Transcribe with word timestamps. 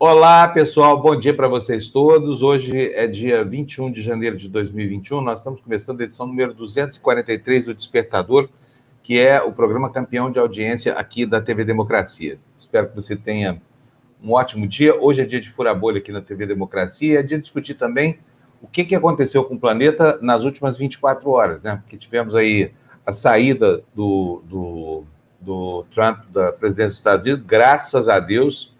Olá, 0.00 0.46
pessoal, 0.46 1.02
bom 1.02 1.18
dia 1.18 1.34
para 1.34 1.48
vocês 1.48 1.88
todos. 1.88 2.40
Hoje 2.40 2.94
é 2.94 3.08
dia 3.08 3.42
21 3.42 3.90
de 3.90 4.00
janeiro 4.00 4.36
de 4.36 4.48
2021. 4.48 5.20
Nós 5.20 5.40
estamos 5.40 5.60
começando 5.60 6.00
a 6.00 6.04
edição 6.04 6.24
número 6.24 6.54
243 6.54 7.64
do 7.64 7.74
Despertador, 7.74 8.48
que 9.02 9.18
é 9.18 9.42
o 9.42 9.50
programa 9.50 9.90
campeão 9.90 10.30
de 10.30 10.38
audiência 10.38 10.92
aqui 10.92 11.26
da 11.26 11.40
TV 11.40 11.64
Democracia. 11.64 12.38
Espero 12.56 12.90
que 12.90 12.94
você 12.94 13.16
tenha 13.16 13.60
um 14.22 14.34
ótimo 14.34 14.68
dia. 14.68 14.94
Hoje 14.94 15.22
é 15.22 15.24
dia 15.24 15.40
de 15.40 15.50
furar 15.50 15.76
bolha 15.76 15.98
aqui 15.98 16.12
na 16.12 16.20
TV 16.20 16.46
Democracia. 16.46 17.18
É 17.18 17.22
dia 17.24 17.36
de 17.36 17.42
discutir 17.42 17.74
também 17.74 18.20
o 18.62 18.68
que, 18.68 18.84
que 18.84 18.94
aconteceu 18.94 19.42
com 19.42 19.56
o 19.56 19.60
planeta 19.60 20.16
nas 20.22 20.44
últimas 20.44 20.78
24 20.78 21.28
horas, 21.28 21.60
né? 21.60 21.74
Porque 21.82 21.96
tivemos 21.96 22.36
aí 22.36 22.70
a 23.04 23.12
saída 23.12 23.82
do, 23.92 24.44
do, 24.48 25.04
do 25.40 25.84
Trump 25.92 26.20
da 26.30 26.52
presidência 26.52 26.90
dos 26.90 26.98
Estados 26.98 27.26
Unidos, 27.26 27.44
graças 27.44 28.08
a 28.08 28.20
Deus 28.20 28.77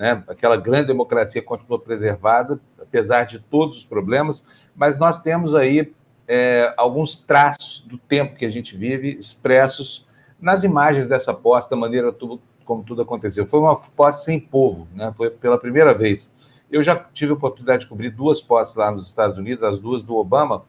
né? 0.00 0.24
aquela 0.26 0.56
grande 0.56 0.86
democracia 0.86 1.42
continuou 1.42 1.78
preservada, 1.78 2.58
apesar 2.80 3.24
de 3.24 3.38
todos 3.38 3.76
os 3.76 3.84
problemas, 3.84 4.42
mas 4.74 4.98
nós 4.98 5.20
temos 5.20 5.54
aí 5.54 5.92
é, 6.26 6.72
alguns 6.74 7.18
traços 7.18 7.82
do 7.86 7.98
tempo 7.98 8.34
que 8.34 8.46
a 8.46 8.50
gente 8.50 8.74
vive 8.74 9.10
expressos 9.18 10.08
nas 10.40 10.64
imagens 10.64 11.06
dessa 11.06 11.34
posse, 11.34 11.68
da 11.68 11.76
maneira 11.76 12.10
tudo, 12.10 12.40
como 12.64 12.82
tudo 12.82 13.02
aconteceu. 13.02 13.46
Foi 13.46 13.60
uma 13.60 13.76
posse 13.76 14.24
sem 14.24 14.40
povo, 14.40 14.88
né? 14.94 15.12
foi 15.14 15.28
pela 15.28 15.58
primeira 15.58 15.92
vez. 15.92 16.32
Eu 16.72 16.82
já 16.82 16.96
tive 16.96 17.32
a 17.32 17.34
oportunidade 17.34 17.82
de 17.82 17.88
cobrir 17.88 18.08
duas 18.08 18.40
posses 18.40 18.74
lá 18.74 18.90
nos 18.90 19.08
Estados 19.08 19.36
Unidos, 19.36 19.62
as 19.62 19.78
duas 19.78 20.02
do 20.02 20.16
Obama, 20.16 20.64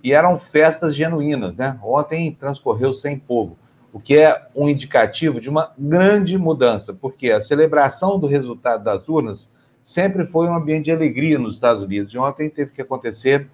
e 0.00 0.12
eram 0.12 0.38
festas 0.38 0.94
genuínas. 0.94 1.56
Né? 1.56 1.76
Ontem 1.82 2.30
transcorreu 2.38 2.94
sem 2.94 3.18
povo 3.18 3.58
o 3.96 3.98
que 3.98 4.18
é 4.18 4.46
um 4.54 4.68
indicativo 4.68 5.40
de 5.40 5.48
uma 5.48 5.72
grande 5.78 6.36
mudança, 6.36 6.92
porque 6.92 7.30
a 7.30 7.40
celebração 7.40 8.18
do 8.18 8.26
resultado 8.26 8.84
das 8.84 9.08
urnas 9.08 9.50
sempre 9.82 10.26
foi 10.26 10.46
um 10.48 10.54
ambiente 10.54 10.84
de 10.84 10.92
alegria 10.92 11.38
nos 11.38 11.56
Estados 11.56 11.82
Unidos, 11.82 12.12
e 12.12 12.18
ontem 12.18 12.50
teve 12.50 12.72
que 12.72 12.82
acontecer 12.82 13.48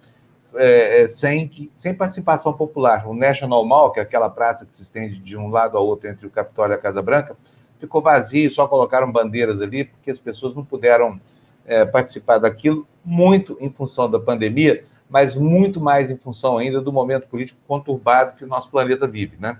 é, 0.55 1.03
é 1.03 1.07
sem, 1.07 1.71
sem 1.77 1.93
participação 1.93 2.51
popular. 2.51 3.07
O 3.07 3.13
National 3.13 3.65
Mall, 3.65 3.93
que 3.93 4.01
é 4.01 4.03
aquela 4.03 4.29
praça 4.29 4.65
que 4.65 4.75
se 4.75 4.83
estende 4.83 5.17
de 5.17 5.37
um 5.37 5.47
lado 5.47 5.77
ao 5.77 5.87
outro 5.87 6.09
entre 6.09 6.27
o 6.27 6.29
Capitólio 6.29 6.73
e 6.73 6.75
a 6.75 6.77
Casa 6.77 7.01
Branca, 7.01 7.37
ficou 7.79 8.01
vazio, 8.01 8.51
só 8.51 8.67
colocaram 8.67 9.09
bandeiras 9.09 9.61
ali, 9.61 9.85
porque 9.85 10.11
as 10.11 10.19
pessoas 10.19 10.53
não 10.53 10.65
puderam 10.65 11.21
é, 11.65 11.85
participar 11.85 12.37
daquilo, 12.37 12.85
muito 13.05 13.55
em 13.61 13.69
função 13.69 14.11
da 14.11 14.19
pandemia, 14.19 14.83
mas 15.09 15.35
muito 15.35 15.79
mais 15.79 16.11
em 16.11 16.17
função 16.17 16.57
ainda 16.57 16.81
do 16.81 16.91
momento 16.91 17.29
político 17.29 17.61
conturbado 17.65 18.35
que 18.35 18.43
o 18.43 18.47
nosso 18.47 18.69
planeta 18.69 19.07
vive, 19.07 19.37
né? 19.39 19.57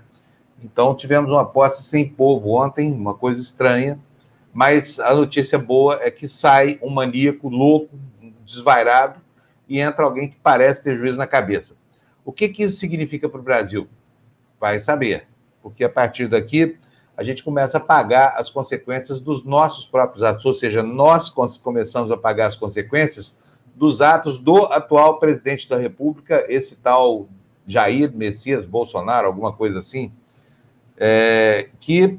Então, 0.62 0.94
tivemos 0.94 1.30
uma 1.30 1.44
posse 1.44 1.82
sem 1.82 2.08
povo 2.08 2.56
ontem, 2.58 2.92
uma 2.92 3.14
coisa 3.14 3.40
estranha, 3.40 3.98
mas 4.52 4.98
a 5.00 5.14
notícia 5.14 5.58
boa 5.58 5.98
é 6.00 6.10
que 6.10 6.28
sai 6.28 6.78
um 6.82 6.90
maníaco 6.90 7.48
louco, 7.48 7.98
desvairado, 8.44 9.20
e 9.68 9.80
entra 9.80 10.04
alguém 10.04 10.28
que 10.28 10.36
parece 10.36 10.82
ter 10.82 10.96
juízo 10.96 11.18
na 11.18 11.26
cabeça. 11.26 11.74
O 12.24 12.32
que, 12.32 12.48
que 12.48 12.62
isso 12.62 12.78
significa 12.78 13.28
para 13.28 13.40
o 13.40 13.42
Brasil? 13.42 13.88
Vai 14.60 14.80
saber, 14.80 15.26
porque 15.62 15.84
a 15.84 15.88
partir 15.88 16.28
daqui 16.28 16.78
a 17.16 17.22
gente 17.22 17.44
começa 17.44 17.78
a 17.78 17.80
pagar 17.80 18.34
as 18.36 18.50
consequências 18.50 19.20
dos 19.20 19.44
nossos 19.44 19.86
próprios 19.86 20.22
atos, 20.22 20.44
ou 20.44 20.54
seja, 20.54 20.82
nós 20.82 21.30
começamos 21.62 22.10
a 22.10 22.16
pagar 22.16 22.48
as 22.48 22.56
consequências 22.56 23.40
dos 23.74 24.00
atos 24.00 24.38
do 24.38 24.64
atual 24.66 25.18
presidente 25.18 25.68
da 25.68 25.76
República, 25.76 26.44
esse 26.48 26.76
tal 26.76 27.28
Jair 27.66 28.14
Messias 28.14 28.64
Bolsonaro, 28.64 29.26
alguma 29.26 29.52
coisa 29.52 29.78
assim, 29.78 30.12
é, 30.96 31.68
que 31.80 32.18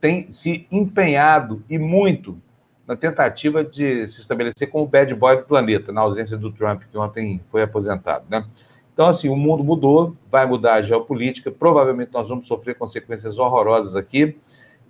tem 0.00 0.30
se 0.30 0.66
empenhado 0.70 1.62
e 1.68 1.78
muito 1.78 2.40
na 2.86 2.96
tentativa 2.96 3.62
de 3.62 4.08
se 4.08 4.20
estabelecer 4.20 4.68
como 4.68 4.84
o 4.84 4.88
bad 4.88 5.14
boy 5.14 5.36
do 5.36 5.44
planeta, 5.44 5.92
na 5.92 6.00
ausência 6.00 6.36
do 6.36 6.52
Trump, 6.52 6.82
que 6.90 6.98
ontem 6.98 7.40
foi 7.50 7.62
aposentado. 7.62 8.24
Né? 8.28 8.44
Então, 8.92 9.06
assim, 9.06 9.28
o 9.28 9.36
mundo 9.36 9.62
mudou, 9.62 10.16
vai 10.30 10.44
mudar 10.44 10.74
a 10.74 10.82
geopolítica, 10.82 11.50
provavelmente 11.50 12.12
nós 12.12 12.28
vamos 12.28 12.46
sofrer 12.46 12.74
consequências 12.74 13.38
horrorosas 13.38 13.96
aqui, 13.96 14.36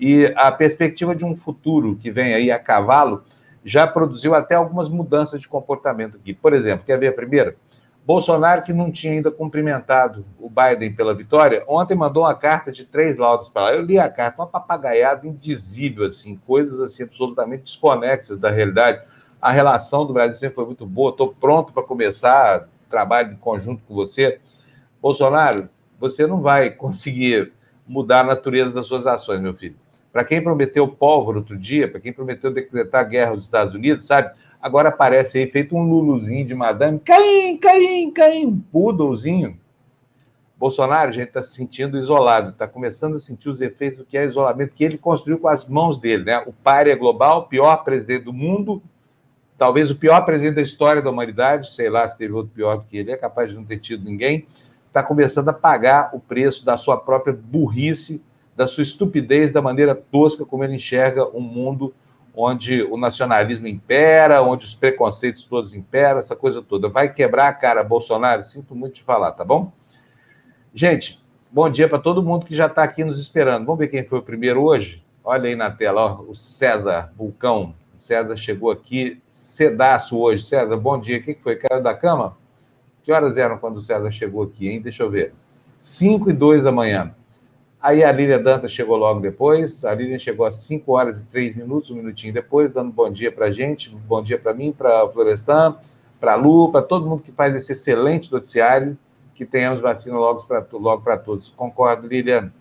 e 0.00 0.26
a 0.36 0.50
perspectiva 0.50 1.14
de 1.14 1.24
um 1.24 1.36
futuro 1.36 1.96
que 1.96 2.10
vem 2.10 2.34
aí 2.34 2.50
a 2.50 2.58
cavalo 2.58 3.22
já 3.64 3.86
produziu 3.86 4.34
até 4.34 4.56
algumas 4.56 4.88
mudanças 4.88 5.40
de 5.40 5.46
comportamento 5.46 6.16
aqui. 6.16 6.34
Por 6.34 6.52
exemplo, 6.52 6.84
quer 6.84 6.98
ver 6.98 7.08
a 7.08 7.12
primeira? 7.12 7.54
Bolsonaro, 8.04 8.62
que 8.62 8.72
não 8.72 8.90
tinha 8.90 9.12
ainda 9.12 9.30
cumprimentado 9.30 10.24
o 10.40 10.50
Biden 10.50 10.92
pela 10.92 11.14
vitória, 11.14 11.64
ontem 11.68 11.94
mandou 11.94 12.24
uma 12.24 12.34
carta 12.34 12.72
de 12.72 12.84
três 12.84 13.16
laudos 13.16 13.48
para 13.48 13.62
lá. 13.62 13.74
Eu 13.74 13.82
li 13.82 13.98
a 13.98 14.08
carta, 14.08 14.42
uma 14.42 14.48
papagaiada 14.48 15.26
indizível, 15.26 16.06
assim, 16.06 16.36
coisas 16.46 16.80
assim 16.80 17.04
absolutamente 17.04 17.64
desconexas 17.64 18.38
da 18.38 18.50
realidade. 18.50 19.02
A 19.40 19.52
relação 19.52 20.04
do 20.04 20.12
Brasil 20.12 20.36
sempre 20.36 20.56
foi 20.56 20.66
muito 20.66 20.84
boa, 20.84 21.10
estou 21.10 21.32
pronto 21.32 21.72
para 21.72 21.82
começar 21.82 22.68
trabalho 22.90 23.32
em 23.32 23.36
conjunto 23.36 23.82
com 23.88 23.94
você. 23.94 24.40
Bolsonaro, 25.00 25.69
você 25.98 26.26
não 26.26 26.42
vai 26.42 26.70
conseguir 26.70 27.52
mudar 27.86 28.20
a 28.20 28.24
natureza 28.24 28.72
das 28.72 28.86
suas 28.86 29.06
ações, 29.06 29.40
meu 29.40 29.54
filho. 29.54 29.76
Para 30.12 30.24
quem 30.24 30.42
prometeu 30.42 30.86
pólvora 30.86 31.38
outro 31.38 31.56
dia, 31.56 31.90
para 31.90 32.00
quem 32.00 32.12
prometeu 32.12 32.52
decretar 32.52 33.08
guerra 33.08 33.30
aos 33.30 33.44
Estados 33.44 33.74
Unidos, 33.74 34.06
sabe? 34.06 34.30
Agora 34.62 34.91
aparece 34.91 35.39
aí, 35.39 35.50
feito 35.50 35.77
um 35.77 35.83
luluzinho 35.83 36.47
de 36.47 36.55
madame. 36.55 37.00
Caim, 37.00 37.59
Caim, 37.59 38.12
Caim, 38.12 38.47
um 38.47 38.61
poodlezinho. 38.61 39.59
Bolsonaro, 40.56 41.11
gente, 41.11 41.27
está 41.27 41.43
se 41.43 41.53
sentindo 41.53 41.99
isolado, 41.99 42.50
está 42.50 42.69
começando 42.69 43.17
a 43.17 43.21
sentir 43.21 43.49
os 43.49 43.61
efeitos 43.61 43.99
do 43.99 44.05
que 44.05 44.17
é 44.17 44.25
isolamento 44.25 44.75
que 44.77 44.84
ele 44.84 44.97
construiu 44.97 45.41
com 45.41 45.49
as 45.49 45.67
mãos 45.67 45.99
dele, 45.99 46.23
né? 46.23 46.39
O 46.47 46.53
párea 46.53 46.95
global, 46.95 47.41
o 47.41 47.49
pior 47.49 47.78
presidente 47.78 48.27
do 48.27 48.33
mundo, 48.33 48.81
talvez 49.59 49.91
o 49.91 49.97
pior 49.97 50.25
presidente 50.25 50.55
da 50.55 50.62
história 50.62 51.03
da 51.03 51.11
humanidade, 51.11 51.75
sei 51.75 51.91
lá 51.91 52.09
se 52.09 52.17
teve 52.17 52.33
outro 52.33 52.53
pior 52.55 52.77
do 52.77 52.84
que 52.84 52.97
ele, 52.97 53.11
é 53.11 53.17
capaz 53.17 53.50
de 53.50 53.56
não 53.56 53.65
ter 53.65 53.81
tido 53.81 54.05
ninguém, 54.05 54.47
está 54.87 55.03
começando 55.03 55.49
a 55.49 55.53
pagar 55.53 56.11
o 56.15 56.21
preço 56.21 56.65
da 56.65 56.77
sua 56.77 56.97
própria 56.97 57.34
burrice, 57.34 58.23
da 58.55 58.69
sua 58.69 58.84
estupidez, 58.84 59.50
da 59.50 59.61
maneira 59.61 59.97
tosca 59.97 60.44
como 60.44 60.62
ele 60.62 60.77
enxerga 60.77 61.27
o 61.27 61.39
um 61.39 61.41
mundo 61.41 61.93
onde 62.34 62.82
o 62.82 62.97
nacionalismo 62.97 63.66
impera, 63.66 64.43
onde 64.43 64.65
os 64.65 64.75
preconceitos 64.75 65.44
todos 65.44 65.75
imperam, 65.75 66.20
essa 66.20 66.34
coisa 66.34 66.62
toda. 66.62 66.88
Vai 66.88 67.12
quebrar 67.12 67.48
a 67.48 67.53
cara, 67.53 67.84
Bolsonaro? 67.84 68.43
Sinto 68.43 68.75
muito 68.75 68.94
te 68.94 69.03
falar, 69.03 69.32
tá 69.32 69.44
bom? 69.44 69.72
Gente, 70.75 71.22
bom 71.50 71.69
dia 71.69 71.88
para 71.88 71.98
todo 71.98 72.22
mundo 72.22 72.47
que 72.47 72.56
já 72.56 72.66
está 72.66 72.82
aqui 72.82 73.04
nos 73.04 73.20
esperando. 73.20 73.66
Vamos 73.66 73.78
ver 73.78 73.88
quem 73.88 74.04
foi 74.04 74.19
o 74.19 74.22
primeiro 74.22 74.62
hoje? 74.62 75.04
Olha 75.22 75.48
aí 75.48 75.54
na 75.54 75.70
tela, 75.70 76.06
ó, 76.06 76.22
o 76.22 76.34
César 76.34 77.12
Vulcão. 77.16 77.75
O 77.98 78.03
César 78.03 78.37
chegou 78.37 78.70
aqui 78.70 79.20
cedaço 79.32 80.19
hoje. 80.19 80.44
César, 80.44 80.76
bom 80.76 80.99
dia. 80.99 81.19
O 81.19 81.22
que 81.22 81.34
foi? 81.34 81.56
Caiu 81.56 81.82
da 81.82 81.94
cama? 81.94 82.37
Que 83.03 83.12
horas 83.12 83.37
eram 83.37 83.59
quando 83.59 83.76
o 83.76 83.82
César 83.82 84.10
chegou 84.10 84.43
aqui, 84.43 84.69
hein? 84.69 84.81
Deixa 84.81 85.03
eu 85.03 85.10
ver. 85.10 85.34
5 85.81 86.31
e 86.31 86.32
2 86.32 86.64
da 86.64 86.72
manhã. 86.72 87.14
Aí 87.82 88.04
a 88.04 88.12
Lília 88.12 88.38
Dantas 88.38 88.70
chegou 88.70 88.97
logo 88.97 89.19
depois. 89.19 89.84
A 89.84 89.93
Lília 89.93 90.16
chegou 90.16 90.47
às 90.47 90.59
5 90.59 90.93
horas 90.93 91.19
e 91.19 91.25
3 91.25 91.56
minutos, 91.56 91.91
um 91.91 91.97
minutinho 91.97 92.32
depois, 92.32 92.72
dando 92.72 92.93
bom 92.93 93.10
dia 93.10 93.32
para 93.32 93.47
a 93.47 93.50
gente, 93.50 93.91
bom 93.91 94.22
dia 94.22 94.38
para 94.38 94.54
mim, 94.54 94.70
para 94.70 95.09
Florestan, 95.09 95.76
para 96.20 96.34
a 96.34 96.37
Lu, 96.37 96.70
para 96.70 96.81
todo 96.81 97.09
mundo 97.09 97.25
que 97.25 97.32
faz 97.32 97.53
esse 97.56 97.72
excelente 97.72 98.31
noticiário, 98.31 98.97
que 99.34 99.44
tenhamos 99.44 99.81
vacina 99.81 100.16
logo 100.16 100.44
para 100.44 100.65
logo 100.70 101.03
todos. 101.25 101.53
Concordo, 101.56 102.06
Lília? 102.06 102.53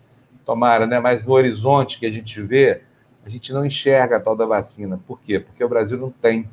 Tomara, 0.43 0.87
né? 0.87 0.99
Mas 0.99 1.23
no 1.23 1.33
horizonte 1.33 1.99
que 1.99 2.07
a 2.07 2.11
gente 2.11 2.41
vê, 2.41 2.81
a 3.23 3.29
gente 3.29 3.53
não 3.53 3.63
enxerga 3.63 4.17
a 4.17 4.19
tal 4.19 4.35
da 4.35 4.47
vacina. 4.47 4.99
Por 5.05 5.21
quê? 5.21 5.39
Porque 5.39 5.63
o 5.63 5.69
Brasil 5.69 5.99
não 5.99 6.09
tem. 6.09 6.49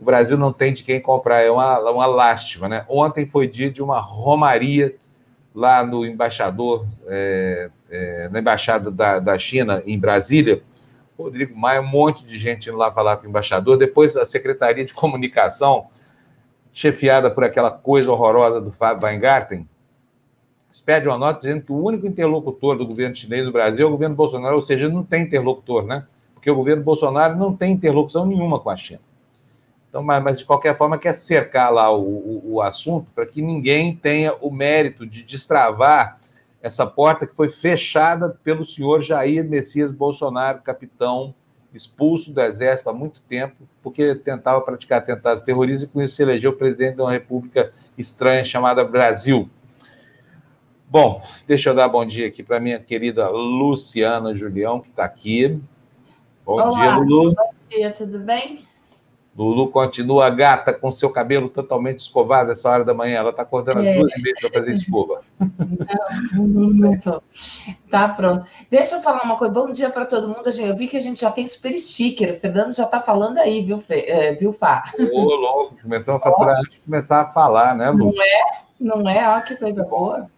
O 0.00 0.04
Brasil 0.04 0.38
não 0.38 0.52
tem 0.52 0.72
de 0.72 0.84
quem 0.84 1.00
comprar, 1.00 1.40
é 1.40 1.50
uma, 1.50 1.90
uma 1.90 2.06
lástima, 2.06 2.68
né? 2.68 2.84
Ontem 2.88 3.26
foi 3.26 3.48
dia 3.48 3.68
de 3.68 3.82
uma 3.82 3.98
romaria 3.98 4.94
lá 5.54 5.84
no 5.84 6.04
embaixador, 6.06 6.86
é, 7.06 7.70
é, 7.90 8.28
na 8.30 8.40
embaixada 8.40 8.90
da, 8.90 9.18
da 9.18 9.38
China 9.38 9.82
em 9.86 9.98
Brasília, 9.98 10.62
Rodrigo 11.16 11.56
Maia, 11.56 11.80
um 11.80 11.86
monte 11.86 12.24
de 12.24 12.38
gente 12.38 12.68
indo 12.68 12.78
lá 12.78 12.90
falar 12.90 13.18
com 13.18 13.26
o 13.26 13.28
embaixador. 13.28 13.76
Depois 13.76 14.16
a 14.16 14.26
Secretaria 14.26 14.84
de 14.84 14.92
Comunicação, 14.94 15.86
chefiada 16.72 17.30
por 17.30 17.44
aquela 17.44 17.70
coisa 17.70 18.10
horrorosa 18.10 18.60
do 18.60 18.72
Fábio 18.72 19.06
Weingarten, 19.06 19.68
expede 20.70 21.06
uma 21.06 21.18
nota 21.18 21.40
dizendo 21.40 21.62
que 21.62 21.72
o 21.72 21.84
único 21.84 22.06
interlocutor 22.06 22.76
do 22.76 22.86
governo 22.86 23.14
chinês 23.14 23.44
no 23.44 23.52
Brasil 23.52 23.84
é 23.84 23.88
o 23.88 23.92
governo 23.92 24.16
Bolsonaro, 24.16 24.56
ou 24.56 24.62
seja, 24.62 24.88
não 24.88 25.04
tem 25.04 25.22
interlocutor, 25.22 25.84
né? 25.84 26.06
Porque 26.32 26.50
o 26.50 26.56
governo 26.56 26.82
Bolsonaro 26.82 27.36
não 27.36 27.54
tem 27.54 27.72
interlocução 27.72 28.24
nenhuma 28.24 28.58
com 28.58 28.70
a 28.70 28.76
China. 28.76 29.00
Então, 29.92 30.02
mas, 30.02 30.24
mas, 30.24 30.38
de 30.38 30.46
qualquer 30.46 30.74
forma 30.74 30.96
quer 30.96 31.14
cercar 31.14 31.70
lá 31.70 31.94
o, 31.94 32.02
o, 32.02 32.52
o 32.54 32.62
assunto 32.62 33.10
para 33.14 33.26
que 33.26 33.42
ninguém 33.42 33.94
tenha 33.94 34.32
o 34.40 34.50
mérito 34.50 35.06
de 35.06 35.22
destravar 35.22 36.18
essa 36.62 36.86
porta 36.86 37.26
que 37.26 37.36
foi 37.36 37.50
fechada 37.50 38.30
pelo 38.42 38.64
senhor 38.64 39.02
Jair 39.02 39.46
Messias 39.46 39.92
Bolsonaro, 39.92 40.62
capitão 40.62 41.34
expulso 41.74 42.32
do 42.32 42.40
exército 42.40 42.88
há 42.88 42.94
muito 42.94 43.20
tempo, 43.28 43.68
porque 43.82 44.14
tentava 44.14 44.62
praticar 44.62 45.00
atentados 45.00 45.44
terroristas 45.44 45.82
e 45.82 45.92
com 45.92 46.00
isso 46.00 46.16
se 46.16 46.22
elegeu 46.22 46.54
presidente 46.54 46.96
de 46.96 47.02
uma 47.02 47.12
república 47.12 47.70
estranha 47.98 48.46
chamada 48.46 48.82
Brasil. 48.86 49.50
Bom, 50.88 51.22
deixa 51.46 51.68
eu 51.68 51.74
dar 51.74 51.88
bom 51.88 52.06
dia 52.06 52.28
aqui 52.28 52.42
para 52.42 52.58
minha 52.58 52.78
querida 52.78 53.28
Luciana 53.28 54.34
Julião, 54.34 54.80
que 54.80 54.88
está 54.88 55.04
aqui. 55.04 55.60
Bom 56.46 56.54
Olá, 56.54 56.80
dia, 56.80 56.96
Lulu. 56.96 57.34
Bom 57.34 57.54
dia, 57.68 57.90
tudo 57.92 58.18
bem? 58.20 58.71
Lulu 59.36 59.68
continua 59.68 60.28
gata 60.28 60.74
com 60.74 60.92
seu 60.92 61.08
cabelo 61.08 61.48
totalmente 61.48 62.00
escovado 62.00 62.52
essa 62.52 62.68
hora 62.68 62.84
da 62.84 62.92
manhã. 62.92 63.18
Ela 63.18 63.30
está 63.30 63.42
acordando 63.42 63.80
é. 63.80 63.90
às 63.90 63.98
duas 63.98 64.12
vezes 64.12 64.40
para 64.40 64.50
fazer 64.50 64.74
escova. 64.74 65.20
Não, 66.34 66.46
não 66.46 67.00
tô. 67.00 67.22
Tá 67.88 68.08
pronto. 68.10 68.46
Deixa 68.70 68.96
eu 68.96 69.00
falar 69.00 69.22
uma 69.24 69.36
coisa. 69.38 69.54
Bom 69.54 69.70
dia 69.70 69.88
para 69.88 70.04
todo 70.04 70.28
mundo. 70.28 70.42
Eu 70.60 70.76
vi 70.76 70.86
que 70.86 70.98
a 70.98 71.00
gente 71.00 71.22
já 71.22 71.30
tem 71.30 71.46
super 71.46 71.72
sticker. 71.78 72.32
O 72.32 72.36
Fernando 72.36 72.74
já 72.74 72.84
está 72.84 73.00
falando 73.00 73.38
aí, 73.38 73.64
viu, 73.64 73.78
Fê? 73.78 74.04
É, 74.06 74.34
viu, 74.34 74.52
Fá? 74.52 74.92
Ô, 74.98 75.34
louco. 75.34 75.76
Começamos 75.82 76.20
a 76.20 76.24
faturar 76.24 76.58
antes 76.58 76.72
de 76.72 76.80
começar 76.80 77.22
a 77.22 77.30
falar, 77.30 77.74
né, 77.74 77.90
Lu? 77.90 78.12
Não 78.12 78.22
é? 78.22 78.62
Não 78.78 79.08
é? 79.08 79.38
Ó, 79.38 79.40
que 79.40 79.56
coisa 79.56 79.82
boa. 79.82 80.30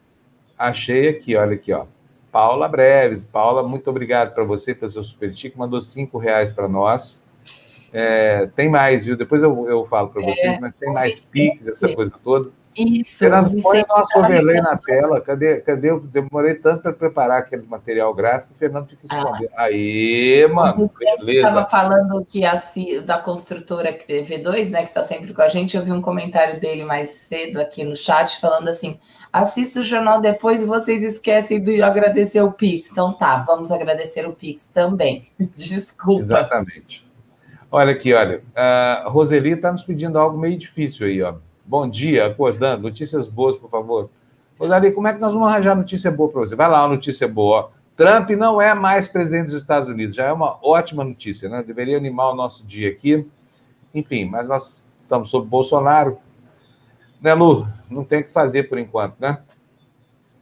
Achei 0.57 1.09
aqui, 1.09 1.35
olha 1.35 1.55
aqui, 1.55 1.73
ó. 1.73 1.87
Paula 2.31 2.69
Breves. 2.69 3.25
Paula, 3.25 3.67
muito 3.67 3.91
obrigado 3.91 4.35
para 4.35 4.45
você 4.45 4.73
pelo 4.73 4.93
seu 4.93 5.03
super 5.03 5.35
sticker. 5.35 5.59
Mandou 5.59 5.83
cinco 5.83 6.17
reais 6.17 6.53
para 6.53 6.69
nós. 6.69 7.24
É, 7.97 8.49
tem 8.57 8.69
mais, 8.69 9.05
viu? 9.05 9.17
Depois 9.17 9.41
eu, 9.41 9.69
eu 9.69 9.87
falo 9.87 10.09
para 10.09 10.21
vocês, 10.21 10.39
é, 10.39 10.59
mas 10.59 10.75
tem 10.75 10.93
mais 10.93 11.21
Pix, 11.21 11.69
essa 11.69 11.95
coisa 11.95 12.13
toda. 12.25 12.51
Isso. 12.77 13.19
Fernando, 13.19 13.63
põe 13.63 13.85
nosso 13.89 14.19
overlay 14.19 14.61
na 14.61 14.77
tela. 14.77 15.21
Cadê? 15.21 15.61
Cadê? 15.61 15.91
Eu 15.91 16.01
demorei 16.01 16.55
tanto 16.55 16.83
para 16.83 16.93
preparar 16.93 17.39
aquele 17.39 17.65
material 17.67 18.13
gráfico. 18.13 18.53
O 18.53 18.59
Fernando 18.59 18.89
fica 18.89 19.07
ah. 19.11 19.17
escondendo. 19.17 19.51
Ah. 19.55 19.63
Aí, 19.63 20.49
mano. 20.49 20.91
Você 21.21 21.35
estava 21.35 21.69
falando 21.69 22.25
que 22.25 22.45
a, 22.45 22.55
da 23.05 23.19
construtora 23.19 23.97
V2, 23.97 24.71
né, 24.71 24.83
que 24.83 24.89
está 24.89 25.03
sempre 25.03 25.33
com 25.33 25.43
a 25.43 25.49
gente, 25.49 25.77
eu 25.77 25.85
vi 25.85 25.93
um 25.93 26.03
comentário 26.03 26.59
dele 26.61 26.85
mais 26.85 27.11
cedo 27.11 27.61
aqui 27.61 27.85
no 27.85 27.97
chat 27.97 28.41
falando 28.41 28.69
assim: 28.69 28.99
assista 29.33 29.79
o 29.79 29.85
jornal 29.85 30.21
depois 30.21 30.63
e 30.63 30.67
vocês 30.67 31.05
esquecem 31.05 31.63
de 31.63 31.81
agradecer 31.81 32.41
o 32.41 32.51
Pix. 32.51 32.91
Então 32.91 33.13
tá, 33.13 33.37
vamos 33.37 33.71
agradecer 33.71 34.27
o 34.27 34.33
Pix 34.33 34.67
também. 34.67 35.23
Desculpa. 35.57 36.25
Exatamente. 36.25 37.04
Olha 37.77 37.91
aqui, 37.91 38.15
olha. 38.15 38.41
A 38.55 39.07
Roseli 39.09 39.51
está 39.51 39.73
nos 39.73 39.83
pedindo 39.83 40.17
algo 40.17 40.39
meio 40.39 40.57
difícil 40.57 41.09
aí, 41.09 41.21
ó. 41.21 41.35
Bom 41.67 41.91
dia, 41.91 42.27
acordando. 42.27 42.85
Notícias 42.85 43.27
boas, 43.27 43.57
por 43.57 43.69
favor. 43.69 44.11
Roseli, 44.57 44.93
como 44.93 45.09
é 45.09 45.13
que 45.13 45.19
nós 45.19 45.33
vamos 45.33 45.49
arranjar 45.49 45.75
notícia 45.75 46.09
boa 46.09 46.31
para 46.31 46.43
você? 46.43 46.55
Vai 46.55 46.69
lá, 46.69 46.83
uma 46.83 46.95
notícia 46.95 47.27
boa. 47.27 47.73
Trump 47.97 48.31
não 48.31 48.63
é 48.63 48.75
mais 48.75 49.09
presidente 49.09 49.47
dos 49.47 49.57
Estados 49.57 49.89
Unidos. 49.89 50.15
Já 50.15 50.27
é 50.27 50.33
uma 50.33 50.57
ótima 50.63 51.03
notícia, 51.03 51.49
né? 51.49 51.65
Deveria 51.67 51.97
animar 51.97 52.31
o 52.31 52.37
nosso 52.37 52.65
dia 52.65 52.89
aqui. 52.89 53.29
Enfim, 53.93 54.25
mas 54.27 54.47
nós 54.47 54.85
estamos 55.03 55.29
sob 55.29 55.49
Bolsonaro. 55.49 56.19
Né, 57.21 57.35
Lu? 57.35 57.67
Não 57.91 58.05
tem 58.05 58.21
o 58.21 58.25
que 58.25 58.33
fazer 58.33 58.69
por 58.69 58.79
enquanto, 58.79 59.17
né? 59.19 59.41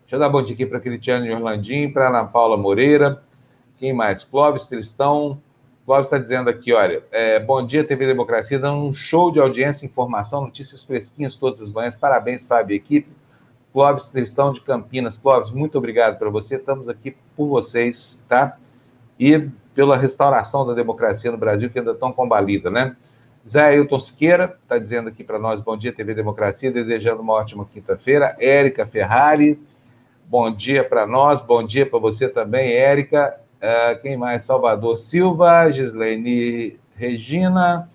Deixa 0.03 0.17
eu 0.17 0.19
dar 0.19 0.29
bom 0.29 0.43
dia 0.43 0.53
aqui 0.53 0.67
para 0.67 0.81
Cristiane 0.81 1.33
Orlandim, 1.33 1.91
para 1.91 2.09
Ana 2.09 2.27
Paula 2.27 2.59
Moreira. 2.59 3.23
Quem 3.79 3.95
mais? 3.95 4.23
Clóvis 4.23 4.67
Tristão. 4.67 5.41
Clóvis 5.93 6.07
está 6.07 6.17
dizendo 6.17 6.49
aqui, 6.49 6.73
olha, 6.73 7.03
é, 7.13 7.39
bom 7.39 7.63
dia, 7.67 7.85
TV 7.85 8.07
Democracia, 8.07 8.59
dando 8.59 8.79
um 8.79 8.95
show 8.95 9.31
de 9.31 9.39
audiência, 9.39 9.85
informação, 9.85 10.41
notícias 10.41 10.83
fresquinhas 10.83 11.37
todas 11.37 11.61
as 11.61 11.69
manhãs. 11.69 11.95
Parabéns, 11.95 12.47
Fábio 12.47 12.73
e 12.73 12.79
equipe. 12.79 13.13
Clóvis 13.75 14.07
Tristão 14.07 14.55
de 14.55 14.63
Campinas. 14.63 15.19
Clóvis, 15.19 15.51
muito 15.51 15.77
obrigado 15.77 16.19
para 16.19 16.31
você. 16.31 16.57
Estamos 16.57 16.89
aqui 16.89 17.15
por 17.37 17.47
vocês, 17.47 18.23
tá? 18.27 18.57
E 19.21 19.51
pela 19.75 19.95
restauração 19.95 20.67
da 20.67 20.73
democracia 20.73 21.31
no 21.31 21.37
Brasil, 21.37 21.69
que 21.69 21.79
ainda 21.79 21.95
tão 21.95 22.11
combalida, 22.11 22.71
né? 22.71 22.97
Zé 23.47 23.61
Ailton 23.61 24.01
Siqueira 24.01 24.57
está 24.63 24.79
dizendo 24.79 25.11
aqui 25.11 25.23
para 25.23 25.39
nós, 25.39 25.61
bom 25.61 25.77
dia, 25.77 25.93
TV 25.93 26.15
Democracia, 26.15 26.73
desejando 26.73 27.21
uma 27.21 27.35
ótima 27.35 27.67
quinta-feira. 27.71 28.35
Érica 28.41 28.87
Ferrari, 28.87 29.61
bom 30.25 30.51
dia 30.51 30.83
para 30.83 31.07
nós, 31.07 31.43
bom 31.43 31.63
dia 31.63 31.85
para 31.85 31.99
você 31.99 32.31
também, 32.31 32.73
Érica. 32.73 33.42
Uh, 33.63 34.03
quem 34.03 34.17
mais? 34.17 34.45
Salvador 34.45 34.99
Silva, 34.99 35.71
Gislaine 35.71 36.81
Regina, 36.97 37.89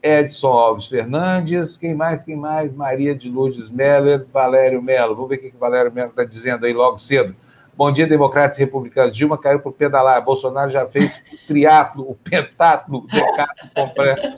Edson 0.00 0.52
Alves 0.52 0.86
Fernandes, 0.86 1.76
quem 1.76 1.92
mais? 1.92 2.22
Quem 2.22 2.36
mais? 2.36 2.72
Maria 2.72 3.12
de 3.12 3.28
Lourdes 3.28 3.68
Meller, 3.68 4.24
Valério 4.32 4.80
Melo. 4.80 5.16
Vamos 5.16 5.30
ver 5.30 5.36
o 5.36 5.40
que 5.40 5.48
o 5.48 5.58
Valério 5.58 5.92
Melo 5.92 6.10
está 6.10 6.24
dizendo 6.24 6.66
aí 6.66 6.72
logo 6.72 7.00
cedo. 7.00 7.34
Bom 7.74 7.90
dia, 7.90 8.06
democratas 8.06 8.58
e 8.58 8.60
republicanos. 8.60 9.16
Dilma 9.16 9.36
caiu 9.36 9.58
por 9.58 9.72
pedalar. 9.72 10.24
Bolsonaro 10.24 10.70
já 10.70 10.86
fez 10.86 11.20
o 11.32 11.46
triatlo, 11.48 12.08
o 12.08 12.14
pentatlo, 12.14 12.98
o 12.98 13.06
decatlo 13.08 13.70
completo. 13.74 14.36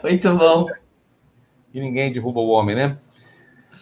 Muito 0.00 0.36
bom. 0.36 0.66
E 1.74 1.80
ninguém 1.80 2.12
derruba 2.12 2.38
o 2.38 2.50
homem, 2.50 2.76
né? 2.76 2.98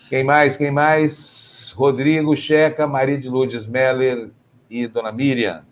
Quem 0.08 0.24
mais? 0.24 0.56
Quem 0.56 0.70
mais? 0.70 1.74
Rodrigo 1.76 2.34
Checa, 2.34 2.86
Maria 2.86 3.18
de 3.18 3.28
Lourdes 3.28 3.66
Meller 3.66 4.30
e 4.70 4.86
Dona 4.86 5.12
Miriam. 5.12 5.62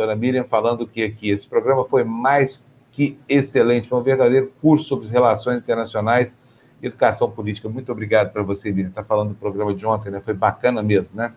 Dona 0.00 0.16
Miriam 0.16 0.44
falando 0.44 0.86
que 0.86 1.02
aqui 1.02 1.28
esse 1.28 1.46
programa 1.46 1.84
foi 1.84 2.04
mais 2.04 2.66
que 2.90 3.18
excelente, 3.28 3.86
foi 3.86 3.98
um 3.98 4.02
verdadeiro 4.02 4.50
curso 4.58 4.86
sobre 4.86 5.06
relações 5.08 5.58
internacionais 5.58 6.38
e 6.82 6.86
educação 6.86 7.30
política. 7.30 7.68
Muito 7.68 7.92
obrigado 7.92 8.32
para 8.32 8.42
você, 8.42 8.72
Miriam. 8.72 8.88
Está 8.88 9.04
falando 9.04 9.30
do 9.30 9.34
programa 9.34 9.74
de 9.74 9.84
ontem, 9.84 10.10
né? 10.10 10.18
Foi 10.24 10.32
bacana 10.32 10.82
mesmo, 10.82 11.10
né? 11.12 11.34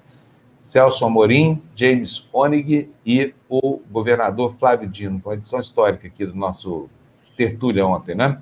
Celso 0.61 1.03
Amorim, 1.03 1.61
James 1.75 2.29
Onig 2.31 2.89
e 3.05 3.33
o 3.49 3.81
governador 3.91 4.55
Flávio 4.57 4.87
Dino. 4.87 5.19
Foi 5.19 5.33
uma 5.33 5.39
edição 5.39 5.59
histórica 5.59 6.07
aqui 6.07 6.25
do 6.25 6.33
nosso 6.33 6.89
tertúlia 7.35 7.85
ontem, 7.85 8.15
né? 8.15 8.41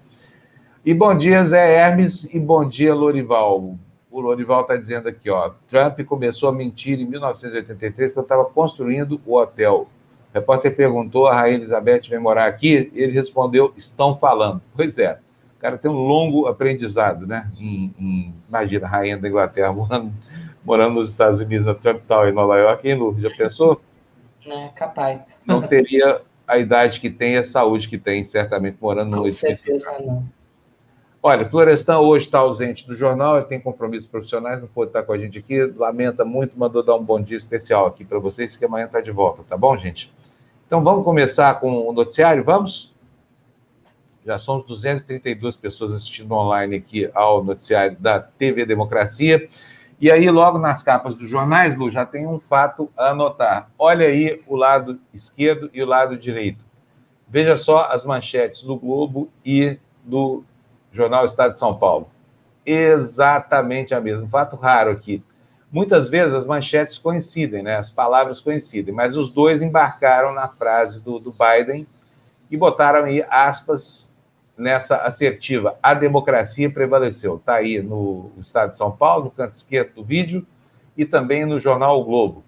E 0.86 0.94
bom 0.94 1.18
dia, 1.18 1.44
Zé 1.44 1.80
Hermes, 1.80 2.26
e 2.32 2.40
bom 2.40 2.64
dia, 2.64 2.94
Lorival. 2.94 3.76
O 4.12 4.22
Lorival 4.22 4.62
está 4.62 4.78
dizendo 4.78 5.10
aqui, 5.10 5.32
ó. 5.32 5.52
Trump 5.68 6.00
começou 6.02 6.50
a 6.50 6.52
mentir 6.52 7.00
em 7.00 7.06
1983, 7.06 8.14
quando 8.14 8.26
estava 8.26 8.46
construindo 8.46 9.20
o 9.26 9.36
hotel 9.36 9.88
o 10.32 10.38
repórter 10.38 10.76
perguntou: 10.76 11.28
a 11.28 11.36
Rainha 11.36 11.58
Elizabeth 11.58 12.02
vem 12.10 12.20
morar 12.20 12.46
aqui? 12.46 12.92
Ele 12.94 13.12
respondeu: 13.12 13.74
estão 13.76 14.18
falando. 14.18 14.62
Pois 14.76 14.98
é, 14.98 15.20
o 15.58 15.60
cara 15.60 15.78
tem 15.78 15.92
um 15.92 15.96
longo 15.96 16.48
aprendizado, 16.48 17.28
né? 17.28 17.52
Em, 17.60 17.94
em, 18.00 18.34
imagina, 18.48 18.88
a 18.88 18.90
Rainha 18.90 19.18
da 19.18 19.28
Inglaterra 19.28 19.74
morando, 19.74 20.12
morando 20.64 21.02
nos 21.02 21.12
Estados 21.12 21.42
Unidos, 21.42 21.66
na 21.66 21.74
Trump 21.74 22.02
Tower, 22.08 22.30
em 22.30 22.36
Nova 22.36 22.58
York, 22.58 22.88
em 22.88 22.96
Lu, 22.96 23.16
já 23.20 23.30
pensou? 23.30 23.82
É, 24.46 24.70
capaz. 24.70 25.38
Não 25.46 25.68
teria 25.68 26.22
a 26.48 26.58
idade 26.58 27.00
que 27.00 27.10
tem 27.10 27.34
e 27.34 27.38
a 27.38 27.44
saúde 27.44 27.88
que 27.88 27.98
tem, 27.98 28.26
certamente, 28.26 28.78
morando 28.82 29.18
no 29.18 29.24
Com 29.24 29.32
certeza 29.32 29.92
não. 30.00 30.26
Olha, 31.24 31.48
Florestan 31.48 32.00
hoje 32.00 32.26
está 32.26 32.40
ausente 32.40 32.88
do 32.88 32.96
jornal, 32.96 33.38
ele 33.38 33.46
tem 33.46 33.60
compromissos 33.60 34.08
profissionais, 34.08 34.60
não 34.60 34.68
pode 34.68 34.90
estar 34.90 35.04
com 35.04 35.14
a 35.14 35.18
gente 35.20 35.38
aqui, 35.38 35.64
lamenta 35.78 36.26
muito, 36.26 36.58
mandou 36.58 36.82
dar 36.82 36.96
um 36.96 37.04
bom 37.04 37.22
dia 37.22 37.38
especial 37.38 37.86
aqui 37.86 38.04
para 38.04 38.18
vocês, 38.18 38.58
que 38.58 38.66
amanhã 38.66 38.88
está 38.88 39.00
de 39.02 39.12
volta, 39.12 39.44
tá 39.48 39.56
bom, 39.56 39.78
gente? 39.78 40.12
Então 40.72 40.82
vamos 40.82 41.04
começar 41.04 41.60
com 41.60 41.90
o 41.90 41.92
noticiário, 41.92 42.46
vamos? 42.46 42.96
Já 44.26 44.40
somos 44.40 44.66
232 44.68 45.58
pessoas 45.58 45.92
assistindo 45.92 46.32
online 46.32 46.78
aqui 46.78 47.12
ao 47.14 47.44
noticiário 47.44 47.98
da 48.00 48.22
TV 48.22 48.66
Democracia. 48.66 49.50
E 50.00 50.10
aí, 50.10 50.32
logo 50.32 50.58
nas 50.58 50.82
capas 50.82 51.14
dos 51.14 51.30
jornais, 51.30 51.78
Lu, 51.78 51.92
já 51.92 52.06
tem 52.06 52.26
um 52.26 52.40
fato 52.40 52.90
a 52.96 53.10
anotar. 53.10 53.70
Olha 53.78 54.08
aí 54.08 54.42
o 54.48 54.56
lado 54.56 54.98
esquerdo 55.14 55.70
e 55.74 55.84
o 55.84 55.86
lado 55.86 56.18
direito. 56.18 56.64
Veja 57.28 57.58
só 57.58 57.90
as 57.92 58.06
manchetes 58.06 58.64
do 58.64 58.78
Globo 58.78 59.30
e 59.44 59.78
do 60.06 60.42
Jornal 60.94 61.26
Estado 61.26 61.52
de 61.52 61.60
São 61.60 61.78
Paulo. 61.78 62.10
Exatamente 62.66 63.94
a 63.94 64.00
mesma. 64.00 64.24
Um 64.24 64.30
fato 64.30 64.56
raro 64.56 64.92
aqui. 64.92 65.22
Muitas 65.72 66.10
vezes 66.10 66.34
as 66.34 66.46
manchetes 66.46 66.98
coincidem, 66.98 67.64
né? 67.64 67.78
as 67.78 67.90
palavras 67.90 68.42
coincidem, 68.42 68.94
mas 68.94 69.16
os 69.16 69.30
dois 69.30 69.62
embarcaram 69.62 70.34
na 70.34 70.50
frase 70.50 71.00
do, 71.00 71.18
do 71.18 71.32
Biden 71.32 71.88
e 72.50 72.58
botaram 72.58 73.06
aí 73.06 73.26
aspas 73.30 74.12
nessa 74.58 74.98
assertiva. 74.98 75.78
A 75.82 75.94
democracia 75.94 76.70
prevaleceu. 76.70 77.38
Está 77.38 77.56
aí 77.56 77.82
no 77.82 78.32
Estado 78.42 78.72
de 78.72 78.78
São 78.78 78.92
Paulo, 78.92 79.26
no 79.26 79.32
canto 79.32 79.54
esquerdo 79.54 79.96
do 79.96 80.04
vídeo, 80.04 80.46
e 80.98 81.06
também 81.06 81.46
no 81.46 81.60
jornal 81.60 82.02
o 82.02 82.04
Globo. 82.04 82.44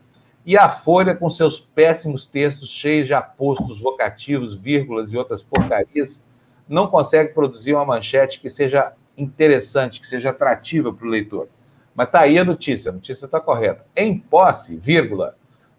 E 0.45 0.57
a 0.57 0.67
Folha, 0.67 1.15
com 1.15 1.29
seus 1.29 1.59
péssimos 1.59 2.25
textos 2.25 2.69
cheios 2.69 3.07
de 3.07 3.13
apostos 3.13 3.79
vocativos, 3.79 4.53
vírgulas 4.53 5.09
e 5.11 5.17
outras 5.17 5.41
porcarias, 5.41 6.21
não 6.67 6.87
consegue 6.87 7.33
produzir 7.33 7.73
uma 7.73 7.85
manchete 7.85 8.41
que 8.41 8.49
seja 8.49 8.91
interessante, 9.17 10.01
que 10.01 10.07
seja 10.07 10.31
atrativa 10.31 10.93
para 10.93 11.07
o 11.07 11.09
leitor. 11.09 11.47
Mas 11.95 12.07
está 12.07 12.21
aí 12.21 12.39
a 12.39 12.43
notícia, 12.43 12.89
a 12.89 12.93
notícia 12.93 13.25
está 13.25 13.39
correta. 13.39 13.85
Em 13.95 14.17
posse, 14.17 14.75
vírgula, 14.75 15.35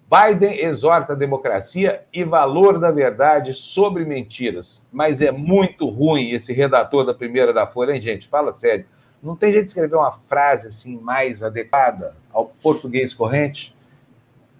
Biden 0.09 0.61
exorta 0.61 1.13
a 1.13 1.17
democracia 1.17 2.03
e 2.13 2.23
valor 2.23 2.79
da 2.79 2.91
verdade 2.91 3.53
sobre 3.55 4.05
mentiras. 4.05 4.83
Mas 4.93 5.21
é 5.21 5.33
muito 5.33 5.89
ruim 5.89 6.31
esse 6.31 6.53
redator 6.53 7.05
da 7.05 7.15
primeira 7.15 7.53
da 7.53 7.67
Folha, 7.67 7.93
hein, 7.93 8.01
gente? 8.01 8.29
Fala 8.29 8.55
sério. 8.55 8.87
Não 9.23 9.35
tem 9.35 9.51
jeito 9.51 9.65
de 9.65 9.71
escrever 9.71 9.97
uma 9.97 10.13
frase 10.13 10.69
assim 10.69 10.99
mais 10.99 11.43
adequada 11.43 12.15
ao 12.33 12.47
português 12.63 13.15
corrente? 13.15 13.75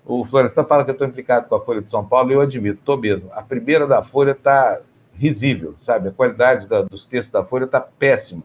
O 0.07 0.25
Florestan 0.25 0.65
fala 0.65 0.85
que 0.85 0.91
eu 0.91 0.95
estou 0.95 1.07
implicado 1.07 1.49
com 1.49 1.55
a 1.55 1.61
Folha 1.61 1.83
de 1.83 1.91
São 1.91 2.05
Paulo 2.05 2.31
e 2.31 2.35
eu 2.35 2.41
admito, 2.41 2.79
estou 2.79 2.97
mesmo. 2.97 3.31
A 3.33 3.43
primeira 3.43 3.87
da 3.87 4.03
Folha 4.03 4.33
está 4.33 4.81
risível, 5.17 5.75
sabe? 5.81 6.09
A 6.09 6.13
qualidade 6.13 6.67
da, 6.67 6.83
dos 6.83 7.07
textos 7.07 7.33
da 7.33 7.45
Folha 7.45 7.65
está 7.65 7.81
péssima. 7.81 8.43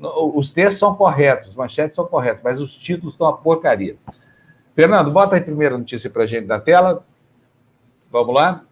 Os 0.00 0.50
textos 0.50 0.78
são 0.78 0.94
corretos, 0.94 1.48
as 1.48 1.54
manchetes 1.54 1.96
são 1.96 2.06
corretas, 2.06 2.40
mas 2.42 2.60
os 2.60 2.74
títulos 2.74 3.14
estão 3.14 3.26
uma 3.26 3.36
porcaria. 3.36 3.96
Fernando, 4.74 5.10
bota 5.10 5.34
aí 5.34 5.40
a 5.40 5.44
primeira 5.44 5.76
notícia 5.76 6.08
para 6.08 6.22
a 6.22 6.26
gente 6.26 6.46
na 6.46 6.58
tela. 6.58 7.04
Vamos 8.10 8.34
lá? 8.34 8.64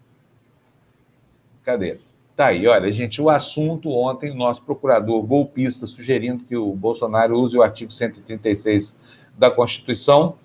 Cadê? 1.65 1.99
Tá 2.35 2.47
aí, 2.47 2.67
olha, 2.67 2.91
gente, 2.93 3.21
o 3.21 3.29
assunto 3.29 3.91
ontem, 3.91 4.35
nosso 4.35 4.63
procurador 4.63 5.21
golpista 5.23 5.87
sugerindo 5.87 6.45
que 6.45 6.57
o 6.57 6.73
Bolsonaro 6.73 7.39
use 7.39 7.59
o 7.59 7.63
artigo 7.63 7.93
136 7.93 8.97
da 9.37 9.51
Constituição 9.51 10.37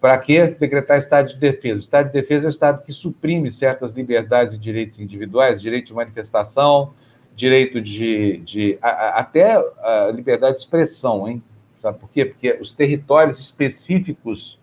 para 0.00 0.18
que 0.18 0.46
decretar 0.46 0.98
estado 0.98 1.28
de 1.28 1.36
defesa? 1.36 1.80
Estado 1.80 2.06
de 2.06 2.12
defesa 2.12 2.44
é 2.44 2.48
o 2.48 2.50
estado 2.50 2.82
que 2.82 2.92
suprime 2.92 3.50
certas 3.50 3.92
liberdades 3.92 4.54
e 4.54 4.58
direitos 4.58 4.98
individuais, 4.98 5.62
direito 5.62 5.86
de 5.86 5.94
manifestação, 5.94 6.92
direito 7.34 7.80
de, 7.80 8.38
de 8.38 8.78
a, 8.80 8.88
a, 8.88 9.08
até 9.20 9.54
a 9.54 10.10
liberdade 10.14 10.54
de 10.54 10.60
expressão, 10.60 11.28
hein? 11.28 11.42
Sabe 11.82 11.98
por 11.98 12.08
quê? 12.10 12.24
Porque 12.24 12.56
os 12.60 12.72
territórios 12.72 13.38
específicos 13.38 14.58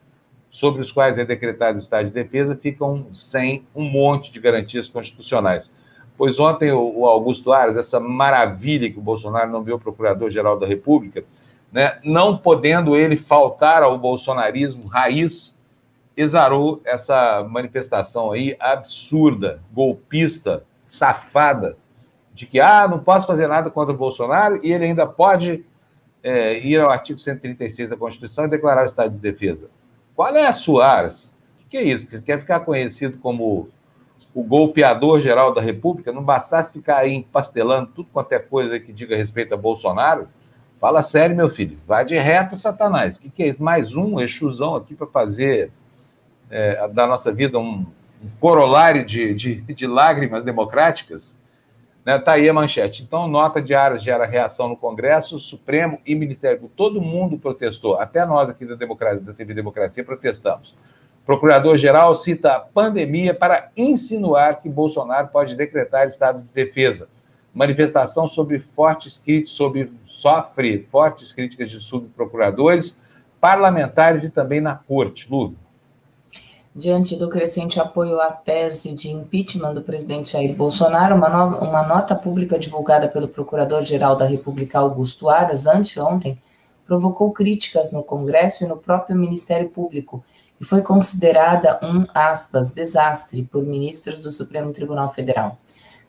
sobre 0.50 0.82
os 0.82 0.92
quais 0.92 1.18
é 1.18 1.24
decretado 1.24 1.78
o 1.78 1.82
estado 1.82 2.08
de 2.08 2.14
defesa 2.14 2.56
ficam 2.56 3.06
sem 3.14 3.66
um 3.76 3.84
monte 3.84 4.32
de 4.32 4.40
garantias 4.40 4.90
constitucionais. 4.90 5.72
Pois 6.18 6.40
ontem 6.40 6.72
o, 6.72 7.06
Augusto 7.06 7.52
Aras, 7.52 7.78
essa 7.78 8.00
maravilha 8.00 8.92
que 8.92 9.00
o 9.00 9.02
Bolsonaro 9.02 9.50
não 9.50 9.64
viu 9.64 9.76
o 9.76 9.80
Procurador-Geral 9.80 10.60
da 10.60 10.68
República, 10.68 11.24
né, 11.72 12.00
não 12.04 12.38
podendo 12.38 12.96
ele 12.96 13.16
faltar 13.16 13.82
ao 13.82 13.98
bolsonarismo 13.98 14.88
raiz, 14.88 15.58
exarou 16.16 16.82
essa 16.84 17.48
manifestação 17.50 18.32
aí 18.32 18.56
absurda, 18.60 19.62
golpista, 19.72 20.64
safada, 20.90 21.78
de 22.34 22.46
que 22.46 22.60
ah, 22.60 22.88
não 22.88 23.00
posso 23.00 23.28
fazer 23.28 23.48
nada 23.48 23.70
contra 23.70 23.94
o 23.94 23.98
Bolsonaro 23.98 24.60
e 24.64 24.72
ele 24.72 24.86
ainda 24.86 25.06
pode 25.06 25.66
é, 26.24 26.60
ir 26.60 26.80
ao 26.80 26.90
artigo 26.90 27.20
136 27.20 27.90
da 27.90 27.98
Constituição 27.98 28.46
e 28.46 28.50
declarar 28.50 28.86
estado 28.86 29.12
de 29.14 29.20
defesa. 29.20 29.70
Qual 30.16 30.36
é 30.36 30.46
a 30.46 30.84
Aras? 30.84 31.32
O 31.66 31.70
que 31.70 31.78
é 31.78 31.84
isso? 31.84 32.08
Você 32.10 32.22
quer 32.22 32.40
ficar 32.40 32.62
conhecido 32.62 33.18
como 33.18 33.70
o 34.34 34.44
golpeador 34.44 35.22
geral 35.22 35.54
da 35.54 35.62
República? 35.62 36.12
Não 36.12 36.24
bastasse 36.24 36.74
ficar 36.74 36.98
aí 36.98 37.14
empastelando 37.14 37.92
tudo 37.96 38.10
quanto 38.12 38.32
é 38.34 38.40
coisa 38.40 38.80
que 38.80 38.94
diga 38.94 39.16
respeito 39.16 39.54
a 39.54 39.58
Bolsonaro? 39.58 40.28
Fala 40.80 41.04
sério, 41.04 41.36
meu 41.36 41.50
filho. 41.50 41.78
Vai 41.88 42.04
de 42.04 42.18
reto, 42.18 42.58
Satanás. 42.58 43.16
O 43.16 43.20
que, 43.20 43.30
que 43.30 43.44
é 43.44 43.48
isso? 43.50 43.62
Mais 43.62 43.96
um 43.96 44.20
exusão 44.20 44.76
aqui 44.76 44.96
para 44.96 45.06
fazer 45.06 45.72
é, 46.50 46.88
da 46.88 47.06
nossa 47.06 47.32
vida 47.32 47.60
um, 47.60 47.86
um 48.24 48.30
corolário 48.40 49.06
de, 49.06 49.34
de, 49.36 49.56
de, 49.62 49.86
lágrimas 49.88 50.44
democráticas? 50.44 51.36
Né? 52.06 52.18
Tá 52.20 52.34
aí 52.34 52.50
a 52.50 52.54
manchete. 52.54 53.04
Então, 53.04 53.28
nota 53.28 53.62
de 53.62 53.74
Aras 53.74 54.04
gera 54.04 54.26
reação 54.26 54.70
no 54.70 54.78
Congresso, 54.78 55.40
Supremo 55.40 56.00
e 56.06 56.16
Ministério. 56.16 56.72
Todo 56.76 57.02
mundo 57.02 57.38
protestou. 57.38 57.98
Até 57.98 58.26
nós 58.26 58.50
aqui 58.50 58.66
da, 58.66 58.76
Democracia, 58.76 59.22
da 59.22 59.34
TV 59.34 59.54
Democracia 59.54 60.04
protestamos. 60.04 60.76
Procurador-geral 61.26 62.16
cita 62.16 62.56
a 62.56 62.60
pandemia 62.60 63.34
para 63.34 63.70
insinuar 63.78 64.62
que 64.62 64.68
Bolsonaro 64.68 65.28
pode 65.28 65.56
decretar 65.56 66.08
estado 66.08 66.42
de 66.42 66.48
defesa. 66.54 67.08
Manifestação 67.54 68.28
sobre 68.28 68.60
fortes 68.60 69.18
críticas 69.18 69.52
sobre 69.52 69.92
sofre 70.08 70.88
fortes 70.92 71.34
críticas 71.34 71.70
de 71.70 71.80
subprocuradores, 71.80 72.98
parlamentares 73.40 74.24
e 74.24 74.30
também 74.30 74.62
na 74.62 74.76
corte. 74.76 75.30
Lu. 75.30 75.56
Diante 76.74 77.18
do 77.18 77.28
crescente 77.28 77.82
apoio 77.82 78.22
à 78.22 78.32
tese 78.32 78.94
de 78.94 79.12
impeachment 79.12 79.74
do 79.74 79.82
presidente 79.82 80.32
Jair 80.32 80.56
Bolsonaro, 80.56 81.16
uma, 81.16 81.28
nova, 81.28 81.66
uma 81.66 81.86
nota 81.86 82.16
pública 82.16 82.58
divulgada 82.58 83.10
pelo 83.10 83.28
Procurador-Geral 83.28 84.16
da 84.16 84.26
República 84.26 84.80
Augusto 84.80 85.30
Aras 85.30 85.68
anteontem 85.68 86.42
provocou 86.86 87.32
críticas 87.34 87.92
no 87.92 88.02
Congresso 88.02 88.64
e 88.64 88.68
no 88.68 88.78
próprio 88.78 89.18
Ministério 89.18 89.70
Público 89.70 90.24
e 90.62 90.64
foi 90.64 90.82
considerada 90.82 91.78
um, 91.84 92.06
aspas, 92.14 92.72
desastre 92.72 93.44
por 93.44 93.64
ministros 93.64 94.20
do 94.20 94.32
Supremo 94.32 94.72
Tribunal 94.72 95.14
Federal. 95.14 95.58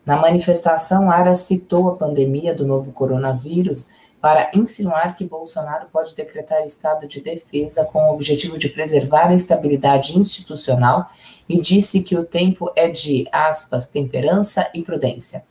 Na 0.05 0.15
manifestação, 0.15 1.11
Aras 1.11 1.39
citou 1.39 1.89
a 1.89 1.95
pandemia 1.95 2.53
do 2.53 2.65
novo 2.65 2.91
coronavírus 2.91 3.89
para 4.23 4.49
insinuar 4.55 5.17
que 5.17 5.25
Bolsonaro 5.25 5.87
pode 5.91 6.15
decretar 6.15 6.63
estado 6.63 7.05
de 7.05 7.19
defesa 7.19 7.83
com 7.83 8.05
o 8.05 8.13
objetivo 8.13 8.57
de 8.57 8.69
preservar 8.69 9.27
a 9.27 9.33
estabilidade 9.33 10.17
institucional 10.17 11.09
e 11.49 11.59
disse 11.59 12.01
que 12.01 12.15
o 12.15 12.23
tempo 12.23 12.71
é 12.73 12.87
de, 12.87 13.27
aspas, 13.33 13.89
temperança 13.89 14.71
e 14.73 14.81
prudência. 14.81 15.43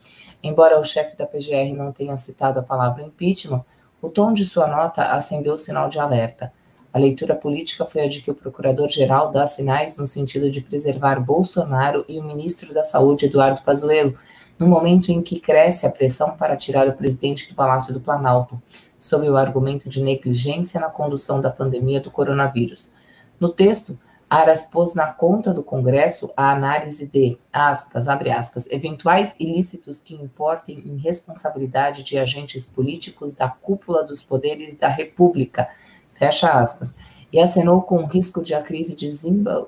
Embora 0.42 0.80
o 0.80 0.84
chefe 0.84 1.14
da 1.18 1.26
PGR 1.26 1.76
não 1.76 1.92
tenha 1.92 2.16
citado 2.16 2.60
a 2.60 2.62
palavra 2.62 3.02
impeachment, 3.02 3.62
o 4.00 4.08
tom 4.08 4.32
de 4.32 4.46
sua 4.46 4.66
nota 4.66 5.02
acendeu 5.02 5.52
o 5.52 5.58
sinal 5.58 5.90
de 5.90 5.98
alerta. 5.98 6.50
A 6.94 6.98
leitura 6.98 7.34
política 7.34 7.84
foi 7.84 8.00
a 8.00 8.08
de 8.08 8.22
que 8.22 8.30
o 8.30 8.34
procurador-geral 8.34 9.30
dá 9.30 9.46
sinais 9.46 9.98
no 9.98 10.06
sentido 10.06 10.50
de 10.50 10.62
preservar 10.62 11.20
Bolsonaro 11.20 12.06
e 12.08 12.18
o 12.18 12.24
ministro 12.24 12.72
da 12.72 12.84
Saúde, 12.84 13.26
Eduardo 13.26 13.60
Pazuello, 13.60 14.16
no 14.62 14.68
momento 14.68 15.10
em 15.10 15.20
que 15.20 15.40
cresce 15.40 15.84
a 15.86 15.90
pressão 15.90 16.36
para 16.36 16.56
tirar 16.56 16.86
o 16.86 16.92
presidente 16.92 17.48
do 17.48 17.54
Palácio 17.56 17.92
do 17.92 18.00
Planalto, 18.00 18.62
sob 18.96 19.28
o 19.28 19.36
argumento 19.36 19.88
de 19.88 20.00
negligência 20.00 20.80
na 20.80 20.88
condução 20.88 21.40
da 21.40 21.50
pandemia 21.50 22.00
do 22.00 22.12
coronavírus. 22.12 22.94
No 23.40 23.48
texto, 23.48 23.98
Aras 24.30 24.64
pôs 24.64 24.94
na 24.94 25.12
conta 25.12 25.52
do 25.52 25.64
Congresso 25.64 26.30
a 26.36 26.52
análise 26.52 27.08
de, 27.08 27.36
aspas, 27.52 28.06
abre 28.06 28.30
aspas, 28.30 28.68
eventuais 28.70 29.34
ilícitos 29.36 29.98
que 29.98 30.14
importem 30.14 30.78
em 30.78 30.96
responsabilidade 30.96 32.04
de 32.04 32.16
agentes 32.16 32.64
políticos 32.64 33.32
da 33.32 33.48
cúpula 33.48 34.04
dos 34.04 34.22
poderes 34.22 34.76
da 34.76 34.86
República, 34.86 35.68
fecha 36.14 36.52
aspas, 36.52 36.96
e 37.32 37.40
acenou 37.40 37.82
com 37.82 37.96
o 37.96 38.06
risco 38.06 38.40
de 38.40 38.54
a 38.54 38.62
crise 38.62 38.94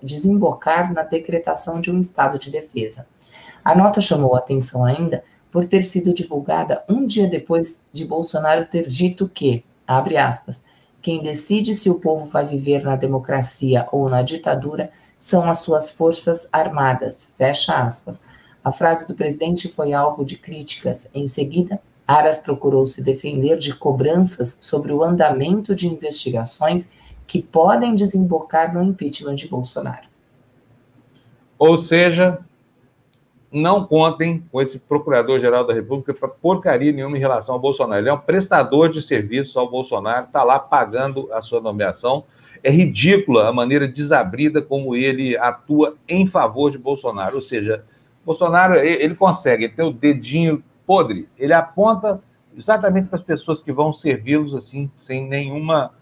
desembocar 0.00 0.92
na 0.92 1.02
decretação 1.02 1.80
de 1.80 1.90
um 1.90 1.98
estado 1.98 2.38
de 2.38 2.48
defesa. 2.48 3.08
A 3.64 3.74
nota 3.74 4.00
chamou 4.00 4.34
a 4.34 4.38
atenção 4.38 4.84
ainda 4.84 5.24
por 5.50 5.64
ter 5.64 5.82
sido 5.82 6.12
divulgada 6.12 6.84
um 6.88 7.06
dia 7.06 7.26
depois 7.26 7.84
de 7.92 8.04
Bolsonaro 8.04 8.66
ter 8.66 8.86
dito 8.86 9.28
que, 9.28 9.64
abre 9.86 10.16
aspas, 10.16 10.64
quem 11.00 11.22
decide 11.22 11.74
se 11.74 11.88
o 11.88 12.00
povo 12.00 12.24
vai 12.24 12.46
viver 12.46 12.82
na 12.82 12.96
democracia 12.96 13.86
ou 13.90 14.08
na 14.08 14.22
ditadura 14.22 14.90
são 15.18 15.48
as 15.48 15.58
suas 15.58 15.90
forças 15.90 16.48
armadas, 16.52 17.32
fecha 17.38 17.74
aspas. 17.74 18.22
A 18.62 18.72
frase 18.72 19.06
do 19.06 19.14
presidente 19.14 19.68
foi 19.68 19.92
alvo 19.92 20.24
de 20.24 20.36
críticas. 20.36 21.08
Em 21.14 21.26
seguida, 21.26 21.80
Aras 22.06 22.38
procurou 22.38 22.86
se 22.86 23.02
defender 23.02 23.56
de 23.56 23.74
cobranças 23.74 24.58
sobre 24.60 24.92
o 24.92 25.02
andamento 25.02 25.74
de 25.74 25.88
investigações 25.88 26.90
que 27.26 27.40
podem 27.40 27.94
desembocar 27.94 28.74
no 28.74 28.82
impeachment 28.82 29.36
de 29.36 29.48
Bolsonaro. 29.48 30.08
Ou 31.58 31.76
seja, 31.76 32.38
não 33.54 33.86
contem 33.86 34.44
com 34.50 34.60
esse 34.60 34.80
Procurador-Geral 34.80 35.64
da 35.64 35.72
República 35.72 36.12
para 36.12 36.28
porcaria 36.28 36.90
nenhuma 36.90 37.16
em 37.16 37.20
relação 37.20 37.54
ao 37.54 37.60
Bolsonaro. 37.60 38.02
Ele 38.02 38.08
é 38.08 38.12
um 38.12 38.18
prestador 38.18 38.88
de 38.88 39.00
serviço 39.00 39.60
ao 39.60 39.70
Bolsonaro, 39.70 40.26
está 40.26 40.42
lá 40.42 40.58
pagando 40.58 41.32
a 41.32 41.40
sua 41.40 41.60
nomeação. 41.60 42.24
É 42.64 42.70
ridícula 42.70 43.48
a 43.48 43.52
maneira 43.52 43.86
desabrida 43.86 44.60
como 44.60 44.96
ele 44.96 45.36
atua 45.36 45.96
em 46.08 46.26
favor 46.26 46.72
de 46.72 46.78
Bolsonaro. 46.78 47.36
Ou 47.36 47.40
seja, 47.40 47.84
Bolsonaro, 48.26 48.74
ele 48.74 49.14
consegue, 49.14 49.68
tem 49.68 49.86
o 49.86 49.92
dedinho 49.92 50.64
podre, 50.84 51.28
ele 51.38 51.52
aponta 51.52 52.20
exatamente 52.56 53.08
para 53.08 53.18
as 53.18 53.24
pessoas 53.24 53.62
que 53.62 53.72
vão 53.72 53.92
servi-los 53.92 54.54
assim, 54.54 54.90
sem 54.96 55.26
nenhuma 55.26 55.92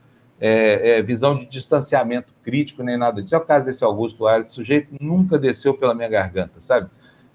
é, 0.41 0.99
é, 0.99 1.03
visão 1.03 1.37
de 1.37 1.47
distanciamento 1.47 2.33
crítico 2.43 2.83
nem 2.83 2.97
nada 2.97 3.23
disso. 3.23 3.35
É 3.35 3.39
o 3.39 3.43
caso 3.43 3.65
desse 3.65 3.85
Augusto 3.85 4.27
Aires, 4.27 4.53
sujeito 4.53 4.89
nunca 5.01 5.39
desceu 5.39 5.75
pela 5.75 5.95
minha 5.95 6.09
garganta, 6.09 6.61
sabe? 6.61 6.89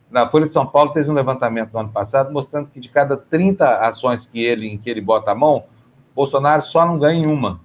Na 0.09 0.29
Folha 0.29 0.45
de 0.45 0.53
São 0.53 0.65
Paulo 0.65 0.93
fez 0.93 1.07
um 1.07 1.13
levantamento 1.13 1.73
no 1.73 1.79
ano 1.79 1.89
passado 1.89 2.31
mostrando 2.31 2.69
que 2.69 2.79
de 2.79 2.89
cada 2.89 3.17
30 3.17 3.79
ações 3.79 4.25
que 4.25 4.43
ele, 4.43 4.67
em 4.67 4.77
que 4.77 4.89
ele 4.89 5.01
bota 5.01 5.31
a 5.31 5.35
mão, 5.35 5.65
Bolsonaro 6.15 6.63
só 6.63 6.85
não 6.85 6.97
ganha 6.97 7.27
uma. 7.27 7.59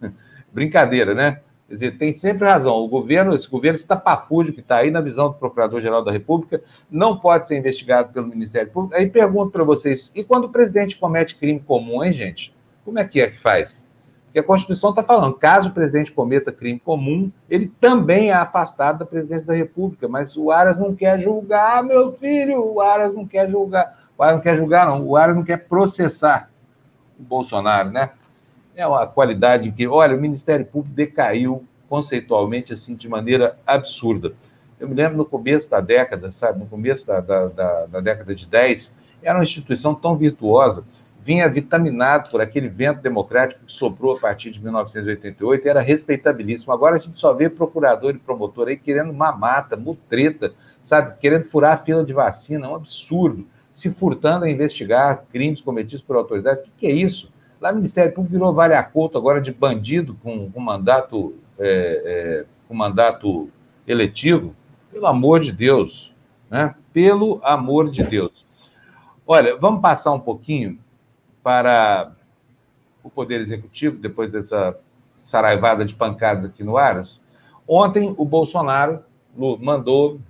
Brincadeira, 0.52 1.14
né? 1.14 1.40
Quer 1.68 1.74
dizer, 1.74 1.98
tem 1.98 2.16
sempre 2.16 2.48
razão. 2.48 2.76
O 2.76 2.88
governo, 2.88 3.34
esse 3.34 3.48
governo 3.48 3.76
estapafúrdio 3.76 4.54
que 4.54 4.60
está 4.60 4.76
aí 4.76 4.90
na 4.90 5.02
visão 5.02 5.28
do 5.28 5.34
Procurador-Geral 5.34 6.02
da 6.02 6.10
República, 6.10 6.62
não 6.90 7.18
pode 7.18 7.46
ser 7.46 7.58
investigado 7.58 8.10
pelo 8.10 8.26
Ministério 8.26 8.70
Público. 8.70 8.94
Aí 8.94 9.06
pergunto 9.10 9.50
para 9.50 9.64
vocês: 9.64 10.10
e 10.14 10.24
quando 10.24 10.44
o 10.44 10.48
presidente 10.48 10.96
comete 10.96 11.36
crime 11.36 11.60
comum, 11.60 12.02
hein, 12.02 12.14
gente? 12.14 12.56
Como 12.84 12.98
é 12.98 13.04
que 13.04 13.20
é 13.20 13.28
que 13.28 13.38
faz? 13.38 13.86
Porque 14.28 14.40
a 14.40 14.44
Constituição 14.44 14.90
está 14.90 15.02
falando, 15.02 15.34
caso 15.34 15.70
o 15.70 15.72
presidente 15.72 16.12
cometa 16.12 16.52
crime 16.52 16.78
comum, 16.78 17.32
ele 17.48 17.72
também 17.80 18.28
é 18.28 18.34
afastado 18.34 18.98
da 18.98 19.06
presidência 19.06 19.46
da 19.46 19.54
República. 19.54 20.06
Mas 20.06 20.36
o 20.36 20.50
Aras 20.50 20.78
não 20.78 20.94
quer 20.94 21.18
julgar, 21.18 21.82
meu 21.82 22.12
filho, 22.12 22.62
o 22.62 22.80
Aras 22.80 23.14
não 23.14 23.26
quer 23.26 23.50
julgar. 23.50 23.98
O 24.18 24.22
Aras 24.22 24.36
não 24.36 24.42
quer 24.42 24.56
julgar, 24.56 24.86
não. 24.86 25.02
O 25.06 25.16
Aras 25.16 25.34
não 25.34 25.42
quer 25.42 25.66
processar 25.66 26.50
o 27.18 27.22
Bolsonaro, 27.22 27.90
né? 27.90 28.10
É 28.76 28.86
uma 28.86 29.06
qualidade 29.06 29.72
que, 29.72 29.88
olha, 29.88 30.14
o 30.14 30.20
Ministério 30.20 30.66
Público 30.66 30.94
decaiu 30.94 31.64
conceitualmente, 31.88 32.74
assim, 32.74 32.94
de 32.94 33.08
maneira 33.08 33.58
absurda. 33.66 34.34
Eu 34.78 34.88
me 34.88 34.94
lembro 34.94 35.16
no 35.16 35.24
começo 35.24 35.70
da 35.70 35.80
década, 35.80 36.30
sabe, 36.30 36.60
no 36.60 36.66
começo 36.66 37.06
da, 37.06 37.20
da, 37.20 37.46
da, 37.46 37.86
da 37.86 38.00
década 38.00 38.34
de 38.34 38.46
10, 38.46 38.94
era 39.22 39.38
uma 39.38 39.42
instituição 39.42 39.94
tão 39.94 40.16
virtuosa 40.16 40.84
vinha 41.28 41.46
vitaminado 41.46 42.30
por 42.30 42.40
aquele 42.40 42.70
vento 42.70 43.02
democrático 43.02 43.62
que 43.66 43.70
soprou 43.70 44.16
a 44.16 44.18
partir 44.18 44.50
de 44.50 44.62
1988, 44.62 45.68
era 45.68 45.82
respeitabilíssimo. 45.82 46.72
Agora 46.72 46.96
a 46.96 46.98
gente 46.98 47.20
só 47.20 47.34
vê 47.34 47.50
procurador 47.50 48.14
e 48.14 48.18
promotor 48.18 48.68
aí 48.68 48.78
querendo 48.78 49.12
mamata, 49.12 49.76
mutreta, 49.76 50.54
sabe? 50.82 51.18
Querendo 51.18 51.44
furar 51.44 51.74
a 51.74 51.84
fila 51.84 52.02
de 52.02 52.14
vacina, 52.14 52.64
é 52.66 52.70
um 52.70 52.76
absurdo. 52.76 53.46
se 53.74 53.90
furtando 53.90 54.46
a 54.46 54.50
investigar 54.50 55.24
crimes 55.30 55.60
cometidos 55.60 56.00
por 56.00 56.16
autoridades. 56.16 56.62
O 56.62 56.64
que, 56.64 56.70
que 56.78 56.86
é 56.86 56.92
isso? 56.92 57.30
Lá 57.60 57.72
o 57.72 57.76
Ministério 57.76 58.10
Público 58.10 58.32
virou 58.32 58.54
vale 58.54 58.72
a 58.72 58.90
agora 59.14 59.38
de 59.38 59.52
bandido 59.52 60.16
com, 60.22 60.50
com 60.50 60.60
mandato, 60.60 61.34
é, 61.58 61.66
é, 62.06 62.44
com 62.66 62.74
mandato 62.74 63.50
eletivo. 63.86 64.56
Pelo 64.90 65.06
amor 65.06 65.40
de 65.40 65.52
Deus, 65.52 66.16
né? 66.50 66.74
Pelo 66.90 67.38
amor 67.44 67.90
de 67.90 68.02
Deus. 68.02 68.46
Olha, 69.26 69.58
vamos 69.58 69.82
passar 69.82 70.12
um 70.12 70.20
pouquinho 70.20 70.78
para 71.48 72.12
o 73.02 73.08
Poder 73.08 73.40
Executivo, 73.40 73.96
depois 73.96 74.30
dessa 74.30 74.78
saraivada 75.18 75.82
de 75.82 75.94
pancadas 75.94 76.44
aqui 76.44 76.62
no 76.62 76.76
Aras. 76.76 77.24
Ontem, 77.66 78.14
o 78.18 78.24
Bolsonaro 78.26 79.02
mandou 79.34 80.20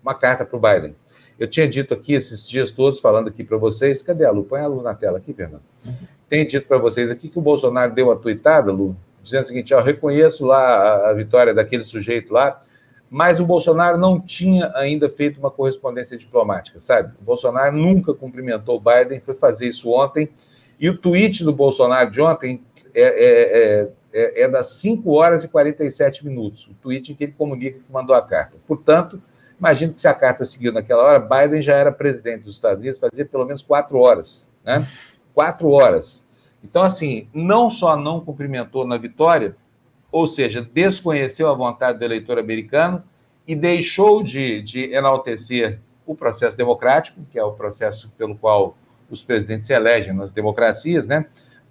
uma 0.00 0.14
carta 0.14 0.46
para 0.46 0.56
o 0.56 0.60
Biden. 0.60 0.94
Eu 1.36 1.50
tinha 1.50 1.68
dito 1.68 1.92
aqui 1.92 2.12
esses 2.12 2.48
dias 2.48 2.70
todos, 2.70 3.00
falando 3.00 3.26
aqui 3.26 3.42
para 3.42 3.56
vocês. 3.56 4.00
Cadê 4.00 4.24
a 4.24 4.30
Lu? 4.30 4.44
Põe 4.44 4.60
a 4.60 4.68
Lu 4.68 4.80
na 4.80 4.94
tela 4.94 5.18
aqui, 5.18 5.34
Fernando. 5.34 5.64
Tenho 6.28 6.46
dito 6.46 6.68
para 6.68 6.78
vocês 6.78 7.10
aqui 7.10 7.28
que 7.28 7.40
o 7.40 7.42
Bolsonaro 7.42 7.92
deu 7.92 8.06
uma 8.06 8.16
tuitada, 8.16 8.70
Lu, 8.70 8.96
dizendo 9.24 9.46
o 9.46 9.48
seguinte: 9.48 9.72
eu 9.72 9.82
reconheço 9.82 10.46
lá 10.46 11.10
a 11.10 11.12
vitória 11.14 11.52
daquele 11.52 11.84
sujeito 11.84 12.32
lá, 12.32 12.62
mas 13.10 13.38
o 13.38 13.46
Bolsonaro 13.46 13.96
não 13.98 14.20
tinha 14.20 14.72
ainda 14.74 15.08
feito 15.08 15.38
uma 15.38 15.50
correspondência 15.50 16.18
diplomática, 16.18 16.80
sabe? 16.80 17.14
O 17.20 17.24
Bolsonaro 17.24 17.76
nunca 17.76 18.12
cumprimentou 18.12 18.76
o 18.76 18.80
Biden, 18.80 19.20
foi 19.20 19.34
fazer 19.34 19.68
isso 19.68 19.90
ontem. 19.90 20.28
E 20.78 20.90
o 20.90 20.98
tweet 20.98 21.44
do 21.44 21.52
Bolsonaro 21.52 22.10
de 22.10 22.20
ontem 22.20 22.62
é, 22.94 23.02
é, 23.02 23.82
é, 23.82 23.90
é, 24.12 24.42
é 24.42 24.48
das 24.48 24.68
5 24.78 25.10
horas 25.12 25.44
e 25.44 25.48
47 25.48 26.26
minutos, 26.26 26.66
o 26.68 26.74
tweet 26.74 27.12
em 27.12 27.14
que 27.14 27.24
ele 27.24 27.34
comunica 27.36 27.78
que 27.78 27.92
mandou 27.92 28.14
a 28.14 28.22
carta. 28.22 28.56
Portanto, 28.66 29.22
imagino 29.58 29.94
que 29.94 30.00
se 30.00 30.08
a 30.08 30.14
carta 30.14 30.44
seguiu 30.44 30.72
naquela 30.72 31.04
hora, 31.04 31.18
Biden 31.18 31.62
já 31.62 31.74
era 31.74 31.92
presidente 31.92 32.44
dos 32.44 32.54
Estados 32.54 32.80
Unidos, 32.80 32.98
fazia 32.98 33.24
pelo 33.24 33.46
menos 33.46 33.62
quatro 33.62 33.98
horas, 33.98 34.48
né? 34.64 34.86
Quatro 35.32 35.70
horas. 35.70 36.24
Então, 36.64 36.82
assim, 36.82 37.28
não 37.32 37.70
só 37.70 37.96
não 37.96 38.20
cumprimentou 38.20 38.86
na 38.86 38.98
vitória, 38.98 39.54
ou 40.10 40.26
seja, 40.26 40.62
desconheceu 40.62 41.48
a 41.48 41.54
vontade 41.54 41.98
do 41.98 42.04
eleitor 42.04 42.38
americano 42.38 43.02
e 43.46 43.54
deixou 43.54 44.22
de, 44.22 44.62
de 44.62 44.92
enaltecer 44.92 45.80
o 46.04 46.14
processo 46.14 46.56
democrático, 46.56 47.20
que 47.30 47.38
é 47.38 47.44
o 47.44 47.52
processo 47.52 48.12
pelo 48.16 48.36
qual 48.36 48.76
os 49.10 49.22
presidentes 49.22 49.66
se 49.66 49.72
elegem 49.72 50.14
nas 50.14 50.32
democracias, 50.32 51.06
né? 51.06 51.26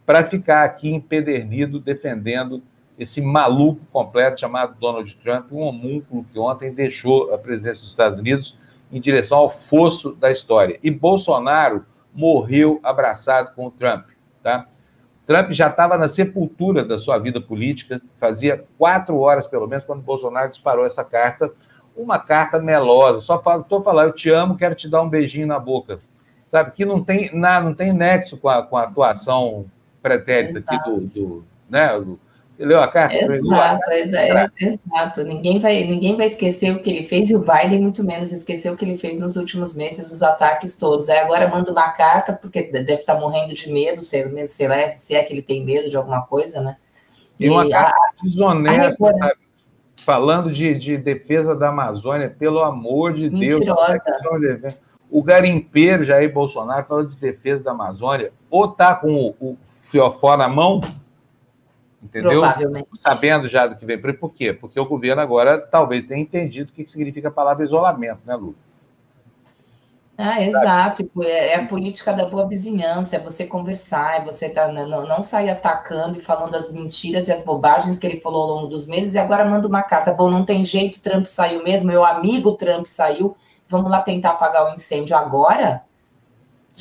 Para 0.06 0.24
ficar 0.24 0.64
aqui 0.64 0.94
empedernido 0.94 1.80
defendendo 1.80 2.62
esse 2.98 3.22
maluco 3.22 3.82
completo 3.92 4.40
chamado 4.40 4.78
Donald 4.80 5.14
Trump, 5.18 5.52
um 5.52 5.62
homúnculo 5.62 6.26
que 6.32 6.40
ontem 6.40 6.74
deixou 6.74 7.34
a 7.34 7.38
presidência 7.38 7.82
dos 7.82 7.90
Estados 7.90 8.20
Unidos 8.20 8.58
em 8.92 9.02
direção 9.02 9.40
ao 9.40 9.50
fosso 9.50 10.14
da 10.14 10.32
história. 10.32 10.80
E 10.82 10.90
Bolsonaro 10.90 11.86
morreu 12.14 12.80
abraçado 12.84 13.54
com 13.54 13.68
o 13.68 13.72
Trump, 13.72 14.08
tá? 14.42 14.68
Trump 15.26 15.52
já 15.52 15.68
estava 15.68 15.98
na 15.98 16.08
sepultura 16.08 16.84
da 16.86 17.00
sua 17.00 17.18
vida 17.18 17.42
política, 17.42 18.02
fazia 18.20 18.64
quatro 18.78 19.18
horas, 19.18 19.48
pelo 19.48 19.68
menos, 19.68 19.84
quando 19.84 20.02
Bolsonaro 20.02 20.50
disparou 20.50 20.86
essa 20.86 21.04
carta, 21.04 21.52
uma 21.96 22.20
carta 22.20 22.60
melosa, 22.60 23.22
só 23.22 23.42
estou 23.60 23.82
falando, 23.82 24.10
eu 24.10 24.14
te 24.14 24.30
amo, 24.30 24.58
quero 24.58 24.76
te 24.76 24.90
dar 24.90 25.02
um 25.02 25.10
beijinho 25.10 25.48
na 25.48 25.58
boca, 25.58 26.00
sabe, 26.52 26.72
que 26.72 26.86
não 26.86 27.04
tem, 27.04 27.34
não 27.34 27.74
tem 27.74 27.92
nexo 27.92 28.38
com 28.38 28.50
a, 28.50 28.62
com 28.62 28.78
a 28.78 28.84
atuação 28.84 29.66
pretérita 30.02 30.60
aqui 30.60 30.84
do, 30.84 31.02
do, 31.02 31.46
né, 31.70 32.00
do, 32.00 32.20
você 32.56 32.66
leu 32.66 32.80
a 32.80 32.88
carta? 32.88 33.16
Exato, 33.16 33.92
é, 33.92 34.50
exato. 34.62 35.24
Ninguém 35.24 35.60
vai, 35.60 35.84
ninguém 35.84 36.16
vai 36.16 36.26
esquecer 36.26 36.72
o 36.72 36.82
que 36.82 36.90
ele 36.90 37.04
fez 37.04 37.30
e 37.30 37.36
o 37.36 37.40
Biden 37.40 37.82
muito 37.82 38.02
menos 38.02 38.32
esqueceu 38.32 38.74
o 38.74 38.78
que 38.78 38.86
ele 38.86 38.98
fez 38.98 39.20
nos 39.20 39.36
últimos 39.36 39.76
meses, 39.76 40.10
os 40.10 40.24
ataques 40.24 40.78
todos. 40.78 41.10
Aí 41.10 41.18
agora 41.20 41.50
manda 41.50 41.70
uma 41.70 41.90
carta, 41.90 42.32
porque 42.32 42.64
deve 42.64 42.94
estar 42.94 43.16
morrendo 43.16 43.54
de 43.54 43.72
medo, 43.72 44.02
sei, 44.02 44.48
sei 44.48 44.68
lá, 44.70 44.88
se 44.88 45.14
é 45.14 45.22
que 45.22 45.34
ele 45.34 45.42
tem 45.42 45.66
medo 45.66 45.90
de 45.90 45.98
alguma 45.98 46.22
coisa, 46.22 46.62
né? 46.62 46.78
E, 47.38 47.48
e 47.48 47.50
uma 47.50 47.70
carta 47.70 48.00
a, 48.00 48.24
desonesta, 48.24 49.10
a 49.10 49.32
falando 49.98 50.50
de, 50.50 50.74
de 50.76 50.98
defesa 50.98 51.54
da 51.54 51.70
Amazônia, 51.70 52.30
pelo 52.30 52.62
amor 52.62 53.14
de 53.14 53.30
Mentirosa. 53.30 54.00
Deus. 54.40 54.76
O 55.12 55.22
garimpeiro 55.22 56.06
Jair 56.06 56.32
Bolsonaro 56.32 56.86
falando 56.88 57.10
de 57.10 57.18
defesa 57.18 57.62
da 57.64 57.72
Amazônia, 57.72 58.32
ou 58.50 58.68
tá 58.68 58.96
com 58.96 59.14
o, 59.14 59.36
o 59.42 59.58
fiofó 59.92 60.38
na 60.38 60.48
mão, 60.48 60.80
Entendeu? 62.06 62.42
Provavelmente. 62.42 62.88
Sabendo 62.98 63.48
já 63.48 63.66
do 63.66 63.76
que 63.76 63.86
vem. 63.86 64.00
Por 64.00 64.32
quê? 64.32 64.54
Porque 64.54 64.80
o 64.80 64.86
governo 64.86 65.22
agora 65.22 65.60
talvez 65.60 66.06
tenha 66.06 66.22
entendido 66.22 66.72
o 66.72 66.74
que 66.74 66.88
significa 66.88 67.30
a 67.30 67.32
palavra 67.32 67.66
isolamento, 67.66 68.20
né, 68.26 68.36
Lu? 68.36 68.56
Ah, 70.18 70.42
exato. 70.42 71.10
É, 71.24 71.54
é 71.54 71.56
a 71.56 71.66
política 71.66 72.14
da 72.14 72.26
boa 72.26 72.48
vizinhança, 72.48 73.18
é 73.18 73.20
você 73.20 73.46
conversar, 73.46 74.22
é 74.22 74.24
você 74.24 74.48
tá, 74.48 74.72
não, 74.72 75.06
não 75.06 75.22
sair 75.22 75.50
atacando 75.50 76.18
e 76.18 76.22
falando 76.22 76.56
as 76.56 76.72
mentiras 76.72 77.28
e 77.28 77.34
as 77.34 77.44
bobagens 77.44 78.00
que 78.00 78.08
ele 78.08 78.22
falou 78.22 78.44
ao 78.44 78.56
longo 78.56 78.68
dos 78.68 78.88
meses, 78.88 79.16
e 79.16 79.20
agora 79.20 79.44
manda 79.44 79.68
uma 79.68 79.84
carta. 79.84 80.14
Bom, 80.14 80.30
não 80.30 80.46
tem 80.46 80.64
jeito, 80.64 81.02
Trump 81.02 81.26
saiu 81.26 81.64
mesmo, 81.64 81.88
meu 81.88 82.06
amigo 82.06 82.54
Trump 82.54 82.86
saiu, 82.86 83.36
vamos 83.68 83.92
lá 83.92 84.02
tentar 84.02 84.32
apagar 84.32 84.66
o 84.66 84.74
incêndio 84.74 85.18
agora? 85.18 85.82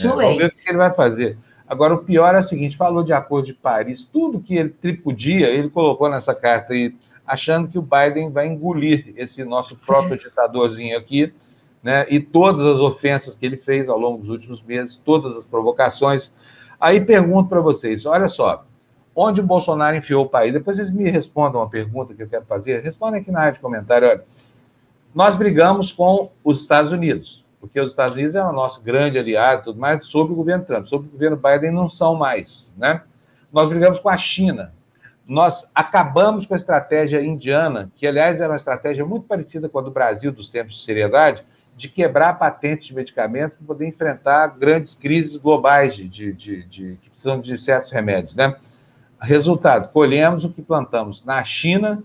Too 0.00 0.20
é, 0.20 0.26
Vamos 0.26 0.38
ver 0.38 0.46
o 0.46 0.50
que 0.50 0.68
ele 0.68 0.78
vai 0.78 0.94
fazer. 0.94 1.38
Agora, 1.66 1.94
o 1.94 2.04
pior 2.04 2.34
é 2.34 2.40
o 2.40 2.44
seguinte: 2.44 2.76
falou 2.76 3.02
de 3.02 3.12
Acordo 3.12 3.46
de 3.46 3.54
Paris, 3.54 4.02
tudo 4.02 4.40
que 4.40 4.54
ele 4.54 4.68
tripudia, 4.68 5.48
ele 5.48 5.70
colocou 5.70 6.08
nessa 6.08 6.34
carta 6.34 6.74
aí, 6.74 6.94
achando 7.26 7.68
que 7.68 7.78
o 7.78 7.82
Biden 7.82 8.30
vai 8.30 8.46
engolir 8.46 9.14
esse 9.16 9.44
nosso 9.44 9.76
próprio 9.76 10.16
ditadorzinho 10.18 10.96
aqui, 10.96 11.32
né? 11.82 12.06
E 12.08 12.20
todas 12.20 12.64
as 12.66 12.78
ofensas 12.78 13.36
que 13.36 13.46
ele 13.46 13.56
fez 13.56 13.88
ao 13.88 13.98
longo 13.98 14.18
dos 14.18 14.30
últimos 14.30 14.62
meses, 14.62 14.96
todas 14.96 15.36
as 15.36 15.44
provocações. 15.44 16.34
Aí 16.78 17.00
pergunto 17.00 17.48
para 17.48 17.60
vocês: 17.60 18.04
olha 18.04 18.28
só, 18.28 18.66
onde 19.16 19.40
o 19.40 19.44
Bolsonaro 19.44 19.96
enfiou 19.96 20.26
o 20.26 20.28
país? 20.28 20.52
Depois 20.52 20.76
vocês 20.76 20.90
me 20.90 21.08
respondam 21.10 21.60
uma 21.60 21.70
pergunta 21.70 22.14
que 22.14 22.22
eu 22.22 22.28
quero 22.28 22.44
fazer. 22.44 22.82
Respondem 22.82 23.22
aqui 23.22 23.30
na 23.30 23.40
área 23.40 23.52
de 23.52 23.60
comentário. 23.60 24.08
Olha, 24.08 24.24
nós 25.14 25.34
brigamos 25.34 25.92
com 25.92 26.30
os 26.42 26.60
Estados 26.60 26.92
Unidos 26.92 27.43
porque 27.64 27.80
os 27.80 27.92
Estados 27.92 28.14
Unidos 28.14 28.34
é 28.34 28.44
o 28.44 28.52
nosso 28.52 28.82
grande 28.82 29.18
aliado, 29.18 29.64
tudo 29.64 29.80
mais, 29.80 30.04
sobre 30.04 30.34
o 30.34 30.36
governo 30.36 30.64
Trump, 30.66 30.86
sobre 30.86 31.08
o 31.08 31.10
governo 31.10 31.36
Biden 31.36 31.70
não 31.70 31.88
são 31.88 32.14
mais, 32.14 32.74
né? 32.76 33.00
Nós 33.50 33.70
brigamos 33.70 34.00
com 34.00 34.10
a 34.10 34.18
China, 34.18 34.70
nós 35.26 35.70
acabamos 35.74 36.44
com 36.44 36.52
a 36.52 36.58
estratégia 36.58 37.24
indiana, 37.24 37.90
que 37.96 38.06
aliás 38.06 38.38
era 38.38 38.50
uma 38.50 38.56
estratégia 38.56 39.06
muito 39.06 39.26
parecida 39.26 39.66
com 39.66 39.78
a 39.78 39.82
do 39.82 39.90
Brasil 39.90 40.30
dos 40.30 40.50
tempos 40.50 40.74
de 40.74 40.82
seriedade, 40.82 41.42
de 41.74 41.88
quebrar 41.88 42.38
patentes 42.38 42.88
de 42.88 42.94
medicamentos 42.94 43.56
para 43.56 43.66
poder 43.66 43.88
enfrentar 43.88 44.48
grandes 44.48 44.94
crises 44.94 45.36
globais 45.38 45.96
de, 45.96 46.06
de, 46.06 46.32
de, 46.34 46.62
de, 46.64 46.98
que 47.00 47.08
precisam 47.08 47.40
de 47.40 47.56
certos 47.56 47.90
remédios, 47.90 48.34
né? 48.34 48.54
Resultado: 49.18 49.90
colhemos 49.90 50.44
o 50.44 50.50
que 50.50 50.60
plantamos 50.60 51.24
na 51.24 51.42
China 51.44 52.02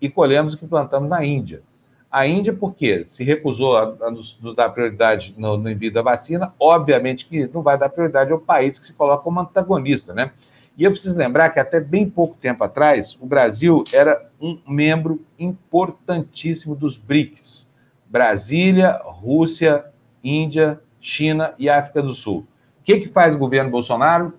e 0.00 0.08
colhemos 0.08 0.54
o 0.54 0.58
que 0.58 0.66
plantamos 0.66 1.10
na 1.10 1.22
Índia. 1.22 1.62
A 2.10 2.26
Índia, 2.26 2.52
por 2.52 2.74
quê? 2.74 3.04
Se 3.06 3.22
recusou 3.22 3.76
a, 3.76 3.94
a 4.00 4.10
nos, 4.10 4.36
nos, 4.40 4.56
dar 4.56 4.70
prioridade 4.70 5.32
no, 5.38 5.56
no, 5.56 5.70
envio 5.70 5.92
da 5.92 6.02
vacina, 6.02 6.52
obviamente 6.58 7.24
que 7.24 7.48
não 7.54 7.62
vai 7.62 7.78
dar 7.78 7.88
prioridade 7.88 8.32
ao 8.32 8.38
país 8.38 8.78
que 8.78 8.86
se 8.86 8.92
coloca 8.92 9.22
como 9.22 9.38
antagonista, 9.38 10.12
né? 10.12 10.32
E 10.76 10.84
eu 10.84 10.90
preciso 10.90 11.16
lembrar 11.16 11.50
que 11.50 11.60
até 11.60 11.78
bem 11.78 12.08
pouco 12.08 12.36
tempo 12.40 12.64
atrás, 12.64 13.16
o 13.20 13.26
Brasil 13.26 13.84
era 13.92 14.28
um 14.40 14.58
membro 14.66 15.22
importantíssimo 15.38 16.74
dos 16.74 16.96
BRICS. 16.96 17.68
Brasília, 18.08 19.00
Rússia, 19.04 19.84
Índia, 20.24 20.80
China 21.00 21.54
e 21.58 21.68
África 21.68 22.02
do 22.02 22.12
Sul. 22.12 22.46
O 22.80 22.82
que, 22.82 23.00
que 23.00 23.08
faz 23.08 23.36
o 23.36 23.38
governo 23.38 23.70
Bolsonaro? 23.70 24.34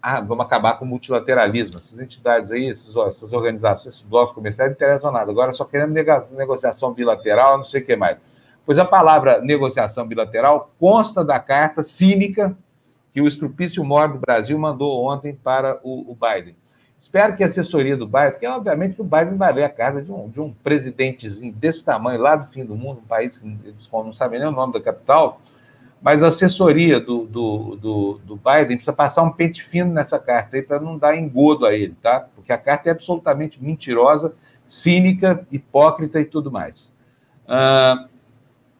Ah, 0.00 0.20
vamos 0.20 0.44
acabar 0.44 0.78
com 0.78 0.84
o 0.84 0.88
multilateralismo. 0.88 1.78
Essas 1.78 1.98
entidades 1.98 2.52
aí, 2.52 2.70
essas, 2.70 2.94
essas 2.94 3.32
organizações, 3.32 3.94
esses 3.94 4.02
blocos 4.02 4.34
comerciais 4.34 4.70
não 4.70 4.76
interessam 4.76 5.12
nada. 5.12 5.30
Agora 5.30 5.52
só 5.52 5.64
queremos 5.64 5.94
negociação 6.32 6.92
bilateral, 6.92 7.58
não 7.58 7.64
sei 7.64 7.82
o 7.82 7.84
que 7.84 7.96
mais. 7.96 8.18
Pois 8.64 8.78
a 8.78 8.84
palavra 8.84 9.40
negociação 9.40 10.06
bilateral 10.06 10.70
consta 10.78 11.24
da 11.24 11.40
carta 11.40 11.82
cínica 11.82 12.56
que 13.12 13.20
o 13.20 13.26
Estrupício 13.26 13.82
Mor 13.82 14.12
do 14.12 14.18
Brasil 14.18 14.58
mandou 14.58 15.04
ontem 15.04 15.34
para 15.34 15.80
o, 15.82 16.12
o, 16.12 16.14
Biden. 16.14 16.54
Espero 17.00 17.34
que 17.34 17.42
a 17.42 17.46
assessoria 17.46 17.96
do 17.96 18.06
Biden, 18.06 18.32
porque 18.32 18.46
obviamente 18.46 18.94
que 18.94 19.00
o 19.00 19.04
Biden 19.04 19.36
vai 19.36 19.52
ler 19.52 19.64
a 19.64 19.68
carta 19.70 20.02
de 20.02 20.12
um, 20.12 20.28
de 20.28 20.40
um 20.40 20.52
presidentezinho 20.52 21.52
desse 21.52 21.84
tamanho, 21.84 22.20
lá 22.20 22.36
do 22.36 22.52
fim 22.52 22.64
do 22.64 22.76
mundo, 22.76 23.00
um 23.00 23.08
país 23.08 23.38
que 23.38 23.46
eles 23.46 23.88
não 23.90 24.12
sabem 24.12 24.38
nem 24.38 24.48
o 24.48 24.52
nome 24.52 24.74
da 24.74 24.80
capital, 24.80 25.40
mas 26.00 26.22
a 26.22 26.28
assessoria 26.28 27.00
do, 27.00 27.24
do, 27.24 27.76
do, 27.76 28.20
do 28.24 28.36
Biden 28.36 28.76
precisa 28.76 28.92
passar 28.92 29.22
um 29.22 29.32
pente 29.32 29.64
fino 29.64 29.92
nessa 29.92 30.18
carta 30.18 30.56
aí 30.56 30.62
para 30.62 30.78
não 30.78 30.96
dar 30.96 31.16
engodo 31.16 31.66
a 31.66 31.74
ele, 31.74 31.96
tá? 32.00 32.26
Porque 32.34 32.52
a 32.52 32.58
carta 32.58 32.88
é 32.88 32.92
absolutamente 32.92 33.62
mentirosa, 33.62 34.34
cínica, 34.66 35.46
hipócrita 35.50 36.20
e 36.20 36.24
tudo 36.24 36.52
mais. 36.52 36.94
Uh, 37.44 38.08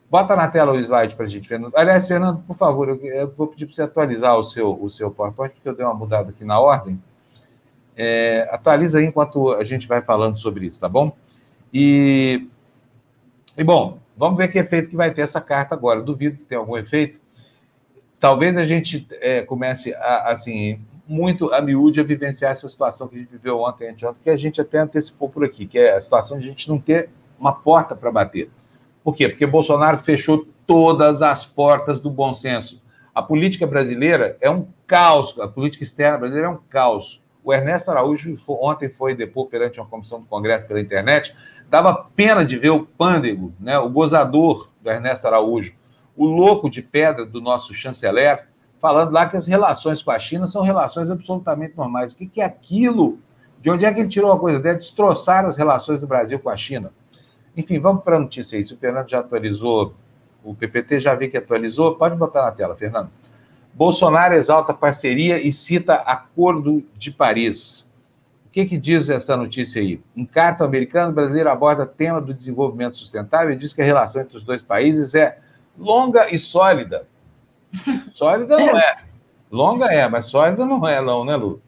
bota 0.09 0.37
na 0.37 0.47
tela 0.47 0.73
o 0.73 0.81
slide 0.81 1.17
para 1.17 1.27
a 1.27 1.29
gente, 1.29 1.49
Fernando. 1.49 1.73
Aliás, 1.77 2.07
Fernando, 2.07 2.43
por 2.47 2.57
favor, 2.57 2.89
eu, 2.89 2.97
eu 3.05 3.35
vou 3.37 3.49
pedir 3.49 3.67
para 3.67 3.75
você 3.75 3.83
atualizar 3.83 4.37
o 4.39 4.45
seu, 4.45 4.81
o 4.81 4.89
seu 4.89 5.11
PowerPoint, 5.11 5.55
porque 5.55 5.69
eu 5.69 5.75
dei 5.75 5.85
uma 5.85 5.95
mudada 5.95 6.31
aqui 6.31 6.45
na 6.45 6.61
ordem. 6.61 7.03
É, 7.97 8.49
atualiza 8.53 9.01
aí 9.01 9.07
enquanto 9.07 9.53
a 9.55 9.65
gente 9.65 9.89
vai 9.89 10.01
falando 10.01 10.39
sobre 10.39 10.67
isso, 10.67 10.79
tá 10.79 10.89
bom? 10.89 11.17
E, 11.75 12.47
e 13.57 13.65
bom, 13.65 13.99
Vamos 14.19 14.37
ver 14.37 14.49
que 14.49 14.59
efeito 14.59 14.91
que 14.91 14.97
vai 14.97 15.15
ter 15.15 15.23
essa 15.23 15.41
carta 15.41 15.75
agora. 15.75 16.03
Duvido 16.03 16.37
que 16.37 16.45
tenha 16.45 16.59
algum 16.59 16.77
efeito, 16.77 17.21
talvez 18.19 18.57
a 18.57 18.65
gente 18.65 19.07
é, 19.21 19.43
comece 19.43 19.95
a, 19.95 20.33
assim, 20.33 20.81
muito 21.07 21.53
a 21.55 21.61
miúde 21.61 22.01
a 22.01 22.03
vivenciar 22.03 22.53
essa 22.53 22.69
situação 22.69 23.07
que 23.07 23.15
a 23.15 23.19
gente 23.21 23.31
viveu 23.31 23.61
ontem, 23.61 23.89
anteontem, 23.89 24.21
que 24.23 24.31
a 24.31 24.37
gente 24.37 24.61
até 24.61 24.79
antecipou 24.79 25.29
por 25.29 25.45
aqui, 25.45 25.67
que 25.67 25.79
é 25.79 25.95
a 25.95 26.01
situação 26.03 26.39
de 26.39 26.47
a 26.47 26.49
gente 26.51 26.69
não 26.69 26.79
ter 26.79 27.11
uma 27.39 27.53
porta 27.53 27.95
para 27.95 28.11
bater. 28.11 28.51
Por 29.05 29.15
quê? 29.15 29.29
Porque 29.29 29.47
Bolsonaro 29.47 29.99
fechou 29.99 30.47
todas 30.67 31.23
as 31.23 31.47
portas 31.47 32.01
do 32.01 32.11
bom 32.11 32.35
senso. 32.35 32.83
A 33.15 33.23
política 33.23 33.67
brasileira 33.67 34.37
é 34.41 34.51
um 34.51 34.67
caos, 34.87 35.39
a 35.41 35.49
política 35.49 35.85
externa 35.85 36.19
brasileira 36.19 36.49
é 36.49 36.51
um 36.51 36.59
caos. 36.69 37.23
O 37.49 37.53
Ernesto 37.55 37.91
Araújo 37.91 38.37
ontem 38.47 38.91
foi 38.91 39.15
depor 39.15 39.47
perante 39.47 39.81
uma 39.81 39.87
comissão 39.87 40.21
do 40.21 40.27
Congresso 40.27 40.67
pela 40.67 40.83
internet, 40.83 41.35
dava 41.71 41.95
pena 42.15 42.45
de 42.45 42.59
ver 42.59 42.69
o 42.69 42.85
pândego, 42.85 43.55
né, 43.59 43.79
o 43.79 43.89
gozador 43.89 44.69
do 44.83 44.91
Ernesto 44.91 45.27
Araújo, 45.27 45.73
o 46.15 46.27
louco 46.27 46.69
de 46.69 46.83
pedra 46.83 47.25
do 47.25 47.41
nosso 47.41 47.73
chanceler, 47.73 48.47
falando 48.79 49.13
lá 49.13 49.27
que 49.27 49.39
as 49.39 49.47
relações 49.47 50.03
com 50.03 50.11
a 50.11 50.19
China 50.19 50.47
são 50.47 50.61
relações 50.61 51.11
absolutamente 51.11 51.75
normais. 51.75 52.13
O 52.13 52.17
que 52.17 52.39
é 52.39 52.45
aquilo? 52.45 53.19
De 53.63 53.71
onde 53.71 53.87
é 53.87 53.95
que 53.95 54.01
ele 54.01 54.11
tirou 54.11 54.31
a 54.31 54.39
coisa? 54.39 54.61
Deve 54.61 54.81
destroçar 54.81 55.47
as 55.47 55.57
relações 55.57 56.03
do 56.03 56.07
Brasil 56.07 56.39
com 56.39 56.51
a 56.51 56.57
China. 56.59 56.93
Enfim, 57.57 57.81
vamos 57.81 58.05
para 58.05 58.17
a 58.17 58.21
notícia 58.21 58.59
aí. 58.59 58.65
Se 58.67 58.75
o 58.75 58.77
Fernando 58.77 59.09
já 59.09 59.21
atualizou, 59.21 59.95
o 60.45 60.55
PPT 60.55 61.01
já 61.01 61.15
vi 61.15 61.29
que 61.29 61.39
atualizou, 61.39 61.95
pode 61.95 62.15
botar 62.15 62.43
na 62.43 62.53
tela, 62.53 62.77
Fernando. 62.77 63.09
Bolsonaro 63.79 64.35
exalta 64.35 64.75
parceria 64.75 65.39
e 65.39 65.53
cita 65.53 65.95
Acordo 65.95 66.85
de 66.97 67.13
Paris. 67.13 67.89
O 68.47 68.51
que, 68.51 68.67
que 68.67 68.77
diz 68.77 69.09
essa 69.09 69.37
notícia 69.37 69.81
aí? 69.81 70.01
Em 70.17 70.27
carta 70.27 70.65
americana, 70.65 71.11
o 71.11 71.15
brasileiro 71.15 71.49
aborda 71.49 71.87
tema 71.87 72.21
do 72.21 72.35
desenvolvimento 72.35 72.97
sustentável 72.97 73.53
e 73.53 73.57
diz 73.57 73.73
que 73.73 73.81
a 73.81 73.85
relação 73.85 74.21
entre 74.21 74.37
os 74.37 74.43
dois 74.43 74.63
países 74.63 75.15
é 75.15 75.39
longa 75.79 76.27
e 76.35 76.41
sólida. 76.41 77.07
Sólida 78.11 78.59
não 78.59 78.77
é. 78.77 78.97
Longa 79.49 79.87
é, 79.87 80.09
mas 80.09 80.27
sólida 80.27 80.67
não 80.67 80.85
é, 80.85 81.01
não, 81.01 81.25
né, 81.25 81.37
Lu? 81.37 81.63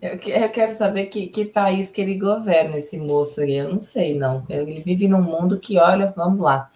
Eu, 0.00 0.18
quero 0.50 0.72
saber 0.72 1.06
que, 1.06 1.26
que 1.26 1.44
país 1.44 1.90
que 1.90 2.00
ele 2.00 2.18
governa, 2.18 2.78
esse 2.78 2.98
moço 2.98 3.42
aí. 3.42 3.56
Eu 3.56 3.70
não 3.70 3.80
sei, 3.80 4.16
não. 4.18 4.46
Ele 4.48 4.80
vive 4.80 5.06
num 5.08 5.20
mundo 5.20 5.60
que, 5.60 5.78
olha, 5.78 6.06
vamos 6.16 6.40
lá. 6.40 6.70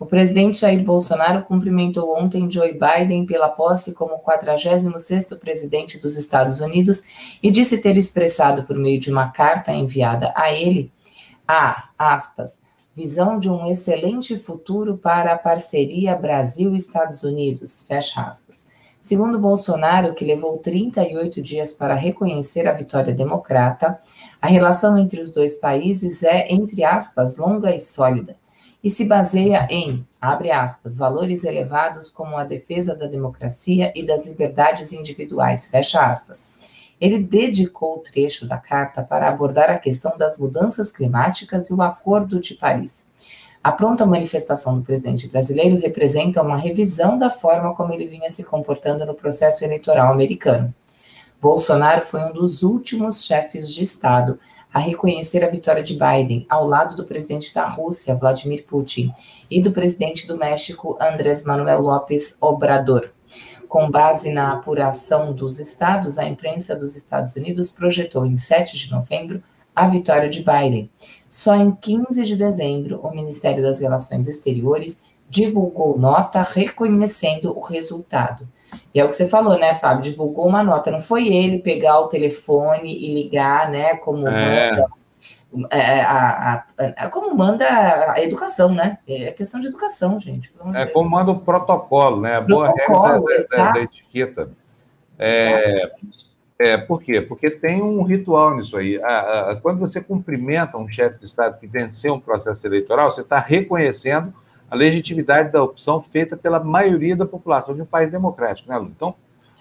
O 0.00 0.06
presidente 0.06 0.60
Jair 0.60 0.82
Bolsonaro 0.82 1.42
cumprimentou 1.42 2.16
ontem 2.18 2.50
Joe 2.50 2.72
Biden 2.72 3.26
pela 3.26 3.50
posse 3.50 3.92
como 3.92 4.18
46º 4.22 5.38
presidente 5.38 5.98
dos 5.98 6.16
Estados 6.16 6.58
Unidos 6.58 7.02
e 7.42 7.50
disse 7.50 7.82
ter 7.82 7.98
expressado 7.98 8.64
por 8.64 8.76
meio 8.76 8.98
de 8.98 9.12
uma 9.12 9.28
carta 9.28 9.70
enviada 9.72 10.32
a 10.34 10.50
ele 10.50 10.90
a, 11.46 11.90
aspas, 11.98 12.62
visão 12.96 13.38
de 13.38 13.50
um 13.50 13.66
excelente 13.66 14.38
futuro 14.38 14.96
para 14.96 15.34
a 15.34 15.38
parceria 15.38 16.16
Brasil-Estados 16.16 17.22
Unidos, 17.22 17.82
fecha 17.86 18.22
aspas. 18.22 18.66
Segundo 18.98 19.38
Bolsonaro, 19.38 20.14
que 20.14 20.24
levou 20.24 20.56
38 20.56 21.42
dias 21.42 21.72
para 21.74 21.94
reconhecer 21.94 22.66
a 22.66 22.72
vitória 22.72 23.12
democrata, 23.12 24.00
a 24.40 24.46
relação 24.46 24.96
entre 24.96 25.20
os 25.20 25.30
dois 25.30 25.56
países 25.56 26.22
é, 26.22 26.50
entre 26.50 26.84
aspas, 26.84 27.36
longa 27.36 27.74
e 27.74 27.78
sólida 27.78 28.39
e 28.82 28.88
se 28.88 29.04
baseia 29.04 29.66
em, 29.70 30.06
abre 30.20 30.50
aspas, 30.50 30.96
valores 30.96 31.44
elevados 31.44 32.10
como 32.10 32.36
a 32.36 32.44
defesa 32.44 32.94
da 32.94 33.06
democracia 33.06 33.92
e 33.94 34.04
das 34.04 34.24
liberdades 34.24 34.92
individuais, 34.92 35.66
fecha 35.66 36.00
aspas. 36.00 36.48
Ele 37.00 37.22
dedicou 37.22 37.96
o 37.96 38.00
trecho 38.00 38.46
da 38.46 38.58
carta 38.58 39.02
para 39.02 39.28
abordar 39.28 39.70
a 39.70 39.78
questão 39.78 40.16
das 40.16 40.36
mudanças 40.36 40.90
climáticas 40.90 41.68
e 41.68 41.74
o 41.74 41.80
Acordo 41.80 42.40
de 42.40 42.54
Paris. 42.54 43.06
A 43.62 43.72
pronta 43.72 44.06
manifestação 44.06 44.78
do 44.78 44.84
presidente 44.84 45.28
brasileiro 45.28 45.78
representa 45.78 46.42
uma 46.42 46.56
revisão 46.56 47.18
da 47.18 47.28
forma 47.28 47.74
como 47.74 47.92
ele 47.92 48.06
vinha 48.06 48.30
se 48.30 48.42
comportando 48.42 49.04
no 49.04 49.14
processo 49.14 49.64
eleitoral 49.64 50.12
americano. 50.12 50.74
Bolsonaro 51.40 52.02
foi 52.02 52.22
um 52.22 52.32
dos 52.32 52.62
últimos 52.62 53.24
chefes 53.24 53.72
de 53.72 53.82
Estado 53.82 54.38
a 54.72 54.78
reconhecer 54.78 55.44
a 55.44 55.48
vitória 55.48 55.82
de 55.82 55.94
Biden, 55.94 56.46
ao 56.48 56.66
lado 56.66 56.96
do 56.96 57.04
presidente 57.04 57.54
da 57.54 57.64
Rússia, 57.64 58.14
Vladimir 58.14 58.64
Putin, 58.64 59.12
e 59.50 59.60
do 59.60 59.72
presidente 59.72 60.26
do 60.26 60.36
México, 60.36 60.96
Andrés 61.00 61.44
Manuel 61.44 61.80
López 61.80 62.36
Obrador. 62.40 63.10
Com 63.68 63.90
base 63.90 64.32
na 64.32 64.52
apuração 64.52 65.32
dos 65.32 65.60
estados, 65.60 66.18
a 66.18 66.28
imprensa 66.28 66.74
dos 66.74 66.96
Estados 66.96 67.36
Unidos 67.36 67.70
projetou 67.70 68.26
em 68.26 68.36
7 68.36 68.76
de 68.76 68.90
novembro 68.90 69.42
a 69.74 69.86
vitória 69.86 70.28
de 70.28 70.40
Biden. 70.40 70.90
Só 71.28 71.54
em 71.54 71.70
15 71.70 72.24
de 72.24 72.36
dezembro, 72.36 73.00
o 73.00 73.14
Ministério 73.14 73.62
das 73.62 73.78
Relações 73.78 74.28
Exteriores 74.28 75.00
divulgou 75.28 75.96
nota 75.96 76.42
reconhecendo 76.42 77.56
o 77.56 77.60
resultado. 77.60 78.48
E 78.94 79.00
é 79.00 79.04
o 79.04 79.08
que 79.08 79.14
você 79.14 79.28
falou, 79.28 79.58
né, 79.58 79.74
Fábio? 79.74 80.02
Divulgou 80.02 80.46
uma 80.46 80.62
nota. 80.62 80.90
Não 80.90 81.00
foi 81.00 81.28
ele 81.28 81.58
pegar 81.58 82.00
o 82.00 82.08
telefone 82.08 82.92
e 82.92 83.14
ligar, 83.14 83.70
né? 83.70 83.96
Como 83.96 84.26
é. 84.28 84.70
manda. 84.70 84.86
É, 85.70 86.00
a, 86.02 86.64
a, 86.78 86.84
a, 86.96 87.10
como 87.10 87.34
manda 87.36 87.66
a 88.12 88.22
educação, 88.22 88.72
né? 88.72 88.98
É 89.06 89.32
questão 89.32 89.60
de 89.60 89.66
educação, 89.66 90.18
gente. 90.18 90.52
É 90.74 90.86
como 90.86 91.10
manda 91.10 91.32
o 91.32 91.40
protocolo, 91.40 92.20
né? 92.20 92.36
A 92.36 92.40
boa 92.40 92.68
regra 92.68 93.20
da, 93.48 93.56
da, 93.56 93.72
da, 93.72 93.80
etiqueta. 93.80 94.50
É, 95.18 95.90
é, 96.58 96.76
por 96.76 97.02
quê? 97.02 97.20
Porque 97.20 97.50
tem 97.50 97.82
um 97.82 98.02
ritual 98.02 98.56
nisso 98.56 98.76
aí. 98.76 99.00
Quando 99.60 99.80
você 99.80 100.00
cumprimenta 100.00 100.78
um 100.78 100.88
chefe 100.88 101.18
de 101.18 101.24
Estado 101.24 101.58
que 101.58 101.66
venceu 101.66 102.14
um 102.14 102.20
processo 102.20 102.64
eleitoral, 102.66 103.10
você 103.10 103.22
está 103.22 103.38
reconhecendo 103.38 104.32
a 104.70 104.76
legitimidade 104.76 105.50
da 105.50 105.62
opção 105.62 106.00
feita 106.00 106.36
pela 106.36 106.60
maioria 106.60 107.16
da 107.16 107.26
população 107.26 107.74
de 107.74 107.82
um 107.82 107.86
país 107.86 108.10
democrático, 108.10 108.68
né, 108.68 108.78
Lu? 108.78 108.92
Então, 108.94 109.14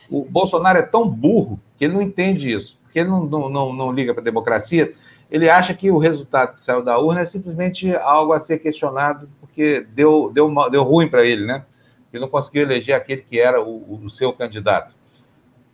o 0.09 0.23
Bolsonaro 0.23 0.77
é 0.77 0.83
tão 0.83 1.09
burro 1.09 1.59
que 1.77 1.85
ele 1.85 1.93
não 1.93 2.01
entende 2.01 2.51
isso, 2.51 2.77
que 2.93 2.99
ele 2.99 3.09
não, 3.09 3.25
não, 3.25 3.49
não, 3.49 3.73
não 3.73 3.91
liga 3.91 4.13
para 4.13 4.21
a 4.21 4.23
democracia, 4.23 4.93
ele 5.31 5.49
acha 5.49 5.73
que 5.73 5.91
o 5.91 5.97
resultado 5.97 6.53
que 6.53 6.61
saiu 6.61 6.83
da 6.83 6.97
urna 6.97 7.21
é 7.21 7.25
simplesmente 7.25 7.93
algo 7.95 8.33
a 8.33 8.39
ser 8.39 8.59
questionado, 8.59 9.29
porque 9.39 9.85
deu, 9.93 10.31
deu, 10.33 10.51
deu 10.69 10.83
ruim 10.83 11.07
para 11.07 11.23
ele, 11.23 11.45
né? 11.45 11.65
Ele 12.11 12.21
não 12.21 12.29
conseguiu 12.29 12.63
eleger 12.63 12.95
aquele 12.95 13.21
que 13.21 13.39
era 13.39 13.61
o, 13.61 14.03
o 14.03 14.09
seu 14.09 14.33
candidato. 14.33 14.95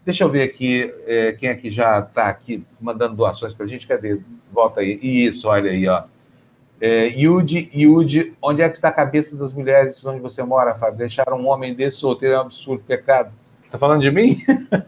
Deixa 0.04 0.24
eu 0.24 0.30
ver 0.30 0.44
aqui 0.44 0.94
é, 1.08 1.32
quem 1.32 1.72
já 1.72 2.00
está 2.00 2.28
aqui 2.28 2.66
mandando 2.80 3.16
doações 3.16 3.54
para 3.54 3.66
a 3.66 3.70
gente. 3.70 3.88
Cadê? 3.88 4.20
Volta 4.52 4.82
aí. 4.82 5.00
Isso, 5.02 5.48
olha 5.48 5.72
aí, 5.72 5.88
ó. 5.88 6.04
É, 6.80 7.08
Yudi, 7.08 7.70
Yudi, 7.74 8.34
onde 8.42 8.62
é 8.62 8.70
que 8.70 8.76
está 8.76 8.90
a 8.90 8.92
cabeça 8.92 9.36
das 9.36 9.54
mulheres 9.54 10.06
onde 10.06 10.20
você 10.20 10.44
mora, 10.44 10.76
Fábio? 10.76 10.98
Deixar 10.98 11.34
um 11.34 11.48
homem 11.48 11.74
desse 11.74 11.98
solteiro 11.98 12.36
é 12.36 12.38
um 12.38 12.42
absurdo, 12.42 12.84
pecado. 12.86 13.32
Está 13.66 13.78
falando 13.78 14.02
de 14.02 14.12
mim? 14.12 14.38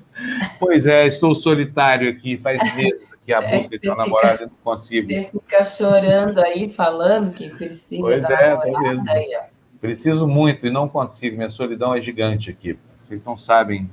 pois 0.60 0.86
é, 0.86 1.08
estou 1.08 1.34
solitário 1.34 2.10
aqui, 2.10 2.38
faz 2.38 2.60
meses 2.76 3.08
que 3.26 3.34
a 3.34 3.42
busca 3.42 3.78
de 3.78 3.90
uma 3.90 3.98
namorada 3.98 4.46
não 4.46 4.52
consigo. 4.64 5.08
Você 5.08 5.24
fica 5.24 5.64
chorando 5.64 6.40
aí, 6.40 6.70
falando 6.70 7.34
que 7.34 7.50
precisa 7.50 8.02
pois 8.02 8.22
da 8.22 8.30
é, 8.30 8.56
namorada. 8.56 9.12
Aí, 9.12 9.38
Preciso 9.82 10.28
muito 10.28 10.66
e 10.66 10.72
não 10.72 10.90
consigo, 10.90 11.38
minha 11.38 11.50
solidão 11.50 11.94
é 11.94 12.02
gigante 12.02 12.50
aqui. 12.50 12.78
Vocês 13.08 13.22
não 13.24 13.38
sabem 13.38 13.90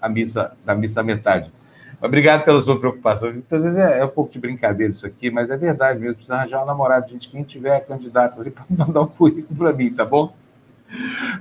a 0.00 0.08
missa, 0.08 0.56
da 0.64 0.74
missa 0.74 1.02
metade. 1.02 1.50
Obrigado 2.02 2.44
pela 2.44 2.62
sua 2.62 2.78
preocupação. 2.78 3.30
Muitas 3.30 3.62
vezes 3.62 3.78
é, 3.78 4.00
é, 4.00 4.04
um 4.04 4.08
pouco 4.08 4.32
de 4.32 4.38
brincadeira 4.38 4.92
isso 4.92 5.06
aqui, 5.06 5.30
mas 5.30 5.50
é 5.50 5.56
verdade 5.56 6.00
mesmo. 6.00 6.14
Precisa 6.14 6.36
arranjar 6.36 6.62
um 6.62 6.66
namorado, 6.66 7.10
gente. 7.10 7.28
Quem 7.28 7.42
tiver 7.42 7.78
candidato 7.80 8.40
ali, 8.40 8.50
para 8.50 8.64
mandar 8.70 9.02
um 9.02 9.06
currículo 9.06 9.58
para 9.58 9.72
mim, 9.72 9.92
tá 9.92 10.04
bom? 10.04 10.32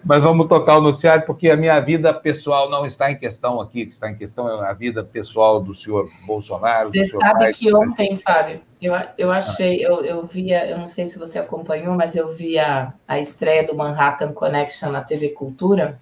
Mas 0.06 0.22
vamos 0.22 0.48
tocar 0.48 0.78
o 0.78 0.82
noticiário, 0.82 1.26
porque 1.26 1.50
a 1.50 1.58
minha 1.58 1.80
vida 1.80 2.14
pessoal 2.14 2.70
não 2.70 2.86
está 2.86 3.12
em 3.12 3.18
questão 3.18 3.60
aqui. 3.60 3.84
O 3.84 3.88
que 3.88 3.94
está 3.94 4.10
em 4.10 4.16
questão 4.16 4.48
é 4.48 4.70
a 4.70 4.74
vida 4.74 5.04
pessoal 5.04 5.60
do 5.60 5.74
senhor 5.74 6.10
Bolsonaro. 6.26 6.90
Você 6.90 7.06
sabe 7.06 7.40
pai, 7.40 7.54
que 7.54 7.74
ontem, 7.74 8.16
Fábio, 8.16 8.62
eu, 8.82 8.94
eu 9.18 9.32
achei, 9.32 9.84
eu, 9.84 10.04
eu 10.06 10.26
via, 10.26 10.70
eu 10.70 10.78
não 10.78 10.88
sei 10.88 11.08
se 11.08 11.18
você 11.18 11.40
acompanhou, 11.40 11.96
mas 11.96 12.16
eu 12.16 12.28
vi 12.28 12.60
a, 12.60 12.94
a 13.08 13.18
estreia 13.18 13.66
do 13.66 13.76
Manhattan 13.76 14.34
Connection 14.34 14.92
na 14.92 15.02
TV 15.02 15.30
Cultura. 15.30 16.00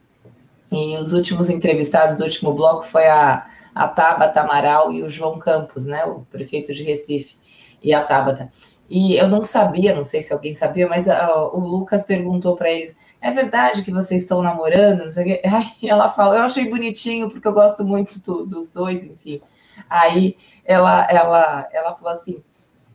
E 0.70 0.98
os 0.98 1.14
últimos 1.14 1.50
entrevistados 1.50 2.18
do 2.18 2.26
último 2.26 2.54
bloco 2.54 2.84
foi 2.84 3.08
a 3.08 3.46
a 3.78 3.88
Tabata 3.88 4.42
Amaral 4.42 4.92
e 4.92 5.04
o 5.04 5.10
João 5.10 5.38
Campos, 5.38 5.86
né, 5.86 6.04
o 6.06 6.22
prefeito 6.32 6.74
de 6.74 6.84
Recife, 6.84 7.36
e 7.82 7.94
a 7.94 8.04
Tabata. 8.04 8.52
E 8.90 9.16
eu 9.16 9.28
não 9.28 9.44
sabia, 9.44 9.94
não 9.94 10.04
sei 10.04 10.22
se 10.22 10.32
alguém 10.32 10.54
sabia, 10.54 10.88
mas 10.88 11.08
uh, 11.08 11.50
o 11.54 11.60
Lucas 11.60 12.06
perguntou 12.06 12.56
para 12.56 12.72
eles: 12.72 12.98
é 13.22 13.30
verdade 13.32 13.84
que 13.84 13.92
vocês 13.92 14.22
estão 14.22 14.42
namorando? 14.42 15.04
Não 15.04 15.10
sei 15.10 15.24
o 15.24 15.28
quê. 15.28 15.42
Aí 15.46 15.90
ela 15.90 16.08
falou: 16.10 16.36
eu 16.36 16.44
achei 16.44 16.70
bonitinho, 16.70 17.30
porque 17.30 17.48
eu 17.48 17.54
gosto 17.54 17.84
muito 17.84 18.20
do, 18.22 18.46
dos 18.46 18.70
dois, 18.70 19.04
enfim. 19.04 19.42
Aí 19.90 20.38
ela, 20.66 21.06
ela, 21.10 21.70
ela 21.72 21.94
falou 21.94 22.14
assim: 22.14 22.42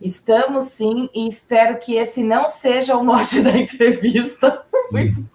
Estamos 0.02 0.64
sim, 0.64 1.08
e 1.14 1.28
espero 1.28 1.78
que 1.78 1.94
esse 1.94 2.24
não 2.24 2.48
seja 2.48 2.96
o 2.96 3.04
mote 3.04 3.40
da 3.40 3.56
entrevista. 3.56 4.64
Muito... 4.90 5.28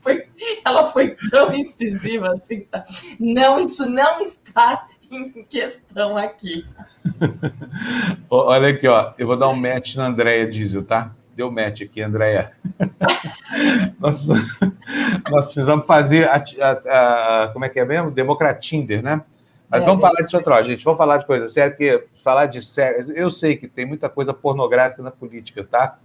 foi... 0.00 0.24
Ela 0.64 0.90
foi 0.90 1.16
tão 1.30 1.52
incisiva 1.52 2.32
assim, 2.32 2.64
sabe? 2.70 2.86
Não, 3.20 3.58
isso 3.58 3.88
não 3.88 4.20
está 4.20 4.88
em 5.10 5.44
questão 5.44 6.16
aqui. 6.16 6.64
Olha 8.30 8.68
aqui, 8.68 8.88
ó. 8.88 9.12
Eu 9.18 9.26
vou 9.26 9.36
dar 9.36 9.48
um 9.48 9.56
match 9.56 9.96
na 9.96 10.06
Andréia 10.06 10.46
Diesel, 10.50 10.84
tá? 10.84 11.12
Deu 11.34 11.50
match 11.50 11.82
aqui, 11.82 12.00
Andréia. 12.00 12.52
nós, 14.00 14.26
nós, 14.26 15.44
precisamos 15.44 15.86
fazer 15.86 16.28
a, 16.28 16.42
a, 16.60 17.44
a, 17.44 17.48
como 17.48 17.64
é 17.64 17.68
que 17.68 17.78
é 17.78 17.84
mesmo? 17.84 18.10
Democratinder, 18.10 19.02
né? 19.02 19.22
Mas 19.68 19.82
é, 19.82 19.84
vamos 19.84 20.02
é. 20.02 20.06
falar 20.06 20.22
de 20.22 20.36
outra, 20.36 20.62
gente. 20.62 20.84
Vamos 20.84 20.98
falar 20.98 21.18
de 21.18 21.26
coisa 21.26 21.48
séria, 21.48 21.70
porque 21.70 22.06
falar 22.22 22.46
de 22.46 22.62
sério. 22.64 23.12
Eu 23.12 23.30
sei 23.30 23.56
que 23.56 23.66
tem 23.66 23.84
muita 23.84 24.08
coisa 24.08 24.32
pornográfica 24.32 25.02
na 25.02 25.10
política, 25.10 25.64
tá? 25.64 25.98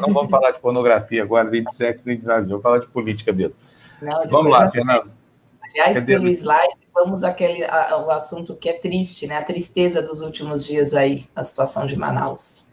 não 0.00 0.12
vamos 0.12 0.30
falar 0.30 0.50
de 0.50 0.60
pornografia 0.60 1.22
agora, 1.22 1.48
nem 1.48 1.64
de 1.64 1.74
sexo, 1.74 2.02
nem 2.04 2.18
de 2.18 2.26
nada. 2.26 2.46
Vamos 2.46 2.62
falar 2.62 2.78
de 2.78 2.86
política 2.86 3.32
mesmo. 3.32 3.54
Não, 4.00 4.28
vamos 4.28 4.52
lá, 4.52 4.70
Fernando. 4.70 5.10
Aliás, 5.62 5.96
Entendeu? 5.96 6.20
pelo 6.20 6.30
slide, 6.30 6.74
vamos 6.92 7.24
àquele 7.24 7.64
a, 7.64 8.04
o 8.06 8.10
assunto 8.10 8.54
que 8.54 8.68
é 8.68 8.74
triste, 8.74 9.26
né? 9.26 9.38
A 9.38 9.42
tristeza 9.42 10.02
dos 10.02 10.20
últimos 10.20 10.66
dias 10.66 10.94
aí, 10.94 11.24
a 11.34 11.42
situação 11.42 11.86
de 11.86 11.96
Manaus. 11.96 12.68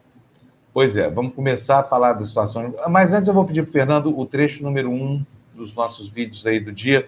Pois 0.73 0.95
é, 0.95 1.09
vamos 1.09 1.33
começar 1.33 1.79
a 1.79 1.83
falar 1.83 2.13
da 2.13 2.25
situação. 2.25 2.73
Mas 2.89 3.11
antes 3.11 3.27
eu 3.27 3.33
vou 3.33 3.45
pedir 3.45 3.63
para 3.63 3.69
o 3.69 3.73
Fernando 3.73 4.19
o 4.19 4.25
trecho 4.25 4.63
número 4.63 4.89
um 4.89 5.25
dos 5.53 5.73
nossos 5.73 6.09
vídeos 6.09 6.45
aí 6.45 6.59
do 6.59 6.71
dia. 6.71 7.07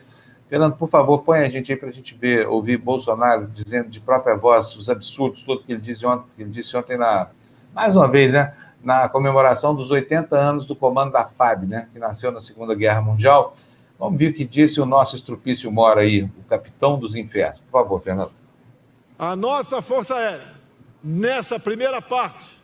Fernando, 0.54 0.76
por 0.76 0.88
favor, 0.88 1.24
põe 1.24 1.40
a 1.40 1.50
gente 1.50 1.72
aí 1.72 1.76
para 1.80 1.90
a 1.90 1.92
gente 1.92 2.14
ver, 2.14 2.48
ouvir 2.48 2.78
Bolsonaro 2.78 3.48
dizendo 3.48 3.90
de 3.90 4.00
própria 4.00 4.36
voz 4.36 4.76
os 4.76 4.88
absurdos, 4.88 5.42
tudo 5.42 5.64
que 5.64 5.72
ele 5.72 5.82
disse 5.82 6.06
ontem, 6.06 6.28
que 6.36 6.44
ele 6.44 6.52
disse 6.52 6.78
ontem 6.78 6.96
na, 6.96 7.30
mais 7.74 7.96
uma 7.96 8.08
vez, 8.08 8.32
né, 8.32 8.54
na 8.84 9.10
comemoração 9.10 9.74
dos 9.74 9.90
80 9.90 10.38
anos 10.38 10.68
do 10.68 10.76
comando 10.76 11.12
da 11.12 11.26
FAB, 11.26 11.64
né, 11.64 11.90
que 11.92 11.98
nasceu 11.98 12.32
na 12.32 12.40
Segunda 12.40 12.76
Guerra 12.76 13.02
Mundial. 13.02 13.56
Vamos 13.98 14.20
ver 14.20 14.30
o 14.30 14.34
que 14.36 14.46
disse 14.46 14.80
o 14.80 14.86
nosso 14.86 15.16
estrupício 15.16 15.72
mora 15.72 16.02
aí, 16.02 16.22
o 16.22 16.44
capitão 16.48 17.00
dos 17.00 17.16
infernos. 17.16 17.60
Por 17.62 17.72
favor, 17.72 18.00
Fernando. 18.00 18.34
A 19.18 19.36
nossa 19.36 19.82
Força 19.82 20.14
Aérea, 20.14 20.54
nessa 21.04 21.60
primeira 21.60 22.00
parte 22.00 22.62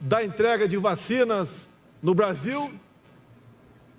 da 0.00 0.22
entrega 0.22 0.68
de 0.68 0.76
vacinas 0.76 1.68
no 2.00 2.14
Brasil, 2.14 2.72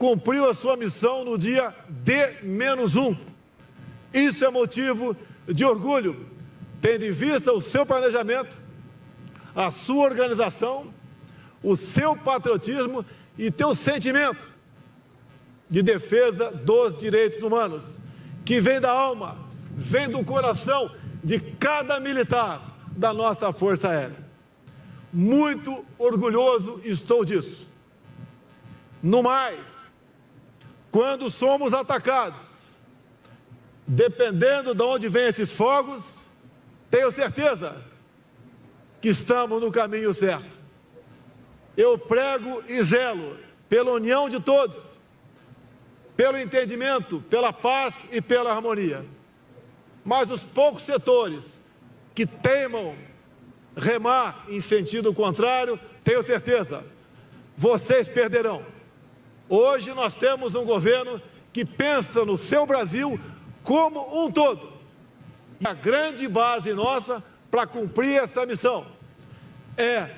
cumpriu 0.02 0.50
a 0.50 0.54
sua 0.56 0.76
missão 0.76 1.24
no 1.24 1.38
dia 1.38 1.76
D-1. 1.88 3.16
Isso 4.12 4.44
é 4.44 4.50
motivo 4.50 5.16
de 5.48 5.64
orgulho, 5.64 6.26
tendo 6.82 7.06
em 7.06 7.12
vista 7.12 7.54
o 7.54 7.62
seu 7.62 7.86
planejamento, 7.86 8.60
a 9.56 9.70
sua 9.70 10.06
organização, 10.06 10.92
o 11.62 11.76
seu 11.76 12.16
patriotismo 12.16 13.06
e 13.38 13.52
teu 13.52 13.76
sentimento 13.76 14.50
de 15.70 15.84
defesa 15.84 16.50
dos 16.50 16.98
direitos 16.98 17.44
humanos, 17.44 17.84
que 18.44 18.60
vem 18.60 18.82
da 18.82 18.92
alma, 18.92 19.38
vem 19.70 20.10
do 20.10 20.26
coração 20.26 20.90
de 21.24 21.40
cada 21.40 22.00
militar 22.00 22.76
da 22.98 23.14
nossa 23.14 23.54
Força 23.54 23.90
Aérea. 23.90 24.18
Muito 25.14 25.86
orgulhoso 26.00 26.82
estou 26.84 27.24
disso. 27.24 27.70
No 29.04 29.22
mais, 29.22 29.71
quando 30.92 31.32
somos 31.32 31.74
atacados, 31.74 32.42
dependendo 33.88 34.76
de 34.76 34.84
onde 34.84 35.08
vêm 35.08 35.28
esses 35.28 35.52
fogos, 35.52 36.04
tenho 36.90 37.12
certeza 37.12 37.82
que 39.00 39.10
estamos 39.10 39.62
no 39.62 39.72
caminho 39.72 40.14
certo. 40.14 40.60
Eu 41.78 41.98
prego 41.98 42.62
e 42.68 42.84
zelo 42.84 43.38
pela 43.70 43.92
união 43.92 44.28
de 44.28 44.40
todos, 44.42 44.78
pelo 46.16 46.38
entendimento, 46.38 47.24
pela 47.30 47.54
paz 47.54 48.06
e 48.12 48.22
pela 48.22 48.52
harmonia. 48.52 49.06
Mas 50.04 50.30
os 50.30 50.44
poucos 50.44 50.84
setores 50.84 51.60
que 52.14 52.26
teimam 52.26 52.96
remar 53.76 54.46
em 54.50 54.60
sentido 54.60 55.14
contrário, 55.14 55.80
tenho 56.04 56.22
certeza, 56.22 56.84
vocês 57.58 58.10
perderão. 58.10 58.66
Hoje 59.54 59.94
nós 59.94 60.16
temos 60.16 60.56
um 60.56 60.64
governo 60.64 61.22
que 61.52 61.66
pensa 61.66 62.24
no 62.24 62.38
seu 62.38 62.66
Brasil 62.66 63.20
como 63.62 64.24
um 64.24 64.32
todo. 64.32 64.72
E 65.60 65.68
a 65.68 65.74
grande 65.74 66.26
base 66.26 66.74
nossa 66.74 67.22
para 67.52 67.68
cumprir 67.68 68.24
essa 68.24 68.46
missão 68.46 68.86
é 69.78 70.10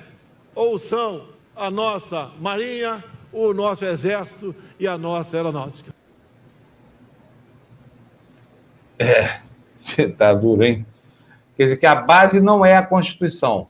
ou 0.54 0.78
são 0.78 1.30
a 1.56 1.68
nossa 1.68 2.30
Marinha, 2.38 3.02
o 3.32 3.52
nosso 3.52 3.84
Exército 3.84 4.54
e 4.78 4.86
a 4.86 4.96
nossa 4.96 5.36
Aeronáutica. 5.36 5.92
É, 8.96 9.40
tá 10.16 10.32
duro, 10.32 10.62
hein? 10.62 10.86
Quer 11.56 11.64
dizer 11.64 11.76
que 11.78 11.86
a 11.86 11.96
base 11.96 12.40
não 12.40 12.64
é 12.64 12.76
a 12.76 12.86
Constituição. 12.86 13.66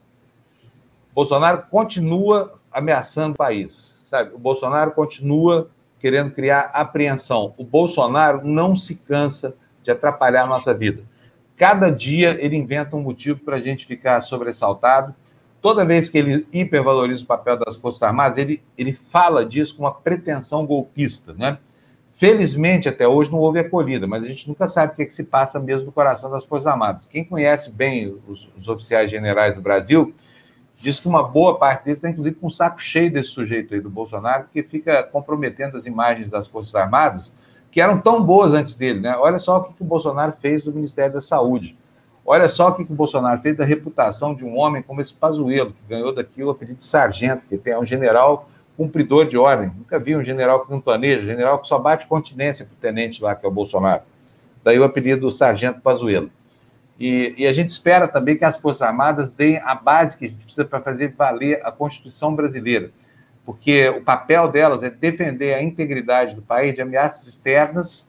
Bolsonaro 1.11 1.63
continua 1.71 2.59
ameaçando 2.71 3.33
o 3.33 3.37
país 3.37 3.94
sabe? 4.15 4.33
O 4.33 4.39
Bolsonaro 4.39 4.91
continua 4.91 5.69
querendo 5.99 6.31
criar 6.31 6.71
apreensão. 6.73 7.53
O 7.57 7.63
Bolsonaro 7.63 8.45
não 8.45 8.75
se 8.75 8.95
cansa 8.95 9.53
de 9.83 9.91
atrapalhar 9.91 10.43
a 10.43 10.47
nossa 10.47 10.73
vida. 10.73 11.03
Cada 11.57 11.89
dia 11.89 12.37
ele 12.39 12.55
inventa 12.55 12.95
um 12.95 13.01
motivo 13.01 13.39
para 13.39 13.57
a 13.57 13.61
gente 13.61 13.85
ficar 13.85 14.21
sobressaltado. 14.21 15.13
Toda 15.61 15.85
vez 15.85 16.07
que 16.07 16.17
ele 16.17 16.47
hipervaloriza 16.53 17.23
o 17.23 17.27
papel 17.27 17.57
das 17.57 17.77
Forças 17.77 18.03
Armadas, 18.03 18.37
ele, 18.37 18.61
ele 18.77 18.93
fala 18.93 19.45
disso 19.45 19.75
com 19.75 19.83
uma 19.83 19.93
pretensão 19.93 20.65
golpista, 20.65 21.33
né? 21.33 21.57
Felizmente, 22.13 22.87
até 22.87 23.05
hoje 23.05 23.29
não 23.29 23.39
houve 23.39 23.59
acolhida, 23.59 24.07
mas 24.07 24.23
a 24.23 24.27
gente 24.27 24.47
nunca 24.47 24.69
sabe 24.69 24.93
o 24.93 24.95
que, 24.95 25.01
é 25.01 25.05
que 25.05 25.13
se 25.13 25.25
passa 25.25 25.59
mesmo 25.59 25.87
no 25.87 25.91
coração 25.91 26.29
das 26.29 26.45
Forças 26.45 26.67
Armadas. 26.67 27.05
Quem 27.05 27.25
conhece 27.25 27.69
bem 27.69 28.15
os, 28.25 28.47
os 28.57 28.69
oficiais 28.69 29.11
generais 29.11 29.53
do 29.53 29.61
Brasil 29.61 30.13
diz 30.81 30.99
que 30.99 31.07
uma 31.07 31.23
boa 31.23 31.57
parte 31.57 31.85
deles 31.85 31.97
está, 31.97 32.09
inclusive, 32.09 32.35
com 32.35 32.47
um 32.47 32.51
saco 32.51 32.79
cheio 32.79 33.11
desse 33.11 33.29
sujeito 33.29 33.73
aí 33.73 33.79
do 33.79 33.89
Bolsonaro, 33.89 34.45
que 34.51 34.61
fica 34.63 35.03
comprometendo 35.03 35.77
as 35.77 35.85
imagens 35.85 36.29
das 36.29 36.47
Forças 36.47 36.75
Armadas, 36.75 37.33
que 37.71 37.81
eram 37.81 37.99
tão 37.99 38.23
boas 38.23 38.53
antes 38.53 38.75
dele, 38.75 38.99
né? 38.99 39.15
Olha 39.17 39.39
só 39.39 39.57
o 39.57 39.63
que, 39.65 39.73
que 39.73 39.81
o 39.81 39.85
Bolsonaro 39.85 40.33
fez 40.41 40.63
do 40.63 40.73
Ministério 40.73 41.13
da 41.13 41.21
Saúde. 41.21 41.77
Olha 42.25 42.49
só 42.49 42.69
o 42.69 42.73
que, 42.73 42.85
que 42.85 42.91
o 42.91 42.95
Bolsonaro 42.95 43.39
fez 43.41 43.55
da 43.55 43.63
reputação 43.63 44.33
de 44.33 44.43
um 44.43 44.57
homem 44.57 44.81
como 44.81 45.01
esse 45.01 45.13
Pazuello, 45.13 45.71
que 45.71 45.83
ganhou 45.87 46.13
daqui 46.13 46.43
o 46.43 46.49
apelido 46.49 46.79
de 46.79 46.85
sargento, 46.85 47.43
que 47.47 47.57
tem, 47.57 47.73
é 47.73 47.79
um 47.79 47.85
general 47.85 48.49
cumpridor 48.75 49.27
de 49.27 49.37
ordem. 49.37 49.71
Nunca 49.77 49.99
vi 49.99 50.15
um 50.15 50.23
general 50.23 50.65
que 50.65 50.71
não 50.71 50.81
planeja, 50.81 51.21
general 51.21 51.59
que 51.59 51.67
só 51.67 51.77
bate 51.77 52.07
continência 52.07 52.65
para 52.65 52.73
o 52.73 52.77
tenente 52.77 53.21
lá, 53.21 53.35
que 53.35 53.45
é 53.45 53.49
o 53.49 53.51
Bolsonaro. 53.51 54.01
Daí 54.63 54.79
o 54.79 54.83
apelido 54.83 55.21
do 55.21 55.31
sargento 55.31 55.81
Pazuello. 55.81 56.31
E, 56.99 57.35
e, 57.37 57.47
a 57.47 57.51
gente 57.51 57.71
espera 57.71 58.07
também 58.07 58.37
que 58.37 58.45
as 58.45 58.57
Forças 58.57 58.81
Armadas 58.81 59.31
deem 59.31 59.57
a 59.57 59.75
base 59.75 60.17
que 60.17 60.25
a 60.25 60.29
gente 60.29 60.43
precisa 60.43 60.63
para 60.63 60.79
fazer 60.79 61.13
valer 61.17 61.59
a 61.63 61.71
Constituição 61.71 62.33
brasileira, 62.33 62.89
porque 63.45 63.89
o 63.89 64.01
papel 64.01 64.49
delas 64.49 64.81
é 64.81 64.89
defender 64.89 65.53
a 65.53 65.61
integridade 65.61 66.35
do 66.35 66.41
país 66.41 66.73
de 66.73 66.81
ameaças 66.81 67.27
externas 67.27 68.07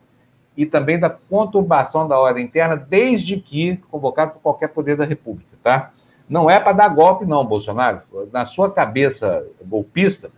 e 0.57 0.65
também 0.65 0.99
da 0.99 1.11
conturbação 1.11 2.07
da 2.07 2.19
ordem 2.19 2.45
interna, 2.45 2.77
desde 2.77 3.39
que 3.39 3.77
convocado 3.91 4.33
por 4.33 4.41
qualquer 4.41 4.69
poder 4.69 4.97
da 4.97 5.05
República, 5.05 5.51
tá? 5.63 5.91
Não 6.29 6.49
é 6.49 6.59
para 6.59 6.73
dar 6.73 6.89
golpe, 6.89 7.25
não, 7.25 7.45
Bolsonaro. 7.45 8.03
Na 8.33 8.47
sua 8.47 8.71
cabeça 8.71 9.47
golpista, 9.65 10.31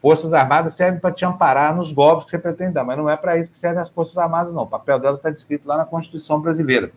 Forças 0.00 0.32
Armadas 0.32 0.74
servem 0.74 1.00
para 1.00 1.12
te 1.12 1.24
amparar 1.24 1.74
nos 1.74 1.92
golpes 1.92 2.26
que 2.26 2.30
você 2.32 2.38
pretende 2.38 2.74
dar, 2.74 2.84
mas 2.84 2.96
não 2.96 3.08
é 3.08 3.16
para 3.16 3.38
isso 3.38 3.50
que 3.50 3.58
servem 3.58 3.82
as 3.82 3.88
Forças 3.88 4.16
Armadas, 4.16 4.54
não. 4.54 4.62
O 4.62 4.66
papel 4.66 4.98
delas 4.98 5.18
está 5.18 5.30
descrito 5.30 5.66
lá 5.66 5.78
na 5.78 5.84
Constituição 5.84 6.40
brasileira. 6.40 6.92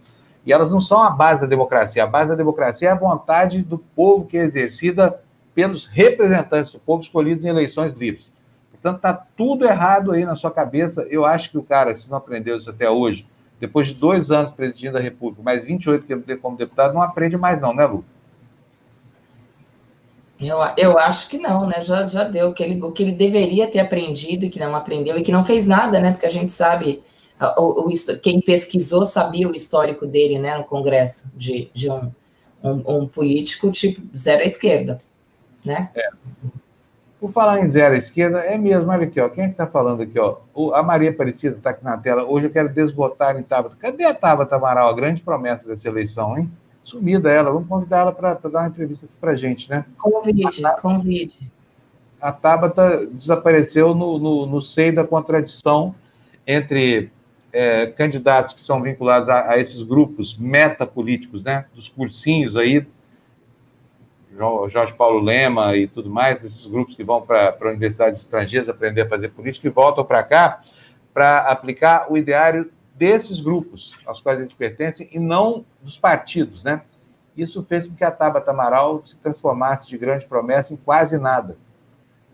E 0.48 0.54
elas 0.54 0.72
não 0.72 0.80
são 0.80 1.02
a 1.02 1.10
base 1.10 1.42
da 1.42 1.46
democracia. 1.46 2.06
A 2.06 2.08
base 2.08 2.30
da 2.30 2.36
democracia 2.36 2.88
é 2.88 2.92
a 2.94 2.96
vontade 2.96 3.62
do 3.62 3.78
povo 3.78 4.26
que 4.26 4.38
é 4.38 4.44
exercida 4.44 5.22
pelos 5.54 5.86
representantes 5.86 6.72
do 6.72 6.80
povo 6.80 7.04
escolhidos 7.04 7.44
em 7.44 7.50
eleições 7.50 7.92
livres. 7.92 8.32
Portanto, 8.72 8.96
está 8.96 9.14
tudo 9.14 9.66
errado 9.66 10.14
aí 10.14 10.24
na 10.24 10.38
sua 10.38 10.50
cabeça. 10.50 11.06
Eu 11.10 11.26
acho 11.26 11.52
que 11.52 11.58
o 11.58 11.64
cara, 11.64 11.94
se 11.98 12.10
não 12.10 12.18
aprendeu 12.18 12.58
isso 12.58 12.70
até 12.70 12.90
hoje, 12.90 13.28
depois 13.60 13.88
de 13.88 13.96
dois 13.96 14.32
anos 14.32 14.54
presidindo 14.54 14.98
a 14.98 15.02
República, 15.02 15.44
mais 15.44 15.66
28 15.66 16.40
como 16.40 16.56
deputado, 16.56 16.94
não 16.94 17.02
aprende 17.02 17.36
mais, 17.36 17.60
não, 17.60 17.76
né, 17.76 17.86
Lu? 17.86 18.06
Eu, 20.40 20.60
eu 20.78 20.98
acho 20.98 21.28
que 21.28 21.38
não, 21.38 21.68
né? 21.68 21.82
Já, 21.82 22.04
já 22.04 22.24
deu 22.24 22.50
o 22.50 22.54
que, 22.54 22.64
ele, 22.64 22.82
o 22.82 22.92
que 22.94 23.04
ele 23.04 23.12
deveria 23.12 23.68
ter 23.68 23.80
aprendido 23.80 24.46
e 24.46 24.50
que 24.50 24.60
não 24.60 24.74
aprendeu 24.74 25.18
e 25.18 25.24
que 25.24 25.32
não 25.32 25.44
fez 25.44 25.68
nada, 25.68 26.00
né? 26.00 26.12
Porque 26.12 26.26
a 26.26 26.30
gente 26.30 26.54
sabe 26.54 27.04
o, 27.58 27.88
o, 27.88 28.20
quem 28.22 28.42
pesquisou 28.42 29.06
sabia 29.06 29.48
o 29.48 29.54
histórico 29.54 30.08
dele, 30.08 30.40
né, 30.40 30.58
no 30.58 30.64
Congresso, 30.64 31.32
de, 31.36 31.70
de 31.74 31.90
um, 31.90 32.12
um, 32.64 32.98
um 32.98 33.08
político 33.08 33.72
tipo 33.72 34.02
zero 34.18 34.42
à 34.42 34.46
esquerda, 34.46 34.98
né? 35.64 35.92
É. 35.96 36.10
Por 37.20 37.32
falar 37.32 37.64
em 37.64 37.72
zero 37.72 37.96
à 37.96 37.98
esquerda, 37.98 38.40
é 38.40 38.58
mesmo, 38.58 38.92
olha 38.92 39.06
aqui, 39.06 39.20
ó, 39.20 39.30
quem 39.30 39.44
é 39.44 39.48
que 39.48 39.54
está 39.54 39.68
falando 39.68 40.02
aqui, 40.02 40.20
ó? 40.20 40.38
O, 40.54 40.74
a 40.74 40.82
Maria 40.82 41.12
Aparecida 41.12 41.58
está 41.58 41.72
aqui 41.72 41.84
na 41.84 41.98
tela, 41.98 42.24
hoje 42.24 42.48
eu 42.48 42.52
quero 42.52 42.70
desvotar 42.70 43.38
em 43.38 43.44
Tabata. 43.44 43.76
Cadê 43.80 44.06
a 44.06 44.14
Tabata 44.14 44.56
Amaral, 44.56 44.90
a 44.90 44.94
grande 44.94 45.22
promessa 45.22 45.68
dessa 45.68 45.88
eleição, 45.88 46.38
hein? 46.38 46.52
Sumida 46.84 47.30
ela, 47.30 47.52
vamos 47.52 47.68
convidar 47.68 48.00
ela 48.00 48.12
para 48.12 48.34
dar 48.34 48.62
uma 48.62 48.68
entrevista 48.68 49.06
aqui 49.06 49.14
para 49.20 49.36
gente, 49.36 49.70
né? 49.70 49.86
Convide, 49.98 50.66
a, 50.66 50.72
convide. 50.72 51.52
A 52.20 52.32
Tabata 52.32 53.06
desapareceu 53.08 53.94
no, 53.94 54.18
no, 54.18 54.46
no 54.46 54.62
seio 54.62 54.96
da 54.96 55.04
contradição 55.04 55.94
entre 56.46 57.12
é, 57.52 57.88
candidatos 57.88 58.54
que 58.54 58.62
são 58.62 58.82
vinculados 58.82 59.30
a, 59.30 59.52
a, 59.52 59.60
esses 59.60 59.82
grupos 59.84 60.38
metapolíticos, 60.38 61.44
né, 61.44 61.66
dos 61.74 61.88
cursinhos 61.88 62.56
aí, 62.56 62.86
Jorge 64.70 64.94
Paulo 64.94 65.20
Lema 65.20 65.76
e 65.76 65.88
tudo 65.88 66.10
mais, 66.10 66.44
esses 66.44 66.68
grupos 66.68 66.96
que 66.96 67.04
vão 67.04 67.22
para 67.22 67.58
universidades 67.64 68.22
estrangeiras 68.22 68.70
aprender 68.70 69.02
a 69.02 69.10
fazer 69.10 69.30
política 69.30 69.68
e 69.68 69.72
voltam 69.72 70.06
para 70.06 70.22
cá 70.24 70.62
para 71.14 71.40
aplicar 71.40 72.12
o 72.12 72.18
ideário 72.18 72.70
desses 72.94 73.40
grupos 73.40 73.94
aos 74.06 74.22
quais 74.22 74.40
eles 74.40 74.54
pertencem 74.54 75.10
e 75.12 75.20
não 75.20 75.66
dos 75.82 75.98
partidos, 75.98 76.64
né? 76.64 76.82
Isso 77.36 77.64
fez 77.64 77.88
com 77.88 77.96
que 77.96 78.04
a 78.04 78.12
Tabata 78.12 78.52
Amaral 78.52 79.04
se 79.06 79.18
transformasse 79.18 79.90
de 79.90 79.98
grande 79.98 80.26
promessa 80.26 80.74
em 80.74 80.78
quase 80.78 81.18
nada. 81.20 81.58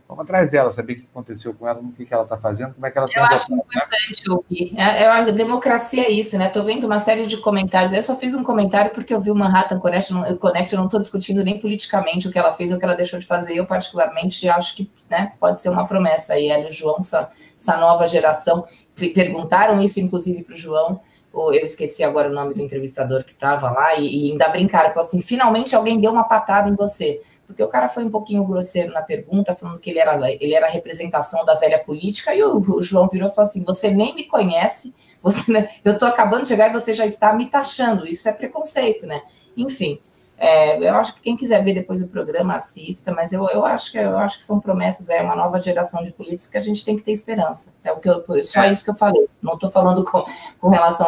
Vamos 0.07 0.25
atrás 0.25 0.51
dela, 0.51 0.71
saber 0.71 0.93
o 0.93 0.95
que 0.97 1.07
aconteceu 1.09 1.53
com 1.53 1.67
ela, 1.67 1.79
o 1.79 1.91
que 1.91 2.13
ela 2.13 2.23
está 2.23 2.37
fazendo, 2.37 2.73
como 2.73 2.85
é 2.85 2.91
que 2.91 2.97
ela 2.97 3.07
está. 3.07 3.19
Eu 3.19 3.25
acho 3.25 3.53
importante 3.53 4.29
ouvir. 4.29 4.73
É, 4.77 5.03
é, 5.03 5.07
a 5.07 5.23
democracia 5.31 6.03
é 6.03 6.11
isso, 6.11 6.37
né? 6.37 6.47
Estou 6.47 6.63
vendo 6.63 6.85
uma 6.85 6.99
série 6.99 7.25
de 7.25 7.37
comentários. 7.37 7.93
Eu 7.93 8.03
só 8.03 8.15
fiz 8.15 8.35
um 8.35 8.43
comentário 8.43 8.91
porque 8.91 9.13
eu 9.13 9.21
vi 9.21 9.31
o 9.31 9.35
Manhattan 9.35 9.79
Connect, 9.79 10.11
eu 10.11 10.77
não 10.77 10.85
estou 10.85 10.99
discutindo 10.99 11.43
nem 11.43 11.59
politicamente 11.59 12.27
o 12.27 12.31
que 12.31 12.37
ela 12.37 12.51
fez 12.53 12.69
ou 12.71 12.77
o 12.77 12.79
que 12.79 12.85
ela 12.85 12.95
deixou 12.95 13.17
de 13.17 13.25
fazer. 13.25 13.55
Eu, 13.55 13.65
particularmente, 13.65 14.47
acho 14.49 14.75
que 14.75 14.91
né, 15.09 15.33
pode 15.39 15.61
ser 15.61 15.69
uma 15.69 15.87
promessa 15.87 16.33
aí. 16.33 16.49
Ela 16.49 16.65
e 16.65 16.67
o 16.67 16.71
João, 16.71 16.97
essa, 16.99 17.29
essa 17.57 17.77
nova 17.77 18.05
geração, 18.05 18.65
perguntaram 18.95 19.81
isso, 19.81 19.99
inclusive, 19.99 20.43
para 20.43 20.53
o 20.53 20.57
João 20.57 20.99
eu 21.33 21.65
esqueci 21.65 22.03
agora 22.03 22.29
o 22.29 22.33
nome 22.33 22.53
do 22.53 22.61
entrevistador 22.61 23.23
que 23.23 23.31
estava 23.31 23.71
lá, 23.71 23.95
e, 23.95 24.27
e, 24.27 24.31
ainda 24.31 24.47
brincaram, 24.49 24.91
falou 24.91 25.07
assim: 25.07 25.21
finalmente 25.21 25.75
alguém 25.75 25.99
deu 25.99 26.11
uma 26.11 26.23
patada 26.23 26.69
em 26.69 26.75
você. 26.75 27.21
Porque 27.45 27.63
o 27.63 27.67
cara 27.67 27.87
foi 27.87 28.03
um 28.05 28.09
pouquinho 28.09 28.43
grosseiro 28.45 28.93
na 28.93 29.01
pergunta, 29.01 29.53
falando 29.53 29.79
que 29.79 29.89
ele 29.89 29.99
era, 29.99 30.31
ele 30.31 30.53
era 30.53 30.65
a 30.65 30.69
representação 30.69 31.43
da 31.45 31.55
velha 31.55 31.79
política, 31.79 32.33
e 32.33 32.41
o, 32.41 32.57
o 32.57 32.81
João 32.81 33.07
virou 33.07 33.27
e 33.27 33.33
falou 33.33 33.49
assim: 33.49 33.63
você 33.63 33.91
nem 33.91 34.15
me 34.15 34.23
conhece, 34.23 34.93
você, 35.21 35.69
eu 35.83 35.93
estou 35.93 36.07
acabando 36.07 36.43
de 36.43 36.49
chegar 36.49 36.69
e 36.69 36.73
você 36.73 36.93
já 36.93 37.05
está 37.05 37.33
me 37.33 37.47
taxando. 37.47 38.07
Isso 38.07 38.27
é 38.27 38.33
preconceito, 38.33 39.05
né? 39.05 39.21
Enfim. 39.55 39.99
É, 40.35 40.77
eu 40.77 40.95
acho 40.95 41.13
que 41.13 41.21
quem 41.21 41.37
quiser 41.37 41.63
ver 41.63 41.73
depois 41.73 42.01
o 42.01 42.07
programa, 42.09 42.55
assista, 42.55 43.13
mas 43.13 43.31
eu, 43.31 43.47
eu, 43.49 43.63
acho, 43.65 43.91
que, 43.91 43.97
eu 43.97 44.17
acho 44.17 44.37
que 44.37 44.43
são 44.43 44.59
promessas, 44.59 45.07
é 45.07 45.21
uma 45.21 45.35
nova 45.35 45.57
geração 45.59 46.03
de 46.03 46.11
políticos 46.11 46.47
que 46.47 46.57
a 46.57 46.61
gente 46.61 46.83
tem 46.83 46.97
que 46.97 47.03
ter 47.03 47.11
esperança. 47.11 47.71
É 47.83 47.93
o 47.93 47.97
que 47.97 48.09
eu, 48.09 48.25
só 48.43 48.63
é. 48.63 48.71
isso 48.71 48.83
que 48.83 48.89
eu 48.89 48.95
falei. 48.95 49.29
Não 49.41 49.53
estou 49.53 49.71
falando 49.71 50.03
com, 50.03 50.25
com 50.59 50.69
relação 50.69 51.07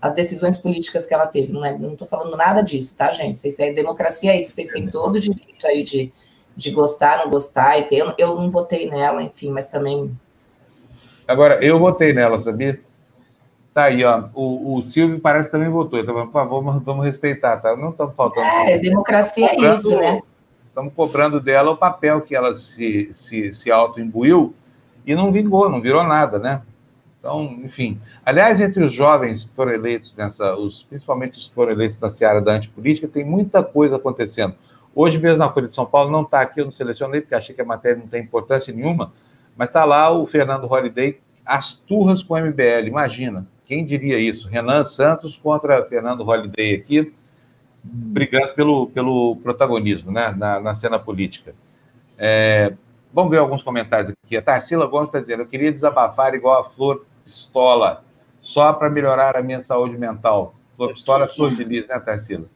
às 0.00 0.12
decisões 0.12 0.56
políticas 0.56 1.06
que 1.06 1.14
ela 1.14 1.26
teve, 1.26 1.52
não 1.52 1.92
estou 1.92 2.06
é, 2.06 2.10
falando 2.10 2.36
nada 2.36 2.62
disso, 2.62 2.96
tá, 2.96 3.10
gente? 3.10 3.38
Vocês 3.38 3.56
têm 3.56 3.74
democracia 3.74 4.32
é 4.32 4.40
isso, 4.40 4.52
vocês 4.52 4.70
têm 4.70 4.88
todo 4.88 5.16
o 5.16 5.20
direito 5.20 5.66
aí 5.66 5.82
de, 5.82 6.12
de 6.56 6.70
gostar, 6.70 7.18
não 7.18 7.30
gostar, 7.30 7.78
e 7.78 7.84
ter, 7.84 7.96
eu, 7.96 8.14
eu 8.16 8.34
não 8.36 8.48
votei 8.48 8.88
nela, 8.88 9.22
enfim, 9.22 9.50
mas 9.50 9.68
também. 9.68 10.16
Agora, 11.26 11.62
eu 11.64 11.78
votei 11.78 12.12
nela, 12.12 12.40
sabia? 12.40 12.80
Tá 13.74 13.84
aí, 13.84 14.04
ó. 14.04 14.24
O, 14.34 14.78
o 14.78 14.82
Silvio 14.88 15.20
parece 15.20 15.46
que 15.46 15.52
também 15.52 15.68
votou. 15.68 16.00
Então, 16.00 16.14
por 16.14 16.32
favor, 16.32 16.62
vamos, 16.62 16.82
vamos 16.82 17.04
respeitar, 17.04 17.58
tá? 17.58 17.76
Não 17.76 17.90
estamos 17.90 18.14
faltando. 18.14 18.46
É, 18.46 18.78
democracia 18.78 19.50
é 19.50 19.72
isso, 19.72 19.96
né? 19.96 20.20
Estamos 20.68 20.92
cobrando 20.94 21.40
dela 21.40 21.70
o 21.70 21.76
papel 21.76 22.20
que 22.20 22.34
ela 22.34 22.56
se, 22.56 23.10
se, 23.12 23.52
se 23.52 23.70
auto-imbuiu 23.70 24.54
e 25.04 25.14
não 25.14 25.32
vingou, 25.32 25.68
não 25.68 25.80
virou 25.80 26.04
nada, 26.04 26.38
né? 26.38 26.62
Então, 27.18 27.44
enfim. 27.64 28.00
Aliás, 28.24 28.60
entre 28.60 28.82
os 28.84 28.92
jovens 28.92 29.44
que 29.46 29.54
foram 29.54 29.72
eleitos 29.72 30.14
nessa, 30.16 30.56
os, 30.56 30.84
principalmente 30.84 31.38
os 31.38 31.48
que 31.48 31.54
foram 31.54 31.72
eleitos 31.72 31.98
na 31.98 32.10
seara 32.10 32.40
da 32.40 32.52
antipolítica, 32.52 33.08
tem 33.08 33.24
muita 33.24 33.62
coisa 33.62 33.96
acontecendo. 33.96 34.54
Hoje 34.94 35.18
mesmo 35.18 35.38
na 35.38 35.52
Folha 35.52 35.68
de 35.68 35.74
São 35.74 35.86
Paulo, 35.86 36.10
não 36.10 36.22
está 36.22 36.40
aqui, 36.40 36.60
eu 36.60 36.64
não 36.64 36.72
selecionei, 36.72 37.20
porque 37.20 37.34
achei 37.34 37.54
que 37.54 37.60
a 37.60 37.64
matéria 37.64 37.98
não 37.98 38.06
tem 38.06 38.22
importância 38.22 38.72
nenhuma, 38.72 39.12
mas 39.56 39.68
está 39.68 39.84
lá 39.84 40.10
o 40.10 40.26
Fernando 40.26 40.66
Holliday, 40.66 41.18
as 41.44 41.72
turras 41.72 42.22
com 42.22 42.34
o 42.34 42.38
MBL, 42.38 42.86
imagina. 42.86 43.46
Quem 43.64 43.84
diria 43.84 44.18
isso? 44.18 44.48
Renan 44.48 44.86
Santos 44.86 45.36
contra 45.36 45.84
Fernando 45.84 46.24
Holliday 46.24 46.74
aqui, 46.74 47.12
brigando 47.82 48.54
pelo, 48.54 48.86
pelo 48.88 49.36
protagonismo 49.36 50.10
né, 50.10 50.34
na, 50.36 50.60
na 50.60 50.74
cena 50.74 50.98
política. 50.98 51.54
É, 52.16 52.72
vamos 53.18 53.32
ver 53.32 53.38
alguns 53.38 53.64
comentários 53.64 54.14
aqui. 54.24 54.36
A 54.36 54.42
Tarsila 54.42 54.86
Gomes 54.86 55.08
está 55.08 55.18
dizendo: 55.18 55.42
eu 55.42 55.46
queria 55.46 55.72
desabafar 55.72 56.34
igual 56.34 56.60
a 56.60 56.64
Flor 56.70 57.04
Pistola, 57.24 58.04
só 58.40 58.72
para 58.72 58.88
melhorar 58.88 59.36
a 59.36 59.42
minha 59.42 59.60
saúde 59.60 59.98
mental. 59.98 60.54
Flor 60.76 60.92
Pistola 60.92 61.26
flor 61.26 61.52
de 61.52 61.64
né, 61.64 61.98
Tarsila? 61.98 62.46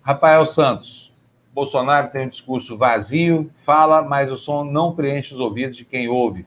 Rafael 0.00 0.46
Santos. 0.46 1.12
Bolsonaro 1.52 2.10
tem 2.10 2.26
um 2.26 2.28
discurso 2.28 2.78
vazio, 2.78 3.50
fala, 3.64 4.00
mas 4.02 4.30
o 4.30 4.36
som 4.36 4.62
não 4.62 4.94
preenche 4.94 5.34
os 5.34 5.40
ouvidos 5.40 5.76
de 5.76 5.84
quem 5.84 6.08
ouve. 6.08 6.46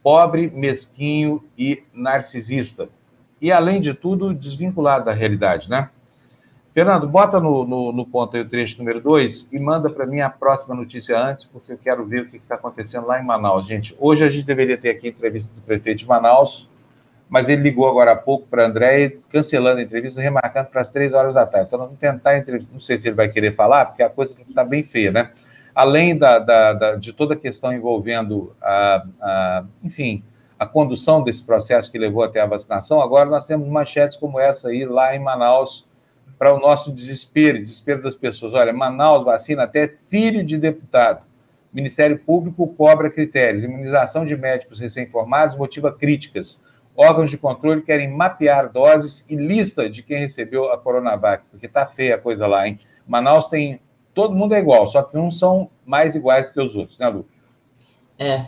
Pobre, 0.00 0.48
mesquinho 0.54 1.42
e 1.58 1.82
narcisista 1.92 2.88
e, 3.40 3.50
além 3.50 3.80
de 3.80 3.92
tudo, 3.92 4.32
desvinculado 4.32 5.06
da 5.06 5.12
realidade, 5.12 5.68
né? 5.68 5.90
Fernando, 6.74 7.06
bota 7.06 7.38
no, 7.38 7.66
no, 7.66 7.92
no 7.92 8.06
ponto 8.06 8.34
aí 8.34 8.42
o 8.42 8.48
trecho 8.48 8.78
número 8.78 8.98
2 8.98 9.48
e 9.52 9.58
manda 9.58 9.90
para 9.90 10.06
mim 10.06 10.20
a 10.20 10.30
próxima 10.30 10.74
notícia 10.74 11.18
antes, 11.18 11.44
porque 11.44 11.72
eu 11.72 11.76
quero 11.76 12.06
ver 12.06 12.22
o 12.22 12.28
que 12.30 12.38
está 12.38 12.54
acontecendo 12.54 13.06
lá 13.06 13.20
em 13.20 13.24
Manaus. 13.24 13.66
Gente, 13.66 13.94
hoje 14.00 14.24
a 14.24 14.30
gente 14.30 14.46
deveria 14.46 14.78
ter 14.78 14.88
aqui 14.88 15.08
a 15.08 15.10
entrevista 15.10 15.50
do 15.54 15.60
prefeito 15.60 15.98
de 15.98 16.06
Manaus, 16.06 16.70
mas 17.28 17.50
ele 17.50 17.60
ligou 17.60 17.86
agora 17.86 18.12
há 18.12 18.16
pouco 18.16 18.46
para 18.48 18.64
André, 18.64 19.16
cancelando 19.30 19.80
a 19.80 19.82
entrevista, 19.82 20.18
remarcando 20.20 20.70
para 20.70 20.80
as 20.80 20.88
três 20.88 21.12
horas 21.12 21.34
da 21.34 21.44
tarde. 21.44 21.66
Então, 21.66 21.78
nós 21.78 21.88
vamos 21.88 22.00
tentar 22.00 22.30
a 22.30 22.38
entrevista. 22.38 22.70
Não 22.72 22.80
sei 22.80 22.98
se 22.98 23.06
ele 23.06 23.16
vai 23.16 23.28
querer 23.28 23.54
falar, 23.54 23.86
porque 23.86 24.02
a 24.02 24.08
coisa 24.08 24.34
está 24.48 24.64
bem 24.64 24.82
feia, 24.82 25.12
né? 25.12 25.30
Além 25.74 26.16
da, 26.16 26.38
da, 26.38 26.72
da, 26.72 26.94
de 26.94 27.12
toda 27.12 27.34
a 27.34 27.36
questão 27.36 27.72
envolvendo, 27.72 28.54
a, 28.62 29.04
a, 29.20 29.64
enfim, 29.82 30.22
a 30.58 30.66
condução 30.66 31.22
desse 31.22 31.42
processo 31.42 31.90
que 31.90 31.98
levou 31.98 32.22
até 32.22 32.40
a 32.40 32.46
vacinação, 32.46 33.02
agora 33.02 33.28
nós 33.28 33.46
temos 33.46 33.68
manchetes 33.68 34.16
como 34.16 34.38
essa 34.38 34.68
aí 34.68 34.84
lá 34.84 35.14
em 35.14 35.18
Manaus, 35.18 35.86
para 36.42 36.56
o 36.56 36.58
nosso 36.58 36.90
desespero, 36.90 37.56
desespero 37.56 38.02
das 38.02 38.16
pessoas. 38.16 38.52
Olha, 38.52 38.72
Manaus 38.72 39.24
vacina 39.24 39.62
até 39.62 39.94
filho 40.08 40.42
de 40.42 40.58
deputado. 40.58 41.22
O 41.72 41.76
Ministério 41.76 42.18
Público 42.18 42.66
cobra 42.66 43.08
critérios. 43.08 43.62
Imunização 43.62 44.26
de 44.26 44.36
médicos 44.36 44.80
recém-formados 44.80 45.56
motiva 45.56 45.92
críticas. 45.92 46.60
Órgãos 46.96 47.30
de 47.30 47.38
controle 47.38 47.82
querem 47.82 48.10
mapear 48.10 48.72
doses 48.72 49.24
e 49.30 49.36
lista 49.36 49.88
de 49.88 50.02
quem 50.02 50.18
recebeu 50.18 50.72
a 50.72 50.76
Coronavac, 50.76 51.44
porque 51.48 51.68
tá 51.68 51.86
feia 51.86 52.16
a 52.16 52.18
coisa 52.18 52.44
lá, 52.48 52.66
hein? 52.66 52.76
Manaus 53.06 53.46
tem. 53.46 53.80
Todo 54.12 54.34
mundo 54.34 54.56
é 54.56 54.58
igual, 54.58 54.88
só 54.88 55.00
que 55.00 55.16
uns 55.16 55.38
são 55.38 55.70
mais 55.86 56.16
iguais 56.16 56.46
do 56.46 56.52
que 56.54 56.60
os 56.60 56.74
outros, 56.74 56.98
né, 56.98 57.08
Lu? 57.08 57.24
É, 58.18 58.46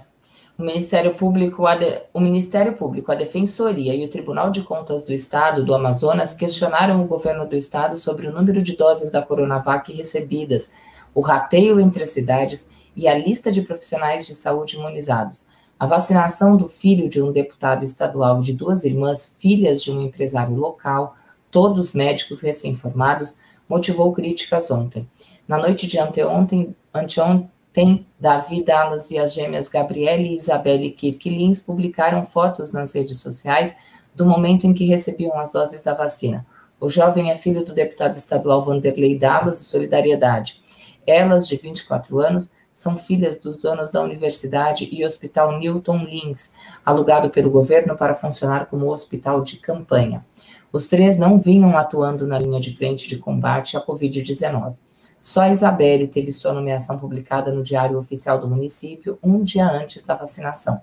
o 0.57 0.63
Ministério 0.63 1.15
Público, 1.15 1.65
o 2.13 2.21
Ministério 2.21 2.75
Público, 2.75 3.11
a 3.11 3.17
Defensoria 3.17 3.95
e 3.95 4.05
o 4.05 4.09
Tribunal 4.09 4.51
de 4.51 4.63
Contas 4.63 5.03
do 5.03 5.13
Estado 5.13 5.65
do 5.65 5.75
Amazonas 5.75 6.33
questionaram 6.33 7.03
o 7.03 7.07
governo 7.07 7.47
do 7.47 7.57
estado 7.57 7.97
sobre 7.97 8.29
o 8.29 8.33
número 8.33 8.63
de 8.63 8.77
doses 8.77 9.11
da 9.11 9.21
Coronavac 9.21 9.93
recebidas, 9.93 10.71
o 11.13 11.21
rateio 11.21 11.81
entre 11.81 12.05
as 12.05 12.11
cidades 12.11 12.71
e 12.95 13.09
a 13.09 13.19
lista 13.19 13.51
de 13.51 13.63
profissionais 13.63 14.27
de 14.27 14.35
saúde 14.35 14.77
imunizados. 14.77 15.49
A 15.79 15.87
vacinação 15.87 16.57
do 16.57 16.69
filho 16.69 17.09
de 17.09 17.21
um 17.21 17.33
deputado 17.33 17.83
estadual 17.83 18.39
e 18.39 18.45
de 18.45 18.53
duas 18.53 18.85
irmãs, 18.85 19.37
filhas 19.39 19.83
de 19.83 19.91
um 19.91 20.01
empresário 20.01 20.55
local, 20.55 21.17
todos 21.51 21.93
médicos 21.93 22.41
recém-formados, 22.41 23.39
motivou 23.69 24.13
críticas 24.13 24.71
ontem. 24.71 25.09
Na 25.49 25.59
noite 25.59 25.89
de 25.89 25.99
anteontem, 25.99 26.77
anteontem 26.93 27.51
tem 27.75 28.07
Davi 28.21 28.63
Dallas 28.63 29.11
e 29.11 29.19
as 29.19 29.35
gêmeas 29.35 29.69
Gabriele 29.69 30.29
e 30.29 30.35
Isabelle 30.37 30.93
Kirk 30.93 31.29
publicaram 31.67 32.25
fotos 32.25 32.73
nas 32.73 32.95
redes 32.95 33.19
sociais 33.19 33.75
do 34.15 34.25
momento 34.25 34.65
em 34.65 34.73
que 34.73 34.85
recebiam 34.85 35.37
as 35.41 35.51
doses 35.51 35.83
da 35.83 35.93
vacina. 35.93 36.47
O 36.81 36.89
jovem 36.89 37.33
é 37.33 37.37
filho 37.37 37.65
do 37.65 37.75
deputado 37.75 38.15
estadual 38.15 38.63
Vanderlei 38.63 39.19
Dallas, 39.19 39.59
de 39.59 39.65
Solidariedade. 39.65 40.63
Elas, 41.05 41.49
de 41.49 41.57
24 41.57 42.21
anos, 42.21 42.53
são 42.73 42.97
filhas 42.97 43.39
dos 43.39 43.57
donos 43.57 43.91
da 43.91 44.01
universidade 44.03 44.89
e 44.93 45.05
hospital 45.05 45.59
Newton 45.59 46.05
Lins, 46.05 46.53
alugado 46.87 47.29
pelo 47.29 47.51
governo 47.51 47.97
para 47.97 48.15
funcionar 48.15 48.67
como 48.67 48.89
hospital 48.89 49.43
de 49.43 49.57
campanha. 49.57 50.25
Os 50.73 50.87
três 50.87 51.17
não 51.17 51.39
vinham 51.39 51.77
atuando 51.77 52.25
na 52.25 52.39
linha 52.39 52.61
de 52.61 52.75
frente 52.77 53.09
de 53.09 53.19
combate 53.19 53.77
à 53.77 53.85
Covid-19. 53.85 54.77
Só 55.25 55.47
Isabelle 55.47 56.07
teve 56.07 56.31
sua 56.31 56.53
nomeação 56.53 56.99
publicada 56.99 57.51
no 57.51 57.63
Diário 57.63 57.97
Oficial 57.97 58.39
do 58.39 58.47
município 58.47 59.19
um 59.23 59.43
dia 59.43 59.67
antes 59.67 60.05
da 60.05 60.15
vacinação. 60.15 60.83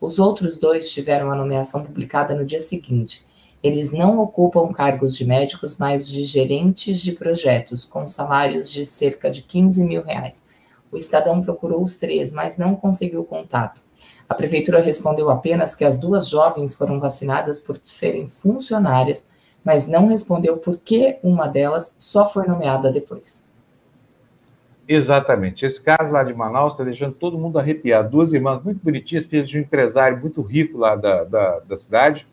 Os 0.00 0.20
outros 0.20 0.56
dois 0.56 0.88
tiveram 0.92 1.32
a 1.32 1.34
nomeação 1.34 1.82
publicada 1.82 2.32
no 2.32 2.44
dia 2.44 2.60
seguinte. 2.60 3.26
Eles 3.60 3.90
não 3.90 4.20
ocupam 4.20 4.72
cargos 4.72 5.16
de 5.16 5.26
médicos, 5.26 5.78
mas 5.78 6.08
de 6.08 6.22
gerentes 6.22 7.00
de 7.00 7.10
projetos, 7.10 7.84
com 7.84 8.06
salários 8.06 8.70
de 8.70 8.86
cerca 8.86 9.28
de 9.28 9.42
15 9.42 9.84
mil 9.84 10.04
reais. 10.04 10.44
O 10.92 10.96
Estadão 10.96 11.42
procurou 11.42 11.82
os 11.82 11.96
três, 11.96 12.32
mas 12.32 12.56
não 12.56 12.76
conseguiu 12.76 13.24
contato. 13.24 13.80
A 14.28 14.34
prefeitura 14.36 14.80
respondeu 14.80 15.28
apenas 15.28 15.74
que 15.74 15.84
as 15.84 15.96
duas 15.96 16.28
jovens 16.28 16.72
foram 16.72 17.00
vacinadas 17.00 17.58
por 17.58 17.76
serem 17.82 18.28
funcionárias, 18.28 19.26
mas 19.64 19.88
não 19.88 20.06
respondeu 20.06 20.58
por 20.58 20.78
que 20.78 21.18
uma 21.20 21.48
delas 21.48 21.96
só 21.98 22.24
foi 22.24 22.46
nomeada 22.46 22.88
depois. 22.88 23.42
Exatamente. 24.86 25.64
Esse 25.64 25.80
caso 25.80 26.10
lá 26.10 26.24
de 26.24 26.34
Manaus 26.34 26.72
está 26.72 26.84
deixando 26.84 27.14
todo 27.14 27.38
mundo 27.38 27.58
arrepiado. 27.58 28.10
Duas 28.10 28.32
irmãs 28.32 28.62
muito 28.62 28.82
bonitinhas, 28.82 29.26
filhas 29.26 29.48
de 29.48 29.58
um 29.58 29.60
empresário 29.60 30.18
muito 30.18 30.42
rico 30.42 30.78
lá 30.78 30.96
da, 30.96 31.24
da, 31.24 31.60
da 31.60 31.76
cidade, 31.76 32.26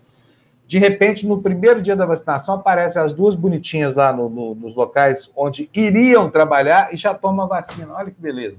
De 0.68 0.78
repente, 0.78 1.26
no 1.26 1.42
primeiro 1.42 1.82
dia 1.82 1.96
da 1.96 2.06
vacinação, 2.06 2.56
aparecem 2.56 3.02
as 3.02 3.14
duas 3.14 3.36
bonitinhas 3.36 3.96
lá 3.96 4.14
no, 4.14 4.30
no, 4.30 4.56
nos 4.56 4.76
locais 4.76 5.32
onde 5.36 5.70
iriam 5.74 6.30
trabalhar 6.30 6.94
e 6.94 6.98
já 6.98 7.14
tomam 7.14 7.46
a 7.46 7.50
vacina. 7.50 7.94
Olha 7.94 8.12
que 8.12 8.22
beleza. 8.22 8.58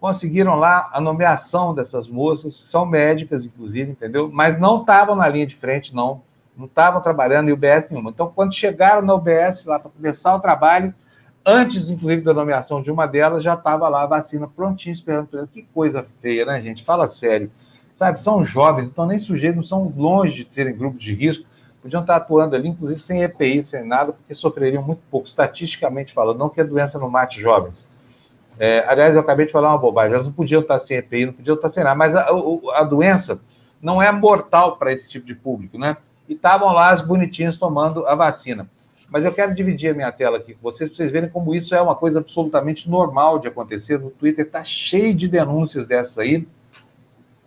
Conseguiram 0.00 0.56
lá 0.56 0.90
a 0.92 1.00
nomeação 1.00 1.74
dessas 1.74 2.06
moças, 2.08 2.54
são 2.54 2.84
médicas, 2.84 3.44
inclusive, 3.44 3.90
entendeu? 3.90 4.30
Mas 4.32 4.58
não 4.58 4.80
estavam 4.80 5.16
na 5.16 5.28
linha 5.28 5.46
de 5.46 5.56
frente, 5.56 5.94
não. 5.94 6.22
Não 6.56 6.66
estavam 6.66 7.00
trabalhando 7.00 7.48
em 7.48 7.52
UBS 7.52 7.86
nenhuma. 7.90 8.10
Então, 8.10 8.32
quando 8.34 8.54
chegaram 8.54 9.02
na 9.02 9.14
UBS 9.14 9.64
lá 9.64 9.78
para 9.78 9.90
começar 9.90 10.34
o 10.34 10.40
trabalho, 10.40 10.94
antes, 11.46 11.88
inclusive, 11.88 12.22
da 12.22 12.34
nomeação 12.34 12.82
de 12.82 12.90
uma 12.90 13.06
delas, 13.06 13.42
já 13.42 13.54
estava 13.54 13.88
lá 13.88 14.02
a 14.02 14.06
vacina 14.06 14.48
prontinha, 14.48 14.92
esperando. 14.92 15.48
Que 15.52 15.62
coisa 15.62 16.04
feia, 16.20 16.44
né, 16.44 16.60
gente? 16.60 16.84
Fala 16.84 17.08
sério 17.08 17.50
sabe? 17.96 18.22
São 18.22 18.44
jovens, 18.44 18.86
então 18.86 19.06
nem 19.06 19.18
sujeitos, 19.18 19.56
não 19.56 19.64
são 19.64 19.92
longe 19.96 20.44
de 20.44 20.54
serem 20.54 20.76
grupos 20.76 21.02
de 21.02 21.14
risco, 21.14 21.46
podiam 21.82 22.02
estar 22.02 22.16
atuando 22.16 22.54
ali, 22.54 22.68
inclusive 22.68 23.00
sem 23.00 23.22
EPI, 23.22 23.64
sem 23.64 23.84
nada, 23.84 24.12
porque 24.12 24.34
sofreriam 24.34 24.82
muito 24.82 25.00
pouco, 25.10 25.26
estatisticamente 25.26 26.12
falando, 26.12 26.38
não 26.38 26.48
que 26.48 26.60
a 26.60 26.64
doença 26.64 26.98
não 26.98 27.10
mate 27.10 27.40
jovens. 27.40 27.86
É, 28.58 28.84
aliás, 28.86 29.14
eu 29.14 29.20
acabei 29.20 29.46
de 29.46 29.52
falar 29.52 29.70
uma 29.70 29.78
bobagem, 29.78 30.14
elas 30.14 30.26
não 30.26 30.32
podiam 30.32 30.60
estar 30.60 30.78
sem 30.78 30.98
EPI, 30.98 31.26
não 31.26 31.32
podiam 31.32 31.56
estar 31.56 31.70
sem 31.70 31.82
nada, 31.82 31.96
mas 31.96 32.14
a, 32.14 32.28
a 32.74 32.84
doença 32.84 33.40
não 33.80 34.00
é 34.00 34.10
mortal 34.12 34.76
para 34.76 34.92
esse 34.92 35.08
tipo 35.08 35.26
de 35.26 35.34
público, 35.34 35.78
né? 35.78 35.96
E 36.28 36.34
estavam 36.34 36.72
lá 36.72 36.90
as 36.90 37.02
bonitinhas 37.02 37.56
tomando 37.56 38.06
a 38.06 38.14
vacina. 38.14 38.68
Mas 39.08 39.24
eu 39.24 39.32
quero 39.32 39.54
dividir 39.54 39.90
a 39.90 39.94
minha 39.94 40.10
tela 40.10 40.38
aqui 40.38 40.54
com 40.54 40.62
vocês, 40.62 40.90
para 40.90 40.96
vocês 40.96 41.12
verem 41.12 41.28
como 41.28 41.54
isso 41.54 41.74
é 41.74 41.80
uma 41.80 41.94
coisa 41.94 42.18
absolutamente 42.18 42.90
normal 42.90 43.38
de 43.38 43.48
acontecer. 43.48 43.98
No 43.98 44.10
Twitter 44.10 44.44
está 44.44 44.64
cheio 44.64 45.14
de 45.14 45.28
denúncias 45.28 45.86
dessas 45.86 46.18
aí, 46.18 46.46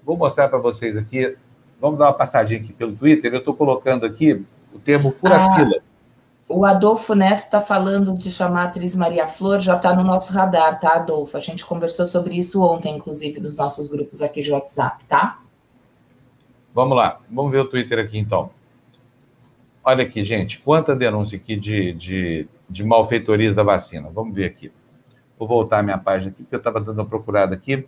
Vou 0.10 0.18
mostrar 0.18 0.50
para 0.50 0.58
vocês 0.58 0.98
aqui. 0.98 1.38
Vamos 1.80 2.00
dar 2.00 2.08
uma 2.08 2.14
passadinha 2.14 2.60
aqui 2.60 2.74
pelo 2.74 2.96
Twitter. 2.96 3.32
Eu 3.32 3.40
estou 3.40 3.54
colocando 3.54 4.08
aqui 4.08 4.44
o 4.74 4.80
termo 4.80 5.12
fura-fila. 5.12 5.76
Ah, 5.78 5.82
o 6.48 6.66
Adolfo 6.66 7.14
Neto 7.14 7.42
está 7.42 7.62
falando 7.62 8.16
de 8.16 8.32
chamar 8.32 8.64
a 8.64 8.66
atriz 8.66 8.96
Maria 8.96 9.28
Flor, 9.28 9.60
já 9.60 9.76
está 9.76 9.96
no 9.96 10.04
nosso 10.04 10.34
radar, 10.34 10.80
tá, 10.80 10.96
Adolfo? 10.96 11.38
A 11.38 11.40
gente 11.40 11.64
conversou 11.64 12.08
sobre 12.08 12.36
isso 12.36 12.60
ontem, 12.64 12.98
inclusive, 12.98 13.40
dos 13.40 13.56
nossos 13.56 13.88
grupos 13.88 14.24
aqui 14.24 14.42
de 14.42 14.52
WhatsApp, 14.52 15.06
tá? 15.06 15.38
Vamos 16.74 16.98
lá, 16.98 17.20
vamos 17.30 17.52
ver 17.52 17.60
o 17.60 17.66
Twitter 17.66 18.00
aqui 18.00 18.18
então. 18.18 18.50
Olha 19.90 20.04
aqui, 20.04 20.24
gente, 20.24 20.60
quanta 20.60 20.96
denúncia 20.96 21.36
aqui 21.36 21.56
de, 21.56 21.94
de, 21.94 22.48
de 22.70 22.84
malfeitorias 22.84 23.56
da 23.56 23.64
vacina. 23.64 24.08
Vamos 24.14 24.36
ver 24.36 24.46
aqui. 24.46 24.72
Vou 25.36 25.48
voltar 25.48 25.80
a 25.80 25.84
minha 25.84 25.98
página 25.98 26.30
aqui, 26.30 26.44
porque 26.44 26.54
eu 26.54 26.60
estava 26.60 26.80
dando 26.80 27.00
uma 27.00 27.08
procurada 27.08 27.56
aqui. 27.56 27.88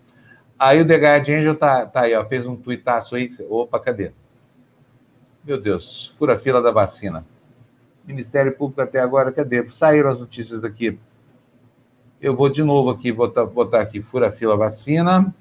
Aí 0.58 0.82
o 0.82 0.88
The 0.88 0.96
Guardian 0.96 1.38
Angel 1.38 1.56
tá, 1.56 1.86
tá 1.86 2.02
aí, 2.02 2.16
ó, 2.16 2.26
fez 2.26 2.48
um 2.48 2.56
tuitaço 2.56 3.16
aí. 3.16 3.30
Opa, 3.48 3.80
cadê? 3.80 4.14
Meu 5.46 5.62
Deus, 5.62 6.16
fura 6.18 6.40
fila 6.40 6.60
da 6.60 6.72
vacina. 6.72 7.24
Ministério 8.04 8.52
Público 8.52 8.82
até 8.82 9.00
agora, 9.00 9.32
cadê? 9.32 9.64
Saíram 9.70 10.10
as 10.10 10.20
notícias 10.20 10.60
daqui. 10.60 10.98
Eu 12.20 12.36
vou 12.36 12.50
de 12.50 12.64
novo 12.64 12.90
aqui, 12.90 13.12
botar, 13.12 13.46
botar 13.46 13.80
aqui, 13.80 14.02
fura 14.02 14.32
fila 14.32 14.58
vacina. 14.58 15.32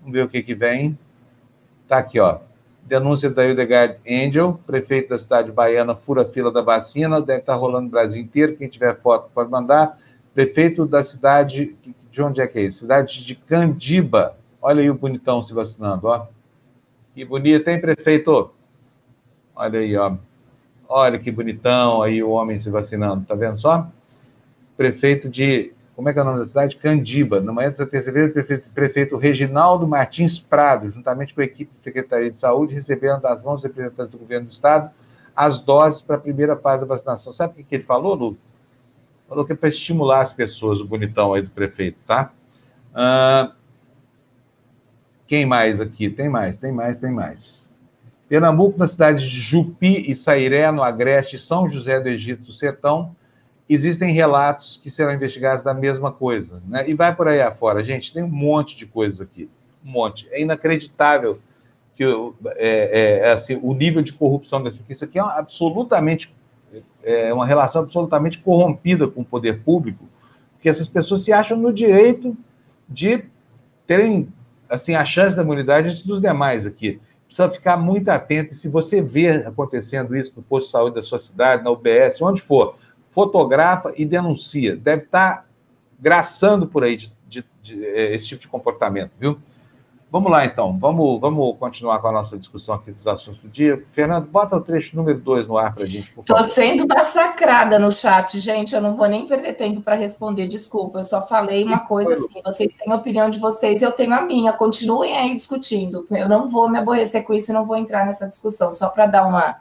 Vamos 0.00 0.12
ver 0.12 0.24
o 0.24 0.28
que 0.28 0.42
que 0.42 0.56
vem. 0.56 0.98
Tá 1.86 1.98
aqui, 1.98 2.18
ó. 2.18 2.40
Denúncia 2.86 3.28
da 3.28 3.44
Hildegard 3.44 3.98
Angel, 4.08 4.60
prefeito 4.64 5.08
da 5.08 5.18
cidade 5.18 5.50
baiana, 5.50 5.94
fura 5.94 6.24
fila 6.24 6.52
da 6.52 6.62
vacina. 6.62 7.20
Deve 7.20 7.40
estar 7.40 7.56
rolando 7.56 7.86
no 7.86 7.90
Brasil 7.90 8.20
inteiro. 8.20 8.56
Quem 8.56 8.68
tiver 8.68 8.96
foto 9.00 9.28
pode 9.34 9.50
mandar. 9.50 9.98
Prefeito 10.32 10.86
da 10.86 11.02
cidade 11.02 11.76
de 12.10 12.22
onde 12.22 12.40
é 12.40 12.46
que 12.46 12.58
é 12.58 12.62
isso? 12.62 12.80
Cidade 12.80 13.24
de 13.24 13.34
Candiba. 13.34 14.36
Olha 14.62 14.80
aí 14.80 14.88
o 14.88 14.94
bonitão 14.94 15.42
se 15.42 15.52
vacinando, 15.52 16.06
ó. 16.06 16.26
Que 17.14 17.24
bonito, 17.24 17.66
hein, 17.68 17.80
prefeito? 17.80 18.50
Olha 19.54 19.80
aí, 19.80 19.96
ó. 19.96 20.16
Olha 20.88 21.18
que 21.18 21.30
bonitão 21.30 22.02
aí 22.02 22.22
o 22.22 22.30
homem 22.30 22.60
se 22.60 22.70
vacinando, 22.70 23.24
tá 23.26 23.34
vendo 23.34 23.58
só? 23.58 23.88
Prefeito 24.76 25.28
de. 25.28 25.72
Como 25.96 26.10
é 26.10 26.12
que 26.12 26.18
é 26.18 26.22
o 26.22 26.24
nome 26.26 26.40
da 26.40 26.46
cidade? 26.46 26.76
Candiba. 26.76 27.40
Na 27.40 27.52
manhã 27.52 27.70
dessa 27.70 27.86
terça-feira, 27.86 28.28
o 28.28 28.32
prefeito, 28.32 28.68
prefeito 28.74 29.16
Reginaldo 29.16 29.88
Martins 29.88 30.38
Prado, 30.38 30.90
juntamente 30.90 31.34
com 31.34 31.40
a 31.40 31.44
equipe 31.44 31.72
da 31.74 31.82
Secretaria 31.82 32.30
de 32.30 32.38
Saúde, 32.38 32.74
receberam 32.74 33.18
das 33.18 33.42
mãos 33.42 33.62
representantes 33.62 34.12
do 34.12 34.18
governo 34.18 34.46
do 34.46 34.52
Estado 34.52 34.90
as 35.34 35.58
doses 35.58 36.02
para 36.02 36.16
a 36.16 36.20
primeira 36.20 36.54
fase 36.54 36.82
da 36.82 36.86
vacinação. 36.86 37.32
Sabe 37.32 37.62
o 37.62 37.64
que 37.64 37.74
ele 37.74 37.84
falou, 37.84 38.14
Lu? 38.14 38.36
Falou 39.26 39.44
que 39.44 39.52
é 39.52 39.56
para 39.56 39.70
estimular 39.70 40.20
as 40.20 40.34
pessoas, 40.34 40.80
o 40.80 40.86
bonitão 40.86 41.32
aí 41.32 41.42
do 41.42 41.50
prefeito, 41.50 41.98
tá? 42.06 42.30
Ah, 42.94 43.52
quem 45.26 45.44
mais 45.46 45.80
aqui? 45.80 46.08
Tem 46.08 46.28
mais, 46.28 46.58
tem 46.58 46.72
mais, 46.72 46.98
tem 46.98 47.10
mais. 47.10 47.70
Pernambuco, 48.28 48.78
na 48.78 48.86
cidade 48.86 49.28
de 49.28 49.40
Jupi 49.40 50.10
e 50.10 50.16
Sairé, 50.16 50.70
no 50.70 50.82
Agreste, 50.82 51.38
São 51.38 51.68
José 51.68 51.98
do 52.00 52.08
Egito 52.08 52.52
Sertão, 52.52 53.14
existem 53.68 54.12
relatos 54.12 54.80
que 54.82 54.90
serão 54.90 55.12
investigados 55.12 55.64
da 55.64 55.74
mesma 55.74 56.12
coisa, 56.12 56.62
né? 56.68 56.88
E 56.88 56.94
vai 56.94 57.14
por 57.14 57.26
aí 57.28 57.40
afora. 57.40 57.82
Gente, 57.82 58.12
tem 58.12 58.22
um 58.22 58.28
monte 58.28 58.76
de 58.76 58.86
coisas 58.86 59.20
aqui, 59.20 59.48
um 59.84 59.90
monte. 59.90 60.28
É 60.30 60.40
inacreditável 60.40 61.38
que 61.96 62.04
é, 62.56 63.20
é, 63.22 63.32
assim, 63.32 63.58
o 63.62 63.72
nível 63.72 64.02
de 64.02 64.12
corrupção 64.12 64.62
desse, 64.62 64.76
porque 64.76 64.92
isso 64.92 65.04
aqui 65.04 65.18
é 65.18 65.22
absolutamente 65.22 66.34
é 67.02 67.32
uma 67.32 67.46
relação 67.46 67.82
absolutamente 67.82 68.40
corrompida 68.40 69.06
com 69.06 69.20
o 69.20 69.24
poder 69.24 69.60
público, 69.60 70.04
porque 70.52 70.68
essas 70.68 70.88
pessoas 70.88 71.22
se 71.22 71.32
acham 71.32 71.56
no 71.56 71.72
direito 71.72 72.36
de 72.88 73.24
terem 73.86 74.28
assim 74.68 74.94
a 74.94 75.04
chance 75.04 75.36
da 75.36 75.42
imunidade 75.42 76.04
dos 76.04 76.20
demais 76.20 76.66
aqui. 76.66 77.00
Precisa 77.26 77.48
ficar 77.50 77.76
muito 77.76 78.08
atento. 78.08 78.52
E 78.52 78.56
se 78.56 78.68
você 78.68 79.00
vê 79.00 79.28
acontecendo 79.28 80.16
isso 80.16 80.32
no 80.36 80.42
posto 80.42 80.66
de 80.66 80.72
saúde 80.72 80.96
da 80.96 81.02
sua 81.02 81.20
cidade, 81.20 81.62
na 81.62 81.70
UBS, 81.70 82.20
onde 82.20 82.40
for, 82.40 82.76
fotografa 83.16 83.94
e 83.96 84.04
denuncia. 84.04 84.76
Deve 84.76 85.04
estar 85.04 85.46
graçando 85.98 86.66
por 86.66 86.84
aí 86.84 86.98
de, 86.98 87.10
de, 87.26 87.42
de, 87.62 87.82
é, 87.82 88.14
esse 88.14 88.28
tipo 88.28 88.42
de 88.42 88.48
comportamento, 88.48 89.12
viu? 89.18 89.38
Vamos 90.12 90.30
lá, 90.30 90.44
então. 90.44 90.78
Vamos, 90.78 91.18
vamos 91.18 91.56
continuar 91.58 91.98
com 91.98 92.08
a 92.08 92.12
nossa 92.12 92.36
discussão 92.36 92.74
aqui 92.74 92.92
dos 92.92 93.06
assuntos 93.06 93.40
do 93.40 93.48
dia. 93.48 93.82
Fernando, 93.92 94.26
bota 94.26 94.54
o 94.54 94.60
trecho 94.60 94.94
número 94.96 95.18
2 95.18 95.48
no 95.48 95.56
ar 95.56 95.74
para 95.74 95.84
a 95.84 95.86
gente. 95.86 96.12
Estou 96.16 96.42
sendo 96.42 96.86
massacrada 96.86 97.78
no 97.78 97.90
chat, 97.90 98.38
gente. 98.38 98.74
Eu 98.74 98.82
não 98.82 98.94
vou 98.94 99.08
nem 99.08 99.26
perder 99.26 99.54
tempo 99.54 99.80
para 99.80 99.94
responder. 99.94 100.46
Desculpa, 100.46 100.98
eu 100.98 101.04
só 101.04 101.26
falei 101.26 101.64
uma 101.64 101.80
coisa 101.80 102.12
assim. 102.12 102.40
Vocês 102.44 102.74
têm 102.74 102.92
a 102.92 102.96
opinião 102.96 103.30
de 103.30 103.38
vocês, 103.38 103.80
eu 103.80 103.92
tenho 103.92 104.12
a 104.12 104.20
minha. 104.20 104.52
Continuem 104.52 105.16
aí 105.16 105.32
discutindo. 105.32 106.06
Eu 106.10 106.28
não 106.28 106.48
vou 106.48 106.68
me 106.68 106.78
aborrecer 106.78 107.24
com 107.24 107.32
isso 107.32 107.50
e 107.50 107.54
não 107.54 107.64
vou 107.64 107.76
entrar 107.76 108.04
nessa 108.04 108.28
discussão, 108.28 108.72
só 108.72 108.88
para 108.88 109.06
dar 109.06 109.26
uma. 109.26 109.56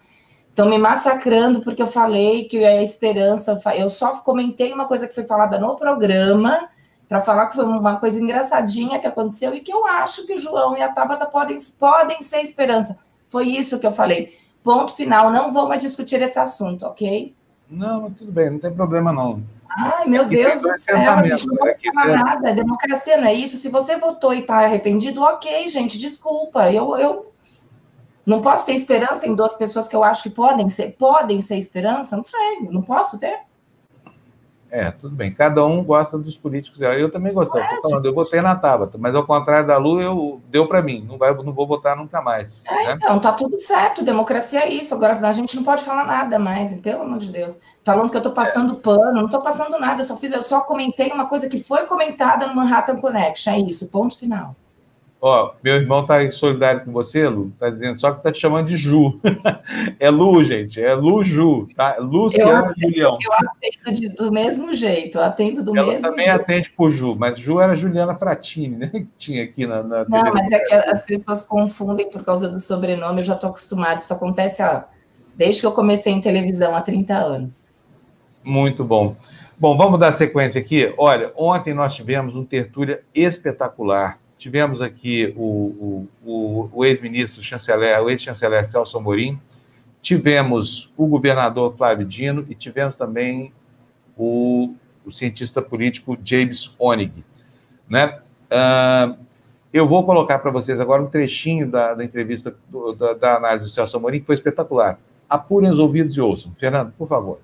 Estão 0.55 0.69
me 0.69 0.77
massacrando 0.77 1.59
porque 1.59 1.81
eu 1.81 1.87
falei 1.87 2.45
que 2.45 2.63
é 2.63 2.77
a 2.77 2.81
esperança. 2.81 3.59
Eu 3.75 3.89
só 3.89 4.19
comentei 4.19 4.71
uma 4.71 4.85
coisa 4.85 5.05
que 5.05 5.13
foi 5.13 5.25
falada 5.25 5.59
no 5.59 5.75
programa 5.75 6.69
para 7.09 7.19
falar 7.19 7.47
que 7.47 7.57
foi 7.57 7.65
uma 7.65 7.97
coisa 7.97 8.21
engraçadinha 8.21 8.97
que 8.97 9.05
aconteceu 9.05 9.53
e 9.53 9.59
que 9.59 9.73
eu 9.73 9.85
acho 9.85 10.25
que 10.25 10.33
o 10.33 10.39
João 10.39 10.77
e 10.77 10.81
a 10.81 10.87
Tabata 10.87 11.25
podem, 11.25 11.57
podem 11.77 12.21
ser 12.21 12.39
esperança. 12.39 12.97
Foi 13.27 13.49
isso 13.49 13.77
que 13.79 13.85
eu 13.85 13.91
falei. 13.91 14.37
Ponto 14.63 14.95
final, 14.95 15.29
não 15.29 15.51
vou 15.51 15.67
mais 15.67 15.81
discutir 15.81 16.21
esse 16.21 16.39
assunto, 16.39 16.85
ok? 16.85 17.35
Não, 17.69 18.09
tudo 18.11 18.31
bem, 18.31 18.51
não 18.51 18.59
tem 18.59 18.73
problema 18.73 19.11
não. 19.11 19.43
Ai, 19.69 20.05
meu 20.05 20.23
Deus 20.23 20.61
do 20.61 20.79
céu, 20.79 20.95
a 20.97 21.21
gente 21.21 21.47
não 21.47 21.55
vai 21.57 21.75
falar 21.93 22.07
né? 22.07 22.15
nada. 22.15 22.53
Democracia 22.53 23.17
não 23.17 23.27
é 23.27 23.33
isso. 23.33 23.57
Se 23.57 23.67
você 23.67 23.97
votou 23.97 24.33
e 24.33 24.39
está 24.39 24.59
arrependido, 24.59 25.21
ok, 25.21 25.67
gente, 25.67 25.97
desculpa. 25.97 26.71
Eu, 26.71 26.95
eu 26.95 27.34
não 28.25 28.41
posso 28.41 28.65
ter 28.65 28.73
esperança 28.73 29.27
em 29.27 29.35
duas 29.35 29.53
pessoas 29.53 29.87
que 29.87 29.95
eu 29.95 30.03
acho 30.03 30.23
que 30.23 30.29
podem 30.29 30.67
ser, 30.69 30.95
podem 30.97 31.41
ser 31.41 31.57
esperança? 31.57 32.17
Não 32.17 32.23
sei, 32.23 32.61
não 32.71 32.81
posso 32.81 33.19
ter. 33.19 33.39
É, 34.75 34.91
tudo 34.91 35.15
bem. 35.15 35.33
Cada 35.33 35.65
um 35.65 35.81
gosta 35.81 36.17
dos 36.17 36.37
políticos. 36.37 36.81
Eu 36.81 37.09
também 37.09 37.33
gostei. 37.33 37.61
Estou 37.63 37.81
falando, 37.83 38.05
eu 38.05 38.13
votei 38.13 38.41
na 38.41 38.57
Tabata, 38.57 38.97
mas 38.97 39.15
ao 39.15 39.25
contrário 39.25 39.65
da 39.65 39.77
Lu, 39.77 40.01
eu 40.01 40.41
deu 40.49 40.67
para 40.67 40.81
mim. 40.81 41.05
Não 41.07 41.17
vai, 41.17 41.33
não 41.33 41.53
vou 41.53 41.65
votar 41.65 41.95
nunca 41.95 42.21
mais. 42.21 42.65
É, 42.65 42.87
né? 42.87 42.93
Então, 42.97 43.17
tá 43.17 43.31
tudo 43.31 43.57
certo. 43.57 44.03
Democracia 44.03 44.65
é 44.65 44.73
isso. 44.73 44.93
Agora 44.93 45.17
a 45.17 45.31
gente 45.31 45.55
não 45.55 45.63
pode 45.63 45.81
falar 45.81 46.05
nada 46.05 46.37
mais, 46.37 46.73
pelo 46.81 47.03
amor 47.03 47.19
de 47.19 47.31
Deus. 47.31 47.61
Falando 47.85 48.09
que 48.09 48.17
eu 48.17 48.19
estou 48.19 48.33
passando 48.33 48.73
é. 48.73 48.75
pano, 48.75 49.13
não 49.13 49.25
estou 49.25 49.41
passando 49.41 49.79
nada. 49.79 50.01
Eu 50.01 50.05
só 50.05 50.17
fiz, 50.17 50.33
eu 50.33 50.41
só 50.41 50.59
comentei 50.59 51.09
uma 51.09 51.25
coisa 51.25 51.47
que 51.47 51.63
foi 51.63 51.85
comentada 51.85 52.45
no 52.45 52.55
Manhattan 52.55 52.97
Connection. 52.97 53.53
É 53.53 53.59
isso. 53.59 53.87
Ponto 53.87 54.17
final. 54.17 54.57
Ó, 55.27 55.53
meu 55.63 55.77
irmão 55.77 56.05
em 56.21 56.31
solidário 56.31 56.85
com 56.85 56.91
você, 56.91 57.27
Lu, 57.27 57.51
tá 57.59 57.71
dizendo, 57.71 57.99
só 57.99 58.11
que 58.11 58.21
tá 58.21 58.31
te 58.31 58.39
chamando 58.39 58.67
de 58.67 58.77
Ju. 58.77 59.19
é 59.99 60.07
Lu, 60.11 60.43
gente, 60.43 60.79
é 60.79 60.93
Lu 60.93 61.23
Ju, 61.23 61.67
tá? 61.75 61.95
Luciana 61.97 62.71
Julião. 62.77 63.17
Eu 63.19 63.33
atendo 63.33 63.99
de, 63.99 64.09
do 64.09 64.31
mesmo 64.31 64.71
jeito, 64.75 65.19
atendo 65.19 65.63
do 65.63 65.75
Ela 65.75 65.87
mesmo 65.87 66.01
jeito. 66.03 66.11
também 66.11 66.29
atende 66.29 66.69
por 66.69 66.91
Ju, 66.91 67.15
mas 67.15 67.39
Ju 67.39 67.59
era 67.59 67.75
Juliana 67.75 68.13
Fratini, 68.13 68.75
né? 68.75 68.91
Que 68.93 69.07
tinha 69.17 69.43
aqui 69.45 69.65
na. 69.65 69.81
na 69.81 70.05
Não, 70.07 70.31
mas 70.31 70.51
é 70.51 70.59
que 70.59 70.75
as 70.75 71.01
pessoas 71.01 71.41
confundem 71.41 72.07
por 72.07 72.23
causa 72.23 72.47
do 72.47 72.59
sobrenome, 72.59 73.21
eu 73.21 73.23
já 73.23 73.33
estou 73.33 73.49
acostumado, 73.49 74.01
isso 74.01 74.13
acontece 74.13 74.61
há, 74.61 74.85
desde 75.35 75.59
que 75.59 75.65
eu 75.65 75.71
comecei 75.71 76.13
em 76.13 76.21
televisão 76.21 76.75
há 76.75 76.81
30 76.81 77.15
anos. 77.15 77.67
Muito 78.43 78.83
bom. 78.83 79.15
Bom, 79.57 79.75
vamos 79.75 79.99
dar 79.99 80.13
sequência 80.13 80.61
aqui. 80.61 80.93
Olha, 80.99 81.31
ontem 81.35 81.73
nós 81.73 81.95
tivemos 81.95 82.35
um 82.35 82.45
tertúlia 82.45 83.01
espetacular 83.15 84.19
Tivemos 84.37 84.81
aqui 84.81 85.33
o, 85.35 86.07
o, 86.23 86.69
o, 86.73 86.85
ex-ministro 86.85 87.41
chanceler, 87.41 88.01
o 88.01 88.09
ex-chanceler 88.09 88.67
Celso 88.69 88.97
Amorim, 88.97 89.39
tivemos 90.01 90.93
o 90.97 91.07
governador 91.07 91.75
Flávio 91.75 92.05
Dino 92.05 92.45
e 92.49 92.53
tivemos 92.53 92.95
também 92.95 93.53
o, 94.17 94.75
o 95.05 95.11
cientista 95.11 95.61
político 95.61 96.17
James 96.23 96.75
Onig. 96.77 97.23
Né? 97.89 98.19
Uh, 98.51 99.17
eu 99.73 99.87
vou 99.87 100.05
colocar 100.05 100.39
para 100.39 100.51
vocês 100.51 100.79
agora 100.79 101.01
um 101.01 101.07
trechinho 101.07 101.69
da, 101.69 101.93
da 101.93 102.03
entrevista, 102.03 102.55
do, 102.69 102.93
da, 102.93 103.13
da, 103.13 103.35
análise 103.37 103.65
do 103.65 103.71
Celso 103.71 103.97
Amorim, 103.97 104.19
que 104.19 104.25
foi 104.25 104.35
espetacular. 104.35 104.99
Apurem 105.29 105.71
os 105.71 105.79
ouvidos 105.79 106.15
e 106.15 106.21
ouçam. 106.21 106.53
Fernando, 106.59 106.93
por 106.97 107.07
favor. 107.07 107.39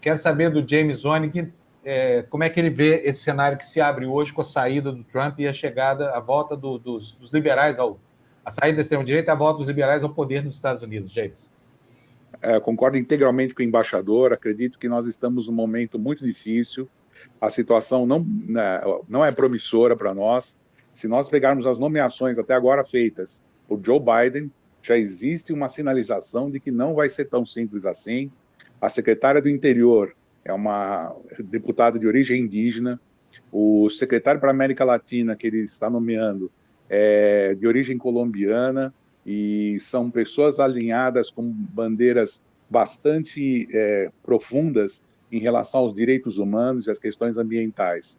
Quero 0.00 0.18
saber 0.18 0.50
do 0.50 0.66
James 0.66 1.04
Onig 1.04 1.52
é, 1.84 2.22
como 2.22 2.44
é 2.44 2.50
que 2.50 2.58
ele 2.58 2.70
vê 2.70 3.02
esse 3.04 3.22
cenário 3.22 3.56
que 3.56 3.66
se 3.66 3.80
abre 3.80 4.06
hoje 4.06 4.32
com 4.32 4.40
a 4.40 4.44
saída 4.44 4.92
do 4.92 5.04
Trump 5.04 5.38
e 5.38 5.48
a 5.48 5.54
chegada, 5.54 6.10
a 6.10 6.20
volta 6.20 6.56
do, 6.56 6.78
dos, 6.78 7.12
dos, 7.12 7.32
liberais 7.32 7.78
ao. 7.78 7.98
a 8.44 8.50
saída 8.50 8.76
da 8.76 8.82
extrema-direita 8.82 9.30
e 9.30 9.32
a 9.32 9.36
volta 9.36 9.58
dos 9.58 9.68
liberais 9.68 10.02
ao 10.02 10.10
poder 10.10 10.44
nos 10.44 10.56
Estados 10.56 10.82
Unidos, 10.82 11.12
James. 11.12 11.52
É, 12.40 12.60
concordo 12.60 12.96
integralmente 12.96 13.54
com 13.54 13.62
o 13.62 13.64
embaixador. 13.64 14.32
Acredito 14.32 14.78
que 14.78 14.88
nós 14.88 15.06
estamos 15.06 15.48
num 15.48 15.54
momento 15.54 15.98
muito 15.98 16.24
difícil 16.24 16.88
a 17.40 17.50
situação 17.50 18.06
não, 18.06 18.24
né, 18.24 18.80
não 19.08 19.24
é 19.24 19.30
promissora 19.30 19.96
para 19.96 20.14
nós. 20.14 20.56
Se 20.92 21.06
nós 21.06 21.28
pegarmos 21.28 21.66
as 21.66 21.78
nomeações 21.78 22.38
até 22.38 22.54
agora 22.54 22.84
feitas 22.84 23.42
por 23.68 23.80
Joe 23.84 24.00
Biden, 24.00 24.50
já 24.82 24.96
existe 24.96 25.52
uma 25.52 25.68
sinalização 25.68 26.50
de 26.50 26.58
que 26.58 26.70
não 26.70 26.94
vai 26.94 27.08
ser 27.08 27.26
tão 27.26 27.44
simples 27.44 27.84
assim. 27.84 28.30
A 28.80 28.88
secretária 28.88 29.40
do 29.40 29.48
Interior 29.48 30.14
é 30.44 30.52
uma 30.52 31.14
deputada 31.38 31.98
de 31.98 32.06
origem 32.06 32.42
indígena. 32.42 33.00
O 33.52 33.88
secretário 33.90 34.40
para 34.40 34.50
a 34.50 34.54
América 34.54 34.84
Latina 34.84 35.36
que 35.36 35.46
ele 35.46 35.60
está 35.60 35.88
nomeando 35.88 36.50
é 36.88 37.54
de 37.54 37.66
origem 37.66 37.98
colombiana 37.98 38.92
e 39.26 39.78
são 39.80 40.10
pessoas 40.10 40.58
alinhadas 40.58 41.30
com 41.30 41.50
bandeiras 41.50 42.42
bastante 42.70 43.68
é, 43.72 44.10
profundas 44.22 45.02
em 45.30 45.38
relação 45.38 45.80
aos 45.80 45.94
direitos 45.94 46.38
humanos 46.38 46.86
e 46.86 46.90
às 46.90 46.98
questões 46.98 47.36
ambientais. 47.36 48.18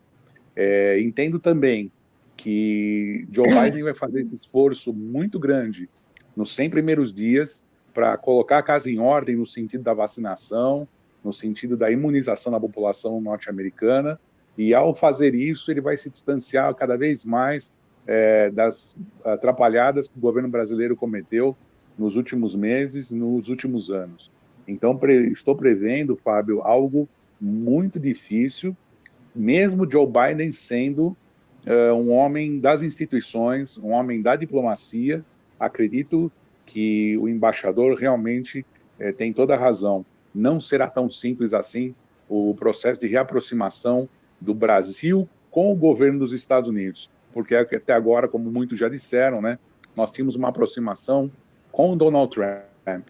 É, 0.56 1.00
entendo 1.02 1.40
também 1.40 1.92
que 2.38 3.28
Joe 3.32 3.48
Biden 3.54 3.84
vai 3.84 3.94
fazer 3.94 4.22
esse 4.22 4.36
esforço 4.36 4.94
muito 4.94 5.40
grande 5.40 5.90
nos 6.36 6.56
100 6.56 6.70
primeiros 6.70 7.12
dias 7.12 7.64
para 7.94 8.18
colocar 8.18 8.60
a 8.60 8.64
casa 8.64 8.90
em 8.90 9.00
ordem 9.00 9.36
no 9.36 9.46
sentido 9.46 9.84
da 9.84 9.94
vacinação, 9.94 10.88
no 11.24 11.34
sentido 11.34 11.76
da 11.76 11.92
imunização 11.92 12.52
da 12.52 12.60
população 12.60 13.20
norte-americana, 13.20 14.20
e 14.58 14.74
ao 14.74 14.94
fazer 14.94 15.34
isso, 15.36 15.72
ele 15.72 15.82
vai 15.82 15.96
se 15.96 16.10
distanciar 16.10 16.74
cada 16.76 16.98
vez 16.98 17.24
mais 17.24 17.74
é, 18.06 18.50
das 18.50 18.96
atrapalhadas 19.24 20.08
que 20.08 20.18
o 20.18 20.22
governo 20.22 20.50
brasileiro 20.50 20.96
cometeu 20.96 21.56
nos 21.98 22.16
últimos 22.16 22.56
meses, 22.56 23.12
nos 23.12 23.50
últimos 23.50 23.90
anos. 23.92 24.32
Então, 24.68 24.98
pre 24.98 25.32
estou 25.32 25.56
prevendo, 25.56 26.16
Fábio, 26.16 26.62
algo 26.62 27.08
muito 27.40 28.00
difícil, 28.00 28.76
mesmo 29.34 29.90
Joe 29.90 30.08
Biden 30.08 30.52
sendo 30.52 31.16
uh, 31.66 31.94
um 31.94 32.12
homem 32.12 32.60
das 32.60 32.82
instituições, 32.82 33.78
um 33.78 33.92
homem 33.92 34.22
da 34.22 34.36
diplomacia. 34.36 35.24
Acredito 35.60 36.32
que 36.66 37.18
o 37.18 37.28
embaixador 37.28 37.98
realmente 37.98 38.66
uh, 39.00 39.14
tem 39.14 39.32
toda 39.32 39.56
a 39.56 39.58
razão. 39.58 40.06
Não 40.34 40.60
será 40.60 40.88
tão 40.88 41.10
simples 41.10 41.54
assim 41.54 41.96
o 42.28 42.54
processo 42.56 43.02
de 43.02 43.08
reaproximação 43.08 44.08
do 44.40 44.54
Brasil 44.54 45.28
com 45.50 45.72
o 45.72 45.76
governo 45.76 46.20
dos 46.20 46.32
Estados 46.32 46.70
Unidos, 46.70 47.10
porque 47.34 47.56
até 47.56 47.94
agora, 47.94 48.28
como 48.28 48.52
muitos 48.52 48.78
já 48.78 48.88
disseram, 48.88 49.42
né, 49.42 49.58
nós 49.96 50.12
tínhamos 50.12 50.36
uma 50.36 50.50
aproximação 50.50 51.32
com 51.72 51.98
Donald 51.98 52.32
Trump 52.32 53.08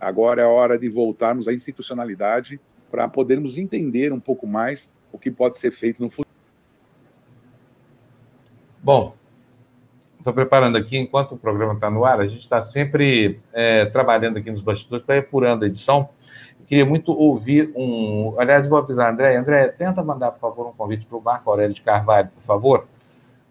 Agora 0.00 0.42
é 0.42 0.44
a 0.44 0.48
hora 0.48 0.78
de 0.78 0.88
voltarmos 0.88 1.48
à 1.48 1.52
institucionalidade 1.52 2.60
para 2.90 3.08
podermos 3.08 3.58
entender 3.58 4.12
um 4.12 4.20
pouco 4.20 4.46
mais 4.46 4.90
o 5.12 5.18
que 5.18 5.30
pode 5.30 5.58
ser 5.58 5.70
feito 5.70 6.02
no 6.02 6.10
futuro. 6.10 6.26
Bom, 8.82 9.16
estou 10.18 10.32
preparando 10.32 10.76
aqui, 10.76 10.96
enquanto 10.96 11.32
o 11.32 11.38
programa 11.38 11.72
está 11.72 11.90
no 11.90 12.04
ar, 12.04 12.20
a 12.20 12.28
gente 12.28 12.42
está 12.42 12.62
sempre 12.62 13.40
é, 13.52 13.86
trabalhando 13.86 14.36
aqui 14.36 14.50
nos 14.50 14.60
bastidores 14.60 15.04
ir 15.08 15.18
apurando 15.18 15.64
a 15.64 15.66
edição. 15.66 16.08
Queria 16.66 16.84
muito 16.84 17.12
ouvir 17.12 17.72
um. 17.76 18.34
Aliás, 18.38 18.68
vou 18.68 18.78
avisar, 18.78 19.12
André. 19.12 19.36
André, 19.36 19.68
tenta 19.68 20.02
mandar, 20.02 20.32
por 20.32 20.40
favor, 20.40 20.66
um 20.68 20.72
convite 20.72 21.06
para 21.06 21.18
o 21.18 21.22
Marco 21.22 21.48
Aurélio 21.48 21.74
de 21.74 21.82
Carvalho, 21.82 22.28
por 22.28 22.42
favor 22.42 22.86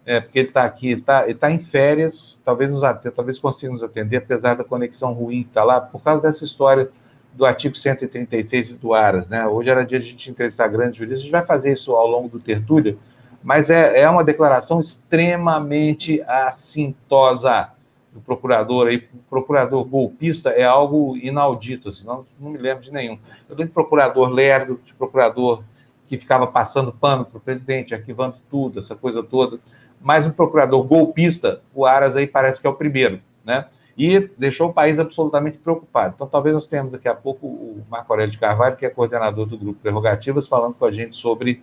é, 0.06 0.20
porque 0.20 0.38
ele 0.38 0.48
está 0.48 0.64
aqui, 0.64 0.92
está 0.92 1.34
tá 1.34 1.50
em 1.50 1.58
férias, 1.58 2.40
talvez 2.44 2.70
nos 2.70 2.84
atenda, 2.84 3.12
talvez 3.14 3.40
consiga 3.40 3.72
nos 3.72 3.82
atender, 3.82 4.18
apesar 4.18 4.54
da 4.54 4.62
conexão 4.62 5.12
ruim 5.12 5.42
que 5.42 5.48
está 5.48 5.64
lá, 5.64 5.80
por 5.80 6.00
causa 6.00 6.22
dessa 6.22 6.44
história 6.44 6.88
do 7.34 7.44
artigo 7.44 7.76
136 7.76 8.74
do 8.74 8.94
Aras, 8.94 9.26
né? 9.26 9.44
Hoje 9.46 9.68
era 9.68 9.84
dia 9.84 9.98
de 9.98 10.06
a 10.06 10.10
gente 10.10 10.30
entrevistar 10.30 10.68
grandes 10.68 10.96
juristas, 10.96 11.20
a 11.20 11.22
gente 11.24 11.32
vai 11.32 11.44
fazer 11.44 11.72
isso 11.72 11.92
ao 11.92 12.06
longo 12.06 12.28
do 12.28 12.38
tertúlio, 12.38 12.98
mas 13.42 13.68
é, 13.68 14.00
é 14.00 14.08
uma 14.08 14.22
declaração 14.22 14.80
extremamente 14.80 16.22
assintosa 16.22 17.70
do 18.16 18.20
procurador 18.22 18.88
aí, 18.88 18.98
procurador 19.30 19.84
golpista 19.84 20.50
é 20.50 20.64
algo 20.64 21.16
inaudito, 21.16 21.90
assim, 21.90 22.04
não, 22.04 22.26
não 22.40 22.50
me 22.50 22.58
lembro 22.58 22.82
de 22.82 22.92
nenhum. 22.92 23.18
Eu 23.48 23.54
dou 23.54 23.64
de 23.64 23.70
procurador 23.70 24.28
lerdo, 24.28 24.80
de 24.84 24.92
procurador 24.94 25.62
que 26.08 26.18
ficava 26.18 26.46
passando 26.46 26.92
pano 26.92 27.24
para 27.24 27.38
o 27.38 27.40
presidente, 27.40 27.94
arquivando 27.94 28.36
tudo, 28.50 28.80
essa 28.80 28.94
coisa 28.96 29.22
toda 29.22 29.60
mas 30.00 30.26
um 30.26 30.30
procurador 30.30 30.82
golpista, 30.84 31.60
o 31.74 31.84
Aras 31.84 32.16
aí 32.16 32.26
parece 32.26 32.60
que 32.60 32.66
é 32.66 32.70
o 32.70 32.74
primeiro, 32.74 33.20
né? 33.44 33.66
E 33.98 34.30
deixou 34.36 34.68
o 34.68 34.72
país 34.72 34.98
absolutamente 34.98 35.56
preocupado. 35.58 36.12
Então, 36.14 36.26
talvez 36.26 36.54
nós 36.54 36.68
tenhamos 36.68 36.92
daqui 36.92 37.08
a 37.08 37.14
pouco 37.14 37.46
o 37.46 37.82
Marco 37.90 38.12
Aurélio 38.12 38.30
de 38.30 38.38
Carvalho, 38.38 38.76
que 38.76 38.84
é 38.84 38.90
coordenador 38.90 39.46
do 39.46 39.56
grupo 39.56 39.80
Prerrogativas, 39.80 40.46
falando 40.46 40.74
com 40.74 40.84
a 40.84 40.92
gente 40.92 41.16
sobre 41.16 41.62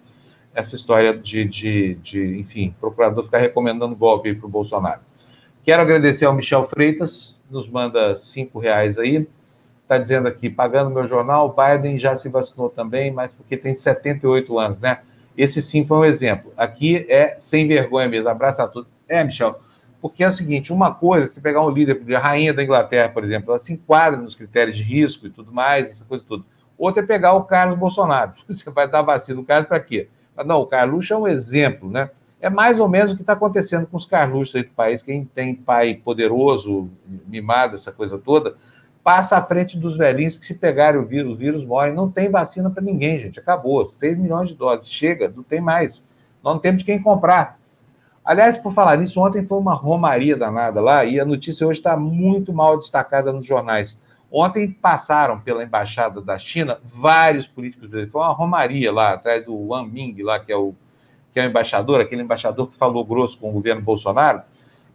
essa 0.54 0.76
história 0.76 1.16
de, 1.16 1.46
de, 1.46 1.96
de 1.96 2.40
enfim, 2.40 2.76
procurador 2.80 3.24
ficar 3.24 3.38
recomendando 3.38 3.96
golpe 3.96 4.34
para 4.34 4.48
o 4.48 4.50
Bolsonaro. 4.50 5.02
Quero 5.64 5.82
agradecer 5.82 6.26
ao 6.26 6.34
Michel 6.34 6.68
Freitas, 6.68 7.42
nos 7.50 7.70
manda 7.70 8.18
cinco 8.18 8.60
reais 8.60 8.98
aí. 8.98 9.26
Está 9.82 9.98
dizendo 9.98 10.28
aqui, 10.28 10.50
pagando 10.50 10.90
meu 10.90 11.08
jornal, 11.08 11.56
Biden 11.56 11.98
já 11.98 12.18
se 12.18 12.28
vacinou 12.28 12.70
também, 12.70 13.12
mas 13.12 13.32
porque 13.32 13.56
tem 13.56 13.74
78 13.74 14.60
anos, 14.60 14.80
né? 14.80 15.00
Esse 15.38 15.62
sim 15.62 15.86
foi 15.88 15.98
um 16.00 16.06
exemplo. 16.06 16.52
Aqui 16.58 17.06
é 17.10 17.38
sem 17.40 17.66
vergonha 17.66 18.10
mesmo, 18.10 18.28
abraço 18.28 18.62
a 18.62 18.68
todos. 18.68 18.90
É, 19.08 19.24
Michel, 19.24 19.58
porque 20.02 20.22
é 20.22 20.28
o 20.28 20.34
seguinte: 20.34 20.74
uma 20.74 20.94
coisa, 20.94 21.28
se 21.32 21.40
pegar 21.40 21.66
um 21.66 21.70
líder, 21.70 22.02
a 22.14 22.20
rainha 22.20 22.54
da 22.54 22.62
Inglaterra, 22.62 23.08
por 23.08 23.24
exemplo, 23.24 23.52
ela 23.52 23.60
se 23.60 23.72
enquadra 23.72 24.20
nos 24.20 24.36
critérios 24.36 24.76
de 24.76 24.84
risco 24.84 25.28
e 25.28 25.30
tudo 25.30 25.54
mais, 25.54 25.90
essa 25.92 26.04
coisa 26.04 26.26
toda. 26.28 26.44
Outra 26.78 27.02
é 27.02 27.06
pegar 27.06 27.36
o 27.36 27.46
Carlos 27.46 27.80
Bolsonaro. 27.80 28.34
Você 28.50 28.70
vai 28.70 28.86
dar 28.86 29.02
vacina 29.02 29.40
no 29.40 29.46
Carlos 29.46 29.70
para 29.70 29.80
quê? 29.80 30.10
Não, 30.46 30.60
o 30.60 30.66
Carluxo 30.66 31.14
é 31.14 31.18
um 31.18 31.28
exemplo, 31.28 31.90
né? 31.90 32.10
É 32.44 32.50
mais 32.50 32.78
ou 32.78 32.90
menos 32.90 33.14
o 33.14 33.16
que 33.16 33.22
está 33.22 33.32
acontecendo 33.32 33.88
com 33.88 33.96
os 33.96 34.06
Carluxos 34.06 34.58
aí 34.58 34.64
do 34.64 34.72
país. 34.72 35.02
Quem 35.02 35.24
tem 35.24 35.56
pai 35.56 35.94
poderoso, 35.94 36.90
mimado, 37.26 37.78
essa 37.78 37.90
coisa 37.90 38.18
toda, 38.18 38.56
passa 39.02 39.38
à 39.38 39.42
frente 39.42 39.80
dos 39.80 39.96
velhinhos 39.96 40.38
que 40.38 40.46
se 40.46 40.54
pegarem 40.54 41.00
o 41.00 41.06
vírus, 41.06 41.32
o 41.32 41.38
vírus 41.38 41.66
morre. 41.66 41.94
Não 41.94 42.12
tem 42.12 42.30
vacina 42.30 42.70
para 42.70 42.84
ninguém, 42.84 43.18
gente. 43.18 43.40
Acabou. 43.40 43.90
6 43.96 44.18
milhões 44.18 44.50
de 44.50 44.56
doses. 44.56 44.92
Chega, 44.92 45.32
não 45.34 45.42
tem 45.42 45.62
mais. 45.62 46.06
Nós 46.44 46.56
não 46.56 46.60
temos 46.60 46.80
de 46.80 46.86
quem 46.86 47.02
comprar. 47.02 47.58
Aliás, 48.26 48.58
por 48.58 48.74
falar 48.74 48.98
nisso, 48.98 49.22
ontem 49.22 49.46
foi 49.46 49.58
uma 49.58 49.74
romaria 49.74 50.36
danada 50.36 50.82
lá 50.82 51.06
e 51.06 51.22
a 51.22 51.26
notícia 51.26 51.66
hoje 51.66 51.80
está 51.80 51.96
muito 51.96 52.52
mal 52.52 52.78
destacada 52.78 53.32
nos 53.32 53.48
jornais. 53.48 54.02
Ontem 54.30 54.70
passaram 54.70 55.40
pela 55.40 55.64
embaixada 55.64 56.20
da 56.22 56.38
China 56.38 56.78
vários 56.94 57.48
políticos 57.48 57.84
brasileiros. 57.84 58.12
Foi 58.12 58.22
uma 58.22 58.34
romaria 58.34 58.92
lá, 58.92 59.14
atrás 59.14 59.46
do 59.46 59.70
Wang 59.70 59.90
Ming, 59.90 60.22
lá, 60.22 60.42
que 60.42 60.52
é 60.52 60.58
o, 60.58 60.76
que 61.34 61.40
é 61.40 61.46
o 61.46 61.50
embaixador, 61.50 62.00
aquele 62.00 62.22
embaixador 62.22 62.68
que 62.70 62.78
falou 62.78 63.04
grosso 63.04 63.38
com 63.38 63.50
o 63.50 63.54
governo 63.54 63.82
Bolsonaro. 63.82 64.44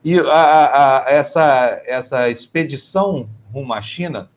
E 0.04 0.18
a, 0.18 1.04
a, 1.04 1.10
essa, 1.10 1.82
essa 1.84 2.30
expedição 2.30 3.28
rumo 3.52 3.74
à 3.74 3.82
China 3.82 4.30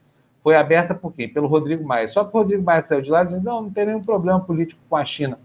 foi 0.43 0.55
aberta 0.55 0.95
por 0.95 1.13
quem? 1.13 1.29
Pelo 1.29 1.47
Rodrigo 1.47 1.83
Maia. 1.83 2.07
Só 2.09 2.23
que 2.23 2.35
o 2.35 2.39
Rodrigo 2.39 2.63
Maia 2.63 2.83
saiu 2.83 3.01
de 3.01 3.11
lá 3.11 3.23
dizendo: 3.23 3.43
não, 3.43 3.61
não 3.63 3.69
tem 3.69 3.85
nenhum 3.85 4.03
problema 4.03 4.39
político 4.39 4.81
com 4.89 4.95
a 4.95 5.05
China. 5.05 5.37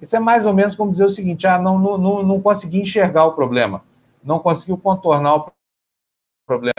Isso 0.00 0.16
é 0.16 0.20
mais 0.20 0.46
ou 0.46 0.54
menos 0.54 0.74
como 0.74 0.92
dizer 0.92 1.04
o 1.04 1.10
seguinte: 1.10 1.46
ah, 1.46 1.58
não, 1.58 1.78
não, 1.78 1.98
não, 1.98 2.22
não 2.22 2.40
consegui 2.40 2.80
enxergar 2.80 3.26
o 3.26 3.32
problema, 3.32 3.82
não 4.24 4.38
conseguiu 4.38 4.78
contornar 4.78 5.34
o 5.34 5.52
problema. 6.46 6.74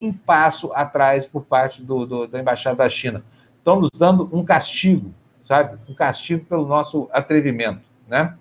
Um 0.00 0.12
passo 0.12 0.72
atrás 0.74 1.26
por 1.26 1.44
parte 1.44 1.82
do, 1.82 2.04
do, 2.04 2.26
da 2.26 2.40
Embaixada 2.40 2.76
da 2.76 2.90
China. 2.90 3.24
Estão 3.56 3.80
nos 3.80 3.90
dando 3.96 4.28
um 4.32 4.44
castigo, 4.44 5.14
sabe? 5.44 5.78
Um 5.88 5.94
castigo 5.94 6.44
pelo 6.44 6.66
nosso 6.66 7.08
atrevimento, 7.12 7.80
né? 8.08 8.36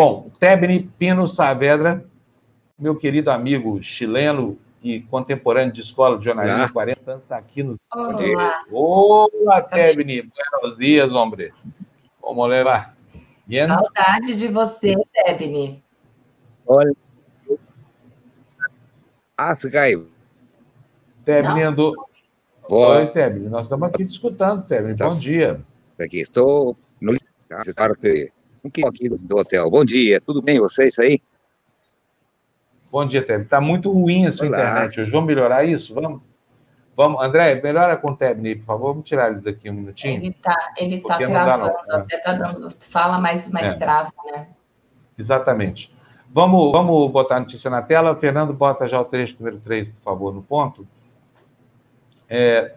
Bom, 0.00 0.30
Tebni 0.40 0.90
Pino 0.98 1.28
Saavedra, 1.28 2.02
meu 2.78 2.96
querido 2.96 3.30
amigo 3.30 3.82
chileno, 3.82 4.58
e 4.82 5.00
contemporâneo 5.00 5.74
de 5.74 5.82
escola 5.82 6.16
de 6.18 6.24
jornalismo, 6.24 6.62
ah. 6.62 6.72
40 6.72 7.10
anos, 7.10 7.22
está 7.22 7.36
aqui 7.36 7.62
no. 7.62 7.78
Olá, 7.92 8.64
Olá 8.72 9.60
Tebni. 9.60 10.22
Buenos 10.22 10.78
dias, 10.78 11.12
homem. 11.12 11.52
Como 12.18 12.46
leva? 12.46 12.94
Bien? 13.46 13.66
Saudade 13.66 14.36
de 14.36 14.48
você, 14.48 14.96
Tebni. 15.12 15.84
Olha, 16.66 16.96
Ah, 19.36 19.54
você 19.54 19.70
caiu. 19.70 20.08
Tebni 21.26 21.62
andou. 21.62 21.94
Oi, 22.70 23.06
Tebni, 23.08 23.50
nós 23.50 23.66
estamos 23.66 23.86
aqui 23.86 24.02
discutindo, 24.04 24.62
Tebni. 24.62 24.94
Bom 24.94 25.18
dia. 25.18 25.60
Aqui, 26.00 26.22
estou 26.22 26.74
no 27.02 27.14
parte 27.76 28.32
um 28.64 28.88
aqui 28.88 29.08
do 29.08 29.38
hotel. 29.38 29.70
Bom 29.70 29.84
dia, 29.84 30.20
tudo 30.20 30.42
bem 30.42 30.58
vocês 30.58 30.98
aí? 30.98 31.20
Bom 32.90 33.06
dia, 33.06 33.22
Tebni. 33.22 33.44
Está 33.44 33.60
muito 33.60 33.90
ruim 33.90 34.26
a 34.26 34.32
sua 34.32 34.48
Olá. 34.48 34.58
internet 34.58 35.00
hoje. 35.00 35.10
Vamos 35.10 35.26
melhorar 35.26 35.64
isso? 35.64 35.94
Vamos? 35.94 36.20
Vamos, 36.96 37.22
André, 37.22 37.60
melhora 37.62 37.96
com 37.96 38.12
o 38.12 38.16
Tebni, 38.16 38.56
por 38.56 38.66
favor. 38.66 38.92
Vamos 38.92 39.08
tirar 39.08 39.30
ele 39.30 39.40
daqui 39.40 39.70
um 39.70 39.74
minutinho. 39.74 40.16
Ele 40.16 40.28
está 40.28 40.72
ele 40.76 41.00
tá 41.00 41.16
travando, 41.16 41.72
não, 41.88 41.96
até 41.96 42.16
está 42.16 42.32
dando. 42.34 42.68
Fala, 42.80 43.18
mas, 43.18 43.48
mas 43.50 43.68
é. 43.68 43.74
trava, 43.74 44.12
né? 44.32 44.48
Exatamente. 45.16 45.94
Vamos, 46.32 46.72
vamos 46.72 47.10
botar 47.10 47.36
a 47.36 47.40
notícia 47.40 47.70
na 47.70 47.80
tela. 47.80 48.14
Fernando, 48.16 48.52
bota 48.52 48.88
já 48.88 49.00
o 49.00 49.04
trecho 49.04 49.36
número 49.38 49.58
3, 49.60 49.88
por 49.88 50.02
favor, 50.02 50.34
no 50.34 50.42
ponto. 50.42 50.86
É, 52.28 52.74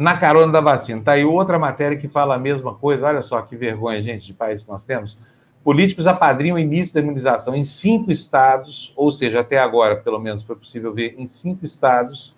na 0.00 0.16
carona 0.16 0.50
da 0.50 0.62
vacina. 0.62 0.98
Está 0.98 1.12
aí 1.12 1.26
outra 1.26 1.58
matéria 1.58 1.98
que 1.98 2.08
fala 2.08 2.34
a 2.34 2.38
mesma 2.38 2.74
coisa. 2.74 3.06
Olha 3.06 3.20
só 3.20 3.42
que 3.42 3.54
vergonha, 3.54 4.02
gente, 4.02 4.24
de 4.24 4.32
país 4.32 4.62
que 4.62 4.68
nós 4.70 4.82
temos. 4.82 5.18
Políticos 5.62 6.06
apadrinham 6.06 6.56
o 6.56 6.58
início 6.58 6.94
da 6.94 7.00
imunização 7.00 7.54
em 7.54 7.64
cinco 7.64 8.10
estados, 8.10 8.94
ou 8.96 9.12
seja, 9.12 9.40
até 9.40 9.58
agora, 9.58 9.96
pelo 9.96 10.18
menos, 10.18 10.42
foi 10.42 10.56
possível 10.56 10.94
ver 10.94 11.16
em 11.18 11.26
cinco 11.26 11.66
estados, 11.66 12.34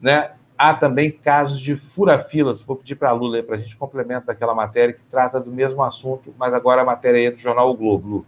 né? 0.00 0.32
Há 0.58 0.74
também 0.74 1.12
casos 1.12 1.60
de 1.60 1.76
fura-filas. 1.76 2.62
Vou 2.62 2.74
pedir 2.74 2.96
para 2.96 3.10
a 3.10 3.12
Lula 3.12 3.40
para 3.44 3.54
a 3.54 3.58
gente 3.60 3.76
complementar 3.76 4.34
aquela 4.34 4.52
matéria 4.52 4.92
que 4.92 5.04
trata 5.04 5.38
do 5.38 5.52
mesmo 5.52 5.84
assunto, 5.84 6.34
mas 6.36 6.52
agora 6.52 6.82
a 6.82 6.84
matéria 6.84 7.28
é 7.28 7.30
do 7.30 7.38
jornal 7.38 7.70
O 7.70 7.74
Globo. 7.74 8.26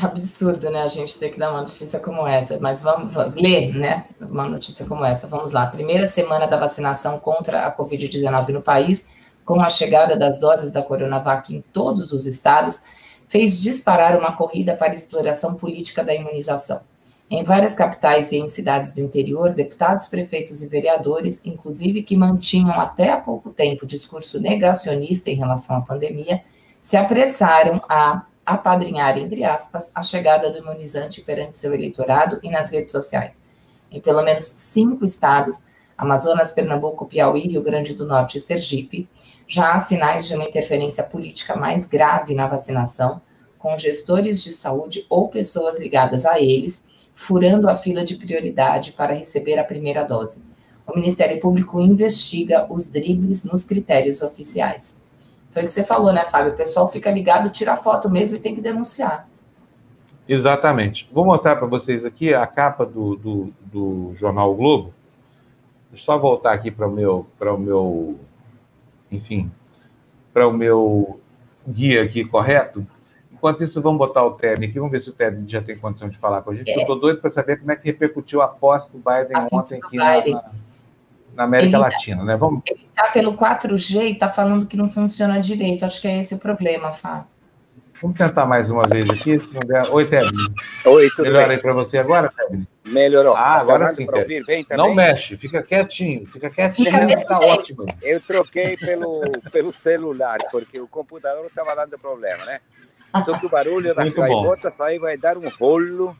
Absurdo, 0.00 0.70
né? 0.70 0.82
A 0.82 0.88
gente 0.88 1.18
ter 1.18 1.30
que 1.30 1.38
dar 1.38 1.50
uma 1.50 1.60
notícia 1.60 1.98
como 1.98 2.26
essa, 2.26 2.58
mas 2.60 2.80
vamos, 2.80 3.12
vamos 3.12 3.40
ler, 3.40 3.74
né? 3.74 4.06
Uma 4.20 4.48
notícia 4.48 4.86
como 4.86 5.04
essa. 5.04 5.26
Vamos 5.26 5.52
lá. 5.52 5.66
Primeira 5.66 6.06
semana 6.06 6.46
da 6.46 6.56
vacinação 6.56 7.18
contra 7.18 7.66
a 7.66 7.76
Covid-19 7.76 8.48
no 8.48 8.62
país, 8.62 9.08
com 9.44 9.60
a 9.60 9.68
chegada 9.68 10.16
das 10.16 10.38
doses 10.38 10.70
da 10.70 10.82
Coronavac 10.82 11.54
em 11.54 11.60
todos 11.72 12.12
os 12.12 12.26
estados, 12.26 12.82
fez 13.28 13.60
disparar 13.60 14.18
uma 14.18 14.32
corrida 14.36 14.74
para 14.76 14.94
exploração 14.94 15.54
política 15.54 16.04
da 16.04 16.14
imunização. 16.14 16.80
Em 17.30 17.42
várias 17.42 17.74
capitais 17.74 18.30
e 18.30 18.36
em 18.36 18.46
cidades 18.46 18.92
do 18.92 19.00
interior, 19.00 19.54
deputados, 19.54 20.04
prefeitos 20.04 20.62
e 20.62 20.68
vereadores, 20.68 21.40
inclusive 21.44 22.02
que 22.02 22.14
mantinham 22.14 22.78
até 22.78 23.10
há 23.10 23.16
pouco 23.16 23.50
tempo 23.50 23.86
discurso 23.86 24.38
negacionista 24.38 25.30
em 25.30 25.34
relação 25.34 25.76
à 25.76 25.80
pandemia, 25.80 26.42
se 26.78 26.96
apressaram 26.96 27.80
a 27.88 28.26
apadrinhar, 28.44 29.18
entre 29.18 29.44
aspas, 29.44 29.90
a 29.94 30.02
chegada 30.02 30.50
do 30.50 30.58
imunizante 30.58 31.20
perante 31.22 31.56
seu 31.56 31.72
eleitorado 31.72 32.38
e 32.42 32.50
nas 32.50 32.70
redes 32.70 32.92
sociais. 32.92 33.42
Em 33.90 34.00
pelo 34.00 34.22
menos 34.22 34.44
cinco 34.44 35.04
estados, 35.04 35.64
Amazonas, 35.96 36.50
Pernambuco, 36.50 37.06
Piauí, 37.06 37.46
Rio 37.46 37.62
Grande 37.62 37.94
do 37.94 38.06
Norte 38.06 38.38
e 38.38 38.40
Sergipe, 38.40 39.08
já 39.46 39.74
há 39.74 39.78
sinais 39.78 40.26
de 40.26 40.34
uma 40.34 40.44
interferência 40.44 41.04
política 41.04 41.54
mais 41.54 41.86
grave 41.86 42.34
na 42.34 42.46
vacinação, 42.46 43.20
com 43.58 43.76
gestores 43.76 44.42
de 44.42 44.52
saúde 44.52 45.06
ou 45.08 45.28
pessoas 45.28 45.78
ligadas 45.78 46.24
a 46.24 46.40
eles, 46.40 46.84
furando 47.14 47.68
a 47.68 47.76
fila 47.76 48.04
de 48.04 48.16
prioridade 48.16 48.92
para 48.92 49.14
receber 49.14 49.58
a 49.58 49.64
primeira 49.64 50.02
dose. 50.02 50.42
O 50.86 50.96
Ministério 50.96 51.38
Público 51.38 51.80
investiga 51.80 52.66
os 52.68 52.88
dribles 52.90 53.44
nos 53.44 53.64
critérios 53.64 54.22
oficiais. 54.22 55.01
Foi 55.52 55.62
o 55.62 55.66
que 55.66 55.70
você 55.70 55.84
falou, 55.84 56.12
né, 56.12 56.24
Fábio? 56.24 56.52
O 56.52 56.56
pessoal 56.56 56.88
fica 56.88 57.10
ligado, 57.10 57.50
tira 57.50 57.76
foto 57.76 58.08
mesmo 58.08 58.36
e 58.36 58.40
tem 58.40 58.54
que 58.54 58.60
denunciar. 58.60 59.28
Exatamente. 60.26 61.08
Vou 61.12 61.26
mostrar 61.26 61.56
para 61.56 61.66
vocês 61.66 62.06
aqui 62.06 62.32
a 62.32 62.46
capa 62.46 62.86
do, 62.86 63.16
do, 63.16 63.52
do, 63.60 64.14
jornal 64.14 64.50
o 64.50 64.54
Globo. 64.54 64.94
Deixa 65.90 66.04
eu 66.04 66.06
só 66.06 66.18
voltar 66.18 66.54
aqui 66.54 66.70
para 66.70 66.88
o 66.88 66.90
meu, 66.90 67.26
para 67.38 67.52
o 67.52 67.58
meu, 67.58 68.18
enfim, 69.10 69.50
para 70.32 70.48
o 70.48 70.52
meu 70.52 71.20
guia 71.68 72.02
aqui 72.02 72.24
correto. 72.24 72.86
Enquanto 73.30 73.62
isso, 73.62 73.82
vamos 73.82 73.98
botar 73.98 74.24
o 74.24 74.30
Tebni 74.30 74.66
aqui, 74.66 74.78
vamos 74.78 74.92
ver 74.92 75.00
se 75.00 75.10
o 75.10 75.12
Tebni 75.12 75.46
já 75.46 75.60
tem 75.60 75.74
condição 75.74 76.08
de 76.08 76.16
falar 76.16 76.40
com 76.40 76.52
a 76.52 76.54
gente. 76.54 76.70
É. 76.70 76.76
Eu 76.76 76.80
estou 76.80 76.98
doido 76.98 77.20
para 77.20 77.30
saber 77.30 77.58
como 77.58 77.72
é 77.72 77.76
que 77.76 77.84
repercutiu 77.84 78.40
a 78.40 78.48
posse 78.48 78.90
do 78.90 78.98
Biden 78.98 79.36
a 79.36 79.48
ontem 79.52 79.80
aqui 79.82 79.98
Biden. 79.98 80.34
Na, 80.34 80.44
na 81.34 81.44
América 81.44 81.66
ele 81.66 81.72
tá 81.72 81.78
Latina, 81.78 82.18
tá, 82.18 82.24
né? 82.24 82.36
Vamos... 82.36 82.62
Ele 82.66 82.86
está 82.88 83.04
pelo 83.10 83.36
4G 83.36 84.02
e 84.02 84.12
está 84.12 84.28
falando 84.28 84.66
que 84.66 84.76
não 84.76 84.90
funciona 84.90 85.40
direito. 85.40 85.84
Acho 85.84 86.00
que 86.00 86.08
é 86.08 86.18
esse 86.18 86.34
o 86.34 86.38
problema, 86.38 86.92
Fábio. 86.92 87.26
Vamos 88.00 88.18
tentar 88.18 88.46
mais 88.46 88.68
uma 88.68 88.82
vez 88.82 89.08
aqui, 89.08 89.38
se 89.38 89.54
não 89.54 89.60
der. 89.60 89.88
Oi, 89.90 90.04
Tebni. 90.06 90.36
Oi, 90.84 91.08
tudo 91.10 91.22
Melhora 91.22 91.46
bem? 91.46 91.56
aí 91.56 91.62
para 91.62 91.72
você 91.72 91.98
agora, 91.98 92.32
Tebni? 92.36 92.66
Melhorou. 92.84 93.36
Ah, 93.36 93.60
agora 93.60 93.92
sim, 93.92 94.08
ouvir, 94.12 94.44
Não 94.76 94.92
mexe, 94.92 95.36
fica 95.36 95.62
quietinho, 95.62 96.26
fica 96.26 96.50
quietinho, 96.50 96.90
fica 96.90 97.24
tá 97.26 97.46
ótimo. 97.46 97.86
Eu 98.02 98.20
troquei 98.20 98.76
pelo, 98.76 99.22
pelo 99.52 99.72
celular, 99.72 100.38
porque 100.50 100.80
o 100.80 100.88
computador 100.88 101.46
estava 101.46 101.76
dando 101.76 101.96
problema, 101.96 102.44
né? 102.44 102.60
Só 103.24 103.38
que 103.38 103.46
o 103.46 103.48
barulho 103.48 103.94
das 103.94 104.12
gaivotas 104.12 104.80
aí 104.80 104.98
vai 104.98 105.16
dar 105.16 105.38
um 105.38 105.48
rolo. 105.48 106.16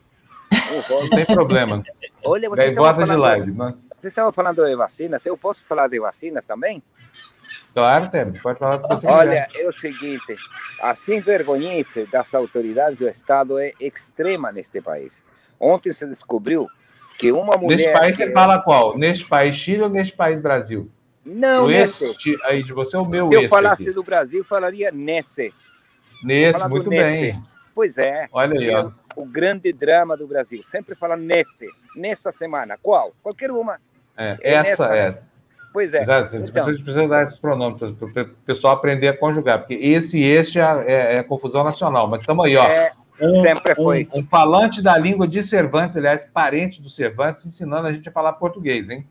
Um 0.53 0.79
rolo. 0.87 1.01
Não 1.01 1.09
tem 1.09 1.25
problema. 1.25 1.83
Olha, 2.23 2.49
você 2.49 2.71
Gaivota 2.71 3.05
de 3.05 3.15
live, 3.15 3.51
mas... 3.51 3.75
Você 4.03 4.09
estava 4.09 4.33
falando 4.33 4.65
de 4.65 4.75
vacinas, 4.75 5.25
eu 5.25 5.37
posso 5.37 5.63
falar 5.63 5.87
de 5.87 5.97
vacinas 5.97 6.45
também? 6.45 6.83
Claro, 7.73 8.09
Temo, 8.09 8.37
pode 8.41 8.59
falar 8.59 8.75
do 8.75 8.99
que 8.99 9.07
Olha, 9.07 9.47
é 9.55 9.65
o 9.65 9.71
seguinte, 9.71 10.35
a 10.81 10.91
vergonhice 11.21 12.05
das 12.07 12.35
autoridades 12.35 12.99
do 12.99 13.07
Estado 13.07 13.57
é 13.57 13.71
extrema 13.79 14.51
neste 14.51 14.81
país. 14.81 15.23
Ontem 15.57 15.93
se 15.93 16.05
descobriu 16.05 16.67
que 17.17 17.31
uma 17.31 17.55
mulher... 17.55 17.77
Neste 17.77 17.93
país 17.93 18.17
que... 18.17 18.25
você 18.25 18.33
fala 18.33 18.61
qual? 18.61 18.97
Neste 18.97 19.25
país 19.25 19.55
Chile 19.55 19.83
ou 19.83 19.89
neste 19.89 20.17
país 20.17 20.41
Brasil? 20.41 20.91
Não, 21.25 21.63
o 21.63 21.67
nesse. 21.69 22.03
este 22.03 22.37
aí 22.43 22.61
de 22.61 22.73
você, 22.73 22.97
o 22.97 23.05
meu 23.05 23.29
Se 23.29 23.35
eu 23.35 23.47
falasse 23.47 23.83
aqui. 23.83 23.91
do 23.93 24.03
Brasil, 24.03 24.43
falaria 24.43 24.91
nesse. 24.91 25.53
Nesse, 26.21 26.67
muito 26.67 26.89
bem. 26.89 27.41
Pois 27.73 27.97
é. 27.97 28.27
Olha 28.33 28.59
aí, 28.59 28.69
ó. 28.69 28.91
O 29.15 29.25
grande 29.25 29.71
drama 29.71 30.17
do 30.17 30.27
Brasil. 30.27 30.61
Sempre 30.61 30.93
fala 30.93 31.15
nesse, 31.15 31.69
nessa 31.95 32.33
semana. 32.33 32.77
Qual? 32.77 33.13
Qualquer 33.23 33.49
uma. 33.49 33.79
É, 34.17 34.37
essa 34.41 34.95
é. 34.95 35.17
Pois 35.73 35.93
é. 35.93 36.03
Exato. 36.03 36.37
Então, 36.37 36.65
precisa, 36.65 36.83
precisa 36.83 37.07
dar 37.07 37.23
esses 37.23 37.37
pronomes 37.37 37.79
para 37.79 38.23
o 38.23 38.27
pessoal 38.45 38.75
aprender 38.75 39.07
a 39.07 39.17
conjugar, 39.17 39.59
porque 39.59 39.73
esse 39.73 40.19
e 40.19 40.23
este 40.23 40.59
é, 40.59 40.85
é, 40.85 41.15
é 41.17 41.23
confusão 41.23 41.63
nacional. 41.63 42.07
Mas 42.07 42.21
estamos 42.21 42.45
aí, 42.45 42.55
ó. 42.55 42.63
É, 42.63 42.93
um, 43.19 43.41
sempre 43.41 43.73
foi. 43.73 44.07
Um, 44.13 44.19
um, 44.19 44.25
falante 44.25 44.83
da 44.83 44.95
língua 44.97 45.27
de 45.27 45.41
Cervantes, 45.41 45.97
aliás, 45.97 46.25
parente 46.25 46.79
do 46.79 46.89
Cervantes, 46.89 47.45
ensinando 47.45 47.87
a 47.87 47.91
gente 47.91 48.07
a 48.07 48.11
falar 48.11 48.33
português, 48.33 48.89
hein? 48.89 49.07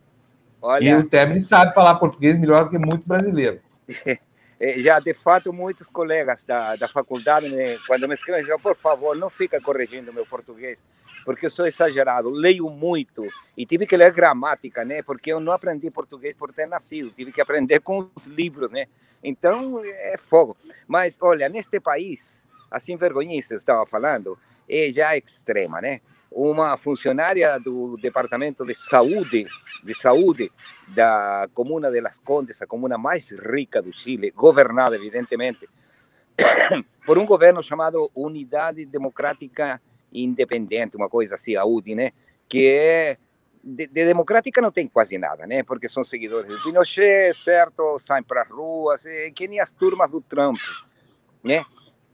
Olha... 0.61 0.85
E 0.85 0.95
o 0.95 1.09
Tebni 1.09 1.41
sabe 1.41 1.75
falar 1.75 1.97
português 1.97 2.39
melhor 2.39 2.65
do 2.65 2.71
que 2.71 2.79
muito 2.79 3.07
brasileiro. 3.07 3.61
É, 4.65 4.81
já 4.81 5.01
de 5.01 5.13
fato 5.13 5.53
muitos 5.53 5.89
colegas 5.89 6.45
da, 6.45 6.77
da 6.77 6.87
faculdade 6.87 7.49
né, 7.49 7.79
quando 7.85 8.07
me 8.07 8.15
escrevem 8.15 8.57
por 8.61 8.77
favor 8.77 9.17
não 9.17 9.29
fica 9.29 9.61
corrigindo 9.61 10.13
meu 10.13 10.25
português 10.25 10.81
porque 11.25 11.47
eu 11.47 11.51
sou 11.51 11.67
exagerado, 11.67 12.31
leio 12.31 12.69
muito 12.69 13.27
e 13.57 13.65
tive 13.65 13.87
que 13.87 13.97
ler 13.97 14.13
gramática, 14.13 14.85
né? 14.85 15.03
Porque 15.03 15.33
eu 15.33 15.41
não 15.41 15.53
aprendi 15.53 15.91
português 15.91 16.35
por 16.35 16.53
ter 16.53 16.67
nascido, 16.67 17.11
tive 17.11 17.33
que 17.33 17.41
aprender 17.41 17.81
com 17.81 18.11
os 18.15 18.27
livros, 18.27 18.71
né? 18.71 18.87
Então 19.23 19.81
é 19.85 20.17
fogo. 20.19 20.57
Mas 20.87 21.17
olha, 21.21 21.49
neste 21.49 21.79
país, 21.79 22.39
assim 22.71 22.97
vergonhice, 22.97 23.55
eu 23.55 23.59
estava 23.59 23.87
falando, 23.87 24.39
é 24.69 24.91
já 24.91 25.17
extrema, 25.17 25.81
né? 25.81 26.01
Uma 26.31 26.77
funcionária 26.79 27.59
do 27.61 27.97
Departamento 27.99 28.65
de 28.65 28.75
Saúde, 28.75 29.47
de 29.85 29.95
Saúde 29.95 30.51
da 30.89 31.47
comuna 31.53 31.91
de 31.91 32.01
Las 32.01 32.19
Condes, 32.19 32.63
a 32.63 32.67
comuna 32.67 32.97
mais 32.97 33.31
rica 33.31 33.83
do 33.83 33.93
Chile, 33.93 34.31
governada 34.31 34.97
evidentemente 34.97 35.69
por 37.05 37.19
um 37.19 37.27
governo 37.27 37.63
chamado 37.63 38.11
Unidade 38.15 38.87
Democrática 38.87 39.81
independente, 40.13 40.97
uma 40.97 41.09
coisa 41.09 41.35
assim, 41.35 41.57
a 41.57 41.65
UDI, 41.65 41.95
né? 41.95 42.13
Que 42.49 42.69
é 42.69 43.17
de, 43.63 43.87
de, 43.87 44.05
democrática 44.05 44.61
não 44.61 44.73
tem 44.73 44.89
quase 44.89 45.17
nada, 45.19 45.47
né? 45.47 45.63
Porque 45.63 45.89
são 45.89 46.05
seguidores 46.05 46.49
do 46.49 46.63
Pinochet, 46.63 47.35
certo? 47.35 47.99
Saem 47.99 48.23
para 48.23 48.43
as 48.43 48.51
ruas, 48.51 49.07
é, 49.07 49.31
que 49.31 49.47
nem 49.47 49.61
as 49.61 49.71
turmas 49.71 50.11
do 50.11 50.21
Trump, 50.21 50.59
né? 51.43 51.65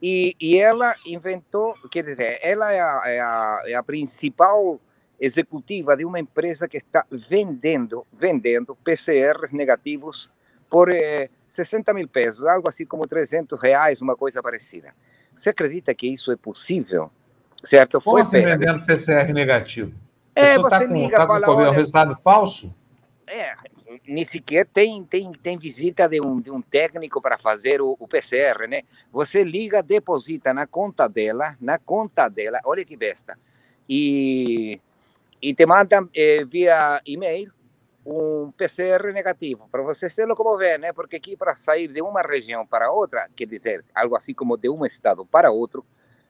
E, 0.01 0.35
e 0.39 0.57
ela 0.57 0.95
inventou, 1.05 1.73
quer 1.91 2.05
dizer, 2.05 2.39
ela 2.41 2.71
é 2.71 2.79
a, 2.79 3.01
é 3.05 3.19
a, 3.19 3.61
é 3.65 3.73
a 3.73 3.83
principal 3.83 4.79
executiva 5.19 5.97
de 5.97 6.05
uma 6.05 6.19
empresa 6.19 6.67
que 6.67 6.77
está 6.77 7.05
vendendo, 7.11 8.07
vendendo 8.13 8.75
PCRs 8.75 9.51
negativos 9.51 10.29
por 10.69 10.93
eh, 10.93 11.29
60 11.49 11.93
mil 11.93 12.07
pesos, 12.07 12.45
algo 12.45 12.69
assim 12.69 12.85
como 12.85 13.07
300 13.07 13.59
reais, 13.59 14.01
uma 14.01 14.15
coisa 14.15 14.41
parecida. 14.41 14.93
Você 15.35 15.49
acredita 15.49 15.93
que 15.93 16.07
isso 16.07 16.31
é 16.31 16.37
possível? 16.37 17.11
Certo? 17.63 18.01
Como 18.01 18.17
Foi 18.17 18.21
assim 18.21 18.45
vendendo 18.45 18.85
PCR 18.85 19.33
negativo? 19.33 19.93
É, 20.35 20.57
você 20.57 20.69
tá 20.69 20.87
com, 20.87 20.93
liga 20.93 21.17
tá 21.17 21.27
fala, 21.27 21.45
com 21.45 21.51
olha, 21.53 21.71
resultado 21.71 22.17
falso? 22.23 22.73
É, 23.27 23.53
nem 24.07 24.23
sequer 24.23 24.65
tem, 24.65 25.03
tem, 25.03 25.31
tem 25.31 25.57
visita 25.57 26.07
de 26.07 26.19
um, 26.21 26.39
de 26.39 26.49
um 26.49 26.61
técnico 26.61 27.21
para 27.21 27.37
fazer 27.37 27.81
o, 27.81 27.95
o, 27.99 28.07
PCR, 28.07 28.67
né? 28.67 28.83
Você 29.11 29.43
liga, 29.43 29.83
deposita 29.83 30.53
na 30.53 30.65
conta 30.65 31.07
dela, 31.07 31.55
na 31.59 31.77
conta 31.77 32.29
dela, 32.29 32.59
olha 32.63 32.85
que 32.85 32.95
besta. 32.95 33.37
E, 33.87 34.79
e 35.41 35.53
te 35.53 35.65
mandam 35.65 36.09
eh, 36.15 36.45
via 36.45 37.01
e-mail 37.05 37.51
um 38.05 38.51
PCR 38.51 39.13
negativo, 39.13 39.67
para 39.71 39.83
você 39.83 40.09
ser 40.09 40.27
como 40.33 40.57
ver, 40.57 40.79
né? 40.79 40.93
Porque 40.93 41.17
aqui 41.17 41.35
para 41.35 41.55
sair 41.55 41.87
de 41.87 42.01
uma 42.01 42.21
região 42.21 42.65
para 42.65 42.91
outra, 42.91 43.29
quer 43.35 43.45
dizer, 43.45 43.85
algo 43.93 44.15
assim 44.15 44.33
como 44.33 44.57
de 44.57 44.69
um 44.69 44.85
estado 44.85 45.25
para 45.25 45.51
outro, 45.51 45.85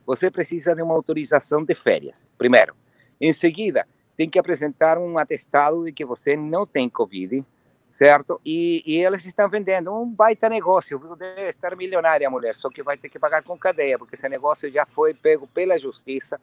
você 0.09 0.31
precisa 0.31 0.73
de 0.73 0.81
uma 0.81 0.95
autorização 0.95 1.63
de 1.63 1.75
férias, 1.75 2.27
primeiro. 2.35 2.73
Em 3.21 3.31
seguida, 3.31 3.85
tem 4.17 4.27
que 4.27 4.39
apresentar 4.39 4.97
um 4.97 5.19
atestado 5.19 5.85
de 5.85 5.91
que 5.91 6.03
você 6.03 6.35
não 6.35 6.65
tem 6.65 6.89
Covid, 6.89 7.45
certo? 7.91 8.41
E, 8.43 8.81
e 8.87 9.05
eles 9.05 9.23
estão 9.23 9.47
vendendo 9.47 9.93
um 9.93 10.09
baita 10.09 10.49
negócio, 10.49 10.97
deve 11.15 11.49
estar 11.49 11.75
milionária 11.75 12.27
a 12.27 12.31
mulher, 12.31 12.55
só 12.55 12.71
que 12.71 12.81
vai 12.81 12.97
ter 12.97 13.07
que 13.07 13.19
pagar 13.19 13.43
com 13.43 13.55
cadeia, 13.55 13.99
porque 13.99 14.15
esse 14.15 14.27
negócio 14.27 14.67
já 14.71 14.83
foi 14.83 15.13
pego 15.13 15.45
pela 15.45 15.77
justiça. 15.77 16.41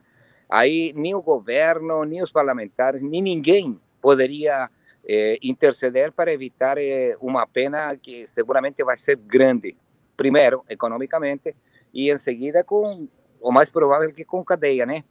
Aí 0.49 0.93
nem 0.95 1.17
o 1.17 1.21
governo, 1.21 2.05
nem 2.05 2.23
os 2.23 2.31
parlamentares, 2.31 3.03
nem 3.03 3.21
ninguém 3.21 3.81
poderia 4.01 4.71
eh, 5.05 5.41
interceder 5.43 6.13
para 6.13 6.33
evitar 6.33 6.79
eh, 6.79 7.17
uma 7.21 7.45
pena 7.49 7.97
que 7.97 8.29
seguramente 8.29 8.85
vai 8.85 8.97
ser 8.97 9.17
grande, 9.17 9.77
primeiro, 10.17 10.65
economicamente, 10.69 11.53
e 11.93 12.13
em 12.13 12.19
seguida 12.19 12.63
com 12.63 13.09
o 13.47 13.53
mais 13.53 13.71
provável 13.71 14.13
que 14.13 14.25
com 14.25 14.45
cadeia, 14.45 14.85
né? 14.85 15.05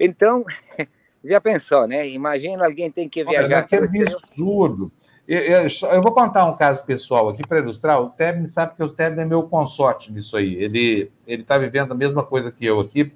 Então, 0.00 0.44
já 1.22 1.40
pensou, 1.40 1.86
né? 1.86 2.08
Imagina 2.08 2.64
alguém 2.64 2.90
tem 2.90 3.08
que 3.08 3.22
viajar. 3.22 3.44
Olha, 3.44 3.62
que 3.62 3.76
absurdo. 3.76 4.90
Eu, 5.28 5.40
eu, 5.40 5.66
eu, 5.92 6.02
vou 6.02 6.12
contar 6.12 6.46
um 6.46 6.56
caso 6.56 6.84
pessoal 6.84 7.28
aqui 7.28 7.46
para 7.46 7.58
ilustrar. 7.58 8.00
O 8.00 8.10
Tebni 8.10 8.48
sabe 8.48 8.74
que 8.76 8.82
o 8.82 8.88
Tebni 8.88 9.22
é 9.22 9.24
meu 9.24 9.42
consorte 9.42 10.10
nisso 10.10 10.36
aí. 10.36 10.54
Ele 10.54 11.10
está 11.26 11.58
vivendo 11.58 11.92
a 11.92 11.94
mesma 11.94 12.22
coisa 12.22 12.50
que 12.50 12.64
eu 12.64 12.80
aqui, 12.80 13.12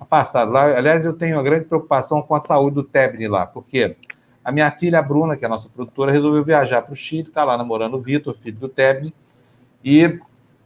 afastado 0.00 0.50
lá. 0.50 0.76
Aliás, 0.76 1.04
eu 1.04 1.12
tenho 1.12 1.36
uma 1.36 1.42
grande 1.42 1.64
preocupação 1.64 2.20
com 2.20 2.34
a 2.34 2.40
saúde 2.40 2.76
do 2.76 2.84
Tebni 2.84 3.26
lá, 3.28 3.46
porque 3.46 3.96
a 4.44 4.50
minha 4.50 4.70
filha, 4.70 4.98
a 4.98 5.02
Bruna, 5.02 5.36
que 5.36 5.44
é 5.44 5.46
a 5.46 5.50
nossa 5.50 5.68
produtora, 5.68 6.12
resolveu 6.12 6.44
viajar 6.44 6.82
para 6.82 6.92
o 6.92 6.96
Chile, 6.96 7.28
está 7.28 7.44
lá 7.44 7.56
namorando 7.56 7.94
o 7.94 8.00
Vitor, 8.00 8.36
filho 8.38 8.58
do 8.58 8.68
Tebni, 8.68 9.12
e 9.84 10.18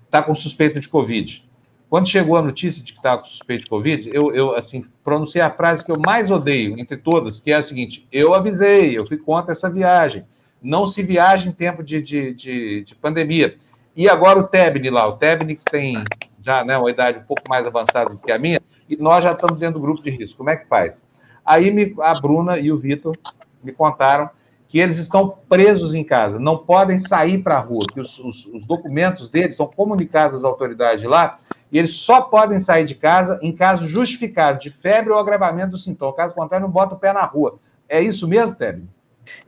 está 0.04 0.22
com 0.22 0.34
suspeita 0.34 0.78
de 0.78 0.88
Covid. 0.88 1.51
Quando 1.92 2.08
chegou 2.08 2.38
a 2.38 2.42
notícia 2.42 2.82
de 2.82 2.90
que 2.90 2.98
estava 2.98 3.20
com 3.20 3.28
suspeita 3.28 3.64
de 3.64 3.68
Covid, 3.68 4.10
eu, 4.14 4.34
eu, 4.34 4.56
assim, 4.56 4.82
pronunciei 5.04 5.42
a 5.42 5.50
frase 5.50 5.84
que 5.84 5.92
eu 5.92 6.00
mais 6.00 6.30
odeio 6.30 6.74
entre 6.78 6.96
todas, 6.96 7.38
que 7.38 7.52
é 7.52 7.56
a 7.56 7.62
seguinte: 7.62 8.08
eu 8.10 8.32
avisei, 8.32 8.96
eu 8.96 9.06
fui 9.06 9.18
contra 9.18 9.52
essa 9.52 9.68
viagem. 9.68 10.24
Não 10.62 10.86
se 10.86 11.02
viaja 11.02 11.46
em 11.46 11.52
tempo 11.52 11.82
de, 11.82 12.00
de, 12.00 12.32
de, 12.32 12.84
de 12.84 12.94
pandemia. 12.94 13.58
E 13.94 14.08
agora 14.08 14.38
o 14.38 14.44
Tebni 14.44 14.88
lá, 14.88 15.06
o 15.06 15.18
Tebni 15.18 15.54
que 15.54 15.70
tem 15.70 16.02
já 16.42 16.64
né, 16.64 16.78
uma 16.78 16.90
idade 16.90 17.18
um 17.18 17.24
pouco 17.24 17.42
mais 17.46 17.66
avançada 17.66 18.08
do 18.08 18.16
que 18.16 18.32
a 18.32 18.38
minha, 18.38 18.62
e 18.88 18.96
nós 18.96 19.22
já 19.22 19.32
estamos 19.32 19.58
dentro 19.58 19.78
do 19.78 19.82
grupo 19.82 20.02
de 20.02 20.08
risco. 20.08 20.38
Como 20.38 20.48
é 20.48 20.56
que 20.56 20.66
faz? 20.66 21.04
Aí 21.44 21.70
me, 21.70 21.94
a 22.00 22.14
Bruna 22.14 22.58
e 22.58 22.72
o 22.72 22.78
Vitor 22.78 23.14
me 23.62 23.70
contaram 23.70 24.30
que 24.66 24.78
eles 24.78 24.96
estão 24.96 25.36
presos 25.46 25.92
em 25.92 26.02
casa, 26.02 26.38
não 26.38 26.56
podem 26.56 27.00
sair 27.00 27.42
para 27.42 27.56
a 27.56 27.60
rua, 27.60 27.84
que 27.92 28.00
os, 28.00 28.18
os, 28.18 28.46
os, 28.46 28.64
documentos 28.64 29.28
deles 29.28 29.58
são 29.58 29.66
comunicados 29.66 30.38
às 30.38 30.44
autoridades 30.44 31.04
lá, 31.04 31.38
e 31.72 31.78
eles 31.78 31.96
só 31.96 32.20
podem 32.20 32.60
sair 32.60 32.84
de 32.84 32.94
casa 32.94 33.38
em 33.42 33.50
caso 33.50 33.88
justificado 33.88 34.60
de 34.60 34.70
febre 34.70 35.10
ou 35.10 35.18
agravamento 35.18 35.70
do 35.70 35.78
sintoma. 35.78 36.14
Caso 36.14 36.34
contrário, 36.34 36.66
não 36.66 36.72
bota 36.72 36.94
o 36.94 36.98
pé 36.98 37.14
na 37.14 37.24
rua. 37.24 37.58
É 37.88 37.98
isso 37.98 38.28
mesmo, 38.28 38.54
Tébio? 38.54 38.86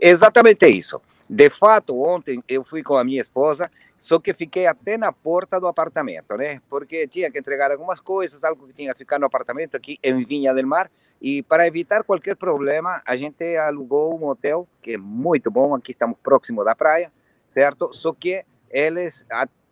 Exatamente 0.00 0.66
isso. 0.66 1.00
De 1.28 1.50
fato, 1.50 2.00
ontem 2.02 2.42
eu 2.48 2.64
fui 2.64 2.82
com 2.82 2.96
a 2.96 3.04
minha 3.04 3.20
esposa, 3.20 3.70
só 3.98 4.18
que 4.18 4.32
fiquei 4.32 4.66
até 4.66 4.96
na 4.96 5.12
porta 5.12 5.60
do 5.60 5.66
apartamento, 5.66 6.34
né? 6.36 6.60
Porque 6.68 7.06
tinha 7.06 7.30
que 7.30 7.38
entregar 7.38 7.70
algumas 7.70 8.00
coisas, 8.00 8.42
algo 8.42 8.66
que 8.66 8.72
tinha 8.72 8.92
que 8.92 8.98
ficar 8.98 9.18
no 9.18 9.26
apartamento 9.26 9.76
aqui 9.76 9.98
em 10.02 10.24
Vinha 10.24 10.54
del 10.54 10.66
Mar, 10.66 10.90
e 11.20 11.42
para 11.42 11.66
evitar 11.66 12.04
qualquer 12.04 12.36
problema, 12.36 13.02
a 13.06 13.16
gente 13.16 13.56
alugou 13.56 14.18
um 14.18 14.26
hotel 14.26 14.68
que 14.82 14.92
é 14.92 14.98
muito 14.98 15.50
bom, 15.50 15.74
aqui 15.74 15.92
estamos 15.92 16.18
próximo 16.22 16.62
da 16.62 16.74
praia, 16.74 17.10
certo? 17.48 17.90
Só 17.92 18.12
que 18.12 18.44
eles, 18.70 19.24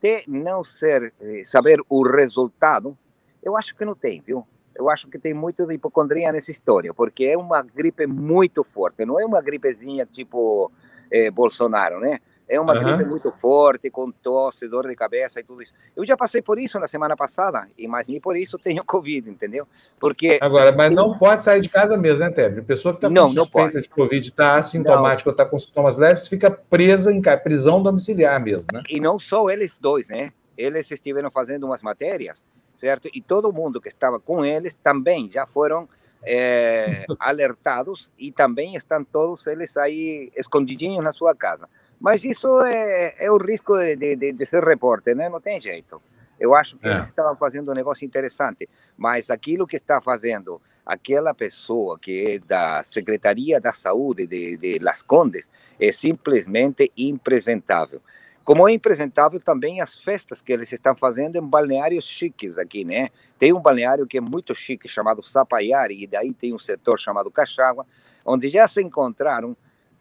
até 0.03 0.25
não 0.27 0.65
ser, 0.65 1.15
eh, 1.21 1.43
saber 1.45 1.81
o 1.89 2.03
resultado, 2.03 2.99
eu 3.41 3.57
acho 3.57 3.77
que 3.77 3.85
não 3.85 3.95
tem, 3.95 4.21
viu? 4.21 4.45
Eu 4.75 4.91
acho 4.91 5.07
que 5.09 5.17
tem 5.17 5.33
muito 5.33 5.65
de 5.65 5.75
hipocondria 5.75 6.33
nessa 6.33 6.51
história, 6.51 6.93
porque 6.93 7.25
é 7.25 7.39
uma 7.39 7.63
gripe 7.63 8.05
muito 8.07 8.65
forte, 8.65 9.05
não 9.05 9.21
é 9.21 9.25
uma 9.25 9.41
gripezinha 9.41 10.05
tipo 10.05 10.73
eh, 11.09 11.31
Bolsonaro, 11.31 12.01
né? 12.01 12.19
É 12.53 12.61
uma 12.61 12.75
uhum. 12.75 12.97
gripe 12.99 13.09
muito 13.09 13.33
forte, 13.33 13.89
com 13.89 14.11
tosse, 14.11 14.69
dor 14.69 14.87
de 14.87 14.95
cabeça 14.95 15.41
e 15.41 15.43
tudo 15.43 15.63
isso. 15.63 15.73
Eu 15.97 16.05
já 16.05 16.19
passei 16.19 16.43
por 16.43 16.59
isso 16.59 16.79
na 16.79 16.87
semana 16.87 17.17
passada, 17.17 17.67
e 17.79 17.89
mas 17.89 18.07
nem 18.07 18.21
por 18.21 18.37
isso 18.37 18.59
tenho 18.59 18.85
Covid, 18.85 19.31
entendeu? 19.31 19.67
Porque. 19.99 20.39
Agora, 20.39 20.71
mas 20.71 20.91
não 20.91 21.17
pode 21.17 21.45
sair 21.45 21.63
de 21.63 21.71
casa 21.71 21.97
mesmo, 21.97 22.19
né, 22.19 22.31
Tebe? 22.31 22.61
A 22.61 22.63
pessoa 22.63 22.93
que 22.95 23.07
está 23.07 23.23
com 23.23 23.31
suspeita 23.31 23.81
de 23.81 23.89
Covid, 23.89 24.29
está 24.29 24.57
assintomática 24.57 25.31
ou 25.31 25.33
está 25.33 25.47
com 25.47 25.59
sintomas 25.59 25.97
leves, 25.97 26.29
fica 26.29 26.51
presa 26.51 27.11
em 27.11 27.23
prisão 27.43 27.83
domiciliar 27.83 28.39
mesmo, 28.39 28.67
né? 28.71 28.83
E 28.91 29.01
não 29.01 29.19
só 29.19 29.49
eles 29.49 29.79
dois, 29.79 30.09
né? 30.11 30.31
Eles 30.55 30.91
estiveram 30.91 31.31
fazendo 31.31 31.65
umas 31.65 31.81
matérias, 31.81 32.37
certo? 32.75 33.09
E 33.15 33.23
todo 33.23 33.51
mundo 33.51 33.81
que 33.81 33.89
estava 33.89 34.21
com 34.21 34.45
eles 34.45 34.75
também 34.75 35.31
já 35.31 35.47
foram 35.47 35.89
é, 36.23 37.07
alertados 37.19 38.11
e 38.19 38.31
também 38.31 38.77
estão 38.77 39.03
todos 39.03 39.47
eles 39.47 39.75
aí 39.79 40.31
escondidinhos 40.37 41.03
na 41.03 41.13
sua 41.13 41.35
casa. 41.35 41.67
Mas 42.03 42.25
isso 42.25 42.61
é, 42.63 43.15
é 43.17 43.31
o 43.31 43.37
risco 43.37 43.79
de, 43.79 44.17
de, 44.17 44.33
de, 44.33 44.47
ser 44.47 44.65
repórter, 44.65 45.15
né? 45.15 45.29
Não 45.29 45.41
tem 45.41 45.61
jeito. 45.61 46.03
Eu 46.39 46.53
acho 46.53 46.77
que 46.77 46.89
é. 46.89 46.95
eles 46.95 47.07
estavam 47.07 47.37
fazendo 47.37 47.71
um 47.71 47.75
negócio 47.75 48.05
interessante, 48.05 48.69
mas 48.99 49.31
aquilo 49.31 49.69
que 49.69 49.77
está 49.77 50.01
fazendo 50.01 50.61
aquela 50.85 51.33
pessoa 51.33 51.97
que 51.97 52.25
é 52.29 52.39
da 52.41 52.83
Secretaria 52.83 53.61
da 53.61 53.73
Saúde 53.73 54.27
de, 54.27 54.57
de 54.57 54.81
Las 54.81 55.01
Condes 55.01 55.49
é 55.79 55.93
simplesmente 55.93 56.91
impresentável. 56.97 58.03
Como 58.45 58.69
é 58.69 58.73
impresentável 58.73 59.39
também 59.39 59.81
as 59.81 59.97
festas 59.97 60.43
que 60.43 60.53
eles 60.53 60.73
estão 60.73 60.97
fazendo 60.97 61.37
em 61.37 61.41
balneários 61.41 62.05
chiques 62.05 62.59
aqui, 62.59 62.85
né? 62.85 63.11
Tem 63.39 63.53
um 63.53 63.61
balneário 63.61 64.09
que 64.09 64.19
é 64.19 64.21
muito 64.21 64.53
chique 64.57 64.89
chamado 64.89 65.23
Sapaiari, 65.23 66.03
e 66.03 66.09
daí 66.09 66.33
tem 66.33 66.53
um 66.53 66.59
setor 66.59 66.99
chamado 66.99 67.31
Caxagua, 67.31 67.87
onde 68.25 68.49
já 68.49 68.67
se 68.67 68.83
encontraram 68.83 69.57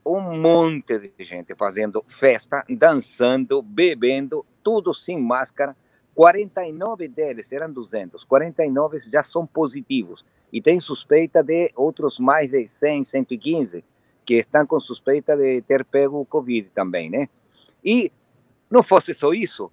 um 0.06 0.40
monte 0.40 0.98
de 1.00 1.24
gente 1.24 1.54
fazendo 1.56 2.04
festa, 2.20 2.64
dançando, 2.70 3.62
bebendo, 3.62 4.46
tudo 4.64 4.94
sem 4.94 5.20
máscara. 5.20 5.76
49 6.16 7.08
deles 7.08 7.52
eram 7.52 7.72
200, 7.72 8.24
49 8.24 9.00
já 9.00 9.24
são 9.24 9.46
positivos. 9.46 10.26
E 10.52 10.62
tem 10.62 10.80
suspeita 10.80 11.42
de 11.42 11.72
outros 11.76 12.20
mais 12.20 12.52
de 12.52 12.68
100, 12.68 13.06
115 13.06 13.84
que 14.26 14.36
estão 14.36 14.66
com 14.68 14.80
suspeita 14.80 15.36
de 15.36 15.62
ter 15.62 15.86
pego 15.86 16.20
o 16.20 16.26
Covid 16.26 16.70
também, 16.76 17.10
né? 17.10 17.30
E 17.84 18.12
não 18.70 18.84
fosse 18.84 19.14
só 19.14 19.34
isso, 19.34 19.72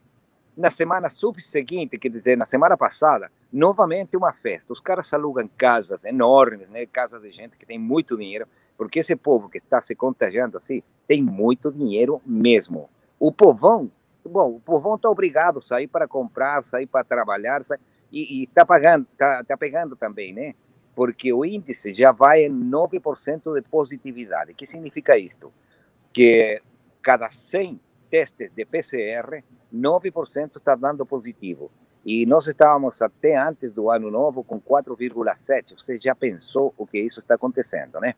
na 0.57 0.70
semana 0.70 1.09
subseguinte, 1.09 1.99
quer 1.99 2.09
dizer, 2.09 2.37
na 2.37 2.45
semana 2.45 2.76
passada, 2.76 3.31
novamente 3.53 4.16
uma 4.16 4.33
festa. 4.33 4.72
Os 4.72 4.81
caras 4.81 5.12
alugam 5.12 5.49
casas 5.57 6.05
enormes, 6.05 6.68
né? 6.68 6.87
Casas 6.87 7.22
de 7.22 7.31
gente 7.31 7.57
que 7.57 7.64
tem 7.64 7.79
muito 7.79 8.16
dinheiro 8.16 8.47
porque 8.79 9.01
esse 9.01 9.16
povo 9.16 9.49
que 9.49 9.59
está 9.59 9.81
se 9.81 9.95
contagiando 9.97 10.57
assim 10.57 10.83
tem 11.07 11.20
muito 11.20 11.72
dinheiro 11.72 12.22
mesmo. 12.24 12.89
O 13.18 13.33
povão, 13.33 13.91
bom, 14.24 14.55
o 14.55 14.61
povão 14.61 14.95
está 14.95 15.11
obrigado 15.11 15.59
a 15.59 15.62
sair 15.62 15.89
para 15.89 16.07
comprar, 16.07 16.62
sair 16.62 16.87
para 16.87 17.03
trabalhar, 17.03 17.64
sair, 17.64 17.81
e 18.12 18.45
está 18.45 18.64
pagando, 18.64 19.07
está 19.12 19.43
tá 19.43 19.57
pegando 19.57 19.97
também, 19.97 20.33
né? 20.33 20.55
Porque 20.95 21.33
o 21.33 21.45
índice 21.45 21.93
já 21.93 22.12
vai 22.12 22.45
em 22.45 22.51
9% 22.51 23.61
de 23.61 23.68
positividade. 23.68 24.53
O 24.53 24.55
que 24.55 24.66
significa 24.66 25.18
isto? 25.18 25.53
Que 26.12 26.62
cada 27.03 27.29
100 27.29 27.81
testes 28.09 28.51
de 28.55 28.64
PCR, 28.64 29.43
9% 29.74 30.57
está 30.57 30.74
dando 30.74 31.05
positivo. 31.05 31.70
E 32.05 32.24
nós 32.26 32.47
estávamos 32.47 33.03
até 33.03 33.37
antes 33.37 33.72
do 33.72 33.91
ano 33.91 34.11
novo 34.11 34.43
com 34.43 34.61
4,7. 34.61 35.76
Você 35.76 35.99
já 36.01 36.14
pensou 36.14 36.72
o 36.76 36.87
que 36.87 36.99
isso 36.99 37.20
está 37.20 37.35
acontecendo, 37.35 38.01
né? 38.01 38.14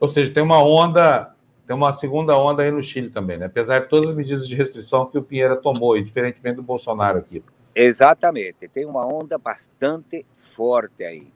Ou 0.00 0.08
seja, 0.08 0.32
tem 0.32 0.42
uma 0.42 0.64
onda, 0.64 1.34
tem 1.66 1.76
uma 1.76 1.94
segunda 1.94 2.36
onda 2.36 2.62
aí 2.62 2.70
no 2.70 2.82
Chile 2.82 3.10
também, 3.10 3.36
né? 3.36 3.46
Apesar 3.46 3.80
de 3.80 3.88
todas 3.88 4.10
as 4.10 4.16
medidas 4.16 4.48
de 4.48 4.56
restrição 4.56 5.04
que 5.04 5.18
o 5.18 5.22
Pinheira 5.22 5.54
tomou, 5.54 5.96
e 5.96 6.02
diferentemente 6.02 6.56
do 6.56 6.62
Bolsonaro 6.62 7.18
aqui. 7.18 7.44
Exatamente, 7.74 8.66
tem 8.68 8.86
uma 8.86 9.06
onda 9.06 9.36
bastante 9.36 10.24
forte 10.56 11.04
aí, 11.04 11.28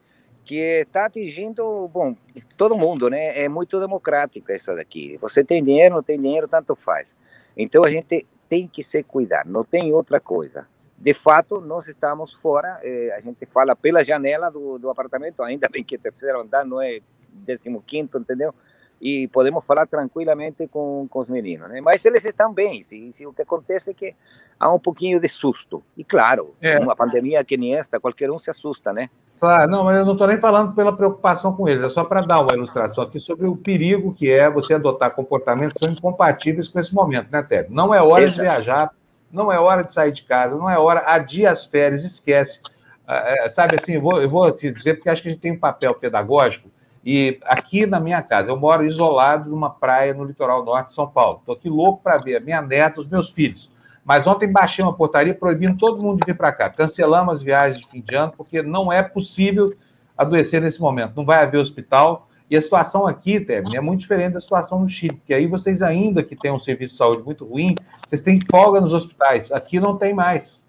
que 0.45 0.57
está 0.57 1.07
atingindo, 1.07 1.89
bom, 1.89 2.17
todo 2.57 2.77
mundo, 2.77 3.11
né? 3.11 3.39
É 3.39 3.49
muito 3.49 3.79
democrática 3.79 4.55
essa 4.55 4.75
daqui. 4.75 5.19
Você 5.21 5.45
tem 5.45 5.63
dinheiro, 5.63 5.97
não 5.97 6.03
tem 6.03 6.21
dinheiro, 6.21 6.49
tanto 6.49 6.75
faz. 6.75 7.15
Então 7.57 7.83
a 7.85 7.91
gente 7.91 8.27
tem 8.49 8.67
que 8.67 8.83
se 8.83 9.03
cuidar, 9.03 9.45
não 9.47 9.63
tem 9.63 9.93
outra 9.93 10.19
coisa. 10.19 10.67
De 10.99 11.13
fato, 11.13 11.61
nós 11.61 11.87
estamos 11.87 12.33
fora, 12.33 12.81
eh, 12.83 13.15
a 13.17 13.21
gente 13.21 13.45
fala 13.47 13.77
pela 13.77 14.03
janela 14.03 14.51
do, 14.51 14.79
do 14.79 14.89
apartamento, 14.89 15.43
ainda 15.43 15.69
bem 15.69 15.85
que 15.85 15.97
é 15.97 15.99
terceiro 15.99 16.41
andar 16.41 16.65
não 16.65 16.81
é 16.81 17.01
15, 17.47 18.11
entendeu? 18.17 18.55
e 19.01 19.29
podemos 19.29 19.65
falar 19.67 19.87
tranquilamente 19.87 20.67
com, 20.69 21.07
com 21.11 21.19
os 21.19 21.29
meninos, 21.29 21.69
né? 21.69 21.81
Mas 21.81 22.03
eles 22.07 22.25
estão 22.25 22.53
bem, 22.53 22.83
se, 22.83 23.13
se, 23.13 23.27
o 23.27 23.35
que 23.35 23.43
acontece 23.43 23.91
é 23.91 23.95
que 23.95 24.15
há 24.59 24.73
um 24.73 24.79
pouquinho 24.79 25.21
de 25.21 25.29
susto. 25.29 25.83
E 25.95 26.03
claro, 26.03 26.55
é. 26.59 26.79
uma 26.79 26.97
pandemia 26.97 27.45
que 27.45 27.57
nem 27.57 27.75
esta, 27.75 28.01
qualquer 28.01 28.31
um 28.31 28.39
se 28.39 28.51
assusta, 28.51 28.95
né? 28.95 29.11
Claro, 29.39 29.71
não, 29.71 29.85
mas 29.85 29.99
eu 29.99 30.07
não 30.07 30.13
estou 30.13 30.27
nem 30.27 30.41
falando 30.41 30.75
pela 30.75 30.97
preocupação 30.97 31.55
com 31.55 31.69
eles, 31.69 31.85
é 31.85 31.89
só 31.91 32.03
para 32.03 32.23
dar 32.23 32.41
uma 32.41 32.55
ilustração 32.55 33.05
aqui 33.05 33.21
sobre 33.21 33.47
o 33.47 33.55
perigo 33.55 34.15
que 34.15 34.31
é 34.31 34.49
você 34.49 34.73
adotar 34.73 35.11
comportamentos 35.11 35.75
que 35.75 35.85
são 35.85 35.93
incompatíveis 35.93 36.69
com 36.69 36.79
esse 36.79 36.95
momento, 36.95 37.31
né, 37.31 37.43
Tébio? 37.43 37.75
Não 37.75 37.93
é 37.93 38.01
hora 38.01 38.25
Exato. 38.25 38.37
de 38.37 38.43
viajar, 38.43 38.91
não 39.31 39.53
é 39.53 39.59
hora 39.59 39.83
de 39.83 39.93
sair 39.93 40.13
de 40.13 40.23
casa, 40.23 40.57
não 40.57 40.71
é 40.71 40.79
hora, 40.79 41.03
adia 41.07 41.51
as 41.51 41.67
férias, 41.67 42.05
esquece. 42.05 42.63
É, 43.07 43.51
sabe 43.51 43.77
assim, 43.79 43.97
eu 43.97 44.01
vou, 44.01 44.23
eu 44.23 44.31
vou 44.31 44.51
te 44.51 44.73
dizer, 44.73 44.95
porque 44.95 45.11
acho 45.11 45.21
que 45.21 45.29
a 45.29 45.33
gente 45.33 45.43
tem 45.43 45.53
um 45.53 45.59
papel 45.59 45.93
pedagógico 45.95 46.71
e 47.05 47.39
aqui 47.45 47.85
na 47.85 48.01
minha 48.01 48.23
casa, 48.23 48.49
eu 48.49 48.57
moro 48.57 48.87
isolado 48.87 49.51
numa 49.51 49.69
praia 49.69 50.15
no 50.15 50.25
litoral 50.25 50.65
norte 50.65 50.89
de 50.89 50.95
São 50.95 51.07
Paulo. 51.07 51.39
Estou 51.41 51.55
aqui 51.55 51.69
louco 51.69 52.03
para 52.03 52.17
ver 52.17 52.37
a 52.37 52.41
minha 52.41 52.63
neta, 52.63 53.01
os 53.01 53.07
meus 53.07 53.29
filhos. 53.29 53.71
Mas 54.03 54.27
ontem 54.27 54.51
baixei 54.51 54.83
uma 54.83 54.95
portaria 54.95 55.35
proibindo 55.35 55.77
todo 55.77 56.03
mundo 56.03 56.21
de 56.21 56.27
vir 56.27 56.37
para 56.37 56.53
cá. 56.53 56.71
Cancelamos 56.71 57.37
as 57.37 57.43
viagens 57.43 57.81
de 57.81 57.91
fim 57.91 58.01
de 58.01 58.15
ano, 58.15 58.33
porque 58.37 58.63
não 58.63 58.91
é 58.91 59.03
possível 59.03 59.75
adoecer 60.17 60.63
nesse 60.63 60.81
momento. 60.81 61.15
Não 61.15 61.27
vai 61.27 61.43
haver 61.43 61.59
hospital. 61.59 62.29
E 62.51 62.57
a 62.57 62.63
situação 62.63 63.07
aqui, 63.07 63.41
Tebni, 63.41 63.77
é 63.77 63.81
muito 63.81 64.01
diferente 64.01 64.35
da 64.35 64.41
situação 64.41 64.81
no 64.81 64.89
Chile, 64.89 65.17
porque 65.17 65.33
aí 65.33 65.47
vocês, 65.47 65.83
ainda 65.83 66.23
que 66.23 66.37
têm 66.37 66.53
um 66.53 66.59
serviço 66.59 66.93
de 66.93 66.99
saúde 66.99 67.23
muito 67.23 67.45
ruim, 67.47 67.75
vocês 68.07 68.21
têm 68.21 68.41
folga 68.51 68.81
nos 68.81 68.93
hospitais. 68.93 69.51
Aqui 69.51 69.81
não 69.81 69.97
tem 69.97 70.15
mais. 70.15 70.67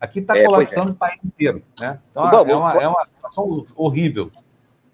Aqui 0.00 0.20
está 0.20 0.36
é, 0.38 0.44
colapsando 0.44 0.90
é. 0.90 0.92
o 0.92 0.96
país 0.96 1.18
inteiro. 1.24 1.62
Né? 1.78 1.98
Então, 2.10 2.30
Bom, 2.30 2.50
é, 2.50 2.56
uma, 2.56 2.82
é 2.82 2.88
uma 2.88 3.06
situação 3.06 3.66
horrível. 3.74 4.30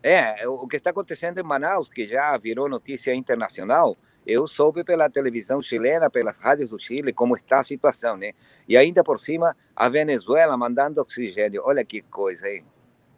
É, 0.07 0.46
o 0.46 0.68
que 0.68 0.76
está 0.76 0.90
acontecendo 0.90 1.38
em 1.40 1.42
Manaus, 1.42 1.88
que 1.88 2.07
já 2.07 2.36
virou 2.36 2.68
notícia 2.68 3.14
internacional, 3.14 3.96
eu 4.26 4.46
soube 4.46 4.84
pela 4.84 5.09
televisão 5.09 5.62
chilena, 5.62 6.11
pelas 6.11 6.36
rádios 6.36 6.68
do 6.68 6.78
Chile, 6.78 7.11
como 7.11 7.34
está 7.34 7.61
a 7.61 7.62
situação, 7.62 8.14
né? 8.14 8.32
E 8.68 8.76
ainda 8.76 9.02
por 9.02 9.18
cima, 9.18 9.57
a 9.74 9.88
Venezuela 9.88 10.59
mandando 10.59 11.00
oxigênio. 11.00 11.62
Olha 11.64 11.82
que 11.86 12.02
coisa, 12.02 12.46
hein? 12.50 12.62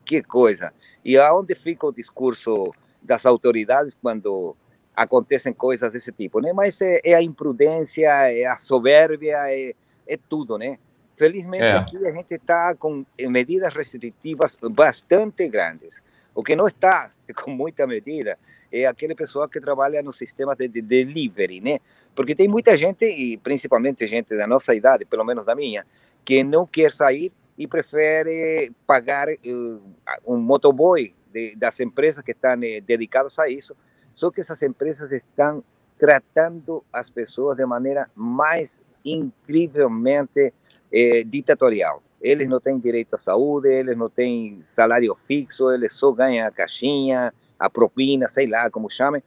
Que 0.05 0.23
coisa. 0.23 0.73
E 1.05 1.19
aonde 1.19 1.57
fica 1.57 1.89
o 1.89 1.93
discurso 1.93 2.73
das 3.03 3.27
autoridades 3.27 3.97
quando 4.01 4.57
acontecem 4.95 5.53
coisas 5.53 5.91
desse 5.91 6.13
tipo, 6.13 6.39
né? 6.41 6.53
Mas 6.53 6.81
é, 6.81 7.01
é 7.03 7.15
a 7.15 7.23
imprudência, 7.23 8.09
é 8.31 8.45
a 8.47 8.57
soberbia, 8.59 9.39
é, 9.53 9.75
é 10.07 10.17
tudo, 10.29 10.57
né? 10.57 10.79
Felizmente 11.17 11.65
é. 11.65 11.73
aqui 11.73 12.07
a 12.07 12.13
gente 12.13 12.33
está 12.33 12.77
com 12.77 13.05
medidas 13.19 13.75
restritivas 13.75 14.57
bastante 14.71 15.49
grandes. 15.49 16.01
O 16.37 16.45
que 16.45 16.55
não 16.55 16.67
está 16.69 17.11
com 17.43 17.51
muita 17.51 17.87
medida 17.87 18.39
é 18.71 18.87
aquele 18.87 19.15
pessoal 19.15 19.49
que 19.49 19.59
trabalha 19.59 20.03
no 20.03 20.13
sistema 20.13 20.55
de, 20.55 20.69
de 20.69 20.83
delivery, 20.83 21.61
né? 21.63 21.81
Porque 22.15 22.35
tem 22.35 22.47
muita 22.47 22.77
gente, 22.77 23.07
e 23.07 23.39
principalmente 23.39 24.07
gente 24.07 24.37
da 24.37 24.47
nossa 24.47 24.75
idade, 24.75 25.07
pelo 25.07 25.25
menos 25.25 25.47
da 25.47 25.55
minha, 25.55 25.87
que 26.25 26.45
não 26.45 26.67
quer 26.67 26.93
sair 26.93 27.33
e 27.57 27.67
prefere 27.67 28.71
pagar 28.87 29.29
uh, 29.29 29.83
um 30.27 30.37
motoboy 30.37 31.15
de, 31.33 31.57
das 31.57 31.81
empresas 31.81 32.23
que 32.23 32.33
estão 32.33 32.63
eh, 32.63 32.81
dedicadas 32.81 33.39
a 33.39 33.49
isso. 33.49 33.75
Só 34.13 34.31
que 34.31 34.41
essas 34.41 34.63
empresas 34.63 35.13
estão 35.13 35.65
tratando 35.99 36.85
as 36.93 37.09
pessoas 37.09 37.57
de 37.57 37.65
maneira 37.65 38.11
mais 38.15 38.81
incrivelmente 39.05 40.53
eh, 40.93 41.25
ditatorial. 41.25 42.03
Eles 42.21 42.49
não 42.49 42.61
têm 42.61 42.79
direito 42.79 43.15
à 43.15 43.19
saúde, 43.19 43.69
eles 43.69 43.97
não 43.97 44.09
têm 44.09 44.61
salário 44.65 45.15
fixo, 45.27 45.71
eles 45.71 45.93
só 45.93 46.11
ganham 46.13 46.47
a 46.47 46.51
caixinha, 46.51 47.33
a 47.59 47.71
propina, 47.71 48.29
sei 48.29 48.47
lá 48.47 48.71
como 48.71 48.91
chamem. 48.91 49.23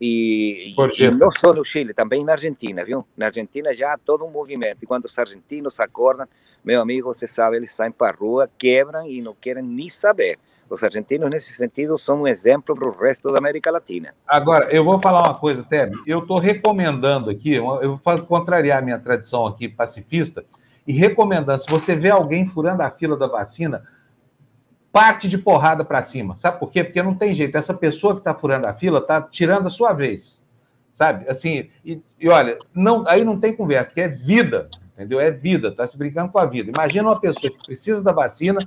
E, 0.00 0.74
e, 0.98 1.10
não 1.10 1.30
só 1.30 1.52
no 1.52 1.62
Chile, 1.62 1.92
também 1.92 2.24
na 2.24 2.32
Argentina, 2.32 2.82
viu? 2.82 3.06
Na 3.14 3.26
Argentina 3.26 3.74
já 3.74 3.92
há 3.92 3.98
todo 3.98 4.24
um 4.24 4.30
movimento. 4.30 4.78
E 4.82 4.86
quando 4.86 5.04
os 5.04 5.18
argentinos 5.18 5.78
acordam, 5.78 6.26
meu 6.64 6.80
amigo, 6.80 7.12
você 7.12 7.28
sabe, 7.28 7.56
eles 7.56 7.74
saem 7.74 7.92
para 7.92 8.14
a 8.14 8.16
rua, 8.16 8.50
quebram 8.58 9.06
e 9.06 9.20
não 9.20 9.34
querem 9.34 9.62
nem 9.62 9.90
saber. 9.90 10.38
Os 10.70 10.84
argentinos, 10.84 11.28
nesse 11.28 11.52
sentido, 11.52 11.98
são 11.98 12.22
um 12.22 12.28
exemplo 12.28 12.76
para 12.76 12.88
o 12.88 12.92
resto 12.92 13.30
da 13.32 13.38
América 13.38 13.72
Latina. 13.72 14.14
Agora, 14.26 14.70
eu 14.70 14.84
vou 14.84 15.00
falar 15.00 15.24
uma 15.24 15.34
coisa, 15.34 15.64
Teb. 15.64 15.92
Eu 16.06 16.20
estou 16.20 16.38
recomendando 16.38 17.28
aqui, 17.28 17.54
eu 17.54 17.64
vou 18.02 18.22
contrariar 18.22 18.78
a 18.78 18.82
minha 18.82 18.98
tradição 18.98 19.46
aqui 19.46 19.68
pacifista, 19.68 20.44
e 20.90 20.92
recomendando, 20.92 21.62
se 21.62 21.70
você 21.70 21.94
vê 21.94 22.10
alguém 22.10 22.48
furando 22.48 22.82
a 22.82 22.90
fila 22.90 23.16
da 23.16 23.28
vacina, 23.28 23.84
parte 24.90 25.28
de 25.28 25.38
porrada 25.38 25.84
para 25.84 26.02
cima. 26.02 26.34
Sabe 26.36 26.58
por 26.58 26.68
quê? 26.68 26.82
Porque 26.82 27.00
não 27.00 27.14
tem 27.14 27.32
jeito. 27.32 27.56
Essa 27.56 27.72
pessoa 27.72 28.14
que 28.14 28.22
está 28.22 28.34
furando 28.34 28.66
a 28.66 28.74
fila 28.74 28.98
está 28.98 29.22
tirando 29.22 29.68
a 29.68 29.70
sua 29.70 29.92
vez. 29.92 30.42
Sabe? 30.92 31.28
Assim, 31.28 31.70
e, 31.84 32.02
e, 32.18 32.28
olha, 32.28 32.58
não, 32.74 33.04
aí 33.06 33.24
não 33.24 33.38
tem 33.38 33.54
conversa, 33.54 33.86
porque 33.86 34.00
é 34.00 34.08
vida, 34.08 34.68
entendeu? 34.96 35.20
É 35.20 35.30
vida, 35.30 35.68
está 35.68 35.86
se 35.86 35.96
brincando 35.96 36.32
com 36.32 36.40
a 36.40 36.44
vida. 36.44 36.72
Imagina 36.72 37.08
uma 37.08 37.20
pessoa 37.20 37.52
que 37.52 37.66
precisa 37.66 38.02
da 38.02 38.10
vacina, 38.10 38.58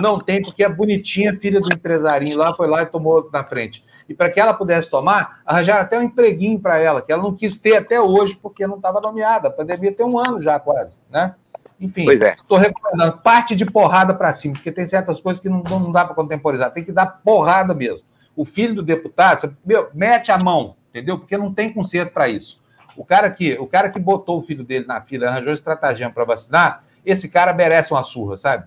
não 0.00 0.20
tem, 0.20 0.40
porque 0.40 0.62
é 0.62 0.68
bonitinha, 0.68 1.36
filha 1.36 1.60
do 1.60 1.74
empresarinho 1.74 2.38
lá, 2.38 2.54
foi 2.54 2.68
lá 2.68 2.82
e 2.82 2.86
tomou 2.86 3.28
na 3.32 3.42
frente. 3.42 3.84
E 4.08 4.14
para 4.14 4.30
que 4.30 4.38
ela 4.38 4.54
pudesse 4.54 4.88
tomar, 4.88 5.42
arranjaram 5.44 5.82
até 5.82 5.98
um 5.98 6.02
empreguinho 6.02 6.60
para 6.60 6.78
ela, 6.78 7.02
que 7.02 7.10
ela 7.10 7.24
não 7.24 7.34
quis 7.34 7.58
ter 7.58 7.74
até 7.74 8.00
hoje, 8.00 8.38
porque 8.40 8.68
não 8.68 8.76
estava 8.76 9.00
nomeada. 9.00 9.48
A 9.48 9.52
pandemia 9.52 9.92
tem 9.92 10.06
um 10.06 10.16
ano 10.16 10.40
já 10.40 10.60
quase, 10.60 11.00
né? 11.10 11.34
Enfim, 11.82 12.08
estou 12.08 12.58
é. 12.58 12.60
recomendando, 12.60 13.18
parte 13.18 13.56
de 13.56 13.66
porrada 13.66 14.14
para 14.14 14.32
cima, 14.32 14.54
porque 14.54 14.70
tem 14.70 14.86
certas 14.86 15.20
coisas 15.20 15.42
que 15.42 15.48
não, 15.48 15.62
não 15.64 15.90
dá 15.90 16.04
para 16.04 16.14
contemporizar, 16.14 16.70
tem 16.70 16.84
que 16.84 16.92
dar 16.92 17.06
porrada 17.06 17.74
mesmo. 17.74 18.02
O 18.36 18.44
filho 18.44 18.76
do 18.76 18.82
deputado, 18.84 19.56
meu, 19.66 19.90
mete 19.92 20.30
a 20.30 20.38
mão, 20.38 20.76
entendeu? 20.90 21.18
Porque 21.18 21.36
não 21.36 21.52
tem 21.52 21.72
conserto 21.72 22.12
para 22.12 22.28
isso. 22.28 22.62
O 22.96 23.04
cara 23.04 23.28
que, 23.28 23.54
o 23.58 23.66
cara 23.66 23.90
que 23.90 23.98
botou 23.98 24.38
o 24.38 24.42
filho 24.42 24.62
dele 24.62 24.86
na 24.86 25.00
fila, 25.00 25.26
arranjou 25.26 25.52
estratagema 25.52 26.12
para 26.12 26.24
vacinar, 26.24 26.84
esse 27.04 27.28
cara 27.28 27.52
merece 27.52 27.92
uma 27.92 28.04
surra, 28.04 28.36
sabe? 28.36 28.66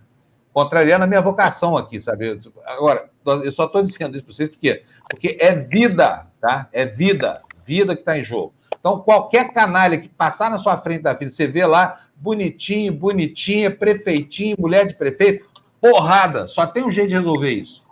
Contrariando 0.51 1.05
a 1.05 1.07
minha 1.07 1.21
vocação 1.21 1.77
aqui, 1.77 2.01
sabe? 2.01 2.41
Agora, 2.65 3.09
eu 3.25 3.51
só 3.53 3.65
estou 3.65 3.81
dizendo 3.81 4.17
isso 4.17 4.25
para 4.25 4.35
vocês 4.35 4.49
porque, 4.49 4.83
porque 5.09 5.37
é 5.39 5.53
vida, 5.55 6.27
tá? 6.41 6.67
É 6.73 6.85
vida, 6.85 7.41
vida 7.65 7.95
que 7.95 8.01
está 8.01 8.17
em 8.17 8.25
jogo. 8.25 8.53
Então, 8.77 8.99
qualquer 8.99 9.53
canalha 9.53 9.99
que 9.99 10.09
passar 10.09 10.51
na 10.51 10.57
sua 10.57 10.77
frente 10.77 11.01
da 11.01 11.15
fila, 11.15 11.31
você 11.31 11.47
vê 11.47 11.65
lá, 11.65 12.04
bonitinho, 12.25 12.91
bonitinha, 12.91 13.69
prefeitinho, 13.69 14.55
mulher 14.57 14.87
de 14.87 14.95
prefeito, 14.95 15.47
porrada. 15.79 16.47
Só 16.47 16.65
tem 16.65 16.83
um 16.83 16.89
jeito 16.89 17.09
de 17.09 17.13
resolver 17.13 17.51
isso. 17.51 17.83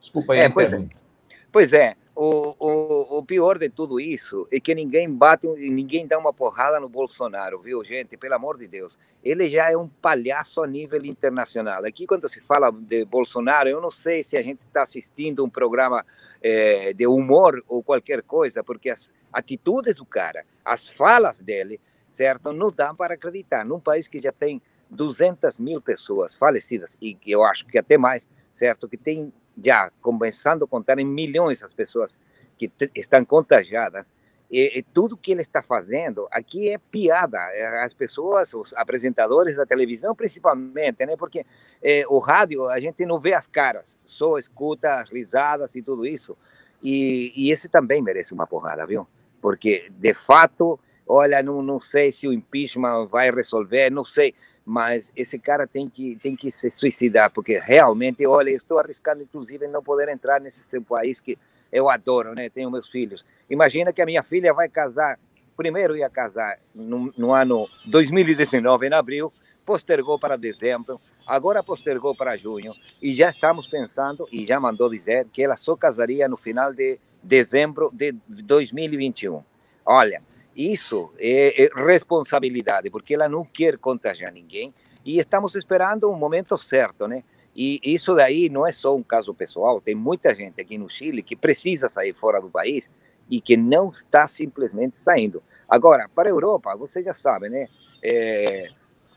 Desculpa 0.00 0.34
aí. 0.34 0.40
É, 0.40 0.48
pois, 0.48 0.72
é. 0.72 0.86
pois 1.50 1.72
é. 1.72 1.96
O, 2.14 2.54
o, 2.58 3.18
o, 3.18 3.22
pior 3.24 3.58
de 3.58 3.68
tudo 3.68 4.00
isso 4.00 4.48
é 4.50 4.58
que 4.58 4.74
ninguém 4.74 5.08
bate, 5.08 5.46
ninguém 5.46 6.04
dá 6.04 6.18
uma 6.18 6.32
porrada 6.32 6.80
no 6.80 6.88
Bolsonaro, 6.88 7.60
viu, 7.60 7.84
gente? 7.84 8.16
Pelo 8.16 8.34
amor 8.34 8.58
de 8.58 8.66
Deus. 8.66 8.98
Ele 9.22 9.48
já 9.48 9.70
é 9.70 9.76
um 9.76 9.86
palhaço 9.86 10.60
a 10.60 10.66
nível 10.66 11.04
internacional. 11.04 11.84
Aqui, 11.84 12.08
quando 12.08 12.28
se 12.28 12.40
fala 12.40 12.72
de 12.72 13.04
Bolsonaro, 13.04 13.68
eu 13.68 13.80
não 13.80 13.90
sei 13.90 14.24
se 14.24 14.36
a 14.36 14.42
gente 14.42 14.60
está 14.60 14.82
assistindo 14.82 15.44
um 15.44 15.50
programa 15.50 16.04
é, 16.42 16.92
de 16.92 17.06
humor 17.06 17.62
ou 17.68 17.84
qualquer 17.84 18.22
coisa, 18.22 18.64
porque 18.64 18.90
as 18.90 19.08
atitudes 19.32 19.94
do 19.94 20.04
cara, 20.04 20.44
as 20.64 20.88
falas 20.88 21.38
dele, 21.38 21.80
certo? 22.10 22.52
Não 22.52 22.70
dá 22.70 22.92
para 22.94 23.14
acreditar. 23.14 23.64
Num 23.64 23.80
país 23.80 24.06
que 24.08 24.20
já 24.20 24.32
tem 24.32 24.60
200 24.90 25.58
mil 25.58 25.80
pessoas 25.80 26.32
falecidas, 26.34 26.96
e 27.00 27.16
eu 27.26 27.44
acho 27.44 27.66
que 27.66 27.78
até 27.78 27.98
mais, 27.98 28.26
certo? 28.54 28.88
Que 28.88 28.96
tem 28.96 29.32
já 29.62 29.90
começando 30.00 30.64
a 30.64 30.68
contar 30.68 30.98
em 30.98 31.04
milhões 31.04 31.62
as 31.62 31.72
pessoas 31.72 32.18
que 32.56 32.70
estão 32.94 33.24
contagiadas. 33.24 34.04
E, 34.50 34.78
e, 34.78 34.82
tudo 34.82 35.16
que 35.16 35.30
ele 35.30 35.42
está 35.42 35.62
fazendo 35.62 36.26
aqui 36.30 36.70
é 36.70 36.78
piada. 36.78 37.38
É, 37.52 37.84
as 37.84 37.92
pessoas, 37.92 38.54
os 38.54 38.72
apresentadores 38.72 39.54
da 39.54 39.66
televisão, 39.66 40.14
principalmente, 40.14 41.04
né? 41.04 41.16
Porque 41.16 41.44
é, 41.82 42.04
o 42.08 42.18
rádio 42.18 42.66
a 42.68 42.80
gente 42.80 43.04
não 43.04 43.20
vê 43.20 43.34
as 43.34 43.46
caras, 43.46 43.94
só 44.06 44.38
escuta 44.38 45.00
as 45.00 45.10
risadas 45.10 45.74
e 45.74 45.82
tudo 45.82 46.06
isso. 46.06 46.36
E, 46.82 47.32
e 47.36 47.50
esse 47.50 47.68
também 47.68 48.00
merece 48.00 48.32
uma 48.32 48.46
porrada, 48.46 48.86
viu? 48.86 49.06
Porque 49.40 49.90
de 49.90 50.14
fato 50.14 50.80
olha, 51.08 51.42
não, 51.42 51.62
não 51.62 51.80
sei 51.80 52.12
se 52.12 52.28
o 52.28 52.32
impeachment 52.32 53.06
vai 53.06 53.30
resolver, 53.30 53.90
não 53.90 54.04
sei, 54.04 54.34
mas 54.64 55.10
esse 55.16 55.38
cara 55.38 55.66
tem 55.66 55.88
que, 55.88 56.16
tem 56.16 56.36
que 56.36 56.50
se 56.50 56.70
suicidar, 56.70 57.30
porque 57.30 57.58
realmente, 57.58 58.26
olha, 58.26 58.50
eu 58.50 58.58
estou 58.58 58.78
arriscando, 58.78 59.22
inclusive, 59.22 59.66
não 59.66 59.82
poder 59.82 60.10
entrar 60.10 60.40
nesse 60.40 60.62
seu 60.62 60.82
país 60.82 61.18
que 61.18 61.38
eu 61.72 61.88
adoro, 61.88 62.34
né? 62.34 62.50
Tenho 62.50 62.70
meus 62.70 62.88
filhos. 62.90 63.24
Imagina 63.48 63.92
que 63.92 64.02
a 64.02 64.06
minha 64.06 64.22
filha 64.22 64.52
vai 64.52 64.68
casar, 64.68 65.18
primeiro 65.56 65.96
ia 65.96 66.10
casar 66.10 66.58
no, 66.74 67.12
no 67.16 67.32
ano 67.32 67.66
2019, 67.86 68.86
em 68.86 68.92
abril, 68.92 69.32
postergou 69.64 70.18
para 70.18 70.36
dezembro, 70.36 71.00
agora 71.26 71.62
postergou 71.62 72.14
para 72.14 72.36
junho, 72.36 72.74
e 73.02 73.14
já 73.14 73.30
estamos 73.30 73.66
pensando, 73.66 74.28
e 74.30 74.46
já 74.46 74.60
mandou 74.60 74.90
dizer, 74.90 75.26
que 75.32 75.42
ela 75.42 75.56
só 75.56 75.74
casaria 75.74 76.28
no 76.28 76.36
final 76.36 76.72
de 76.72 76.98
dezembro 77.22 77.90
de 77.92 78.12
2021. 78.28 79.42
Olha, 79.84 80.22
isso 80.58 81.12
é, 81.18 81.64
é 81.64 81.70
responsabilidade, 81.74 82.90
porque 82.90 83.14
ela 83.14 83.28
não 83.28 83.44
quer 83.44 83.78
contagiar 83.78 84.32
ninguém 84.32 84.74
e 85.04 85.18
estamos 85.18 85.54
esperando 85.54 86.10
um 86.10 86.16
momento 86.16 86.58
certo, 86.58 87.06
né? 87.06 87.22
E 87.54 87.80
isso 87.82 88.14
daí 88.14 88.48
não 88.48 88.66
é 88.66 88.72
só 88.72 88.94
um 88.94 89.02
caso 89.02 89.32
pessoal, 89.34 89.80
tem 89.80 89.94
muita 89.94 90.34
gente 90.34 90.60
aqui 90.60 90.76
no 90.76 90.88
Chile 90.88 91.22
que 91.22 91.34
precisa 91.34 91.88
sair 91.88 92.12
fora 92.12 92.40
do 92.40 92.50
país, 92.50 92.88
e 93.30 93.40
que 93.40 93.56
não 93.56 93.90
está 93.90 94.26
simplesmente 94.26 94.98
saindo. 94.98 95.42
Agora, 95.68 96.08
para 96.14 96.28
a 96.28 96.32
Europa, 96.32 96.74
você 96.74 97.02
já 97.02 97.12
sabe, 97.12 97.48
né? 97.48 97.66
É, 98.02 98.68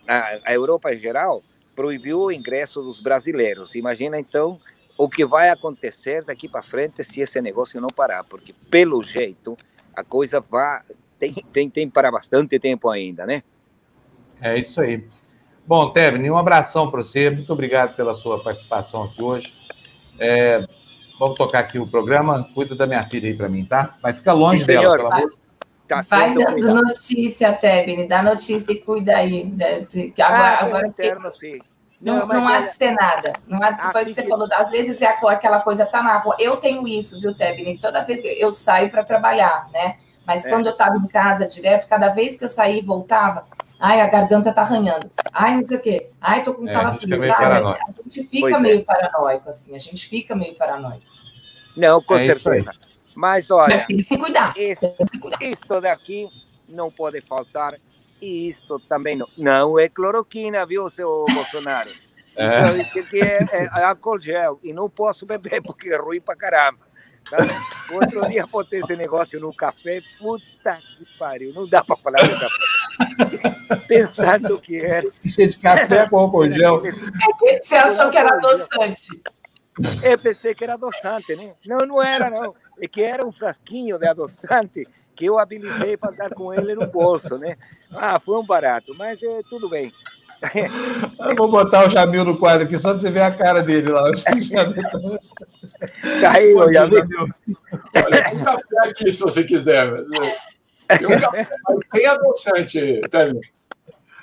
a, 0.07 0.39
a 0.45 0.53
Europa 0.53 0.93
em 0.93 0.97
geral 0.97 1.43
proibiu 1.75 2.19
o 2.19 2.31
ingresso 2.31 2.81
dos 2.81 2.99
brasileiros. 2.99 3.75
Imagina 3.75 4.19
então 4.19 4.59
o 4.97 5.09
que 5.09 5.25
vai 5.25 5.49
acontecer 5.49 6.25
daqui 6.25 6.49
para 6.49 6.61
frente 6.61 7.03
se 7.03 7.21
esse 7.21 7.41
negócio 7.41 7.79
não 7.79 7.87
parar, 7.87 8.23
porque 8.25 8.53
pelo 8.69 9.01
jeito 9.01 9.57
a 9.95 10.03
coisa 10.03 10.41
vai 10.41 10.81
tem, 11.22 11.45
tem, 11.53 11.69
tem 11.69 11.89
para 11.89 12.11
bastante 12.11 12.57
tempo 12.57 12.89
ainda, 12.89 13.26
né? 13.26 13.43
É 14.41 14.57
isso 14.57 14.82
aí. 14.82 15.05
Bom, 15.67 15.91
Tebni, 15.91 16.32
um 16.32 16.38
abração 16.38 16.89
para 16.89 17.03
você. 17.03 17.30
Muito 17.30 17.53
obrigado 17.53 17.95
pela 17.95 18.15
sua 18.15 18.41
participação 18.41 19.03
aqui 19.03 19.22
hoje. 19.22 19.53
É, 20.19 20.65
vamos 21.19 21.38
tocar 21.38 21.59
aqui 21.59 21.78
o 21.78 21.86
programa. 21.86 22.49
Cuida 22.55 22.76
da 22.76 22.88
minha 22.88 23.07
filha 23.07 23.30
aí 23.30 23.36
para 23.36 23.47
mim, 23.47 23.63
tá? 23.63 23.97
Mas 24.01 24.17
fica 24.17 24.34
longe 24.34 24.61
Sim, 24.61 24.67
dela, 24.67 24.97
pelo 24.97 25.13
amor 25.13 25.41
Tá 25.91 26.01
vai 26.09 26.34
dando 26.34 26.53
cuidado. 26.53 26.82
notícia, 26.84 27.51
Tebni. 27.51 28.07
Dá 28.07 28.24
notícia 28.24 28.72
e 28.72 28.80
cuida 28.80 29.17
aí. 29.17 29.53
Agora, 30.22 30.43
ah, 30.43 30.63
agora 30.63 30.88
interno, 30.88 31.30
sim. 31.34 31.59
Não, 31.99 32.26
não, 32.26 32.47
há 32.47 32.61
de 32.61 32.69
ser 32.74 32.91
nada. 32.91 33.34
Não 33.45 33.61
há 33.61 33.72
de 33.72 33.82
ser, 33.82 33.91
foi 33.91 34.03
o 34.03 34.05
que 34.05 34.13
você 34.13 34.24
falou. 34.24 34.47
Às 34.53 34.72
vezes 34.72 35.01
é 35.01 35.07
aquela 35.07 35.59
coisa, 35.59 35.86
tá 35.86 36.01
na 36.01 36.17
rua. 36.17 36.36
Eu 36.39 36.57
tenho 36.57 36.88
isso, 36.88 37.19
viu, 37.19 37.36
Tebni? 37.36 37.78
Toda 37.78 38.05
vez 38.05 38.22
que 38.22 38.28
eu 38.28 38.53
saio 38.53 38.89
para 38.89 39.03
trabalhar, 39.03 39.67
né? 39.74 39.97
Mas 40.26 40.45
é. 40.45 40.49
quando 40.49 40.67
eu 40.67 40.72
estava 40.74 40.97
em 40.97 41.07
casa 41.07 41.47
direto, 41.47 41.88
cada 41.88 42.09
vez 42.09 42.38
que 42.38 42.43
eu 42.43 42.49
saía 42.49 42.80
e 42.80 42.86
voltava, 42.86 43.45
ai, 43.80 44.01
a 44.01 44.07
garganta 44.07 44.51
tá 44.51 44.61
arranhando. 44.61 45.09
Ai, 45.34 45.55
não 45.55 45.61
sei 45.63 45.78
o 45.78 45.82
quê. 45.82 46.09
Ai, 46.22 46.43
tô 46.43 46.53
com 46.53 46.67
é, 46.67 46.74
calafrio. 46.74 47.34
A, 47.34 47.72
a 47.74 47.91
gente 47.91 48.24
fica 48.24 48.49
pois 48.49 48.61
meio 48.61 48.80
é. 48.80 48.84
paranoico, 48.84 49.49
assim. 49.49 49.76
A 49.76 49.80
gente 49.80 50.07
fica 50.07 50.36
meio 50.36 50.55
paranoico. 50.55 51.05
Não, 51.76 52.01
com 52.01 52.15
é 52.15 52.26
certeza. 52.26 52.72
Mas 53.15 53.49
olha. 53.51 53.76
Mas 53.76 53.86
tem 53.86 53.97
que 53.97 54.03
se 54.03 54.17
cuidar. 54.17 54.53
Isto 55.41 55.82
daqui 55.82 56.30
não 56.67 56.91
pode 56.91 57.22
faltar 57.22 57.76
e 58.22 58.47
isto 58.49 58.80
também 58.82 59.17
não. 59.17 59.28
Não 59.38 59.80
é 59.80 59.89
cloroquina, 59.89 60.65
viu, 60.65 60.89
seu 60.89 61.26
Bolsonaro? 61.34 61.89
É. 62.34 62.82
Isso 62.82 63.03
que 63.09 63.22
é, 63.22 63.39
é 63.51 63.84
álcool 63.84 64.17
gel. 64.17 64.57
E 64.63 64.72
não 64.72 64.89
posso 64.89 65.26
beber 65.26 65.61
porque 65.61 65.89
é 65.89 65.97
ruim 65.97 66.22
pra 66.22 66.34
caramba. 66.34 66.80
Tá? 67.30 67.38
Outro 67.91 68.28
dia 68.30 68.45
botei 68.45 68.80
esse 68.80 68.95
negócio 68.95 69.39
no 69.39 69.53
café. 69.53 70.01
Puta 70.17 70.78
que 70.97 71.05
pariu. 71.17 71.53
Não 71.53 71.67
dá 71.67 71.84
pra 71.84 71.95
falar 71.95 72.19
do 72.19 72.39
café. 72.39 73.86
Pensando 73.88 74.59
que 74.59 74.78
era. 74.80 75.09
de 75.09 75.57
café 75.57 76.07
com 76.09 76.17
álcool 76.17 76.51
gel. 76.51 76.82
É 76.86 76.91
que 77.38 77.61
você 77.61 77.76
achou 77.76 78.09
que 78.09 78.17
era 78.17 78.36
adoçante. 78.36 79.22
Eu 80.03 80.19
pensei 80.19 80.53
que 80.53 80.63
era 80.63 80.74
adoçante, 80.74 81.36
né? 81.36 81.53
Não, 81.65 81.78
não 81.88 82.03
era, 82.03 82.30
não. 82.30 82.53
É 82.80 82.88
que 82.88 83.01
era 83.01 83.26
um 83.26 83.32
frasquinho 83.32 83.97
de 83.97 84.07
adoçante 84.07 84.88
que 85.15 85.26
eu 85.26 85.39
habilitei 85.39 85.95
para 85.97 86.11
estar 86.11 86.30
com 86.32 86.53
ele 86.53 86.74
no 86.74 86.88
bolso, 86.88 87.38
né? 87.38 87.57
Ah, 87.91 88.19
foi 88.19 88.38
um 88.38 88.45
barato, 88.45 88.95
mas 88.97 89.22
é, 89.22 89.41
tudo 89.49 89.69
bem. 89.69 89.93
Eu 91.29 91.35
vou 91.35 91.49
botar 91.49 91.87
o 91.87 91.89
Jamil 91.89 92.25
no 92.25 92.37
quadro 92.37 92.65
aqui, 92.65 92.77
só 92.77 92.91
para 92.91 92.99
você 92.99 93.11
ver 93.11 93.21
a 93.21 93.31
cara 93.31 93.61
dele 93.61 93.89
lá. 93.89 94.03
Caiu, 96.21 96.73
Jamil. 96.73 97.05
Olha, 97.95 98.23
tem 98.23 98.37
um 98.39 98.43
café 98.43 98.89
aqui, 98.89 99.11
se 99.11 99.21
você 99.21 99.43
quiser. 99.43 99.93
Tem 100.87 101.07
um 101.07 101.19
café 101.19 101.47
sem 101.93 102.05
adoçante, 102.05 103.01
Tânia. 103.09 103.41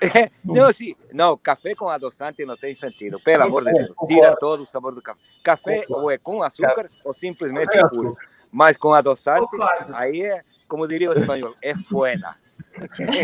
É, 0.01 0.31
não, 0.45 0.67
assim, 0.67 0.95
não, 1.13 1.37
café 1.37 1.75
com 1.75 1.89
adoçante 1.89 2.45
não 2.45 2.57
tem 2.57 2.75
sentido, 2.75 3.19
pelo 3.21 3.45
amor 3.45 3.65
de 3.65 3.73
Deus. 3.73 3.91
Tira 4.07 4.37
todo 4.37 4.63
o 4.63 4.67
sabor 4.67 4.95
do 4.95 5.03
café. 5.03 5.21
Café 5.43 5.85
ou 5.89 6.11
é 6.11 6.19
com 6.19 6.43
açúcar 6.43 6.89
ou 7.05 7.13
simplesmente 7.15 7.79
puro. 7.89 8.17
Mas 8.51 8.77
com 8.77 8.93
adoçante, 8.93 9.47
aí 9.93 10.23
é 10.23 10.43
como 10.67 10.87
diria 10.87 11.11
o 11.11 11.15
espanhol, 11.15 11.55
é 11.63 11.75
fueda. 11.75 12.37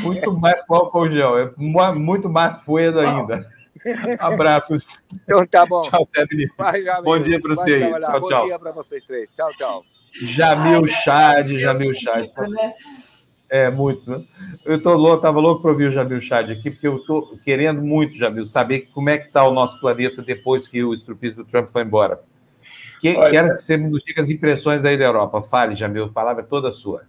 Muito 0.03 0.33
mais 0.33 0.63
álcool 0.69 1.11
gel, 1.11 1.39
é 1.39 1.53
muito 1.95 2.29
mais 2.29 2.61
fueda 2.61 3.01
ainda. 3.01 3.47
Abraços. 4.19 4.87
Então 5.13 5.47
tá 5.47 5.67
bom. 5.67 5.83
Tchau, 5.83 6.07
Tebni. 6.07 6.47
Bom 7.03 7.19
dia 7.19 7.41
para 7.41 7.55
você 7.55 7.75
aí. 7.75 8.01
Tchau, 8.01 8.21
bom 8.21 8.29
tchau. 8.29 8.41
Bom 8.41 8.47
dia 8.47 8.59
para 8.59 8.73
vocês 8.73 9.05
três. 9.05 9.31
Tchau, 9.35 9.51
tchau. 9.57 9.85
Jamil 10.23 10.87
Chad, 10.87 11.49
Jamil 11.59 11.95
Chad. 11.95 12.31
É, 13.51 13.71
muito. 13.71 14.11
Né? 14.11 14.25
Eu 14.65 14.81
tô 14.81 14.95
louco, 14.95 15.23
tava 15.23 15.39
louco 15.41 15.63
para 15.63 15.71
ouvir 15.71 15.89
o 15.89 15.93
Jamil 15.93 16.21
Chad 16.21 16.51
aqui, 16.51 16.71
porque 16.71 16.87
eu 16.87 16.99
tô 17.01 17.37
querendo 17.45 17.83
muito, 17.83 18.17
Jamil, 18.17 18.47
saber 18.47 18.89
como 18.93 19.11
é 19.11 19.19
que 19.19 19.27
está 19.27 19.47
o 19.47 19.53
nosso 19.53 19.79
planeta 19.81 20.23
depois 20.23 20.67
que 20.67 20.83
o 20.83 20.95
estrupista 20.95 21.43
do 21.43 21.49
Trump 21.49 21.71
foi 21.71 21.83
embora. 21.83 22.21
Que, 23.01 23.17
Olha, 23.17 23.31
quero 23.31 23.57
que 23.57 23.63
você 23.63 23.77
nos 23.77 24.03
diga 24.03 24.23
as 24.23 24.31
impressões 24.31 24.81
daí 24.81 24.97
da 24.97 25.05
Europa. 25.05 25.43
Fale, 25.43 25.77
Jamil, 25.77 26.05
a 26.05 26.09
palavra 26.09 26.43
é 26.43 26.47
toda 26.47 26.73
sua. 26.73 27.03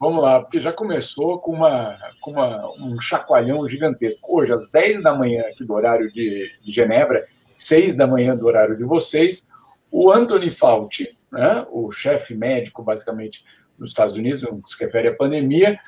Vamos 0.00 0.22
lá, 0.22 0.40
porque 0.40 0.60
já 0.60 0.72
começou 0.72 1.40
com, 1.40 1.52
uma, 1.52 1.98
com 2.20 2.30
uma, 2.30 2.70
um 2.78 3.00
chacoalhão 3.00 3.68
gigantesco. 3.68 4.20
Hoje, 4.22 4.52
às 4.52 4.68
10 4.70 5.02
da 5.02 5.12
manhã 5.12 5.42
aqui 5.42 5.64
do 5.64 5.74
horário 5.74 6.12
de, 6.12 6.52
de 6.62 6.72
Genebra, 6.72 7.26
6 7.50 7.96
da 7.96 8.06
manhã 8.06 8.36
do 8.36 8.46
horário 8.46 8.76
de 8.76 8.84
vocês, 8.84 9.50
o 9.90 10.12
Anthony 10.12 10.50
Fauci, 10.50 11.16
né, 11.32 11.66
o 11.70 11.90
chefe 11.90 12.34
médico, 12.34 12.82
basicamente, 12.82 13.44
nos 13.76 13.90
Estados 13.90 14.16
Unidos, 14.16 14.42
no 14.42 14.62
que 14.62 14.70
se 14.70 14.84
refere 14.84 15.08
à 15.08 15.16
pandemia, 15.16 15.78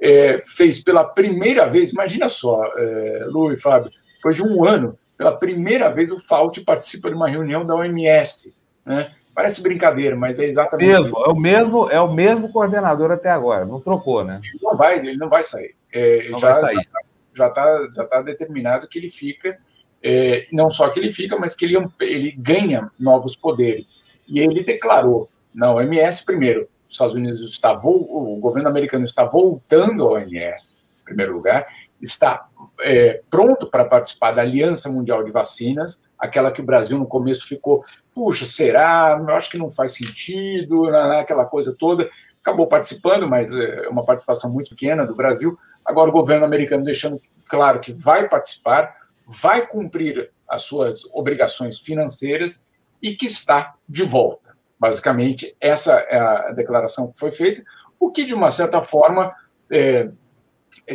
é, 0.00 0.40
fez 0.44 0.82
pela 0.82 1.04
primeira 1.04 1.68
vez, 1.68 1.90
imagina 1.90 2.28
só, 2.28 2.64
é, 2.76 3.26
Lu 3.28 3.52
e 3.52 3.56
Fábio, 3.56 3.92
depois 4.16 4.34
de 4.34 4.42
um 4.42 4.64
ano, 4.64 4.98
pela 5.16 5.36
primeira 5.36 5.88
vez 5.88 6.10
o 6.10 6.18
Fauci 6.18 6.64
participa 6.64 7.08
de 7.08 7.14
uma 7.14 7.28
reunião 7.28 7.64
da 7.64 7.76
OMS, 7.76 8.52
né, 8.84 9.14
Parece 9.34 9.62
brincadeira, 9.62 10.14
mas 10.14 10.38
é 10.38 10.44
exatamente 10.44 10.88
mesmo, 10.88 11.06
isso. 11.06 11.24
É 11.24 11.28
o 11.30 11.34
mesmo, 11.34 11.90
é 11.90 12.00
o 12.00 12.12
mesmo 12.12 12.52
coordenador 12.52 13.10
até 13.10 13.30
agora, 13.30 13.64
não 13.64 13.80
trocou, 13.80 14.24
né? 14.24 14.40
Ele 14.42 14.62
não 14.62 14.76
vai, 14.76 14.98
ele 14.98 15.16
não 15.16 15.28
vai 15.28 15.42
sair. 15.42 15.74
É, 15.90 16.28
não 16.28 16.38
já, 16.38 16.52
vai 16.52 16.60
sair. 16.60 16.88
Já 17.34 17.46
está 17.46 17.88
já 17.94 18.04
tá 18.04 18.20
determinado 18.20 18.86
que 18.86 18.98
ele 18.98 19.08
fica, 19.08 19.58
é, 20.02 20.46
não 20.52 20.70
só 20.70 20.88
que 20.90 21.00
ele 21.00 21.10
fica, 21.10 21.38
mas 21.38 21.54
que 21.54 21.64
ele, 21.64 21.78
ele 22.00 22.32
ganha 22.32 22.90
novos 22.98 23.34
poderes. 23.34 23.94
E 24.28 24.40
ele 24.40 24.62
declarou 24.62 25.30
na 25.54 25.72
OMS, 25.72 26.24
primeiro, 26.24 26.68
os 26.86 26.94
Estados 26.94 27.14
Unidos 27.14 27.40
está, 27.40 27.72
o 27.72 28.36
governo 28.38 28.68
americano 28.68 29.04
está 29.04 29.24
voltando 29.24 30.06
à 30.06 30.12
OMS, 30.12 30.76
em 31.00 31.04
primeiro 31.04 31.32
lugar, 31.32 31.66
está 32.02 32.48
é, 32.80 33.22
pronto 33.30 33.66
para 33.66 33.84
participar 33.84 34.32
da 34.32 34.42
Aliança 34.42 34.90
Mundial 34.90 35.24
de 35.24 35.30
Vacinas, 35.30 36.01
aquela 36.22 36.52
que 36.52 36.60
o 36.60 36.64
Brasil 36.64 36.96
no 36.96 37.04
começo 37.04 37.48
ficou, 37.48 37.82
puxa, 38.14 38.46
será? 38.46 39.18
Eu 39.20 39.34
acho 39.34 39.50
que 39.50 39.58
não 39.58 39.68
faz 39.68 39.94
sentido, 39.94 40.84
né, 40.84 41.08
né, 41.08 41.18
aquela 41.18 41.44
coisa 41.44 41.74
toda. 41.76 42.08
Acabou 42.40 42.68
participando, 42.68 43.28
mas 43.28 43.52
é 43.52 43.88
uma 43.88 44.04
participação 44.04 44.52
muito 44.52 44.70
pequena 44.70 45.04
do 45.04 45.16
Brasil. 45.16 45.58
Agora 45.84 46.10
o 46.10 46.12
governo 46.12 46.44
americano 46.44 46.84
deixando 46.84 47.20
claro 47.48 47.80
que 47.80 47.92
vai 47.92 48.28
participar, 48.28 48.94
vai 49.26 49.66
cumprir 49.66 50.30
as 50.48 50.62
suas 50.62 51.04
obrigações 51.12 51.80
financeiras 51.80 52.68
e 53.02 53.16
que 53.16 53.26
está 53.26 53.74
de 53.88 54.04
volta. 54.04 54.56
Basicamente, 54.78 55.56
essa 55.60 55.94
é 55.94 56.18
a 56.18 56.52
declaração 56.52 57.10
que 57.10 57.18
foi 57.18 57.32
feita, 57.32 57.64
o 57.98 58.12
que, 58.12 58.24
de 58.24 58.34
uma 58.34 58.50
certa 58.50 58.80
forma, 58.80 59.34
é, 59.70 60.08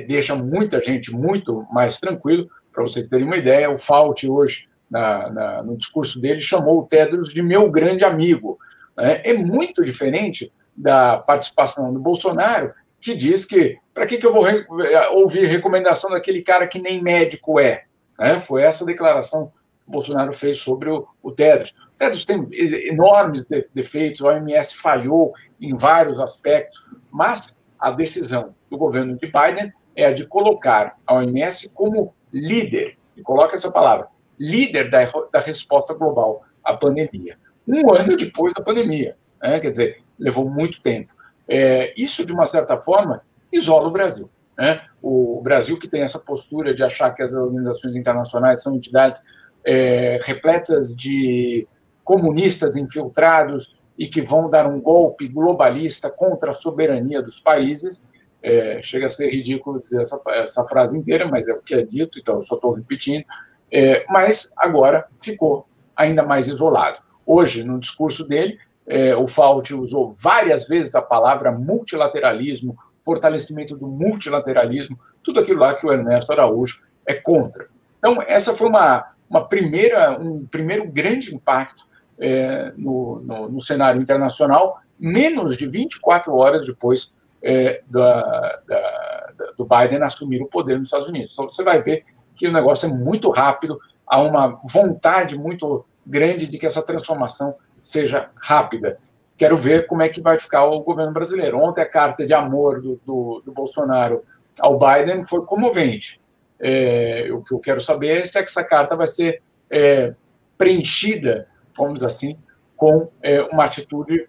deixa 0.08 0.36
muita 0.36 0.82
gente 0.82 1.14
muito 1.14 1.68
mais 1.70 2.00
tranquilo. 2.00 2.50
Para 2.72 2.84
vocês 2.84 3.10
terem 3.10 3.26
uma 3.26 3.38
ideia, 3.38 3.70
o 3.70 3.78
Fauci 3.78 4.30
hoje 4.30 4.67
na, 4.90 5.30
na, 5.30 5.64
no 5.64 5.78
discurso 5.78 6.20
dele, 6.20 6.40
chamou 6.40 6.80
o 6.80 6.86
Tedros 6.86 7.30
de 7.30 7.42
meu 7.42 7.70
grande 7.70 8.04
amigo. 8.04 8.58
Né? 8.96 9.22
É 9.24 9.34
muito 9.34 9.84
diferente 9.84 10.52
da 10.76 11.18
participação 11.18 11.94
do 11.94 12.00
Bolsonaro, 12.00 12.74
que 13.00 13.16
diz 13.16 13.46
que 13.46 13.78
para 13.94 14.06
que, 14.06 14.18
que 14.18 14.26
eu 14.26 14.34
vou 14.34 14.44
re 14.44 14.66
ouvir 15.12 15.46
recomendação 15.46 16.12
daquele 16.12 16.42
cara 16.42 16.68
que 16.68 16.80
nem 16.80 17.02
médico 17.02 17.60
é? 17.60 17.86
Né? 18.18 18.40
Foi 18.40 18.62
essa 18.62 18.86
declaração 18.86 19.48
que 19.48 19.88
o 19.88 19.92
Bolsonaro 19.92 20.34
fez 20.34 20.60
sobre 20.60 20.90
o, 20.90 21.08
o 21.22 21.32
Tedros. 21.32 21.74
O 21.96 21.98
Tedros 21.98 22.26
tem 22.26 22.48
enormes 22.88 23.46
defeitos, 23.74 24.22
a 24.22 24.28
OMS 24.28 24.76
falhou 24.76 25.34
em 25.60 25.76
vários 25.76 26.20
aspectos, 26.20 26.84
mas 27.12 27.58
a 27.80 27.92
decisão 27.92 28.54
do 28.70 28.78
governo 28.78 29.18
de 29.18 29.28
Biden 29.28 29.74
é 29.96 30.06
a 30.06 30.14
de 30.14 30.26
colocar 30.28 30.96
a 31.06 31.16
OMS 31.16 31.70
como 31.70 32.14
líder, 32.32 32.98
e 33.16 33.24
coloca 33.24 33.56
essa 33.56 33.72
palavra, 33.72 34.08
líder 34.40 34.90
da, 34.90 35.00
da 35.32 35.40
resposta 35.40 35.94
global 35.94 36.44
à 36.64 36.76
pandemia. 36.76 37.38
Um 37.68 37.94
ano 37.94 38.16
depois 38.16 38.54
da 38.54 38.64
pandemia, 38.64 39.18
né? 39.42 39.60
quer 39.60 39.72
dizer, 39.72 40.02
levou 40.18 40.50
muito 40.50 40.82
tempo. 40.82 41.14
É, 41.48 41.94
isso, 41.98 42.26
de 42.26 42.34
uma 42.34 42.46
certa 42.46 42.80
forma, 42.82 43.22
isola 43.52 43.88
o 43.88 43.92
Brasil. 43.92 44.30
Né? 44.58 44.82
O 45.02 45.42
Brasil, 45.42 45.78
que 45.78 45.88
tem 45.88 46.02
essa 46.02 46.20
postura 46.20 46.74
de 46.74 46.84
achar 46.84 47.12
que 47.14 47.22
as 47.22 47.34
organizações 47.34 47.96
internacionais 47.96 48.62
são 48.62 48.76
entidades 48.76 49.22
é, 49.66 50.20
repletas 50.24 50.96
de 50.96 51.68
comunistas 52.04 52.76
infiltrados 52.76 53.78
e 53.98 54.08
que 54.08 54.22
vão 54.22 54.50
dar 54.50 54.68
um 54.68 54.80
golpe 54.80 55.28
globalista 55.28 56.10
contra 56.10 56.52
a 56.52 56.54
soberania 56.54 57.22
dos 57.22 57.40
países. 57.40 58.02
É, 58.42 58.82
chega 58.82 59.08
a 59.08 59.10
ser 59.10 59.30
ridículo 59.30 59.82
dizer 59.82 60.02
essa, 60.02 60.22
essa, 60.28 60.64
frase 60.68 60.98
inteira, 60.98 61.28
mas 61.28 61.48
é 61.48 61.54
o 61.54 61.62
que 61.62 61.74
é 61.74 61.84
dito, 61.84 62.20
então 62.20 62.36
eu 62.36 62.44
só 62.44 62.56
estou 62.56 62.72
repetindo. 62.72 63.26
É, 63.72 64.06
mas 64.10 64.52
agora 64.56 65.08
ficou 65.22 65.68
ainda 65.96 66.24
mais 66.24 66.48
isolado. 66.48 67.00
Hoje, 67.26 67.64
no 67.64 67.80
discurso 67.80 68.24
dele, 68.24 68.58
é, 68.86 69.16
o 69.16 69.28
Fauci 69.28 69.74
usou 69.74 70.14
várias 70.14 70.66
vezes 70.66 70.96
a 70.96 71.02
palavra 71.02 71.52
multilateralismo, 71.52 72.78
fortalecimento 73.02 73.76
do 73.76 73.88
multilateralismo, 73.88 74.98
tudo 75.22 75.40
aquilo 75.40 75.60
lá 75.60 75.76
que 75.76 75.86
o 75.86 75.92
Ernesto 75.92 76.32
Araújo 76.32 76.82
é 77.06 77.14
contra. 77.14 77.68
Então, 77.98 78.22
essa 78.22 78.54
foi 78.54 78.70
uma, 78.70 79.12
uma 79.30 79.46
primeira, 79.46 80.18
um 80.20 80.46
primeiro 80.46 80.90
grande 80.90 81.36
impacto 81.36 81.86
é, 82.18 82.72
no, 82.78 83.22
no, 83.22 83.50
no, 83.50 83.62
cenário 83.62 84.02
internacional, 84.02 84.80
menos 85.00 85.58
de 85.58 85.68
24 85.68 86.34
horas 86.36 86.66
depois 86.66 87.14
é, 87.42 87.82
da, 87.88 88.60
da, 88.68 89.54
do 89.58 89.66
Biden 89.66 90.04
assumir 90.04 90.42
o 90.42 90.48
poder 90.48 90.78
nos 90.78 90.88
Estados 90.88 91.08
Unidos. 91.08 91.34
Então, 91.34 91.50
você 91.50 91.64
vai 91.64 91.82
ver 91.82 92.06
que 92.38 92.48
o 92.48 92.54
negócio 92.54 92.88
é 92.88 92.94
muito 92.94 93.30
rápido, 93.30 93.80
há 94.06 94.22
uma 94.22 94.60
vontade 94.64 95.38
muito 95.38 95.86
grande 96.06 96.48
de 96.48 96.58
que 96.58 96.66
essa 96.66 96.82
transformação 96.82 97.56
seja 97.82 98.30
rápida. 98.36 98.98
Quero 99.38 99.58
ver 99.58 99.88
como 99.88 100.02
é 100.02 100.10
que 100.10 100.22
vai 100.22 100.40
ficar 100.40 100.66
o 100.66 100.82
governo 100.82 101.12
brasileiro. 101.12 101.60
Ontem 101.60 101.82
a 101.82 101.90
carta 101.90 102.26
de 102.26 102.34
amor 102.34 102.82
do, 102.82 103.00
do, 103.06 103.42
do 103.46 103.52
Bolsonaro 103.52 104.24
ao 104.60 104.80
Biden 104.80 105.26
foi 105.26 105.46
comovente. 105.46 106.20
É, 106.60 107.28
o 107.32 107.44
que 107.44 107.54
eu 107.54 107.60
quero 107.60 107.82
saber 107.82 108.22
é 108.22 108.26
se 108.26 108.40
essa 108.40 108.64
carta 108.64 108.96
vai 108.96 109.06
ser 109.06 109.42
é, 109.70 110.14
preenchida, 110.58 111.48
vamos 111.78 112.02
assim, 112.04 112.38
com 112.76 113.10
é, 113.22 113.42
uma 113.44 113.66
atitude 113.66 114.28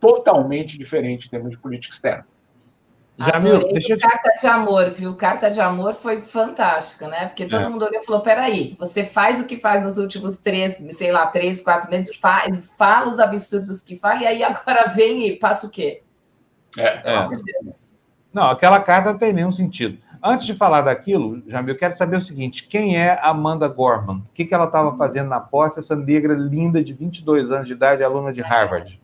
totalmente 0.00 0.78
diferente 0.78 1.26
em 1.26 1.30
termos 1.30 1.50
de 1.50 1.58
política 1.58 1.94
externa. 1.94 2.26
Jamil, 3.18 3.72
deixa 3.72 3.94
eu. 3.94 3.98
Carta 3.98 4.30
de 4.40 4.46
amor, 4.46 4.90
viu? 4.90 5.14
Carta 5.16 5.50
de 5.50 5.60
amor 5.60 5.94
foi 5.94 6.22
fantástica, 6.22 7.08
né? 7.08 7.26
Porque 7.26 7.46
todo 7.46 7.64
é. 7.64 7.68
mundo 7.68 7.84
olhou 7.84 8.00
e 8.00 8.04
falou: 8.04 8.20
peraí, 8.20 8.76
você 8.78 9.04
faz 9.04 9.40
o 9.40 9.46
que 9.46 9.58
faz 9.58 9.84
nos 9.84 9.98
últimos 9.98 10.36
três, 10.36 10.76
sei 10.96 11.10
lá, 11.10 11.26
três, 11.26 11.60
quatro 11.60 11.90
meses, 11.90 12.14
faz, 12.16 12.70
fala 12.78 13.08
os 13.08 13.18
absurdos 13.18 13.82
que 13.82 13.96
fala, 13.96 14.22
e 14.22 14.26
aí 14.26 14.42
agora 14.44 14.88
vem 14.94 15.26
e 15.26 15.36
passa 15.36 15.66
o 15.66 15.70
quê? 15.70 16.02
É. 16.78 17.12
é. 17.12 17.28
Não, 18.32 18.44
aquela 18.44 18.78
carta 18.80 19.12
não 19.12 19.18
tem 19.18 19.32
nenhum 19.32 19.52
sentido. 19.52 19.98
Antes 20.22 20.46
de 20.46 20.54
falar 20.54 20.82
daquilo, 20.82 21.42
Jamil, 21.46 21.74
eu 21.74 21.78
quero 21.78 21.96
saber 21.96 22.18
o 22.18 22.20
seguinte: 22.20 22.68
quem 22.68 22.96
é 22.96 23.18
Amanda 23.20 23.66
Gorman? 23.66 24.18
O 24.18 24.32
que, 24.32 24.44
que 24.44 24.54
ela 24.54 24.66
estava 24.66 24.96
fazendo 24.96 25.28
na 25.28 25.40
posse, 25.40 25.80
essa 25.80 25.96
negra 25.96 26.34
linda 26.34 26.82
de 26.84 26.92
22 26.92 27.50
anos 27.50 27.66
de 27.66 27.72
idade, 27.72 28.04
aluna 28.04 28.32
de 28.32 28.42
Harvard? 28.42 29.00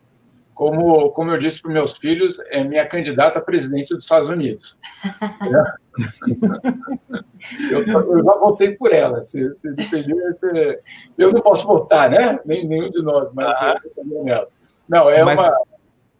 Como, 0.55 1.11
como 1.11 1.30
eu 1.30 1.38
disse 1.38 1.61
para 1.61 1.72
meus 1.72 1.98
filhos, 1.98 2.38
é 2.50 2.62
minha 2.62 2.86
candidata 2.86 3.38
a 3.38 3.42
presidente 3.42 3.94
dos 3.94 4.05
Estados 4.05 4.28
Unidos. 4.28 4.76
eu, 7.70 7.86
eu, 7.86 8.24
já 8.24 8.34
votei 8.34 8.76
por 8.76 8.92
ela. 8.92 9.22
Se, 9.22 9.52
se 9.52 9.72
depender, 9.72 10.36
se, 10.38 10.80
eu 11.18 11.32
não 11.32 11.40
posso 11.40 11.66
votar, 11.66 12.09
né? 12.09 12.38
Nem 12.44 12.66
nenhum 12.66 12.90
de 12.90 13.02
nós, 13.02 13.32
mas 13.32 13.48
ah. 13.48 13.80
eu 13.96 14.24
nela. 14.24 14.48
Não, 14.88 15.11
é 15.11 15.24
mas... 15.24 15.38
uma 15.38 15.59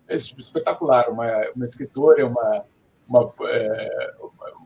é 0.09 0.15
espetacular, 0.15 1.09
uma, 1.09 1.27
uma 1.55 1.65
escritora, 1.65 2.27
uma, 2.27 2.65
uma, 3.09 3.33
é, 3.47 4.15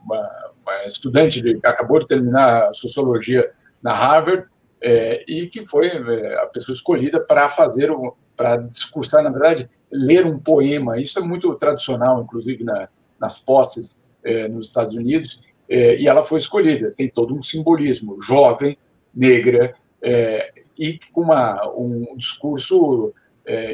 uma, 0.03 0.51
uma 0.61 0.85
estudante 0.85 1.41
de, 1.41 1.59
que 1.59 1.67
acabou 1.67 1.99
de 1.99 2.07
terminar 2.07 2.69
a 2.69 2.73
sociologia 2.73 3.51
na 3.81 3.93
Harvard 3.93 4.47
é, 4.81 5.23
e 5.27 5.47
que 5.47 5.65
foi 5.65 5.87
é, 5.87 6.41
a 6.41 6.45
pessoa 6.47 6.73
escolhida 6.73 7.19
para 7.19 7.49
fazer 7.49 7.91
o 7.91 8.15
para 8.39 8.55
discursar, 8.55 9.21
na 9.21 9.29
verdade, 9.29 9.69
ler 9.91 10.25
um 10.25 10.39
poema. 10.39 10.97
Isso 10.97 11.19
é 11.19 11.21
muito 11.21 11.53
tradicional, 11.55 12.21
inclusive 12.21 12.63
na, 12.63 12.87
nas 13.19 13.37
posses 13.37 13.99
é, 14.23 14.47
nos 14.47 14.67
Estados 14.67 14.95
Unidos, 14.95 15.41
é, 15.67 15.99
e 15.99 16.07
ela 16.07 16.23
foi 16.23 16.39
escolhida. 16.39 16.93
Tem 16.95 17.09
todo 17.09 17.35
um 17.35 17.43
simbolismo, 17.43 18.21
jovem, 18.21 18.77
negra, 19.13 19.75
é, 20.01 20.53
e 20.77 20.97
com 21.11 21.23
uma, 21.23 21.69
um 21.75 22.15
discurso 22.15 23.13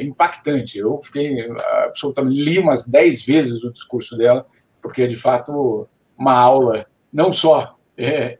impactante. 0.00 0.78
Eu 0.78 1.00
fiquei 1.02 1.46
absolutamente, 1.84 2.42
li 2.42 2.58
umas 2.58 2.88
dez 2.88 3.22
vezes 3.22 3.62
o 3.62 3.70
discurso 3.70 4.16
dela, 4.16 4.46
porque 4.80 5.02
é 5.02 5.06
de 5.06 5.16
fato 5.16 5.86
uma 6.18 6.32
aula, 6.32 6.86
não 7.12 7.30
só 7.30 7.76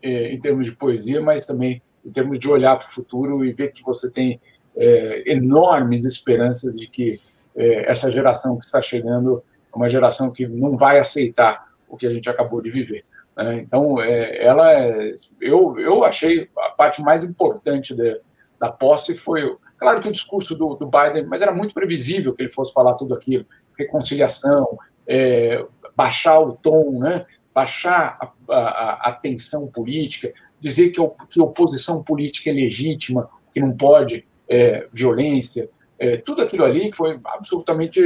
em 0.02 0.40
termos 0.40 0.64
de 0.64 0.72
poesia, 0.72 1.20
mas 1.20 1.44
também 1.44 1.82
em 2.02 2.10
termos 2.10 2.38
de 2.38 2.48
olhar 2.48 2.78
para 2.78 2.86
o 2.86 2.90
futuro 2.90 3.44
e 3.44 3.52
ver 3.52 3.70
que 3.72 3.82
você 3.82 4.10
tem 4.10 4.40
é, 4.76 5.32
enormes 5.32 6.04
esperanças 6.04 6.74
de 6.76 6.86
que 6.86 7.20
é, 7.56 7.90
essa 7.90 8.10
geração 8.10 8.58
que 8.58 8.64
está 8.64 8.82
chegando 8.82 9.42
é 9.72 9.76
uma 9.76 9.88
geração 9.88 10.30
que 10.30 10.46
não 10.46 10.76
vai 10.76 10.98
aceitar 10.98 11.66
o 11.88 11.96
que 11.96 12.06
a 12.06 12.12
gente 12.12 12.28
acabou 12.28 12.60
de 12.60 12.70
viver. 12.70 13.04
Né? 13.36 13.58
Então, 13.58 14.00
é, 14.00 14.44
ela, 14.44 14.72
é, 14.72 15.14
eu, 15.40 15.78
eu 15.78 16.04
achei 16.04 16.48
a 16.58 16.70
parte 16.70 17.02
mais 17.02 17.24
importante 17.24 17.94
de, 17.94 18.20
da 18.58 18.70
posse 18.70 19.14
foi, 19.14 19.56
claro 19.78 20.00
que 20.00 20.08
o 20.08 20.12
discurso 20.12 20.54
do, 20.54 20.74
do, 20.74 20.86
Biden, 20.86 21.26
mas 21.26 21.42
era 21.42 21.52
muito 21.52 21.74
previsível 21.74 22.34
que 22.34 22.42
ele 22.42 22.50
fosse 22.50 22.72
falar 22.72 22.94
tudo 22.94 23.14
aquilo, 23.14 23.46
reconciliação, 23.78 24.78
é, 25.06 25.64
baixar 25.94 26.40
o 26.40 26.52
tom, 26.52 26.98
né? 26.98 27.26
baixar 27.54 28.18
a, 28.20 28.54
a, 28.54 29.08
a, 29.08 29.12
tensão 29.12 29.66
política, 29.66 30.32
dizer 30.60 30.90
que, 30.90 31.00
que 31.30 31.40
oposição 31.40 32.02
política 32.02 32.50
é 32.50 32.52
legítima, 32.52 33.30
que 33.50 33.60
não 33.60 33.74
pode 33.74 34.26
é, 34.48 34.86
violência, 34.92 35.68
é, 35.98 36.16
tudo 36.18 36.42
aquilo 36.42 36.64
ali 36.64 36.92
foi 36.92 37.18
absolutamente, 37.24 38.00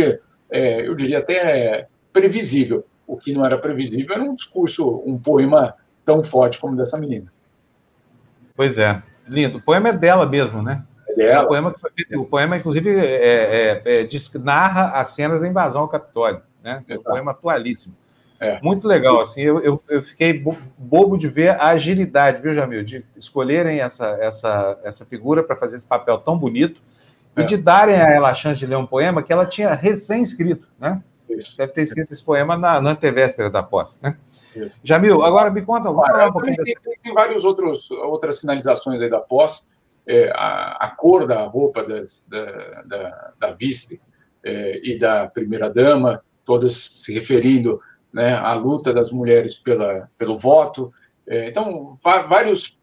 é, 0.50 0.86
eu 0.86 0.94
diria 0.94 1.18
até 1.18 1.88
previsível. 2.12 2.84
O 3.06 3.16
que 3.16 3.32
não 3.32 3.44
era 3.44 3.58
previsível 3.58 4.14
era 4.14 4.22
um 4.22 4.34
discurso, 4.34 5.02
um 5.04 5.18
poema 5.18 5.74
tão 6.04 6.22
forte 6.22 6.58
como 6.60 6.76
dessa 6.76 6.98
menina. 6.98 7.32
Pois 8.54 8.76
é, 8.78 9.02
lindo. 9.26 9.58
O 9.58 9.62
poema 9.62 9.88
é 9.88 9.92
dela 9.92 10.26
mesmo, 10.26 10.62
né? 10.62 10.84
É 11.08 11.14
dela. 11.14 11.44
O 11.44 11.48
poema, 11.48 11.74
o 12.16 12.24
poema 12.24 12.56
inclusive, 12.56 12.90
é, 12.96 13.82
é, 13.84 14.02
é 14.02 14.08
narra 14.38 15.00
as 15.00 15.10
cenas 15.10 15.40
da 15.40 15.48
invasão 15.48 15.82
ao 15.82 15.88
Capitólio. 15.88 16.42
Né? 16.62 16.84
É 16.88 16.98
um 16.98 17.02
poema 17.02 17.32
atualíssimo. 17.32 17.94
É. 18.40 18.58
Muito 18.62 18.88
legal, 18.88 19.20
assim, 19.20 19.42
eu, 19.42 19.60
eu, 19.60 19.82
eu, 19.86 20.02
fiquei 20.02 20.32
bobo 20.78 21.18
de 21.18 21.28
ver 21.28 21.50
a 21.60 21.68
agilidade, 21.68 22.40
viu, 22.40 22.54
Jamil, 22.54 22.82
de 22.82 23.04
escolherem 23.14 23.80
essa, 23.80 24.16
essa, 24.18 24.78
essa 24.82 25.04
figura 25.04 25.42
para 25.42 25.56
fazer 25.56 25.76
esse 25.76 25.84
papel 25.84 26.16
tão 26.16 26.38
bonito 26.38 26.80
é. 27.36 27.42
e 27.42 27.44
de 27.44 27.58
darem 27.58 27.96
a 27.96 28.08
ela 28.08 28.30
a 28.30 28.34
chance 28.34 28.58
de 28.58 28.64
ler 28.64 28.76
um 28.76 28.86
poema 28.86 29.22
que 29.22 29.30
ela 29.30 29.44
tinha 29.44 29.74
recém-escrito, 29.74 30.66
né? 30.78 31.02
Isso. 31.28 31.54
Deve 31.54 31.72
ter 31.72 31.82
escrito 31.82 32.14
esse 32.14 32.24
poema 32.24 32.56
na, 32.56 32.80
na 32.80 32.92
antevéspera 32.92 33.50
da 33.50 33.62
posse, 33.62 33.98
né? 34.02 34.16
Isso. 34.56 34.80
Jamil, 34.82 35.22
agora 35.22 35.50
me 35.50 35.60
conta, 35.60 35.92
falar 35.92 36.28
um 36.28 36.32
pouquinho... 36.32 36.56
Tem, 36.64 36.74
tem, 36.82 36.98
tem 37.02 37.12
várias 37.12 37.44
outras 37.44 38.38
sinalizações 38.38 39.02
aí 39.02 39.10
da 39.10 39.20
posse, 39.20 39.64
é, 40.06 40.30
a, 40.34 40.78
a, 40.80 40.88
cor 40.88 41.26
da 41.26 41.44
roupa 41.44 41.84
das, 41.84 42.24
da, 42.26 42.82
da, 42.86 43.32
da 43.38 43.52
vice 43.52 44.00
é, 44.42 44.80
e 44.82 44.98
da 44.98 45.26
primeira-dama, 45.26 46.22
todas 46.42 46.74
se 46.74 47.12
referindo 47.12 47.82
né, 48.12 48.34
a 48.34 48.52
luta 48.54 48.92
das 48.92 49.10
mulheres 49.10 49.54
pela, 49.54 50.08
pelo 50.18 50.38
voto. 50.38 50.92
É, 51.26 51.48
então, 51.48 51.98
vários, 52.02 52.78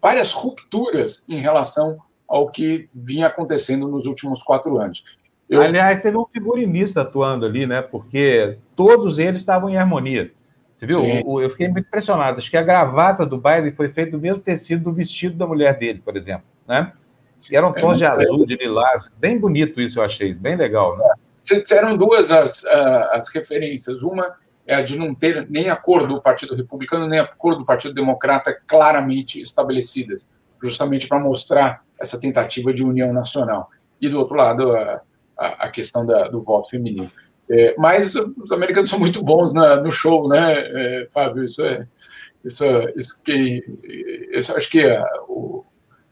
várias 0.00 0.32
rupturas 0.32 1.22
em 1.28 1.38
relação 1.38 1.98
ao 2.26 2.50
que 2.50 2.88
vinha 2.94 3.26
acontecendo 3.26 3.88
nos 3.88 4.06
últimos 4.06 4.42
quatro 4.42 4.78
anos. 4.78 5.18
Eu... 5.48 5.60
Aliás, 5.60 6.00
teve 6.00 6.16
um 6.16 6.26
figurinista 6.26 7.02
atuando 7.02 7.44
ali, 7.44 7.66
né? 7.66 7.82
Porque 7.82 8.58
todos 8.74 9.18
eles 9.18 9.42
estavam 9.42 9.68
em 9.68 9.76
harmonia. 9.76 10.32
Você 10.76 10.86
viu? 10.86 11.00
O, 11.26 11.40
eu 11.40 11.50
fiquei 11.50 11.68
muito 11.68 11.86
impressionado. 11.86 12.38
Acho 12.38 12.50
que 12.50 12.56
a 12.56 12.62
gravata 12.62 13.24
do 13.24 13.38
Biden 13.38 13.72
foi 13.72 13.88
feita 13.88 14.12
do 14.12 14.18
mesmo 14.18 14.40
tecido 14.40 14.84
do 14.84 14.92
vestido 14.92 15.36
da 15.36 15.46
mulher 15.46 15.78
dele, 15.78 16.02
por 16.04 16.16
exemplo, 16.16 16.44
né? 16.66 16.92
E 17.50 17.56
eram 17.56 17.72
tons 17.72 17.96
é, 17.96 17.98
de 17.98 18.04
azul, 18.06 18.46
de 18.46 18.56
lilás. 18.56 19.08
Bem 19.18 19.38
bonito 19.38 19.80
isso, 19.80 19.98
eu 19.98 20.02
achei. 20.02 20.32
Bem 20.32 20.56
legal, 20.56 20.96
né? 20.96 21.04
Eram 21.70 21.96
duas 21.96 22.30
as, 22.30 22.64
as 22.64 23.28
referências. 23.28 24.02
Uma 24.02 24.34
é 24.66 24.82
de 24.82 24.96
não 24.98 25.14
ter 25.14 25.46
nem 25.50 25.68
a 25.68 25.76
cor 25.76 26.06
do 26.06 26.20
Partido 26.20 26.54
Republicano, 26.54 27.06
nem 27.06 27.20
a 27.20 27.26
cor 27.26 27.56
do 27.56 27.64
Partido 27.64 27.94
Democrata 27.94 28.56
claramente 28.66 29.40
estabelecidas, 29.40 30.28
justamente 30.62 31.06
para 31.06 31.18
mostrar 31.18 31.82
essa 32.00 32.18
tentativa 32.18 32.72
de 32.72 32.84
união 32.84 33.12
nacional. 33.12 33.70
E, 34.00 34.08
do 34.08 34.18
outro 34.18 34.36
lado, 34.36 34.74
a, 34.74 35.02
a, 35.36 35.68
questão 35.68 36.04
da, 36.06 36.28
do 36.28 36.42
voto 36.42 36.70
feminino. 36.70 37.10
É, 37.50 37.74
mas 37.76 38.14
os 38.16 38.52
americanos 38.52 38.88
são 38.88 38.98
muito 38.98 39.22
bons 39.22 39.52
na, 39.52 39.76
no 39.80 39.90
show, 39.90 40.28
né, 40.28 40.54
é, 40.56 41.08
Fábio? 41.12 41.44
Isso 41.44 41.64
é. 41.64 41.86
Isso, 42.44 42.64
isso 42.96 43.20
que. 43.22 43.64
Isso, 44.32 44.54
acho 44.54 44.70
que 44.70 44.80
é, 44.80 45.02
o, 45.28 45.64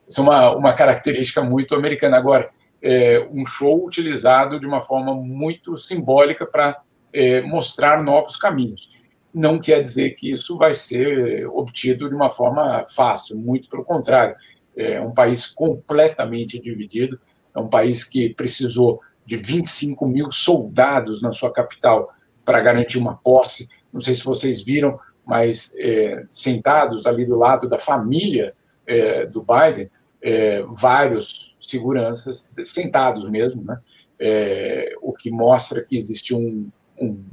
isso 0.08 0.20
é 0.20 0.22
uma, 0.22 0.56
uma 0.56 0.74
característica 0.74 1.42
muito 1.42 1.74
americana. 1.74 2.16
Agora, 2.16 2.50
é 2.82 3.26
um 3.30 3.46
show 3.46 3.86
utilizado 3.86 4.58
de 4.58 4.66
uma 4.66 4.82
forma 4.82 5.14
muito 5.14 5.76
simbólica 5.76 6.44
para 6.46 6.80
é, 7.12 7.40
mostrar 7.43 8.02
novos 8.02 8.36
caminhos. 8.36 9.01
Não 9.32 9.59
quer 9.59 9.82
dizer 9.82 10.10
que 10.10 10.30
isso 10.30 10.56
vai 10.56 10.74
ser 10.74 11.47
obtido 11.48 12.09
de 12.09 12.14
uma 12.14 12.30
forma 12.30 12.84
fácil, 12.84 13.36
muito 13.36 13.68
pelo 13.68 13.84
contrário. 13.84 14.36
É 14.76 15.01
um 15.01 15.12
país 15.12 15.47
completamente 15.47 16.59
dividido, 16.59 17.18
é 17.55 17.59
um 17.59 17.68
país 17.68 18.05
que 18.05 18.34
precisou 18.34 19.01
de 19.24 19.36
25 19.36 20.06
mil 20.06 20.30
soldados 20.30 21.22
na 21.22 21.32
sua 21.32 21.52
capital 21.52 22.12
para 22.44 22.60
garantir 22.60 22.98
uma 22.98 23.16
posse. 23.16 23.68
Não 23.93 24.01
sei 24.01 24.14
se 24.14 24.24
vocês 24.24 24.62
viram, 24.62 24.98
mas 25.24 25.72
é, 25.78 26.24
sentados 26.28 27.06
ali 27.06 27.24
do 27.24 27.36
lado 27.36 27.68
da 27.68 27.78
família 27.78 28.55
é, 28.86 29.24
do 29.26 29.43
Biden, 29.44 29.90
é, 30.20 30.62
vários 30.68 31.55
seguranças, 31.60 32.48
sentados 32.64 33.28
mesmo, 33.30 33.62
né? 33.64 33.78
é, 34.18 34.94
o 35.02 35.12
que 35.12 35.30
mostra 35.30 35.82
que 35.82 35.97
existe 35.97 36.34
um, 36.34 36.70
um, 37.01 37.24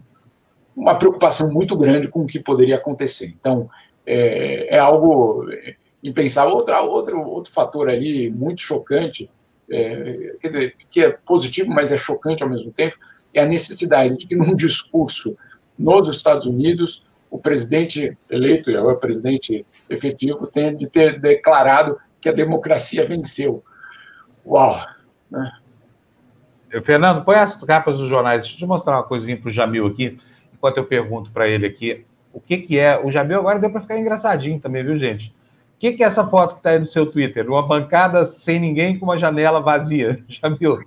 uma 0.76 0.98
preocupação 0.98 1.52
muito 1.52 1.76
grande 1.78 2.08
com 2.08 2.22
o 2.22 2.28
que 2.28 2.40
poderia 2.40 2.76
acontecer. 2.76 3.34
Então, 3.40 3.70
é, 4.06 4.76
é 4.76 4.80
algo 4.80 5.46
impensável. 6.04 6.56
Outra, 6.56 6.82
outro, 6.82 7.22
outro 7.22 7.52
fator 7.52 7.90
ali 7.90 8.30
muito 8.30 8.62
chocante, 8.62 9.30
é, 9.70 10.36
quer 10.40 10.48
dizer, 10.48 10.76
que 10.90 11.04
é 11.04 11.12
positivo, 11.12 11.70
mas 11.70 11.92
é 11.92 11.98
chocante 11.98 12.44
ao 12.44 12.50
mesmo 12.50 12.72
tempo, 12.72 12.98
é 13.34 13.42
a 13.42 13.46
necessidade 13.46 14.18
de 14.18 14.28
que 14.28 14.36
num 14.36 14.56
discurso 14.56 15.38
nos 15.78 16.08
Estados 16.08 16.46
Unidos 16.46 17.06
o 17.30 17.38
presidente 17.38 18.18
eleito 18.30 18.72
e 18.72 18.76
agora 18.76 18.96
o 18.96 19.00
presidente 19.00 19.66
efetivo 19.88 20.48
tenha 20.48 20.74
de 20.74 20.88
ter 20.88 21.20
declarado 21.20 21.98
que 22.20 22.28
a 22.28 22.34
democracia 22.34 23.06
venceu. 23.06 23.64
Uau! 24.46 24.84
Né? 25.30 25.52
Fernando, 26.84 27.24
põe 27.24 27.36
as 27.36 27.56
capas 27.64 27.98
dos 27.98 28.08
jornais. 28.08 28.42
Deixa 28.42 28.56
eu 28.56 28.60
te 28.60 28.66
mostrar 28.66 28.98
uma 28.98 29.04
coisinha 29.04 29.38
para 29.38 29.50
o 29.50 29.52
Jamil 29.52 29.88
aqui, 29.88 30.18
enquanto 30.54 30.78
eu 30.78 30.86
pergunto 30.86 31.32
para 31.32 31.48
ele 31.48 31.66
aqui 31.66 32.06
o 32.32 32.40
que, 32.40 32.58
que 32.58 32.80
é. 32.80 33.00
O 33.04 33.12
Jamil 33.12 33.40
agora 33.40 33.60
deu 33.60 33.70
para 33.70 33.82
ficar 33.82 33.98
engraçadinho 33.98 34.60
também, 34.60 34.84
viu, 34.84 34.98
gente? 34.98 35.30
O 35.30 35.80
que, 35.80 35.94
que 35.94 36.04
é 36.04 36.08
essa 36.08 36.28
foto 36.28 36.54
que 36.54 36.60
está 36.60 36.72
aí 36.72 36.80
no 36.80 36.86
seu 36.86 37.06
Twitter? 37.06 37.48
Uma 37.50 37.66
bancada 37.66 38.26
sem 38.26 38.60
ninguém 38.60 39.00
com 39.00 39.06
uma 39.06 39.18
janela 39.18 39.62
vazia. 39.62 40.24
Jamil. 40.28 40.84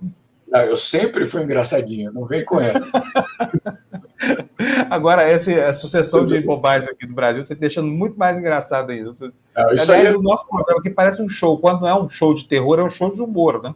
Não, 0.47 0.61
eu 0.61 0.77
sempre 0.77 1.25
fui 1.25 1.41
engraçadinho, 1.41 2.13
não 2.13 2.25
vem 2.25 2.45
com 2.45 2.61
essa. 2.61 2.87
Agora, 4.89 5.23
essa 5.23 5.51
a 5.65 5.73
sucessão 5.73 6.25
de 6.25 6.39
bobagens 6.39 6.89
aqui 6.89 7.07
do 7.07 7.13
Brasil 7.13 7.41
está 7.41 7.55
deixando 7.55 7.87
muito 7.87 8.17
mais 8.17 8.37
engraçado 8.37 8.91
ainda. 8.91 9.15
Não, 9.19 9.73
isso 9.73 9.91
Aliás, 9.91 9.91
aí 9.91 10.05
é... 10.05 10.15
o 10.15 10.21
nosso 10.21 10.47
programa 10.47 10.81
que 10.81 10.91
parece 10.91 11.21
um 11.21 11.27
show. 11.27 11.57
Quando 11.57 11.81
não 11.81 11.87
é 11.87 11.99
um 11.99 12.09
show 12.09 12.33
de 12.35 12.47
terror, 12.47 12.79
é 12.79 12.83
um 12.83 12.89
show 12.89 13.11
de 13.11 13.19
humor, 13.19 13.61
né? 13.63 13.73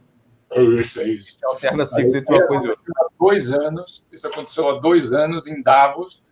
É 0.51 0.61
isso, 0.61 1.01
é 1.01 1.07
isso. 1.07 1.39
Alterna 1.43 1.85
sempre 1.87 2.19
entre 2.19 2.33
uma 2.33 2.47
coisa 2.47 2.65
e 2.65 2.69
outra. 2.69 2.93
Há 2.97 3.07
dois 3.19 3.51
anos, 3.51 4.07
isso 4.11 4.27
aconteceu 4.27 4.69
há 4.69 4.79
dois 4.79 5.11
anos 5.11 5.47
em 5.47 5.61
Davos. 5.61 6.23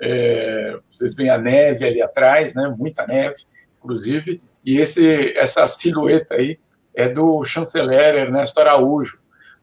É, 0.00 0.78
vocês 0.90 1.14
veem 1.14 1.30
a 1.30 1.38
neve 1.38 1.84
ali 1.84 2.02
atrás, 2.02 2.54
né? 2.54 2.72
Muita 2.76 3.06
neve, 3.06 3.36
inclusive. 3.78 4.40
E 4.64 4.78
esse, 4.78 5.36
essa 5.36 5.66
silhueta 5.66 6.34
aí 6.34 6.58
é 6.94 7.08
do 7.08 7.42
chanceler 7.44 8.14
Ernesto 8.14 8.60
Araújo, 8.60 9.18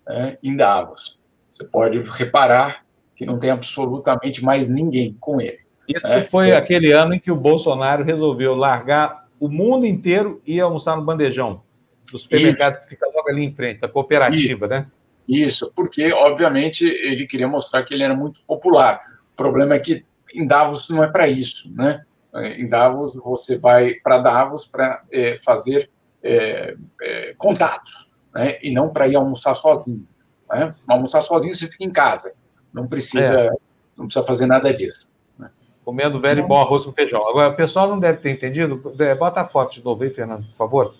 né, 0.05 0.37
em 0.43 0.55
Davos. 0.55 1.19
Você 1.51 1.63
pode 1.63 1.99
reparar 2.01 2.85
que 3.15 3.25
não 3.25 3.39
tem 3.39 3.49
absolutamente 3.49 4.43
mais 4.43 4.67
ninguém 4.67 5.15
com 5.19 5.39
ele. 5.39 5.59
Isso 5.87 6.07
né? 6.07 6.25
foi 6.25 6.49
é. 6.49 6.57
aquele 6.57 6.91
ano 6.91 7.13
em 7.13 7.19
que 7.19 7.31
o 7.31 7.35
Bolsonaro 7.35 8.03
resolveu 8.03 8.53
largar 8.53 9.27
o 9.39 9.47
mundo 9.47 9.85
inteiro 9.85 10.41
e 10.45 10.59
almoçar 10.59 10.95
no 10.95 11.03
bandejão 11.03 11.63
do 12.11 12.17
supermercado 12.17 12.73
Isso. 12.73 12.83
que 12.83 12.89
fica 12.89 13.07
logo 13.13 13.29
ali 13.29 13.43
em 13.43 13.53
frente, 13.53 13.79
da 13.79 13.87
cooperativa, 13.87 14.65
Isso. 14.65 14.67
né? 14.67 14.87
Isso, 15.27 15.71
porque, 15.75 16.11
obviamente, 16.11 16.85
ele 16.85 17.25
queria 17.25 17.47
mostrar 17.47 17.83
que 17.83 17.93
ele 17.93 18.03
era 18.03 18.15
muito 18.15 18.41
popular. 18.45 19.01
O 19.33 19.35
problema 19.35 19.75
é 19.75 19.79
que 19.79 20.05
em 20.33 20.45
Davos 20.45 20.89
não 20.89 21.03
é 21.03 21.09
para 21.09 21.27
isso, 21.27 21.71
né? 21.73 22.03
Em 22.33 22.67
Davos, 22.67 23.13
você 23.15 23.57
vai 23.57 23.95
para 23.95 24.19
Davos 24.19 24.65
para 24.65 25.03
é, 25.11 25.37
fazer 25.37 25.89
é, 26.23 26.75
é, 27.01 27.33
contatos, 27.37 28.07
né? 28.33 28.57
e 28.63 28.71
não 28.71 28.89
para 28.89 29.07
ir 29.07 29.15
almoçar 29.15 29.53
sozinho. 29.53 30.07
Né? 30.49 30.73
Almoçar 30.87 31.21
sozinho 31.21 31.53
você 31.53 31.67
fica 31.67 31.83
em 31.83 31.91
casa. 31.91 32.33
Não 32.73 32.87
precisa, 32.87 33.33
é. 33.33 33.49
não 33.97 34.05
precisa 34.05 34.25
fazer 34.25 34.45
nada 34.45 34.73
disso. 34.73 35.11
Né? 35.37 35.49
Comendo 35.83 36.21
velho 36.21 36.39
e 36.39 36.47
bom 36.47 36.57
arroz 36.57 36.85
com 36.85 36.93
feijão. 36.93 37.27
Agora, 37.27 37.53
o 37.53 37.55
pessoal 37.55 37.89
não 37.89 37.99
deve 37.99 38.19
ter 38.19 38.31
entendido. 38.31 38.81
É, 38.97 39.13
bota 39.13 39.41
a 39.41 39.47
foto 39.47 39.73
de 39.73 39.83
novo 39.83 40.03
aí, 40.03 40.09
Fernando, 40.09 40.45
por 40.45 40.55
favor. 40.55 40.95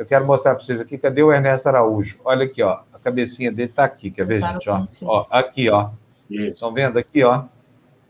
Eu 0.00 0.06
quero 0.06 0.26
mostrar 0.26 0.54
para 0.54 0.64
vocês 0.64 0.80
aqui. 0.80 0.96
Cadê 0.96 1.22
o 1.22 1.30
Ernesto 1.30 1.68
Araújo? 1.68 2.18
Olha 2.24 2.46
aqui, 2.46 2.62
ó. 2.62 2.78
A 2.90 2.98
cabecinha 2.98 3.52
dele 3.52 3.68
está 3.68 3.84
aqui. 3.84 4.10
Quer 4.10 4.24
ver, 4.24 4.40
tá 4.40 4.54
gente? 4.54 5.04
Ó, 5.04 5.06
ó, 5.06 5.26
aqui, 5.28 5.68
ó. 5.68 5.90
Estão 6.30 6.72
vendo 6.72 6.98
aqui, 6.98 7.22
ó? 7.22 7.44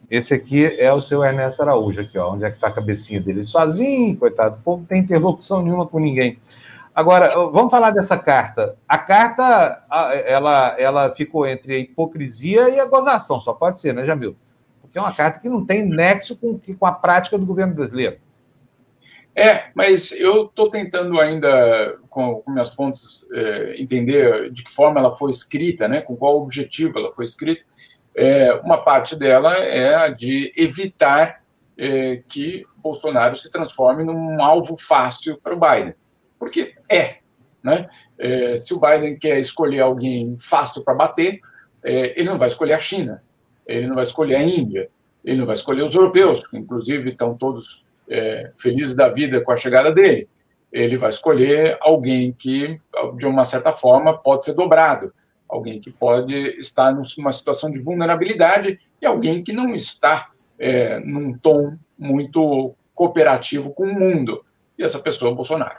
Esse 0.09 0.33
aqui 0.33 0.65
é 0.65 0.93
o 0.93 1.03
seu 1.03 1.25
Ernesto 1.25 1.61
Araújo, 1.61 2.01
aqui, 2.01 2.17
ó. 2.17 2.33
Onde 2.33 2.45
é 2.45 2.49
que 2.49 2.59
está 2.59 2.69
a 2.69 2.73
cabecinha 2.73 3.21
dele? 3.21 3.45
Sozinho, 3.45 4.17
coitado. 4.17 4.55
O 4.55 4.62
povo 4.62 4.79
não 4.83 4.87
tem 4.87 5.01
interlocução 5.01 5.65
nenhuma 5.65 5.85
com 5.85 5.99
ninguém. 5.99 6.39
Agora, 6.95 7.31
vamos 7.51 7.73
falar 7.73 7.91
dessa 7.91 8.17
carta. 8.17 8.77
A 8.89 8.97
carta, 8.97 9.83
ela, 10.27 10.77
ela 10.79 11.12
ficou 11.12 11.45
entre 11.45 11.75
a 11.75 11.79
hipocrisia 11.79 12.71
e 12.71 12.79
a 12.79 12.87
gozação, 12.87 13.41
só 13.41 13.53
pode 13.53 13.81
ser, 13.81 13.93
né, 13.95 14.07
Jamil? 14.07 14.37
Porque 14.81 14.97
é 14.97 15.01
uma 15.01 15.12
carta 15.12 15.41
que 15.41 15.49
não 15.49 15.67
tem 15.67 15.85
nexo 15.85 16.37
com, 16.37 16.57
com 16.57 16.87
a 16.87 16.93
prática 16.93 17.37
do 17.37 17.45
governo 17.45 17.75
brasileiro. 17.75 18.19
É, 19.35 19.70
mas 19.74 20.12
eu 20.12 20.47
estou 20.47 20.70
tentando 20.70 21.20
ainda, 21.20 21.97
com, 22.09 22.43
com 22.43 22.51
minhas 22.51 22.69
fontes, 22.70 23.27
é, 23.32 23.81
entender 23.81 24.51
de 24.51 24.62
que 24.62 24.70
forma 24.70 24.98
ela 24.98 25.15
foi 25.15 25.31
escrita, 25.31 25.86
né, 25.86 26.01
com 26.01 26.16
qual 26.16 26.40
objetivo 26.40 26.98
ela 26.98 27.12
foi 27.15 27.24
escrita. 27.24 27.65
É, 28.15 28.52
uma 28.55 28.78
parte 28.78 29.15
dela 29.15 29.55
é 29.57 29.94
a 29.94 30.09
de 30.09 30.52
evitar 30.57 31.43
é, 31.78 32.23
que 32.28 32.66
Bolsonaro 32.77 33.36
se 33.36 33.51
transforme 33.51 34.05
num 34.05 34.43
alvo 34.43 34.77
fácil 34.77 35.39
para 35.40 35.55
o 35.55 35.61
Biden 35.61 35.94
porque 36.40 36.74
é. 36.89 37.19
Né? 37.62 37.86
É, 38.19 38.57
se 38.57 38.73
o 38.73 38.81
Biden 38.81 39.19
quer 39.19 39.39
escolher 39.39 39.81
alguém 39.81 40.35
fácil 40.40 40.82
para 40.82 40.94
bater, 40.94 41.40
é, 41.85 42.19
ele 42.19 42.31
não 42.31 42.39
vai 42.39 42.48
escolher 42.48 42.73
a 42.73 42.78
China, 42.78 43.23
ele 43.66 43.86
não 43.86 43.94
vai 43.94 44.05
escolher 44.05 44.36
a 44.36 44.43
Índia, 44.43 44.90
ele 45.23 45.39
não 45.39 45.47
vai 45.47 45.55
escolher 45.55 45.82
os 45.82 45.94
europeus, 45.94 46.44
que 46.48 46.57
inclusive 46.57 47.11
estão 47.11 47.36
todos 47.36 47.85
é, 48.11 48.51
felizes 48.59 48.95
da 48.95 49.09
vida 49.09 49.41
com 49.41 49.53
a 49.53 49.57
chegada 49.57 49.93
dele. 49.93 50.28
Ele 50.73 50.99
vai 50.99 51.09
escolher 51.09 51.78
alguém 51.81 52.32
que, 52.32 52.81
de 53.16 53.27
uma 53.27 53.45
certa 53.45 53.73
forma, 53.73 54.19
pode 54.19 54.45
ser 54.45 54.55
dobrado, 54.55 55.12
alguém 55.49 55.81
que 55.81 55.91
pode 55.91 56.35
estar 56.59 56.93
numa 56.93 57.32
situação 57.32 57.70
de 57.70 57.81
vulnerabilidade 57.81 58.78
e 59.01 59.07
alguém 59.07 59.43
que 59.43 59.53
não 59.53 59.74
está 59.74 60.31
é, 60.59 60.99
num 61.01 61.37
tom 61.37 61.77
muito 61.99 62.74
cooperativo 62.95 63.73
com 63.73 63.85
o 63.85 63.99
mundo. 63.99 64.45
E 64.78 64.82
essa 64.82 64.99
pessoa 64.99 65.31
é 65.31 65.32
o 65.32 65.37
Bolsonaro. 65.37 65.78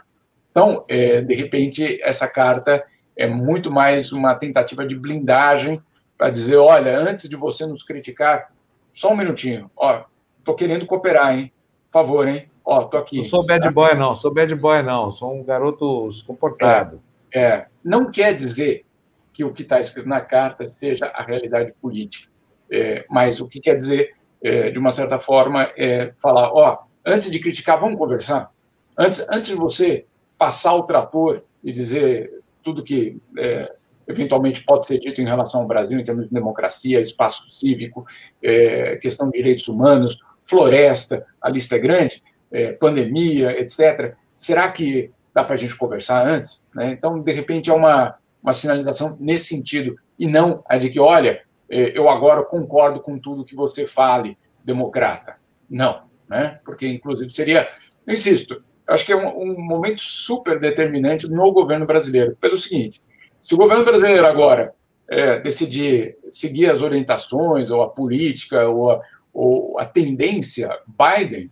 Então, 0.50 0.84
é, 0.88 1.20
de 1.20 1.34
repente, 1.34 1.98
essa 2.02 2.28
carta 2.28 2.84
é 3.16 3.26
muito 3.26 3.70
mais 3.70 4.12
uma 4.12 4.34
tentativa 4.34 4.86
de 4.86 4.94
blindagem 4.96 5.80
para 6.18 6.30
dizer, 6.30 6.56
olha, 6.56 6.98
antes 6.98 7.28
de 7.28 7.36
você 7.36 7.66
nos 7.66 7.82
criticar, 7.82 8.52
só 8.92 9.12
um 9.12 9.16
minutinho, 9.16 9.70
ó, 9.76 10.04
tô 10.44 10.54
querendo 10.54 10.86
cooperar, 10.86 11.36
hein? 11.36 11.52
Por 11.92 11.98
favor, 11.98 12.26
hein? 12.26 12.48
Ó, 12.64 12.84
tô 12.84 12.96
aqui. 12.96 13.18
Não 13.18 13.24
sou 13.24 13.44
bad 13.44 13.70
boy, 13.70 13.94
não, 13.94 14.14
sou 14.14 14.32
bad 14.32 14.54
boy, 14.54 14.82
não, 14.82 15.12
sou 15.12 15.34
um 15.34 15.44
garoto 15.44 16.08
comportado. 16.26 17.02
É, 17.30 17.42
é. 17.42 17.66
não 17.84 18.10
quer 18.10 18.34
dizer 18.34 18.86
que 19.30 19.44
o 19.44 19.52
que 19.52 19.60
está 19.60 19.78
escrito 19.78 20.08
na 20.08 20.22
carta 20.22 20.66
seja 20.66 21.06
a 21.06 21.22
realidade 21.22 21.74
política, 21.74 22.30
é, 22.70 23.04
mas 23.10 23.42
o 23.42 23.46
que 23.46 23.60
quer 23.60 23.76
dizer, 23.76 24.14
é, 24.42 24.70
de 24.70 24.78
uma 24.78 24.90
certa 24.90 25.18
forma, 25.18 25.70
é 25.76 26.14
falar, 26.18 26.50
ó, 26.54 26.78
antes 27.04 27.30
de 27.30 27.38
criticar, 27.38 27.78
vamos 27.78 27.98
conversar. 27.98 28.50
Antes, 28.96 29.26
antes 29.28 29.50
de 29.50 29.56
você 29.56 30.06
passar 30.38 30.74
o 30.74 30.84
trator 30.84 31.42
e 31.62 31.70
dizer 31.70 32.42
tudo 32.62 32.82
que 32.82 33.20
é, 33.38 33.70
eventualmente 34.08 34.64
pode 34.64 34.86
ser 34.86 34.98
dito 34.98 35.20
em 35.20 35.26
relação 35.26 35.60
ao 35.60 35.66
Brasil 35.66 35.98
em 35.98 36.04
termos 36.04 36.24
de 36.26 36.32
democracia, 36.32 37.00
espaço 37.00 37.50
cívico, 37.50 38.06
é, 38.42 38.96
questão 38.96 39.28
de 39.28 39.36
direitos 39.36 39.68
humanos, 39.68 40.16
floresta, 40.44 41.26
a 41.40 41.48
lista 41.48 41.76
é 41.76 41.78
grande, 41.78 42.22
é, 42.50 42.72
pandemia, 42.72 43.58
etc. 43.60 44.14
Será 44.36 44.70
que 44.70 45.10
dá 45.34 45.44
para 45.44 45.54
a 45.54 45.58
gente 45.58 45.76
conversar 45.76 46.26
antes? 46.26 46.62
Né? 46.74 46.92
Então, 46.92 47.20
de 47.20 47.32
repente, 47.32 47.70
é 47.70 47.74
uma, 47.74 48.16
uma 48.42 48.52
sinalização 48.52 49.16
nesse 49.18 49.46
sentido, 49.46 49.96
e 50.18 50.26
não 50.26 50.62
a 50.68 50.76
de 50.76 50.90
que, 50.90 51.00
olha, 51.00 51.42
é, 51.70 51.96
eu 51.96 52.08
agora 52.08 52.44
concordo 52.44 53.00
com 53.00 53.18
tudo 53.18 53.44
que 53.44 53.56
você 53.56 53.86
fale, 53.86 54.36
democrata. 54.64 55.36
Não, 55.68 56.02
né? 56.28 56.60
porque, 56.64 56.86
inclusive, 56.86 57.30
seria, 57.30 57.66
insisto, 58.06 58.62
acho 58.86 59.06
que 59.06 59.12
é 59.12 59.16
um, 59.16 59.42
um, 59.42 59.60
momento 59.60 60.00
super 60.00 60.58
determinante 60.58 61.28
no 61.28 61.50
governo 61.52 61.86
brasileiro. 61.86 62.36
Pelo 62.40 62.56
seguinte: 62.56 63.00
se 63.40 63.54
o 63.54 63.58
governo 63.58 63.84
brasileiro 63.84 64.26
agora 64.26 64.74
é, 65.08 65.40
decidir 65.40 66.16
seguir 66.30 66.70
as 66.70 66.82
orientações, 66.82 67.70
ou 67.70 67.82
a 67.82 67.88
política, 67.88 68.68
ou 68.68 68.90
a, 68.90 69.00
ou 69.32 69.78
a 69.78 69.84
tendência 69.84 70.78
Biden, 70.86 71.50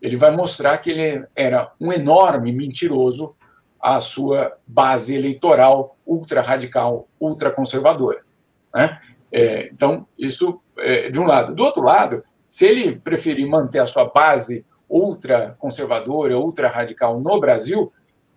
ele 0.00 0.16
vai 0.16 0.30
mostrar 0.30 0.78
que 0.78 0.90
ele 0.90 1.26
era 1.34 1.72
um 1.80 1.92
enorme 1.92 2.52
mentiroso 2.52 3.34
à 3.80 4.00
sua 4.00 4.56
base 4.66 5.14
eleitoral 5.14 5.96
ultra 6.06 6.40
radical, 6.40 7.08
ultra 7.20 7.50
conservadora. 7.50 8.22
Né? 8.74 9.00
É, 9.32 9.68
então, 9.72 10.06
isso 10.18 10.60
é, 10.78 11.10
de 11.10 11.18
um 11.18 11.24
lado. 11.24 11.54
Do 11.54 11.64
outro 11.64 11.82
lado, 11.82 12.24
se 12.46 12.66
ele 12.66 12.98
preferir 12.98 13.48
manter 13.48 13.80
a 13.80 13.86
sua 13.86 14.04
base 14.04 14.64
ultra 14.88 15.56
conservadora, 15.58 16.38
ultra 16.38 16.68
radical 16.68 17.20
no 17.20 17.38
Brasil, 17.38 17.92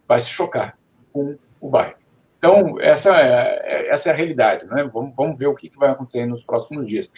vai 0.07 0.19
se 0.19 0.29
chocar 0.29 0.77
com 1.13 1.37
o 1.59 1.69
Biden. 1.69 1.95
Então, 2.37 2.79
essa 2.81 3.15
é, 3.21 3.89
essa 3.89 4.09
é 4.09 4.13
a 4.13 4.15
realidade. 4.15 4.65
Né? 4.65 4.89
Vamos, 4.91 5.13
vamos 5.15 5.37
ver 5.37 5.47
o 5.47 5.55
que 5.55 5.71
vai 5.77 5.91
acontecer 5.91 6.25
nos 6.25 6.43
próximos 6.43 6.87
dias. 6.87 7.11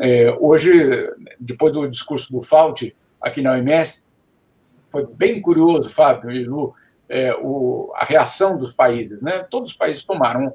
É, 0.00 0.30
hoje, 0.38 0.70
depois 1.38 1.72
do 1.72 1.88
discurso 1.88 2.32
do 2.32 2.42
Fauci 2.42 2.94
aqui 3.20 3.42
na 3.42 3.52
OMS, 3.52 4.04
foi 4.90 5.06
bem 5.06 5.40
curioso, 5.40 5.90
Fábio 5.90 6.30
e 6.30 6.44
Lu, 6.44 6.74
é, 7.08 7.34
o, 7.34 7.92
a 7.94 8.04
reação 8.04 8.56
dos 8.56 8.72
países. 8.72 9.22
Né? 9.22 9.40
Todos 9.50 9.70
os 9.70 9.76
países 9.76 10.04
tomaram 10.04 10.54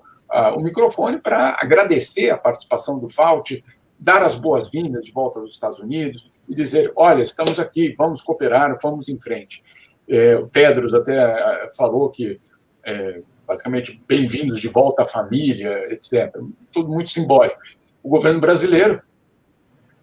o 0.56 0.62
microfone 0.62 1.20
para 1.20 1.56
agradecer 1.60 2.32
a 2.32 2.38
participação 2.38 2.98
do 2.98 3.08
Fauci, 3.08 3.64
dar 4.00 4.24
as 4.24 4.34
boas-vindas 4.34 5.06
de 5.06 5.12
volta 5.12 5.40
aos 5.40 5.52
Estados 5.52 5.80
Unidos 5.80 6.32
e 6.48 6.56
dizer: 6.56 6.92
olha, 6.96 7.24
estamos 7.24 7.60
aqui, 7.60 7.94
vamos 7.98 8.22
cooperar, 8.22 8.78
vamos 8.82 9.08
em 9.08 9.20
frente. 9.20 9.64
É, 10.08 10.36
o 10.36 10.48
Tedros 10.48 10.94
até 10.94 11.16
é, 11.16 11.70
falou 11.76 12.10
que, 12.10 12.40
é, 12.84 13.22
basicamente, 13.48 14.02
bem-vindos 14.08 14.60
de 14.60 14.68
volta 14.68 15.04
à 15.04 15.06
família, 15.06 15.92
etc. 15.94 16.36
Tudo 16.72 16.90
muito 16.90 17.10
simbólico. 17.10 17.60
O 18.02 18.10
governo 18.10 18.42
brasileiro, 18.42 19.02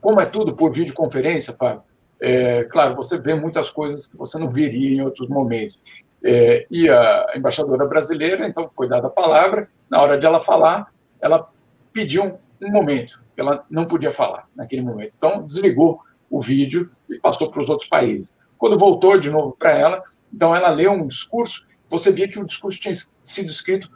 como 0.00 0.20
é 0.20 0.26
tudo 0.26 0.54
por 0.54 0.72
videoconferência, 0.72 1.54
Fábio, 1.58 1.82
é, 2.20 2.64
claro, 2.64 2.94
você 2.94 3.18
vê 3.18 3.34
muitas 3.34 3.70
coisas 3.70 4.06
que 4.06 4.16
você 4.16 4.38
não 4.38 4.48
veria 4.48 4.96
em 4.96 5.00
outros 5.00 5.28
momentos. 5.28 5.80
É, 6.22 6.66
e 6.70 6.88
a 6.88 7.32
embaixadora 7.34 7.86
brasileira, 7.86 8.46
então, 8.46 8.68
foi 8.76 8.88
dada 8.88 9.06
a 9.06 9.10
palavra. 9.10 9.68
Na 9.88 10.02
hora 10.02 10.18
de 10.18 10.26
ela 10.26 10.40
falar, 10.40 10.92
ela 11.20 11.50
pediu 11.92 12.38
um 12.60 12.70
momento. 12.70 13.22
Ela 13.36 13.64
não 13.70 13.86
podia 13.86 14.12
falar 14.12 14.46
naquele 14.54 14.82
momento. 14.82 15.12
Então, 15.16 15.46
desligou 15.46 16.00
o 16.28 16.40
vídeo 16.40 16.90
e 17.08 17.18
passou 17.18 17.50
para 17.50 17.62
os 17.62 17.70
outros 17.70 17.88
países. 17.88 18.36
Quando 18.58 18.78
voltou 18.78 19.18
de 19.18 19.30
novo 19.30 19.56
para 19.58 19.72
ela, 19.72 20.04
então 20.32 20.54
ela 20.54 20.68
leu 20.68 20.92
um 20.92 21.06
discurso. 21.06 21.66
Você 21.88 22.12
via 22.12 22.28
que 22.28 22.38
o 22.38 22.44
discurso 22.44 22.78
tinha 22.78 22.94
sido 23.22 23.50
escrito 23.50 23.90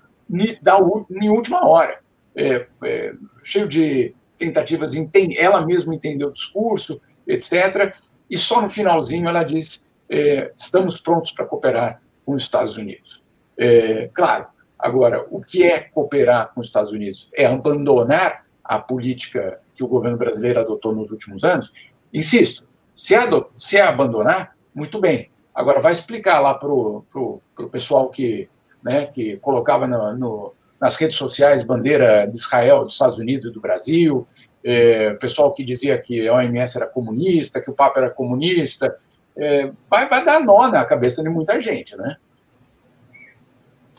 em 1.11 1.29
última 1.29 1.67
hora, 1.67 2.01
é, 2.35 2.67
é, 2.83 3.15
cheio 3.43 3.69
de 3.69 4.15
tentativas 4.37 4.93
de 4.93 4.99
entender. 4.99 5.37
Ela 5.37 5.65
mesma 5.65 5.95
entendeu 5.95 6.29
o 6.29 6.33
discurso, 6.33 7.01
etc. 7.27 7.97
E 8.29 8.37
só 8.37 8.61
no 8.61 8.71
finalzinho 8.71 9.29
ela 9.29 9.43
disse: 9.43 9.87
é, 10.09 10.53
estamos 10.57 11.01
prontos 11.01 11.33
para 11.33 11.47
cooperar 11.47 12.01
com 12.25 12.35
os 12.35 12.43
Estados 12.43 12.77
Unidos. 12.77 13.23
É, 13.57 14.11
claro, 14.13 14.47
agora, 14.79 15.27
o 15.31 15.41
que 15.41 15.63
é 15.63 15.81
cooperar 15.81 16.53
com 16.53 16.61
os 16.61 16.67
Estados 16.67 16.93
Unidos? 16.93 17.29
É 17.35 17.47
abandonar 17.47 18.45
a 18.63 18.79
política 18.79 19.61
que 19.75 19.85
o 19.85 19.89
governo 19.89 20.17
brasileiro 20.17 20.61
adotou 20.61 20.95
nos 20.95 21.11
últimos 21.11 21.45
anos? 21.45 21.73
Insisto, 22.13 22.67
se, 22.95 23.15
adot, 23.15 23.51
se 23.57 23.77
é 23.77 23.83
abandonar, 23.83 24.57
muito 24.75 25.01
bem. 25.01 25.31
Agora, 25.55 25.81
vai 25.81 25.93
explicar 25.93 26.41
lá 26.41 26.55
para 26.55 26.69
o 26.69 27.43
pessoal 27.71 28.09
que, 28.11 28.49
né, 28.83 29.07
que 29.07 29.37
colocava 29.37 29.87
no, 29.87 30.17
no, 30.17 30.55
nas 30.85 30.97
redes 30.97 31.17
sociais 31.17 31.65
bandeira 31.65 32.27
de 32.27 32.37
Israel, 32.37 32.85
dos 32.85 32.93
Estados 32.93 33.17
Unidos 33.17 33.47
e 33.47 33.51
do 33.51 33.59
Brasil, 33.59 34.29
é, 34.63 35.15
pessoal 35.15 35.51
que 35.51 35.65
dizia 35.65 35.97
que 35.97 36.29
a 36.29 36.35
OMS 36.35 36.77
era 36.77 36.87
comunista, 36.87 37.59
que 37.59 37.71
o 37.71 37.73
Papa 37.73 38.01
era 38.01 38.11
comunista, 38.11 38.95
é, 39.35 39.73
vai, 39.89 40.07
vai 40.07 40.23
dar 40.23 40.41
nó 40.41 40.69
na 40.69 40.85
cabeça 40.85 41.23
de 41.23 41.31
muita 41.31 41.59
gente, 41.59 41.97
né? 41.97 42.19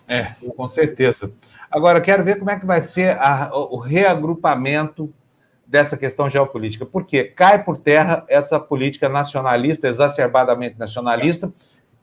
É, 0.08 0.36
com 0.56 0.70
certeza. 0.70 1.32
Agora, 1.72 2.00
quero 2.00 2.24
ver 2.24 2.38
como 2.38 2.52
é 2.52 2.60
que 2.60 2.68
vai 2.68 2.84
ser 2.84 3.18
a, 3.20 3.50
o 3.52 3.80
reagrupamento 3.80 5.12
dessa 5.66 5.98
questão 5.98 6.30
geopolítica, 6.30 6.86
porque 6.86 7.24
cai 7.24 7.64
por 7.64 7.80
terra 7.80 8.24
essa 8.30 8.60
política 8.60 9.10
nacionalista, 9.10 9.88
exacerbadamente 9.88 10.78
nacionalista, 10.78 11.52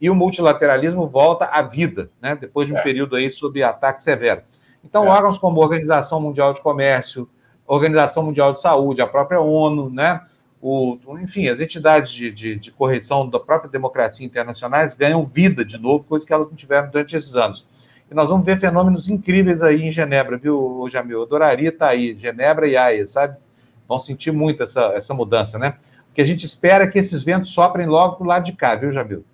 e 0.01 0.11
o 0.11 0.15
multilateralismo 0.17 1.07
volta 1.07 1.45
à 1.45 1.63
vida, 1.63 2.11
né? 2.21 2.35
depois 2.35 2.67
de 2.67 2.75
um 2.75 2.79
é. 2.79 2.83
período 2.83 3.15
aí 3.15 3.31
sob 3.31 3.63
ataque 3.63 4.03
severo. 4.03 4.43
Então, 4.85 5.07
é. 5.07 5.09
órgãos 5.09 5.39
como 5.39 5.61
a 5.61 5.65
Organização 5.65 6.21
Mundial 6.21 6.55
de 6.55 6.61
Comércio, 6.61 7.29
Organização 7.67 8.23
Mundial 8.25 8.53
de 8.53 8.61
Saúde, 8.61 9.01
a 9.01 9.07
própria 9.07 9.41
ONU, 9.41 9.89
né? 9.91 10.21
o, 10.63 10.97
enfim, 11.21 11.49
as 11.49 11.59
entidades 11.59 12.13
de, 12.13 12.31
de, 12.31 12.55
de, 12.55 12.71
correção 12.71 13.29
da 13.29 13.41
própria 13.41 13.69
democracia 13.69 14.25
internacionais 14.25 14.95
ganham 14.95 15.27
vida 15.27 15.65
de 15.65 15.77
novo, 15.77 16.05
coisa 16.05 16.25
que 16.25 16.33
elas 16.33 16.49
não 16.49 16.55
tiveram 16.55 16.89
durante 16.89 17.17
esses 17.17 17.35
anos. 17.35 17.67
E 18.09 18.15
nós 18.15 18.29
vamos 18.29 18.47
ver 18.47 18.61
fenômenos 18.61 19.09
incríveis 19.09 19.61
aí 19.61 19.83
em 19.83 19.91
Genebra, 19.91 20.37
viu, 20.37 20.87
Jamil? 20.89 21.19
Eu 21.19 21.23
adoraria 21.25 21.71
estar 21.71 21.89
aí, 21.89 22.17
Genebra 22.17 22.69
e 22.69 22.77
Haia, 22.77 23.09
sabe? 23.09 23.37
Vão 23.89 23.99
sentir 23.99 24.31
muito 24.31 24.63
essa, 24.63 24.93
essa 24.95 25.13
mudança, 25.13 25.59
né? 25.59 25.75
O 26.11 26.15
que 26.15 26.23
a 26.23 26.25
gente 26.25 26.47
espera 26.47 26.85
é 26.85 26.87
que 26.87 26.99
esses 26.99 27.25
ventos 27.25 27.51
soprem 27.51 27.87
logo 27.89 28.17
para 28.17 28.25
o 28.25 28.29
lado 28.29 28.45
de 28.45 28.53
cá, 28.53 28.77
viu, 28.77 28.93
Jamil? 28.93 29.25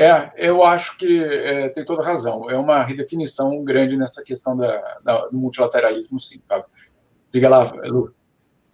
É, 0.00 0.32
eu 0.36 0.64
acho 0.64 0.96
que 0.96 1.22
é, 1.22 1.68
tem 1.68 1.84
toda 1.84 2.02
razão. 2.02 2.48
É 2.48 2.56
uma 2.56 2.82
redefinição 2.82 3.62
grande 3.62 3.98
nessa 3.98 4.24
questão 4.24 4.56
da, 4.56 4.98
da 5.04 5.26
do 5.26 5.36
multilateralismo, 5.36 6.18
sim. 6.18 6.40
Tá? 6.48 6.64
Diga 7.30 7.50
lá, 7.50 7.70
Lu. 7.84 8.14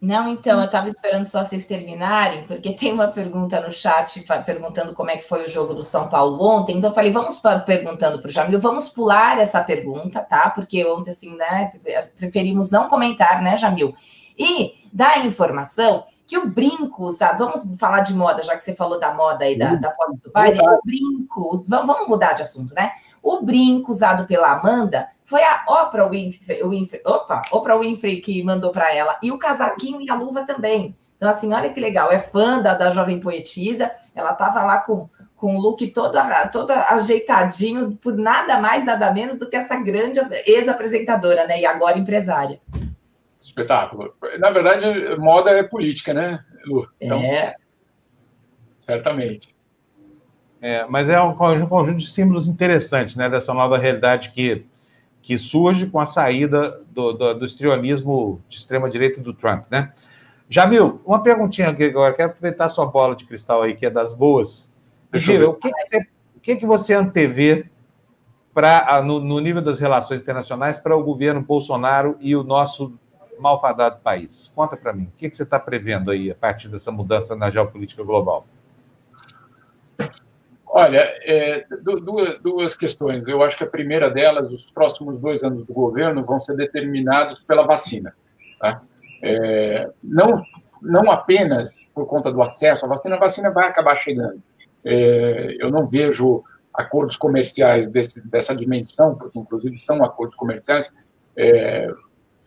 Não, 0.01 0.29
então, 0.29 0.61
eu 0.61 0.67
estava 0.67 0.87
esperando 0.87 1.27
só 1.27 1.43
vocês 1.43 1.65
terminarem, 1.65 2.45
porque 2.45 2.75
tem 2.75 2.93
uma 2.93 3.09
pergunta 3.09 3.59
no 3.61 3.73
chat 3.73 4.25
perguntando 4.45 4.95
como 4.95 5.11
é 5.11 5.17
que 5.17 5.27
foi 5.27 5.45
o 5.45 5.49
jogo 5.49 5.75
do 5.75 5.83
São 5.83 6.09
Paulo 6.09 6.41
ontem. 6.41 6.77
Então, 6.77 6.91
eu 6.91 6.95
falei, 6.95 7.11
vamos 7.11 7.41
perguntando 7.65 8.21
para 8.21 8.29
o 8.29 8.33
Jamil, 8.33 8.61
vamos 8.61 8.89
pular 8.89 9.39
essa 9.41 9.61
pergunta, 9.65 10.21
tá? 10.21 10.51
Porque 10.51 10.87
ontem, 10.87 11.11
assim, 11.11 11.35
né, 11.35 11.73
preferimos 12.17 12.71
não 12.71 12.89
comentar, 12.89 13.43
né, 13.43 13.57
Jamil? 13.57 13.95
E 14.39 14.75
dá 14.93 15.19
informação 15.19 16.05
que 16.27 16.37
o 16.37 16.49
brinco, 16.49 17.11
sabe? 17.13 17.39
Vamos 17.39 17.65
falar 17.79 18.01
de 18.01 18.13
moda, 18.13 18.43
já 18.43 18.57
que 18.57 18.63
você 18.63 18.75
falou 18.75 18.99
da 18.99 19.15
moda 19.15 19.45
aí 19.45 19.57
da, 19.57 19.77
da 19.77 19.91
pós 19.91 20.17
do 20.21 20.31
baile. 20.31 20.61
O 20.61 20.81
brinco, 20.85 21.65
vamos 21.69 22.09
mudar 22.09 22.33
de 22.33 22.43
assunto, 22.43 22.75
né? 22.75 22.91
O 23.23 23.43
brinco 23.43 23.93
usado 23.93 24.27
pela 24.27 24.53
Amanda 24.53 25.09
foi 25.23 25.43
a 25.43 25.65
Oprah 25.69 26.09
Winfrey, 26.09 26.63
Winfrey 26.63 27.03
opa, 27.05 27.43
Oprah 27.53 27.79
Winfrey 27.79 28.21
que 28.21 28.43
mandou 28.43 28.71
para 28.71 28.95
ela, 28.95 29.19
e 29.23 29.31
o 29.31 29.39
casaquinho 29.39 30.01
e 30.01 30.11
a 30.11 30.15
luva 30.15 30.45
também. 30.45 30.97
Então, 31.17 31.29
assim, 31.29 31.53
olha 31.53 31.71
que 31.71 31.81
legal, 31.81 32.13
é 32.13 32.19
fã 32.19 32.61
da, 32.61 32.75
da 32.75 32.91
jovem 32.91 33.19
poetisa, 33.19 33.91
ela 34.15 34.33
estava 34.33 34.63
lá 34.63 34.79
com, 34.79 35.09
com 35.37 35.57
o 35.57 35.61
look 35.61 35.87
todo, 35.89 36.19
todo 36.53 36.71
ajeitadinho, 36.71 37.97
por 37.97 38.15
nada 38.15 38.61
mais, 38.61 38.85
nada 38.85 39.11
menos 39.13 39.37
do 39.37 39.49
que 39.49 39.57
essa 39.57 39.77
grande 39.77 40.21
ex-apresentadora, 40.45 41.47
né? 41.47 41.61
E 41.61 41.67
agora 41.67 41.99
empresária. 41.99 42.61
Espetáculo. 43.47 44.13
Na 44.39 44.51
verdade, 44.51 45.17
moda 45.19 45.51
é 45.51 45.63
política, 45.63 46.13
né, 46.13 46.45
Lu? 46.65 46.89
Então, 47.01 47.21
é. 47.21 47.55
Certamente. 48.81 49.55
É, 50.61 50.85
mas 50.87 51.09
é 51.09 51.21
um 51.21 51.35
conjunto 51.35 51.97
de 51.97 52.07
símbolos 52.07 52.49
interessantes, 52.49 53.15
né, 53.15 53.29
dessa 53.29 53.55
nova 53.55 53.79
realidade 53.79 54.33
que 54.33 54.67
que 55.23 55.37
surge 55.39 55.89
com 55.89 55.99
a 55.99 56.07
saída 56.07 56.81
do, 56.89 57.13
do, 57.13 57.35
do 57.35 57.45
estrionismo 57.45 58.41
de 58.49 58.59
extrema-direita 58.59 59.21
do 59.21 59.35
Trump, 59.35 59.65
né? 59.69 59.93
Jamil, 60.49 61.03
uma 61.05 61.21
perguntinha 61.21 61.71
aqui 61.71 61.83
agora, 61.83 62.15
quero 62.15 62.31
aproveitar 62.31 62.67
a 62.67 62.71
sua 62.71 62.87
bola 62.87 63.17
de 63.17 63.27
cristal 63.27 63.63
aí, 63.63 63.75
que 63.75 63.85
é 63.85 63.91
das 63.91 64.15
boas. 64.15 64.73
Giro, 65.13 65.51
o 65.51 65.55
que, 65.55 65.69
que, 65.69 65.85
você, 65.85 65.99
o 66.37 66.41
que, 66.41 66.57
que 66.57 66.65
você 66.65 66.95
antevê 66.95 67.67
pra, 68.55 69.03
no, 69.05 69.19
no 69.19 69.41
nível 69.41 69.61
das 69.61 69.81
relações 69.81 70.21
internacionais 70.21 70.79
para 70.79 70.97
o 70.97 71.03
governo 71.03 71.41
Bolsonaro 71.43 72.17
e 72.21 72.37
o 72.37 72.45
nosso 72.45 72.97
malfadado 73.39 74.01
país? 74.01 74.53
Conta 74.55 74.77
para 74.77 74.93
mim, 74.93 75.05
o 75.05 75.17
que, 75.17 75.31
que 75.31 75.37
você 75.37 75.43
está 75.43 75.59
prevendo 75.59 76.11
aí 76.11 76.31
a 76.31 76.35
partir 76.35 76.69
dessa 76.69 76.91
mudança 76.91 77.35
na 77.37 77.51
geopolítica 77.51 78.03
global? 78.03 78.47
Olha, 80.67 81.01
é, 81.23 81.65
duas, 81.81 82.39
duas 82.41 82.77
questões. 82.77 83.27
Eu 83.27 83.43
acho 83.43 83.57
que 83.57 83.65
a 83.65 83.67
primeira 83.67 84.11
delas, 84.11 84.53
os 84.53 84.71
próximos 84.71 85.19
dois 85.19 85.43
anos 85.43 85.65
do 85.65 85.73
governo 85.73 86.25
vão 86.25 86.41
ser 86.41 86.55
determinados 86.55 87.41
pela 87.41 87.67
vacina. 87.67 88.15
Tá? 88.61 88.83
É, 89.23 89.91
não, 90.03 90.43
não 90.83 91.11
apenas 91.11 91.87
por 91.95 92.07
conta 92.07 92.31
do 92.31 92.43
acesso 92.43 92.85
à 92.85 92.89
vacina, 92.89 93.17
a 93.17 93.19
vacina 93.19 93.51
vai 93.51 93.69
acabar 93.69 93.95
chegando. 93.95 94.43
É, 94.85 95.57
eu 95.59 95.71
não 95.71 95.87
vejo 95.87 96.45
acordos 96.73 97.17
comerciais 97.17 97.89
desse, 97.89 98.21
dessa 98.29 98.55
dimensão, 98.55 99.15
porque 99.15 99.39
inclusive 99.39 99.79
são 99.79 100.05
acordos 100.05 100.37
comerciais, 100.37 100.93
é, 101.37 101.89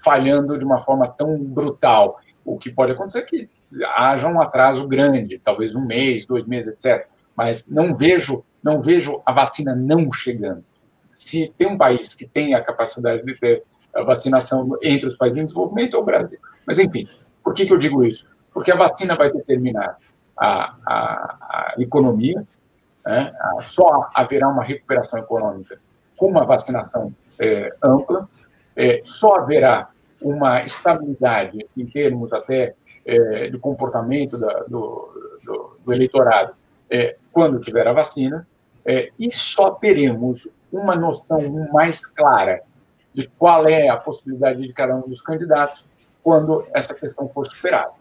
falhando 0.03 0.57
de 0.57 0.65
uma 0.65 0.79
forma 0.79 1.07
tão 1.07 1.37
brutal. 1.37 2.19
O 2.43 2.57
que 2.57 2.71
pode 2.71 2.91
acontecer 2.91 3.19
é 3.19 3.21
que 3.23 3.49
haja 3.95 4.27
um 4.27 4.41
atraso 4.41 4.87
grande, 4.87 5.39
talvez 5.39 5.75
um 5.75 5.85
mês, 5.85 6.25
dois 6.25 6.45
meses, 6.45 6.85
etc 6.85 7.07
mas 7.39 7.65
não 7.65 7.95
vejo, 7.95 8.43
não 8.61 8.81
vejo 8.81 9.21
a 9.25 9.31
vacina 9.31 9.73
não 9.73 10.11
chegando. 10.11 10.61
Se 11.09 11.53
tem 11.57 11.67
um 11.67 11.77
país 11.77 12.13
que 12.13 12.27
tem 12.27 12.53
a 12.53 12.61
capacidade 12.61 13.23
de 13.23 13.33
ter 13.39 13.63
a 13.95 14.03
vacinação 14.03 14.77
entre 14.83 15.07
os 15.07 15.15
países 15.15 15.37
em 15.37 15.45
desenvolvimento, 15.45 15.95
é 15.95 15.99
o 16.01 16.03
Brasil. 16.03 16.37
Mas, 16.67 16.79
enfim, 16.79 17.07
por 17.41 17.53
que, 17.53 17.65
que 17.65 17.71
eu 17.71 17.77
digo 17.77 18.03
isso? 18.03 18.27
Porque 18.53 18.73
a 18.73 18.75
vacina 18.75 19.15
vai 19.15 19.31
determinar 19.31 19.95
a, 20.35 20.75
a, 20.85 20.93
a 21.39 21.75
economia, 21.77 22.45
né? 23.05 23.31
só 23.63 24.09
haverá 24.13 24.49
uma 24.49 24.61
recuperação 24.63 25.17
econômica 25.17 25.79
com 26.17 26.27
uma 26.27 26.45
vacinação 26.45 27.15
é, 27.39 27.73
ampla, 27.81 28.27
é, 28.79 29.01
só 29.03 29.35
haverá 29.35 29.89
uma 30.21 30.63
estabilidade 30.63 31.67
em 31.75 31.85
termos 31.85 32.31
até 32.31 32.75
é, 33.05 33.49
de 33.49 33.57
comportamento 33.57 34.37
da, 34.37 34.63
do, 34.63 35.39
do, 35.43 35.77
do, 35.83 35.93
eleitorado 35.93 36.53
é, 36.89 37.17
quando 37.29 37.59
tiver 37.59 37.85
a 37.85 37.91
vacina, 37.91 38.47
é, 38.85 39.11
e 39.19 39.29
só 39.33 39.71
teremos 39.71 40.47
uma 40.71 40.95
noção 40.95 41.67
mais 41.73 42.05
clara 42.05 42.61
de 43.13 43.29
qual 43.37 43.67
é 43.67 43.89
a 43.89 43.97
possibilidade 43.97 44.61
de 44.61 44.71
cada 44.71 44.95
um 44.95 45.01
dos 45.01 45.21
candidatos 45.21 45.85
quando 46.23 46.65
essa 46.73 46.93
questão 46.93 47.27
for 47.27 47.45
superada. 47.45 47.91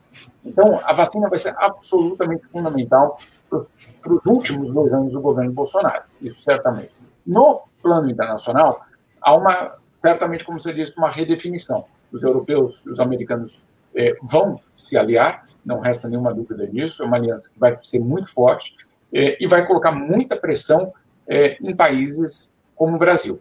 Então, 0.44 0.80
a 0.84 0.92
vacina 0.92 1.28
vai 1.28 1.38
ser 1.38 1.54
absolutamente 1.58 2.46
fundamental 2.46 3.18
para 3.50 4.12
os 4.12 4.24
últimos 4.26 4.72
dois 4.72 4.92
anos 4.92 5.12
do 5.12 5.20
governo 5.20 5.52
Bolsonaro, 5.52 6.04
isso 6.20 6.40
certamente. 6.40 6.92
No 7.26 7.62
plano 7.82 8.08
internacional, 8.08 8.82
há 9.20 9.34
uma 9.34 9.78
certamente, 9.98 10.44
como 10.44 10.58
você 10.58 10.72
disse, 10.72 10.96
uma 10.96 11.10
redefinição. 11.10 11.84
Os 12.10 12.22
europeus 12.22 12.82
e 12.86 12.90
os 12.90 13.00
americanos 13.00 13.60
é, 13.94 14.16
vão 14.22 14.60
se 14.76 14.96
aliar, 14.96 15.46
não 15.64 15.80
resta 15.80 16.08
nenhuma 16.08 16.32
dúvida 16.32 16.66
disso, 16.66 17.02
é 17.02 17.06
uma 17.06 17.16
aliança 17.16 17.50
que 17.50 17.58
vai 17.58 17.76
ser 17.82 17.98
muito 17.98 18.32
forte 18.32 18.74
é, 19.12 19.36
e 19.42 19.46
vai 19.46 19.66
colocar 19.66 19.92
muita 19.92 20.36
pressão 20.36 20.92
é, 21.26 21.58
em 21.60 21.74
países 21.74 22.54
como 22.74 22.96
o 22.96 22.98
Brasil. 22.98 23.40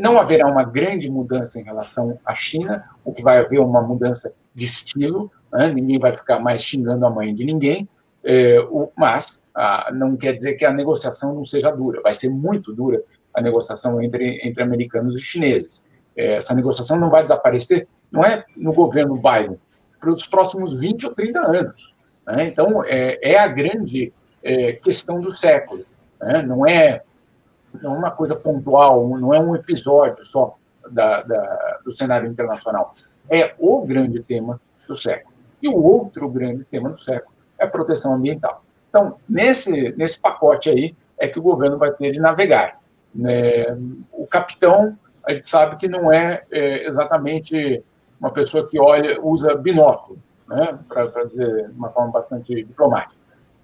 Não 0.00 0.18
haverá 0.18 0.46
uma 0.46 0.64
grande 0.64 1.10
mudança 1.10 1.60
em 1.60 1.62
relação 1.62 2.18
à 2.24 2.34
China, 2.34 2.88
o 3.04 3.12
que 3.12 3.22
vai 3.22 3.36
haver 3.36 3.60
uma 3.60 3.82
mudança 3.82 4.32
de 4.54 4.64
estilo, 4.64 5.30
né? 5.52 5.68
ninguém 5.68 5.98
vai 5.98 6.12
ficar 6.12 6.38
mais 6.38 6.62
xingando 6.62 7.04
a 7.04 7.10
mãe 7.10 7.34
de 7.34 7.44
ninguém, 7.44 7.86
o, 8.70 8.88
mas 8.96 9.44
ah, 9.54 9.90
não 9.92 10.16
quer 10.16 10.32
dizer 10.32 10.54
que 10.54 10.64
a 10.64 10.72
negociação 10.72 11.34
não 11.34 11.44
seja 11.44 11.70
dura, 11.70 12.00
vai 12.00 12.14
ser 12.14 12.30
muito 12.30 12.72
dura 12.72 13.02
a 13.36 13.42
negociação 13.42 14.02
entre, 14.02 14.40
entre 14.42 14.62
americanos 14.62 15.14
e 15.14 15.18
chineses. 15.18 15.84
É, 16.16 16.36
essa 16.36 16.54
negociação 16.54 16.98
não 16.98 17.10
vai 17.10 17.22
desaparecer, 17.22 17.86
não 18.10 18.24
é 18.24 18.44
no 18.56 18.72
governo 18.72 19.16
Biden, 19.16 19.60
para 20.00 20.10
os 20.10 20.26
próximos 20.26 20.74
20 20.74 21.06
ou 21.06 21.14
30 21.14 21.40
anos. 21.40 21.94
Né? 22.26 22.48
Então, 22.48 22.82
é, 22.82 23.18
é, 23.22 23.38
a 23.38 23.46
grande 23.46 24.12
é, 24.42 24.72
questão 24.72 25.20
do 25.20 25.30
século. 25.30 25.84
Né? 26.18 26.42
Não 26.42 26.66
é 26.66 27.02
não 27.82 27.94
é 27.94 27.98
uma 27.98 28.10
coisa 28.10 28.34
pontual, 28.34 29.06
não 29.18 29.34
é 29.34 29.38
um 29.38 29.54
episódio 29.54 30.24
só 30.24 30.56
da, 30.90 31.22
da, 31.22 31.80
do 31.84 31.92
cenário 31.92 32.26
internacional. 32.26 32.94
É 33.28 33.54
o 33.58 33.84
grande 33.84 34.22
tema 34.22 34.58
do 34.88 34.96
século. 34.96 35.34
E 35.60 35.68
o 35.68 35.76
outro 35.76 36.26
grande 36.30 36.64
tema 36.64 36.88
do 36.88 36.98
século 36.98 37.34
é 37.58 37.64
a 37.64 37.68
proteção 37.68 38.14
ambiental. 38.14 38.64
Então, 38.88 39.16
nesse, 39.28 39.94
nesse 39.98 40.18
pacote 40.18 40.70
aí, 40.70 40.96
é 41.18 41.28
que 41.28 41.38
o 41.38 41.42
governo 41.42 41.76
vai 41.76 41.90
ter 41.92 42.12
de 42.12 42.20
navegar. 42.20 42.80
Né? 43.16 43.64
O 44.12 44.26
capitão, 44.26 44.98
a 45.24 45.32
gente 45.32 45.48
sabe 45.48 45.76
que 45.76 45.88
não 45.88 46.12
é, 46.12 46.44
é 46.50 46.86
exatamente 46.86 47.82
uma 48.20 48.30
pessoa 48.30 48.68
que 48.68 48.78
olha, 48.78 49.20
usa 49.22 49.54
binóculo, 49.54 50.22
né? 50.48 50.78
para 50.88 51.24
dizer 51.24 51.68
de 51.68 51.74
uma 51.74 51.90
forma 51.90 52.12
bastante 52.12 52.54
diplomática. 52.54 53.16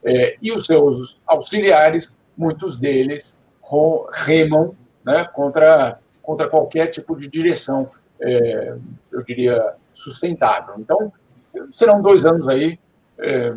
É, 0.05 0.37
e 0.43 0.51
os 0.51 0.67
seus 0.67 1.21
auxiliares, 1.27 2.17
muitos 2.37 2.77
deles 2.77 3.37
remam 4.13 4.75
né, 5.05 5.25
contra, 5.33 5.99
contra 6.21 6.49
qualquer 6.49 6.89
tipo 6.89 7.17
de 7.17 7.29
direção, 7.29 7.91
é, 8.21 8.77
eu 9.11 9.23
diria, 9.23 9.75
sustentável. 9.95 10.75
Então, 10.79 11.13
serão 11.73 12.03
dois 12.03 12.25
anos 12.25 12.49
aí, 12.49 12.79
é, 13.19 13.55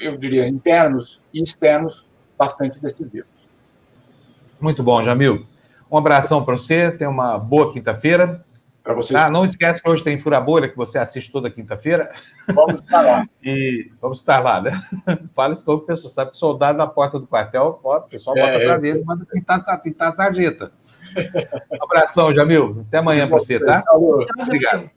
eu 0.00 0.16
diria, 0.16 0.46
internos 0.46 1.20
e 1.32 1.42
externos, 1.42 2.06
bastante 2.38 2.80
decisivos. 2.80 3.33
Muito 4.60 4.82
bom, 4.82 5.02
Jamil. 5.02 5.46
Um 5.90 5.96
abração 5.96 6.44
para 6.44 6.56
você, 6.56 6.90
tenha 6.90 7.10
uma 7.10 7.38
boa 7.38 7.72
quinta-feira. 7.72 8.44
Para 8.82 8.92
vocês. 8.92 9.18
Ah, 9.18 9.30
não 9.30 9.46
esquece 9.46 9.82
que 9.82 9.88
hoje 9.88 10.04
tem 10.04 10.20
Fura 10.20 10.38
Bolha, 10.38 10.68
que 10.68 10.76
você 10.76 10.98
assiste 10.98 11.32
toda 11.32 11.50
quinta-feira. 11.50 12.12
Vamos 12.46 12.80
estar 12.82 13.00
lá. 13.00 13.24
e 13.42 13.90
vamos 14.00 14.18
estar 14.18 14.40
lá, 14.40 14.60
né? 14.60 14.82
Fala 15.34 15.54
isso 15.54 15.64
todo 15.64 15.78
o 15.78 15.86
pessoal. 15.86 16.12
Sabe 16.12 16.32
que 16.32 16.38
soldado 16.38 16.76
na 16.76 16.86
porta 16.86 17.18
do 17.18 17.26
quartel, 17.26 17.80
ó, 17.82 17.96
o 17.96 18.02
pessoal 18.02 18.36
bota 18.36 18.50
é, 18.50 18.64
prazer 18.64 18.96
e 18.96 19.04
manda 19.04 19.24
pintar, 19.24 19.82
pintar 19.82 20.12
a 20.12 20.16
sarjeta. 20.16 20.70
Um 21.72 21.82
abração, 21.82 22.34
Jamil. 22.34 22.84
Até 22.86 22.98
amanhã 22.98 23.26
para 23.26 23.38
você, 23.38 23.58
tá? 23.58 23.82
Obrigado. 24.42 24.90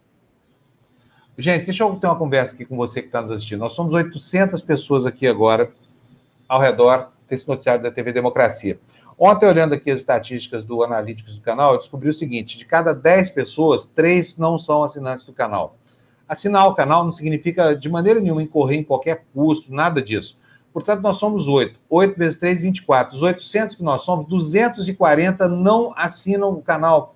Gente, 1.38 1.66
deixa 1.66 1.84
eu 1.84 1.96
ter 1.96 2.08
uma 2.08 2.16
conversa 2.18 2.56
aqui 2.56 2.66
com 2.66 2.76
você 2.76 3.00
que 3.00 3.08
está 3.08 3.22
nos 3.22 3.32
assistindo. 3.32 3.60
Nós 3.60 3.74
somos 3.74 3.94
800 3.94 4.62
pessoas 4.64 5.06
aqui 5.06 5.28
agora, 5.28 5.72
ao 6.50 6.60
redor 6.60 7.12
desse 7.30 7.48
noticiário 7.48 7.84
da 7.84 7.92
TV 7.92 8.12
Democracia. 8.12 8.80
Ontem, 9.20 9.48
olhando 9.48 9.74
aqui 9.74 9.90
as 9.90 10.02
estatísticas 10.02 10.64
do 10.64 10.84
Analytics 10.84 11.36
do 11.36 11.42
canal, 11.42 11.74
eu 11.74 11.80
descobri 11.80 12.10
o 12.10 12.14
seguinte: 12.14 12.58
de 12.58 12.66
cada 12.66 12.94
10 12.94 13.32
pessoas, 13.32 13.88
3 13.88 14.38
não 14.38 14.60
são 14.60 14.84
assinantes 14.84 15.26
do 15.26 15.34
canal. 15.34 15.76
Assinar 16.30 16.68
o 16.68 16.76
canal 16.76 17.04
não 17.04 17.12
significa 17.12 17.76
de 17.76 17.90
maneira 17.90 18.20
nenhuma 18.20 18.44
incorrer 18.44 18.78
em 18.78 18.84
qualquer 18.84 19.26
custo, 19.34 19.74
nada 19.74 20.02
disso. 20.02 20.38
Portanto, 20.72 21.02
nós 21.02 21.18
somos 21.18 21.48
8. 21.48 21.80
8 21.90 22.18
vezes 22.18 22.38
3, 22.38 22.62
24. 22.62 23.16
Os 23.16 23.24
800 23.24 23.76
que 23.78 23.84
nós 23.84 24.04
somos, 24.04 24.28
240 24.28 25.48
não 25.48 25.92
assinam 25.96 26.52
o 26.52 26.62
canal. 26.62 27.16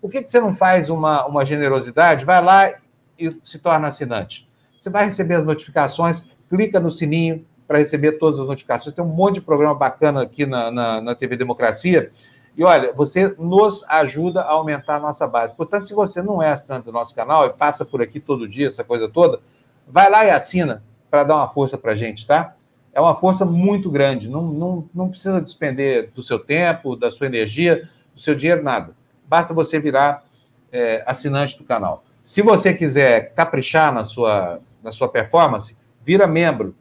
Por 0.00 0.10
que, 0.10 0.22
que 0.22 0.30
você 0.30 0.38
não 0.38 0.54
faz 0.54 0.88
uma, 0.88 1.26
uma 1.26 1.44
generosidade? 1.44 2.24
Vai 2.24 2.44
lá 2.44 2.72
e 3.18 3.36
se 3.42 3.58
torna 3.58 3.88
assinante. 3.88 4.48
Você 4.78 4.88
vai 4.88 5.06
receber 5.06 5.34
as 5.34 5.44
notificações, 5.44 6.26
clica 6.48 6.78
no 6.78 6.92
sininho, 6.92 7.44
para 7.66 7.78
receber 7.78 8.12
todas 8.12 8.38
as 8.38 8.46
notificações. 8.46 8.94
Tem 8.94 9.04
um 9.04 9.08
monte 9.08 9.36
de 9.36 9.40
programa 9.40 9.74
bacana 9.74 10.22
aqui 10.22 10.46
na, 10.46 10.70
na, 10.70 11.00
na, 11.00 11.14
TV 11.14 11.36
Democracia. 11.36 12.12
E 12.56 12.64
olha, 12.64 12.92
você 12.92 13.34
nos 13.38 13.84
ajuda 13.88 14.42
a 14.42 14.52
aumentar 14.52 14.96
a 14.96 15.00
nossa 15.00 15.26
base. 15.26 15.54
Portanto, 15.54 15.86
se 15.86 15.94
você 15.94 16.22
não 16.22 16.42
é 16.42 16.50
assinante 16.50 16.84
do 16.84 16.92
nosso 16.92 17.14
canal 17.14 17.46
e 17.46 17.50
passa 17.50 17.84
por 17.84 18.00
aqui 18.00 18.20
todo 18.20 18.48
dia, 18.48 18.68
essa 18.68 18.84
coisa 18.84 19.08
toda, 19.08 19.40
vai 19.86 20.08
lá 20.10 20.24
e 20.24 20.30
assina 20.30 20.82
para 21.10 21.24
dar 21.24 21.36
uma 21.36 21.48
força 21.48 21.76
para 21.76 21.92
a 21.92 21.96
gente, 21.96 22.26
tá? 22.26 22.54
É 22.94 23.00
uma 23.00 23.14
força 23.14 23.44
muito 23.44 23.90
grande. 23.90 24.28
Não, 24.28 24.42
não, 24.42 24.88
não 24.94 25.10
precisa 25.10 25.40
despender 25.40 26.10
do 26.14 26.22
seu 26.22 26.38
tempo, 26.38 26.96
da 26.96 27.10
sua 27.10 27.26
energia, 27.26 27.88
do 28.14 28.20
seu 28.20 28.34
dinheiro, 28.34 28.62
nada. 28.62 28.92
Basta 29.28 29.52
você 29.52 29.78
virar 29.78 30.24
é, 30.72 31.02
assinante 31.06 31.58
do 31.58 31.64
canal. 31.64 32.04
Se 32.24 32.40
você 32.42 32.72
quiser 32.72 33.34
caprichar 33.34 33.92
na 33.92 34.06
sua, 34.06 34.60
na 34.82 34.92
sua 34.92 35.08
performance, 35.08 35.76
vira 36.04 36.26
membro 36.26 36.74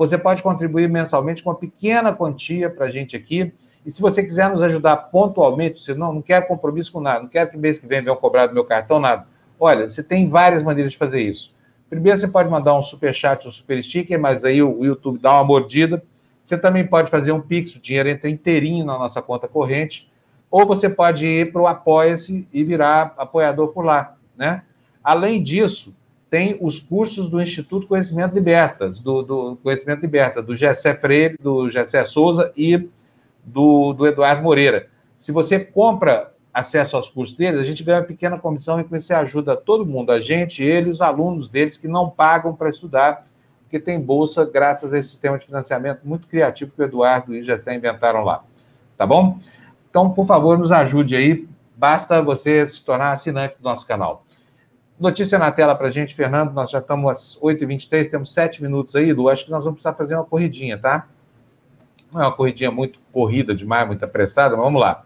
você 0.00 0.16
pode 0.16 0.42
contribuir 0.42 0.88
mensalmente 0.88 1.42
com 1.42 1.50
uma 1.50 1.56
pequena 1.56 2.10
quantia 2.10 2.70
para 2.70 2.86
a 2.86 2.90
gente 2.90 3.14
aqui. 3.14 3.52
E 3.84 3.92
se 3.92 4.00
você 4.00 4.22
quiser 4.22 4.48
nos 4.48 4.62
ajudar 4.62 4.96
pontualmente, 4.96 5.82
você 5.82 5.92
não, 5.92 6.10
não 6.10 6.22
quer 6.22 6.48
compromisso 6.48 6.90
com 6.90 7.02
nada, 7.02 7.20
não 7.20 7.28
quero 7.28 7.50
que 7.50 7.58
mês 7.58 7.78
que 7.78 7.86
vem 7.86 8.00
venham 8.00 8.16
cobrar 8.16 8.46
do 8.46 8.54
meu 8.54 8.64
cartão, 8.64 8.98
nada. 8.98 9.26
Olha, 9.58 9.90
você 9.90 10.02
tem 10.02 10.26
várias 10.26 10.62
maneiras 10.62 10.92
de 10.92 10.98
fazer 10.98 11.20
isso. 11.20 11.54
Primeiro, 11.90 12.18
você 12.18 12.26
pode 12.26 12.48
mandar 12.48 12.74
um 12.78 12.82
super 12.82 13.14
chat 13.14 13.44
ou 13.44 13.52
super 13.52 13.82
sticker, 13.84 14.18
mas 14.18 14.42
aí 14.42 14.62
o 14.62 14.82
YouTube 14.82 15.18
dá 15.18 15.34
uma 15.34 15.44
mordida. 15.44 16.02
Você 16.46 16.56
também 16.56 16.86
pode 16.86 17.10
fazer 17.10 17.32
um 17.32 17.40
Pix, 17.42 17.76
o 17.76 17.78
dinheiro 17.78 18.08
entra 18.08 18.30
inteirinho 18.30 18.86
na 18.86 18.98
nossa 18.98 19.20
conta 19.20 19.46
corrente. 19.46 20.10
Ou 20.50 20.64
você 20.64 20.88
pode 20.88 21.26
ir 21.26 21.52
para 21.52 21.60
o 21.60 21.66
Apoia-se 21.66 22.48
e 22.50 22.64
virar 22.64 23.12
apoiador 23.18 23.68
por 23.68 23.84
lá, 23.84 24.16
né? 24.34 24.62
Além 25.04 25.42
disso, 25.42 25.94
tem 26.30 26.56
os 26.60 26.78
cursos 26.78 27.28
do 27.28 27.42
Instituto 27.42 27.88
Conhecimento 27.88 28.32
Libertas, 28.32 29.00
do, 29.00 29.22
do 29.22 29.58
Conhecimento 29.62 30.00
Liberta, 30.00 30.40
do 30.40 30.56
Gessé 30.56 30.94
Freire, 30.94 31.36
do 31.42 31.68
Gessé 31.68 32.04
Souza 32.04 32.52
e 32.56 32.88
do, 33.44 33.92
do 33.92 34.06
Eduardo 34.06 34.40
Moreira. 34.40 34.88
Se 35.18 35.32
você 35.32 35.58
compra 35.58 36.32
acesso 36.54 36.96
aos 36.96 37.10
cursos 37.10 37.36
deles, 37.36 37.58
a 37.58 37.64
gente 37.64 37.82
ganha 37.82 37.98
uma 37.98 38.04
pequena 38.04 38.38
comissão 38.38 38.78
e 38.78 38.84
você 38.84 39.12
ajuda 39.12 39.56
todo 39.56 39.84
mundo, 39.84 40.12
a 40.12 40.20
gente, 40.20 40.62
ele 40.62 40.88
os 40.88 41.00
alunos 41.00 41.50
deles 41.50 41.76
que 41.76 41.88
não 41.88 42.08
pagam 42.08 42.54
para 42.54 42.70
estudar, 42.70 43.26
porque 43.62 43.80
tem 43.80 44.00
bolsa 44.00 44.44
graças 44.44 44.92
a 44.92 44.98
esse 44.98 45.10
sistema 45.10 45.38
de 45.38 45.46
financiamento 45.46 46.00
muito 46.04 46.28
criativo 46.28 46.72
que 46.74 46.80
o 46.80 46.84
Eduardo 46.84 47.34
e 47.34 47.40
o 47.40 47.44
Gessé 47.44 47.74
inventaram 47.74 48.22
lá. 48.22 48.44
Tá 48.96 49.04
bom? 49.06 49.38
Então, 49.88 50.10
por 50.10 50.26
favor, 50.26 50.56
nos 50.58 50.70
ajude 50.70 51.16
aí. 51.16 51.48
Basta 51.76 52.22
você 52.22 52.68
se 52.68 52.82
tornar 52.84 53.12
assinante 53.12 53.56
do 53.58 53.64
nosso 53.64 53.86
canal. 53.86 54.24
Notícia 55.00 55.38
na 55.38 55.50
tela 55.50 55.74
para 55.74 55.88
a 55.88 55.90
gente, 55.90 56.14
Fernando. 56.14 56.52
Nós 56.52 56.70
já 56.70 56.78
estamos 56.78 57.10
às 57.10 57.38
8h23, 57.40 58.10
temos 58.10 58.34
sete 58.34 58.62
minutos 58.62 58.94
aí, 58.94 59.14
Lu. 59.14 59.30
Acho 59.30 59.46
que 59.46 59.50
nós 59.50 59.64
vamos 59.64 59.80
precisar 59.80 59.94
fazer 59.94 60.14
uma 60.14 60.26
corridinha, 60.26 60.76
tá? 60.76 61.08
Não 62.12 62.20
é 62.20 62.26
uma 62.26 62.36
corridinha 62.36 62.70
muito 62.70 62.98
corrida 63.10 63.54
demais, 63.54 63.86
muito 63.86 64.04
apressada, 64.04 64.54
mas 64.56 64.62
vamos 64.66 64.78
lá. 64.78 65.02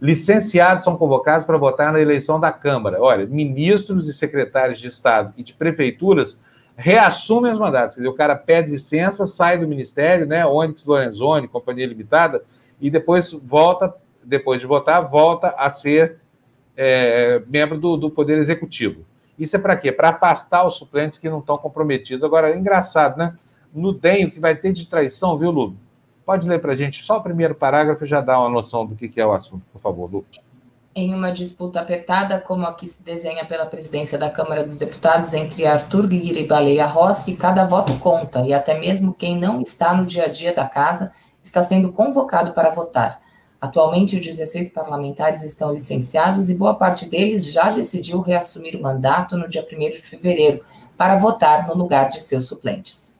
Licenciados 0.00 0.84
são 0.84 0.96
convocados 0.96 1.44
para 1.44 1.58
votar 1.58 1.92
na 1.92 2.00
eleição 2.00 2.38
da 2.38 2.52
Câmara. 2.52 3.02
Olha, 3.02 3.26
ministros 3.26 4.08
e 4.08 4.12
secretários 4.12 4.78
de 4.78 4.86
Estado 4.86 5.34
e 5.36 5.42
de 5.42 5.52
prefeituras 5.52 6.40
reassumem 6.76 7.52
os 7.52 7.58
mandatos. 7.58 7.96
Quer 7.96 8.02
dizer, 8.02 8.10
o 8.10 8.16
cara 8.16 8.36
pede 8.36 8.70
licença, 8.70 9.26
sai 9.26 9.58
do 9.58 9.66
ministério, 9.66 10.26
né? 10.26 10.46
Onyx 10.46 10.84
Lorenzoni, 10.84 11.48
Companhia 11.48 11.88
Limitada, 11.88 12.44
e 12.80 12.88
depois 12.88 13.32
volta, 13.32 13.92
depois 14.22 14.60
de 14.60 14.66
votar, 14.68 15.10
volta 15.10 15.48
a 15.58 15.72
ser 15.72 16.18
é, 16.76 17.42
membro 17.48 17.80
do, 17.80 17.96
do 17.96 18.08
Poder 18.08 18.38
Executivo. 18.38 19.04
Isso 19.38 19.56
é 19.56 19.58
para 19.58 19.76
quê? 19.76 19.90
Para 19.90 20.10
afastar 20.10 20.66
os 20.66 20.76
suplentes 20.76 21.18
que 21.18 21.28
não 21.28 21.40
estão 21.40 21.58
comprometidos. 21.58 22.24
Agora, 22.24 22.50
é 22.50 22.56
engraçado, 22.56 23.16
né? 23.16 23.34
No 23.72 23.92
DEM, 23.92 24.26
o 24.26 24.30
que 24.30 24.38
vai 24.38 24.54
ter 24.54 24.72
de 24.72 24.86
traição, 24.86 25.36
viu, 25.36 25.50
Lu? 25.50 25.76
Pode 26.24 26.48
ler 26.48 26.60
para 26.60 26.72
a 26.72 26.76
gente 26.76 27.02
só 27.02 27.18
o 27.18 27.22
primeiro 27.22 27.54
parágrafo 27.54 28.04
e 28.04 28.06
já 28.06 28.20
dá 28.20 28.38
uma 28.38 28.48
noção 28.48 28.86
do 28.86 28.94
que, 28.94 29.08
que 29.08 29.20
é 29.20 29.26
o 29.26 29.32
assunto, 29.32 29.62
por 29.72 29.80
favor, 29.80 30.10
Lu. 30.10 30.24
Em 30.94 31.12
uma 31.12 31.32
disputa 31.32 31.80
apertada, 31.80 32.38
como 32.38 32.64
a 32.64 32.72
que 32.72 32.86
se 32.86 33.02
desenha 33.02 33.44
pela 33.44 33.66
presidência 33.66 34.16
da 34.16 34.30
Câmara 34.30 34.62
dos 34.62 34.78
Deputados 34.78 35.34
entre 35.34 35.66
Arthur 35.66 36.06
Lira 36.06 36.38
e 36.38 36.46
Baleia 36.46 36.86
Rossi, 36.86 37.36
cada 37.36 37.64
voto 37.64 37.98
conta, 37.98 38.42
e 38.42 38.54
até 38.54 38.78
mesmo 38.78 39.12
quem 39.12 39.36
não 39.36 39.60
está 39.60 39.92
no 39.92 40.06
dia 40.06 40.26
a 40.26 40.28
dia 40.28 40.54
da 40.54 40.66
casa 40.66 41.10
está 41.42 41.60
sendo 41.60 41.92
convocado 41.92 42.52
para 42.52 42.70
votar. 42.70 43.23
Atualmente, 43.64 44.16
os 44.16 44.20
16 44.20 44.68
parlamentares 44.68 45.42
estão 45.42 45.72
licenciados 45.72 46.50
e 46.50 46.54
boa 46.54 46.74
parte 46.74 47.08
deles 47.08 47.50
já 47.50 47.70
decidiu 47.70 48.20
reassumir 48.20 48.76
o 48.76 48.82
mandato 48.82 49.38
no 49.38 49.48
dia 49.48 49.66
1 49.66 49.78
de 49.90 50.02
fevereiro 50.02 50.62
para 50.98 51.16
votar 51.16 51.66
no 51.66 51.74
lugar 51.74 52.08
de 52.08 52.20
seus 52.20 52.44
suplentes. 52.44 53.18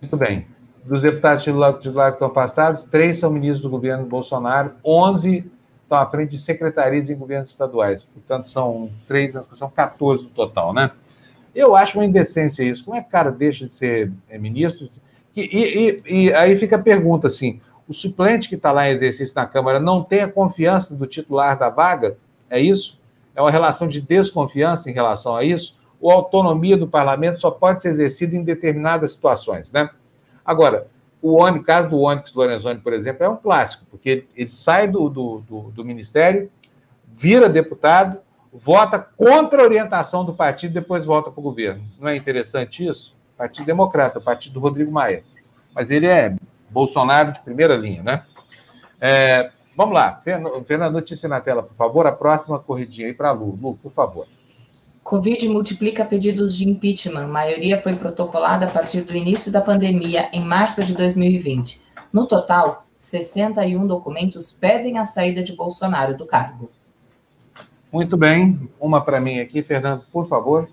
Muito 0.00 0.16
bem. 0.16 0.48
Dos 0.84 1.00
deputados 1.00 1.44
titulares 1.44 1.78
que 1.78 1.88
estão 1.88 2.26
afastados, 2.26 2.82
três 2.82 3.18
são 3.18 3.30
ministros 3.30 3.62
do 3.62 3.70
governo 3.70 4.04
Bolsonaro, 4.04 4.72
11 4.84 5.48
estão 5.84 5.98
à 5.98 6.10
frente 6.10 6.30
de 6.30 6.38
secretarias 6.38 7.08
em 7.08 7.14
governos 7.14 7.50
estaduais. 7.50 8.02
Portanto, 8.02 8.48
são 8.48 8.90
três, 9.06 9.32
são 9.52 9.70
14 9.70 10.24
no 10.24 10.30
total, 10.30 10.74
né? 10.74 10.90
Eu 11.54 11.76
acho 11.76 11.96
uma 11.96 12.04
indecência 12.04 12.64
isso. 12.64 12.84
Como 12.84 12.96
é 12.96 13.00
que 13.00 13.06
o 13.06 13.12
cara 13.12 13.30
deixa 13.30 13.68
de 13.68 13.76
ser 13.76 14.10
é, 14.28 14.36
ministro? 14.38 14.90
E, 15.36 16.02
e, 16.08 16.24
e 16.24 16.34
aí 16.34 16.58
fica 16.58 16.74
a 16.74 16.82
pergunta 16.82 17.28
assim: 17.28 17.60
o 17.88 17.94
suplente 17.94 18.48
que 18.48 18.54
está 18.54 18.72
lá 18.72 18.88
em 18.88 18.94
exercício 18.94 19.34
na 19.34 19.46
Câmara 19.46 19.80
não 19.80 20.02
tem 20.02 20.20
a 20.20 20.28
confiança 20.28 20.94
do 20.94 21.06
titular 21.06 21.58
da 21.58 21.68
vaga? 21.68 22.16
É 22.48 22.60
isso? 22.60 23.00
É 23.34 23.40
uma 23.40 23.50
relação 23.50 23.88
de 23.88 24.00
desconfiança 24.00 24.90
em 24.90 24.92
relação 24.92 25.34
a 25.34 25.44
isso? 25.44 25.76
Ou 26.00 26.10
a 26.10 26.14
autonomia 26.14 26.76
do 26.76 26.86
parlamento 26.86 27.40
só 27.40 27.50
pode 27.50 27.82
ser 27.82 27.88
exercida 27.88 28.36
em 28.36 28.44
determinadas 28.44 29.12
situações, 29.12 29.70
né? 29.72 29.90
Agora, 30.44 30.86
o 31.20 31.40
Onyx, 31.40 31.64
caso 31.64 31.88
do 31.88 32.00
Onyx 32.00 32.34
Lorenzoni, 32.34 32.80
por 32.80 32.92
exemplo, 32.92 33.24
é 33.24 33.28
um 33.28 33.36
clássico, 33.36 33.84
porque 33.90 34.08
ele, 34.10 34.28
ele 34.36 34.50
sai 34.50 34.88
do, 34.88 35.08
do, 35.08 35.38
do, 35.40 35.60
do 35.70 35.84
ministério, 35.84 36.50
vira 37.16 37.48
deputado, 37.48 38.18
vota 38.52 38.98
contra 38.98 39.62
a 39.62 39.64
orientação 39.64 40.24
do 40.24 40.34
partido, 40.34 40.74
depois 40.74 41.06
volta 41.06 41.30
para 41.30 41.40
o 41.40 41.42
governo. 41.42 41.82
Não 41.98 42.08
é 42.08 42.16
interessante 42.16 42.86
isso? 42.86 43.14
Partido 43.38 43.66
Democrata, 43.66 44.20
partido 44.20 44.54
do 44.54 44.60
Rodrigo 44.60 44.90
Maia. 44.90 45.22
Mas 45.72 45.90
ele 45.90 46.06
é 46.06 46.34
Bolsonaro 46.72 47.32
de 47.32 47.40
primeira 47.40 47.76
linha, 47.76 48.02
né? 48.02 48.22
É, 49.00 49.50
vamos 49.76 49.94
lá, 49.94 50.20
Fernando, 50.24 50.92
notícia 50.92 51.28
na 51.28 51.40
tela, 51.40 51.62
por 51.62 51.74
favor. 51.74 52.06
A 52.06 52.12
próxima 52.12 52.58
corridinha 52.58 53.08
aí 53.08 53.14
para 53.14 53.28
a 53.28 53.32
Lu. 53.32 53.58
Lu, 53.60 53.74
por 53.76 53.92
favor. 53.92 54.26
Covid 55.02 55.48
multiplica 55.48 56.04
pedidos 56.04 56.56
de 56.56 56.68
impeachment. 56.68 57.24
A 57.24 57.28
maioria 57.28 57.82
foi 57.82 57.94
protocolada 57.96 58.66
a 58.66 58.70
partir 58.70 59.02
do 59.02 59.14
início 59.14 59.50
da 59.50 59.60
pandemia, 59.60 60.28
em 60.32 60.44
março 60.44 60.84
de 60.84 60.94
2020. 60.94 61.82
No 62.12 62.26
total, 62.26 62.86
61 62.98 63.86
documentos 63.86 64.52
pedem 64.52 64.98
a 64.98 65.04
saída 65.04 65.42
de 65.42 65.56
Bolsonaro 65.56 66.16
do 66.16 66.24
cargo. 66.24 66.70
Muito 67.92 68.16
bem. 68.16 68.70
Uma 68.80 69.04
para 69.04 69.20
mim 69.20 69.40
aqui, 69.40 69.62
Fernando, 69.62 70.04
por 70.12 70.28
favor. 70.28 70.68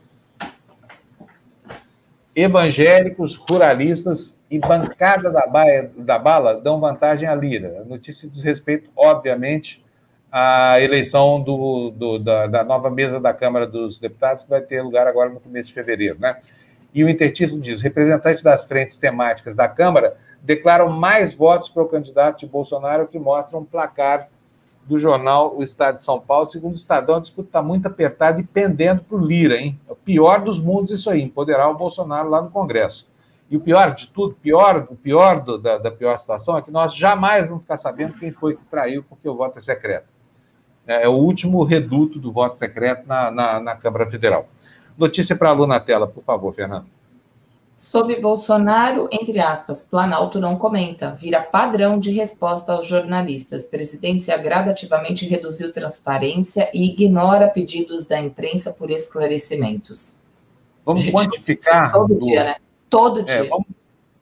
Evangélicos, 2.35 3.35
ruralistas 3.35 4.38
e 4.49 4.57
bancada 4.57 5.29
da, 5.29 5.45
baia, 5.45 5.91
da 5.95 6.17
bala 6.17 6.55
dão 6.55 6.79
vantagem 6.79 7.27
à 7.27 7.35
Lira. 7.35 7.81
A 7.81 7.85
notícia 7.85 8.27
diz 8.27 8.41
respeito, 8.41 8.89
obviamente, 8.95 9.83
à 10.31 10.79
eleição 10.81 11.41
do, 11.41 11.91
do, 11.91 12.19
da, 12.19 12.47
da, 12.47 12.63
nova 12.63 12.89
mesa 12.89 13.19
da 13.19 13.33
Câmara 13.33 13.67
dos 13.67 13.99
Deputados, 13.99 14.43
que 14.43 14.49
vai 14.49 14.61
ter 14.61 14.81
lugar 14.81 15.07
agora 15.07 15.29
no 15.29 15.39
começo 15.39 15.67
de 15.67 15.73
fevereiro. 15.73 16.17
Né? 16.19 16.37
E 16.93 17.03
o 17.03 17.09
intertítulo 17.09 17.61
diz: 17.61 17.81
representantes 17.81 18.41
das 18.41 18.65
frentes 18.65 18.97
temáticas 18.97 19.55
da 19.55 19.67
Câmara 19.67 20.17
declaram 20.41 20.89
mais 20.89 21.33
votos 21.33 21.69
para 21.69 21.83
o 21.83 21.87
candidato 21.87 22.39
de 22.39 22.47
Bolsonaro, 22.47 23.07
que 23.07 23.19
mostra 23.19 23.57
um 23.57 23.65
placar 23.65 24.29
do 24.85 24.97
jornal 24.97 25.55
O 25.55 25.61
Estado 25.61 25.95
de 25.95 26.01
São 26.01 26.19
Paulo. 26.19 26.47
Segundo 26.47 26.73
o 26.73 26.75
Estadão, 26.75 27.17
a 27.17 27.19
disputa 27.19 27.49
está 27.49 27.61
muito 27.61 27.85
apertada 27.85 28.39
e 28.39 28.43
pendendo 28.43 29.03
para 29.03 29.17
o 29.17 29.23
Lira, 29.23 29.57
hein? 29.57 29.79
É 29.87 29.91
o 29.91 29.95
pior 29.95 30.41
dos 30.41 30.59
mundos 30.59 30.99
isso 30.99 31.09
aí, 31.09 31.21
empoderar 31.21 31.69
o 31.69 31.77
Bolsonaro 31.77 32.29
lá 32.29 32.41
no 32.41 32.49
Congresso. 32.49 33.07
E 33.49 33.57
o 33.57 33.59
pior 33.59 33.95
de 33.95 34.07
tudo, 34.07 34.35
pior, 34.35 34.87
o 34.89 34.95
pior 34.95 35.41
do, 35.41 35.57
da, 35.57 35.77
da, 35.77 35.89
pior 35.89 36.17
situação 36.19 36.57
é 36.57 36.61
que 36.61 36.69
nós 36.69 36.93
jamais 36.93 37.47
vamos 37.47 37.63
ficar 37.63 37.77
sabendo 37.77 38.13
quem 38.13 38.31
foi 38.31 38.55
que 38.55 38.63
traiu 38.65 39.03
porque 39.03 39.27
o 39.27 39.35
voto 39.35 39.57
é 39.57 39.61
secreto. 39.61 40.07
É, 40.85 41.05
é 41.05 41.09
o 41.09 41.13
último 41.13 41.63
reduto 41.63 42.19
do 42.19 42.31
voto 42.31 42.59
secreto 42.59 43.07
na, 43.07 43.31
na, 43.31 43.59
na 43.59 43.75
Câmara 43.75 44.09
Federal. 44.09 44.47
Notícia 44.95 45.35
para 45.35 45.49
a 45.49 45.53
Lu 45.53 45.65
na 45.65 45.79
tela, 45.79 46.07
por 46.07 46.23
favor, 46.23 46.53
Fernando. 46.53 46.85
Sob 47.73 48.13
Bolsonaro, 48.19 49.07
entre 49.09 49.39
aspas, 49.39 49.83
Planalto 49.83 50.37
não 50.37 50.57
comenta, 50.57 51.11
vira 51.11 51.41
padrão 51.41 51.97
de 51.97 52.11
resposta 52.11 52.73
aos 52.73 52.85
jornalistas. 52.85 53.63
Presidência 53.63 54.37
gradativamente 54.37 55.25
reduziu 55.25 55.71
transparência 55.71 56.69
e 56.73 56.91
ignora 56.91 57.47
pedidos 57.47 58.05
da 58.05 58.19
imprensa 58.19 58.73
por 58.73 58.91
esclarecimentos. 58.91 60.19
Vamos 60.85 61.09
quantificar. 61.09 61.93
Todo 61.93 62.15
do... 62.15 62.25
dia, 62.25 62.43
né? 62.43 62.55
Todo 62.89 63.21
é, 63.21 63.23
dia. 63.23 63.35
É, 63.35 63.43
vamos... 63.43 63.67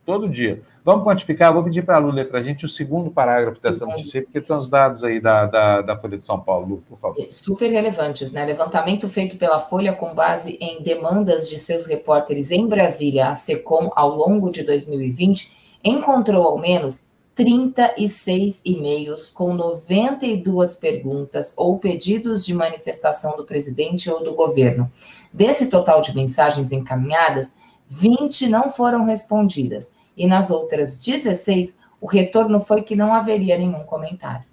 Todo 0.05 0.29
dia. 0.29 0.61
Vamos 0.87 1.03
quantificar, 1.03 1.53
vou 1.53 1.65
pedir 1.65 1.81
para 1.81 1.97
a 1.97 1.99
Lu 1.99 2.11
ler 2.11 2.29
para 2.29 2.39
a 2.39 2.43
gente 2.43 2.65
o 2.65 2.69
segundo 2.69 3.11
parágrafo 3.11 3.61
dessa 3.61 3.85
notícia, 3.85 4.21
porque 4.21 4.37
estão 4.37 4.57
os 4.57 4.69
dados 4.69 5.03
aí 5.03 5.19
da, 5.19 5.45
da, 5.45 5.81
da, 5.81 5.97
Folha 5.97 6.17
de 6.17 6.25
São 6.25 6.39
Paulo, 6.39 6.65
Lu, 6.65 6.83
por 6.87 6.97
favor. 6.97 7.21
É, 7.21 7.29
super 7.29 7.69
relevantes, 7.69 8.31
né? 8.31 8.45
Levantamento 8.45 9.09
feito 9.09 9.35
pela 9.35 9.59
Folha 9.59 9.91
com 9.91 10.15
base 10.15 10.57
em 10.61 10.81
demandas 10.81 11.49
de 11.49 11.57
seus 11.59 11.87
repórteres 11.87 12.51
em 12.51 12.65
Brasília, 12.65 13.27
a 13.27 13.33
SECOM, 13.33 13.91
ao 13.93 14.15
longo 14.15 14.49
de 14.49 14.63
2020, 14.63 15.51
encontrou 15.83 16.43
ao 16.43 16.57
menos 16.57 17.07
36 17.35 18.61
e-mails 18.63 19.29
com 19.29 19.53
92 19.53 20.73
perguntas 20.77 21.53
ou 21.57 21.77
pedidos 21.77 22.45
de 22.45 22.53
manifestação 22.53 23.35
do 23.35 23.45
presidente 23.45 24.09
ou 24.09 24.23
do 24.23 24.33
governo. 24.33 24.89
Desse 25.33 25.69
total 25.69 26.01
de 26.01 26.15
mensagens 26.15 26.71
encaminhadas, 26.71 27.51
20 27.89 28.49
não 28.49 28.69
foram 28.69 29.05
respondidas 29.05 29.91
e 30.15 30.25
nas 30.25 30.49
outras 30.49 31.03
16, 31.03 31.77
o 32.01 32.07
retorno 32.07 32.59
foi 32.59 32.81
que 32.81 32.95
não 32.95 33.13
haveria 33.13 33.57
nenhum 33.57 33.83
comentário. 33.83 34.45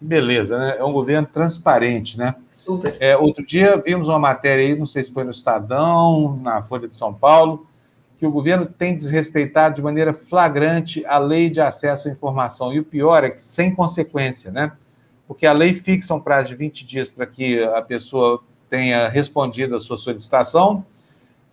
Beleza, 0.00 0.58
né? 0.58 0.76
É 0.78 0.84
um 0.84 0.92
governo 0.92 1.28
transparente, 1.30 2.16
né? 2.16 2.34
Super. 2.50 2.96
É, 3.00 3.16
outro 3.16 3.44
dia 3.44 3.76
vimos 3.76 4.08
uma 4.08 4.18
matéria 4.18 4.64
aí, 4.64 4.78
não 4.78 4.86
sei 4.86 5.04
se 5.04 5.12
foi 5.12 5.24
no 5.24 5.30
Estadão, 5.30 6.38
na 6.42 6.62
Folha 6.62 6.88
de 6.88 6.96
São 6.96 7.12
Paulo, 7.12 7.66
que 8.18 8.26
o 8.26 8.30
governo 8.30 8.66
tem 8.66 8.96
desrespeitado 8.96 9.74
de 9.74 9.82
maneira 9.82 10.14
flagrante 10.14 11.04
a 11.06 11.18
lei 11.18 11.50
de 11.50 11.60
acesso 11.60 12.08
à 12.08 12.10
informação. 12.10 12.72
E 12.72 12.78
o 12.78 12.84
pior 12.84 13.24
é 13.24 13.30
que 13.30 13.42
sem 13.42 13.74
consequência, 13.74 14.50
né? 14.50 14.72
Porque 15.26 15.46
a 15.46 15.52
lei 15.52 15.74
fixa 15.74 16.14
um 16.14 16.20
prazo 16.20 16.48
de 16.48 16.54
20 16.54 16.86
dias 16.86 17.10
para 17.10 17.26
que 17.26 17.62
a 17.62 17.82
pessoa 17.82 18.42
tenha 18.70 19.08
respondido 19.08 19.76
a 19.76 19.80
sua 19.80 19.98
solicitação, 19.98 20.84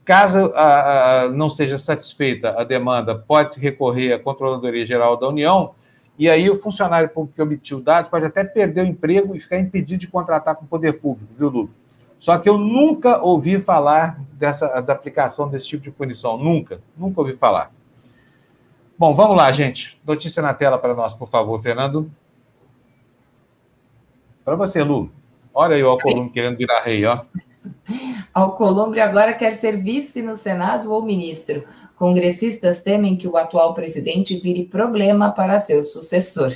Caso 0.07 0.53
a, 0.55 1.23
a, 1.25 1.29
não 1.31 1.49
seja 1.49 1.77
satisfeita 1.77 2.57
a 2.57 2.63
demanda, 2.63 3.13
pode-se 3.13 3.59
recorrer 3.59 4.13
à 4.13 4.17
Controladoria 4.17 4.85
Geral 4.85 5.17
da 5.17 5.27
União, 5.27 5.75
e 6.17 6.29
aí 6.29 6.49
o 6.49 6.57
funcionário 6.57 7.09
público 7.09 7.35
que 7.35 7.41
obtiu 7.41 7.81
dados 7.81 8.09
pode 8.09 8.25
até 8.25 8.45
perder 8.45 8.85
o 8.85 8.87
emprego 8.87 9.35
e 9.35 9.39
ficar 9.41 9.59
impedido 9.59 9.99
de 9.99 10.07
contratar 10.07 10.55
com 10.55 10.63
o 10.63 10.67
poder 10.67 10.93
público, 10.93 11.33
viu, 11.37 11.49
Lu? 11.49 11.69
Só 12.21 12.37
que 12.37 12.47
eu 12.47 12.57
nunca 12.57 13.21
ouvi 13.21 13.59
falar 13.59 14.17
dessa, 14.31 14.79
da 14.79 14.93
aplicação 14.93 15.49
desse 15.49 15.67
tipo 15.67 15.83
de 15.83 15.91
punição. 15.91 16.37
Nunca, 16.37 16.79
nunca 16.97 17.19
ouvi 17.19 17.35
falar. 17.35 17.73
Bom, 18.97 19.13
vamos 19.13 19.35
lá, 19.35 19.51
gente. 19.51 19.99
Notícia 20.07 20.41
na 20.41 20.53
tela 20.53 20.77
para 20.77 20.95
nós, 20.95 21.13
por 21.15 21.27
favor, 21.27 21.61
Fernando. 21.61 22.09
Para 24.45 24.55
você, 24.55 24.81
Lu. 24.81 25.11
Olha 25.53 25.75
aí 25.75 25.83
o 25.83 25.89
Alcolumbre 25.89 26.31
querendo 26.31 26.57
virar 26.57 26.79
rei, 26.79 27.05
ó. 27.05 27.25
Alcolumbre 28.33 28.99
agora 28.99 29.33
quer 29.33 29.51
ser 29.51 29.81
vice 29.81 30.21
no 30.21 30.35
Senado 30.35 30.91
ou 30.91 31.03
ministro. 31.03 31.63
Congressistas 31.95 32.81
temem 32.81 33.17
que 33.17 33.27
o 33.27 33.37
atual 33.37 33.73
presidente 33.73 34.35
vire 34.35 34.65
problema 34.65 35.31
para 35.31 35.57
seu 35.57 35.83
sucessor. 35.83 36.55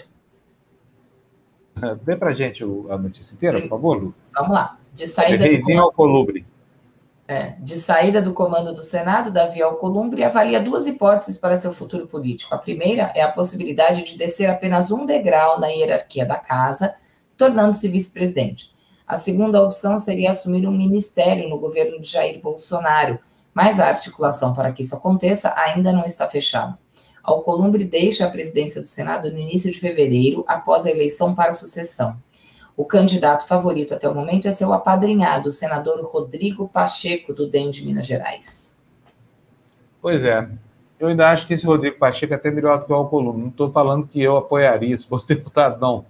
Dê 2.04 2.16
para 2.16 2.32
gente 2.32 2.64
a 2.64 2.98
notícia 2.98 3.34
inteira, 3.34 3.60
por 3.62 3.70
favor, 3.70 3.98
Lu. 3.98 4.14
Vamos 4.36 4.52
lá. 4.52 4.78
De 4.94 5.08
saída 5.08 5.50
do 5.50 5.62
comando... 5.62 5.80
Alcolumbre. 5.80 6.46
É, 7.28 7.56
de 7.60 7.78
saída 7.78 8.22
do 8.22 8.34
comando 8.34 8.74
do 8.74 8.84
Senado, 8.84 9.32
Davi 9.32 9.62
Alcolumbre 9.62 10.24
avalia 10.24 10.62
duas 10.62 10.86
hipóteses 10.86 11.38
para 11.38 11.56
seu 11.56 11.72
futuro 11.72 12.06
político. 12.06 12.54
A 12.54 12.58
primeira 12.58 13.12
é 13.16 13.22
a 13.22 13.32
possibilidade 13.32 14.04
de 14.04 14.18
descer 14.18 14.50
apenas 14.50 14.92
um 14.92 15.06
degrau 15.06 15.60
na 15.60 15.68
hierarquia 15.68 16.26
da 16.26 16.36
casa, 16.36 16.94
tornando-se 17.38 17.88
vice-presidente. 17.88 18.71
A 19.12 19.18
segunda 19.18 19.62
opção 19.62 19.98
seria 19.98 20.30
assumir 20.30 20.66
um 20.66 20.72
ministério 20.72 21.50
no 21.50 21.60
governo 21.60 22.00
de 22.00 22.08
Jair 22.08 22.40
Bolsonaro, 22.40 23.20
mas 23.54 23.78
a 23.78 23.90
articulação 23.90 24.54
para 24.54 24.72
que 24.72 24.84
isso 24.84 24.96
aconteça 24.96 25.54
ainda 25.58 25.92
não 25.92 26.06
está 26.06 26.30
fechada. 26.30 26.80
Alcolumbre 27.22 27.84
deixa 27.84 28.26
a 28.26 28.30
presidência 28.30 28.80
do 28.80 28.88
Senado 28.88 29.30
no 29.30 29.38
início 29.38 29.70
de 29.70 29.78
fevereiro, 29.78 30.46
após 30.48 30.86
a 30.86 30.92
eleição 30.92 31.36
para 31.36 31.50
a 31.50 31.54
sucessão. 31.54 32.16
O 32.78 32.86
candidato 32.86 33.46
favorito 33.46 33.94
até 33.94 34.08
o 34.08 34.16
momento 34.16 34.48
é 34.48 34.52
seu 34.54 34.72
apadrinhado, 34.72 35.50
o 35.50 35.52
senador 35.52 36.02
Rodrigo 36.06 36.70
Pacheco, 36.70 37.34
do 37.34 37.46
DEM 37.46 37.70
de 37.70 37.86
Minas 37.86 38.08
Gerais. 38.08 38.74
Pois 40.02 40.24
é. 40.24 40.48
Eu 40.98 41.10
ainda 41.10 41.30
acho 41.30 41.46
que 41.46 41.54
esse 41.54 41.66
Rodrigo 41.66 41.98
Pacheco 41.98 42.32
é 42.32 42.38
até 42.38 42.50
melhor 42.50 42.80
do 42.80 42.86
que 42.86 42.94
o 42.94 42.96
Alcolumbre. 42.96 43.42
Não 43.42 43.50
estou 43.50 43.70
falando 43.74 44.08
que 44.08 44.22
eu 44.22 44.38
apoiaria 44.38 44.98
se 44.98 45.06
fosse 45.06 45.28
deputado, 45.36 45.82
não 45.82 46.06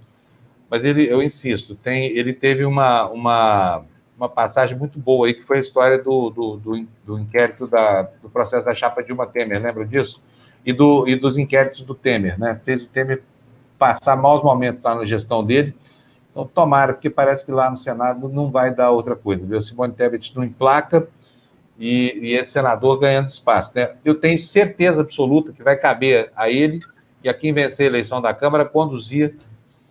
mas 0.71 0.85
ele, 0.85 1.05
eu 1.11 1.21
insisto, 1.21 1.75
tem, 1.75 2.05
ele 2.17 2.31
teve 2.31 2.63
uma, 2.63 3.09
uma, 3.09 3.83
uma 4.17 4.29
passagem 4.29 4.77
muito 4.77 4.97
boa 4.97 5.27
aí, 5.27 5.33
que 5.33 5.43
foi 5.43 5.57
a 5.57 5.59
história 5.59 6.01
do, 6.01 6.29
do, 6.29 6.55
do, 6.55 6.87
do 7.05 7.19
inquérito 7.19 7.67
da, 7.67 8.03
do 8.23 8.29
processo 8.29 8.63
da 8.63 8.73
chapa 8.73 9.03
Dilma 9.03 9.27
Temer, 9.27 9.61
lembra 9.61 9.85
disso? 9.85 10.23
E, 10.65 10.71
do, 10.71 11.05
e 11.09 11.17
dos 11.17 11.37
inquéritos 11.37 11.81
do 11.83 11.93
Temer, 11.93 12.39
né? 12.39 12.57
Fez 12.63 12.83
o 12.83 12.87
Temer 12.87 13.21
passar 13.77 14.15
maus 14.15 14.41
momentos 14.41 14.81
lá 14.81 14.95
na 14.95 15.03
gestão 15.03 15.43
dele. 15.43 15.75
Então, 16.31 16.47
tomara, 16.47 16.93
porque 16.93 17.09
parece 17.09 17.45
que 17.45 17.51
lá 17.51 17.69
no 17.69 17.75
Senado 17.75 18.29
não 18.29 18.49
vai 18.49 18.73
dar 18.73 18.91
outra 18.91 19.13
coisa, 19.13 19.45
viu? 19.45 19.61
Simone 19.61 19.91
Tebet 19.91 20.33
não 20.37 20.43
emplaca 20.45 21.05
e, 21.77 22.17
e 22.21 22.35
esse 22.35 22.53
senador 22.53 22.97
ganhando 22.97 23.27
espaço, 23.27 23.73
né? 23.75 23.95
Eu 24.05 24.15
tenho 24.15 24.39
certeza 24.39 25.01
absoluta 25.01 25.51
que 25.51 25.61
vai 25.61 25.75
caber 25.75 26.31
a 26.33 26.49
ele 26.49 26.79
e 27.21 27.27
a 27.27 27.33
quem 27.33 27.51
vencer 27.51 27.87
a 27.87 27.89
eleição 27.89 28.21
da 28.21 28.33
Câmara 28.33 28.63
conduzir 28.63 29.37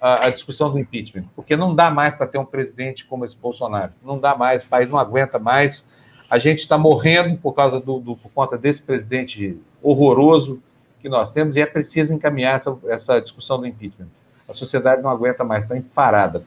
a, 0.01 0.31
discussão 0.31 0.71
do 0.71 0.79
impeachment, 0.79 1.25
porque 1.37 1.57
não 1.57 1.75
dá 1.75 1.91
mais 1.91 2.15
para 2.15 2.27
ter 2.27 2.39
um 2.39 2.45
presidente 2.45 3.05
como 3.05 3.25
esse 3.25 3.37
Bolsonaro. 3.37 3.93
Não 4.03 4.19
dá 4.19 4.35
mais, 4.35 4.65
o 4.65 4.69
país 4.69 4.89
não 4.89 4.99
aguenta 4.99 5.39
mais. 5.39 5.89
A 6.29 6.39
gente 6.39 6.61
está 6.61 6.79
morrendo 6.79 7.37
por 7.37 7.53
causa 7.53 7.81
do, 7.81 7.99
do, 7.99 8.17
por 8.17 8.31
conta 8.31 8.57
desse 8.57 8.83
presidente 8.83 9.61
horroroso 9.83 10.63
que 11.01 11.09
nós 11.09 11.31
temos 11.31 11.57
e 11.57 11.61
é 11.61 11.67
preciso 11.67 12.15
encaminhar 12.15 12.57
essa, 12.57 12.77
essa 12.89 13.21
discussão 13.21 13.59
do 13.59 13.67
impeachment. 13.67 14.09
A 14.49 14.55
sociedade 14.55 15.03
não 15.03 15.11
aguenta 15.11 15.45
mais, 15.45 15.63
está 15.63 15.77
enfarada. 15.77 16.45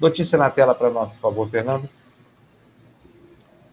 Notícia 0.00 0.38
na 0.38 0.50
tela 0.50 0.74
para 0.74 0.90
nós, 0.90 1.10
por 1.12 1.20
favor, 1.20 1.48
Fernando. 1.48 1.88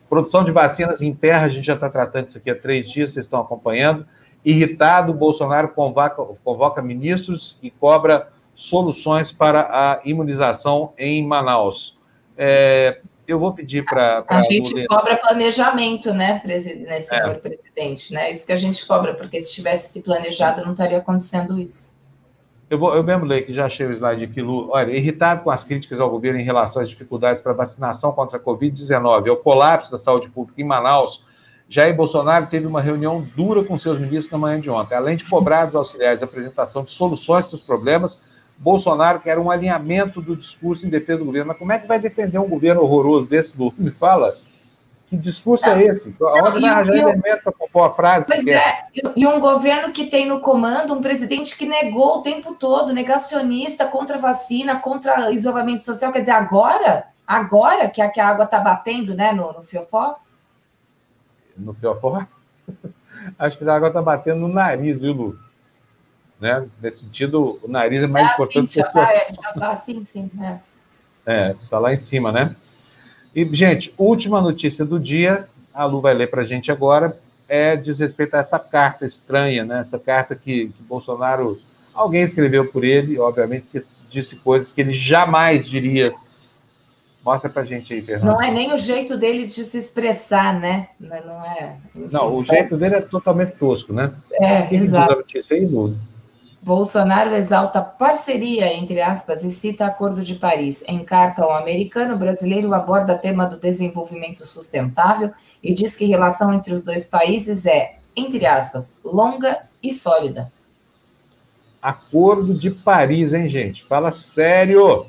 Produção 0.09 0.43
de 0.43 0.51
vacinas 0.51 1.01
em 1.01 1.13
terra, 1.13 1.45
a 1.45 1.49
gente 1.49 1.65
já 1.65 1.73
está 1.73 1.89
tratando 1.89 2.29
isso 2.29 2.37
aqui 2.37 2.49
há 2.49 2.55
três 2.55 2.89
dias, 2.89 3.11
vocês 3.11 3.25
estão 3.25 3.41
acompanhando. 3.41 4.05
Irritado, 4.45 5.13
Bolsonaro 5.13 5.69
convoca, 5.69 6.23
convoca 6.43 6.81
ministros 6.81 7.57
e 7.63 7.71
cobra 7.71 8.31
soluções 8.55 9.31
para 9.31 9.61
a 9.71 10.01
imunização 10.05 10.93
em 10.97 11.25
Manaus. 11.25 11.99
É, 12.37 12.99
eu 13.27 13.39
vou 13.39 13.53
pedir 13.53 13.85
para. 13.85 14.23
A 14.27 14.41
gente 14.41 14.85
cobra 14.87 15.15
planejamento, 15.17 16.13
né, 16.13 16.41
né 16.45 16.99
senhor 16.99 17.29
é. 17.29 17.33
presidente? 17.35 18.13
Né? 18.13 18.31
Isso 18.31 18.45
que 18.45 18.51
a 18.51 18.57
gente 18.57 18.85
cobra, 18.85 19.13
porque 19.13 19.39
se 19.39 19.53
tivesse 19.53 19.91
se 19.91 20.03
planejado, 20.03 20.63
não 20.63 20.73
estaria 20.73 20.97
acontecendo 20.97 21.59
isso. 21.59 21.93
Eu, 22.69 22.79
vou, 22.79 22.95
eu 22.95 23.03
mesmo 23.03 23.25
leio 23.25 23.45
que 23.45 23.53
já 23.53 23.65
achei 23.65 23.85
o 23.85 23.93
slide 23.93 24.23
aqui, 24.23 24.41
Lu. 24.41 24.69
Olha, 24.71 24.91
irritado 24.91 25.43
com 25.43 25.51
as 25.51 25.63
críticas 25.63 25.99
ao 25.99 26.09
governo 26.09 26.39
em 26.39 26.43
relação 26.43 26.81
às 26.81 26.89
dificuldades 26.89 27.43
para 27.43 27.53
vacinação 27.53 28.11
contra 28.11 28.37
a 28.37 28.41
Covid-19 28.41 29.29
ao 29.29 29.37
colapso 29.37 29.91
da 29.91 29.99
saúde 29.99 30.27
pública 30.29 30.59
em 30.59 30.65
Manaus, 30.65 31.23
Jair 31.69 31.95
Bolsonaro 31.95 32.47
teve 32.47 32.65
uma 32.65 32.81
reunião 32.81 33.25
dura 33.35 33.63
com 33.63 33.77
seus 33.77 33.99
ministros 33.99 34.31
na 34.31 34.39
manhã 34.39 34.59
de 34.59 34.71
ontem. 34.71 34.95
Além 34.95 35.15
de 35.15 35.23
cobrar 35.23 35.65
dos 35.65 35.75
auxiliares 35.75 36.21
a 36.21 36.25
apresentação 36.25 36.83
de 36.83 36.89
soluções 36.89 37.45
para 37.45 37.55
os 37.55 37.61
problemas, 37.61 38.22
Bolsonaro 38.57 39.19
quer 39.19 39.37
um 39.37 39.51
alinhamento 39.51 40.21
do 40.21 40.35
discurso 40.35 40.85
em 40.85 40.89
defesa 40.89 41.19
do 41.19 41.25
governo. 41.25 41.49
Mas 41.49 41.57
como 41.57 41.71
é 41.71 41.79
que 41.79 41.87
vai 41.87 41.99
defender 41.99 42.39
um 42.39 42.47
governo 42.47 42.81
horroroso 42.81 43.27
desse, 43.27 43.51
Lu? 43.57 43.73
Me 43.77 43.91
fala. 43.91 44.35
Que 45.09 45.17
discurso 45.17 45.69
é 45.69 45.83
esse? 45.83 46.15
Onde 46.19 46.61
vai 46.61 46.71
arranjar 46.71 46.97
elemento 46.97 47.43
para 47.43 47.51
compor 47.51 47.85
a 47.85 47.93
frase? 47.93 48.25
Pois 48.27 48.47
é, 48.47 48.87
e 49.15 49.27
um 49.27 49.39
governo 49.39 49.93
que 49.93 50.07
tem 50.07 50.27
no 50.27 50.39
comando 50.39 50.93
um 50.93 51.01
presidente 51.01 51.55
que 51.55 51.67
negou 51.67 52.17
o 52.17 52.21
tempo 52.23 52.55
todo, 52.55 52.91
negacionista 52.91 53.85
contra 53.85 54.17
vacina, 54.17 54.79
contra 54.79 55.31
isolamento 55.31 55.83
social. 55.83 56.11
Quer 56.11 56.21
dizer, 56.21 56.31
agora, 56.31 57.05
agora 57.27 57.89
que 57.89 58.01
a, 58.01 58.09
que 58.09 58.19
a 58.19 58.27
água 58.27 58.45
está 58.45 58.59
batendo 58.59 59.13
né, 59.13 59.31
no, 59.31 59.53
no 59.53 59.61
fiofó? 59.61 60.15
No 61.55 61.75
fiofó? 61.75 62.25
Acho 63.37 63.57
que 63.57 63.69
a 63.69 63.75
água 63.75 63.89
está 63.89 64.01
batendo 64.01 64.39
no 64.39 64.47
nariz, 64.47 64.97
viu, 64.97 65.13
Lu? 65.13 65.42
Né? 66.43 66.67
Nesse 66.81 67.05
sentido, 67.05 67.57
o 67.63 67.69
nariz 67.69 68.03
é 68.03 68.07
mais 68.07 68.27
é 68.27 68.33
importante 68.33 68.81
assim, 68.81 68.91
que 68.91 68.99
o 68.99 69.01
já, 69.01 69.13
é, 69.13 69.27
já 69.29 69.53
tá 69.53 69.71
assim, 69.71 70.03
sim. 70.03 70.29
É, 70.37 70.59
é 71.25 71.55
tá 71.69 71.79
lá 71.79 71.93
em 71.93 71.99
cima, 71.99 72.33
né? 72.33 72.53
E, 73.33 73.45
gente, 73.55 73.93
última 73.97 74.41
notícia 74.41 74.83
do 74.83 74.99
dia, 74.99 75.47
a 75.73 75.85
Lu 75.85 76.01
vai 76.01 76.13
ler 76.13 76.29
para 76.29 76.41
a 76.41 76.45
gente 76.45 76.69
agora, 76.69 77.17
é 77.47 77.77
diz 77.77 77.97
respeito 77.97 78.35
a 78.35 78.39
essa 78.39 78.59
carta 78.59 79.05
estranha, 79.05 79.63
né? 79.63 79.79
Essa 79.79 79.97
carta 79.97 80.35
que, 80.35 80.67
que 80.67 80.83
Bolsonaro, 80.83 81.57
alguém 81.93 82.23
escreveu 82.23 82.69
por 82.73 82.83
ele, 82.83 83.17
obviamente, 83.17 83.65
que 83.71 83.81
disse 84.09 84.35
coisas 84.35 84.69
que 84.69 84.81
ele 84.81 84.91
jamais 84.91 85.65
diria. 85.65 86.13
Mostra 87.23 87.49
para 87.49 87.61
a 87.61 87.65
gente 87.65 87.93
aí, 87.93 88.01
Fernando. 88.01 88.33
Não 88.33 88.43
é 88.43 88.51
nem 88.51 88.73
o 88.73 88.77
jeito 88.77 89.15
dele 89.15 89.45
de 89.45 89.63
se 89.63 89.77
expressar, 89.77 90.59
né? 90.59 90.89
Não 90.99 91.45
é. 91.45 91.77
Enfim, 91.95 92.09
não, 92.11 92.35
o 92.35 92.43
jeito 92.43 92.75
dele 92.75 92.95
é 92.95 93.01
totalmente 93.01 93.55
tosco, 93.55 93.93
né? 93.93 94.13
É, 94.33 94.75
exato. 94.75 95.15
notícia 95.15 95.55
aí, 95.55 95.65
Lu? 95.65 95.95
Bolsonaro 96.63 97.35
exalta 97.35 97.81
parceria, 97.81 98.73
entre 98.73 99.01
aspas, 99.01 99.43
e 99.43 99.51
cita 99.51 99.85
Acordo 99.85 100.23
de 100.23 100.35
Paris. 100.35 100.81
Em 100.87 101.03
carta 101.03 101.43
ao 101.43 101.53
americano, 101.53 102.15
o 102.15 102.17
brasileiro 102.17 102.73
aborda 102.73 103.17
tema 103.17 103.45
do 103.45 103.57
desenvolvimento 103.57 104.45
sustentável 104.45 105.33
e 105.61 105.73
diz 105.73 105.93
que 105.97 106.05
a 106.05 106.07
relação 106.07 106.53
entre 106.53 106.73
os 106.73 106.81
dois 106.81 107.03
países 107.03 107.65
é, 107.65 107.97
entre 108.15 108.45
aspas, 108.45 108.97
longa 109.03 109.63
e 109.83 109.91
sólida. 109.91 110.49
Acordo 111.81 112.53
de 112.53 112.71
Paris, 112.71 113.33
hein, 113.33 113.49
gente? 113.49 113.83
Fala 113.83 114.13
sério! 114.13 115.05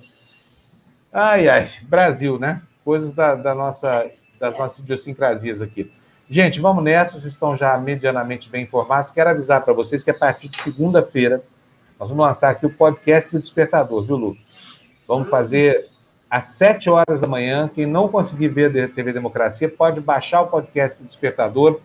Ai, 1.13 1.49
ai, 1.49 1.71
Brasil, 1.83 2.37
né? 2.37 2.63
Coisas 2.85 3.13
da, 3.13 3.37
da 3.37 3.55
nossa, 3.55 4.11
das 4.41 4.59
nossas 4.59 4.81
idiosincrasias 4.81 5.63
aqui. 5.63 5.89
Gente, 6.35 6.61
vamos 6.61 6.83
nessa, 6.83 7.13
vocês 7.13 7.33
estão 7.33 7.57
já 7.57 7.79
medianamente 7.79 8.51
bem 8.51 8.65
informados. 8.65 9.13
Quero 9.13 9.31
avisar 9.31 9.65
para 9.65 9.73
vocês 9.73 10.03
que 10.03 10.11
a 10.11 10.15
partir 10.15 10.49
de 10.49 10.61
segunda-feira 10.61 11.45
nós 11.97 12.09
vamos 12.09 12.27
lançar 12.27 12.51
aqui 12.51 12.67
o 12.67 12.71
podcast 12.71 13.31
do 13.31 13.41
Despertador, 13.41 14.05
viu, 14.05 14.17
Lu? 14.17 14.37
Vamos 15.07 15.29
fazer 15.29 15.89
às 16.29 16.49
7 16.49 16.91
horas 16.91 17.21
da 17.21 17.29
manhã. 17.29 17.71
Quem 17.73 17.87
não 17.87 18.09
conseguir 18.09 18.49
ver 18.49 18.77
a 18.83 18.89
TV 18.89 19.13
Democracia 19.13 19.69
pode 19.69 20.01
baixar 20.01 20.43
o 20.43 20.49
podcast 20.49 21.01
do 21.01 21.07
Despertador, 21.07 21.79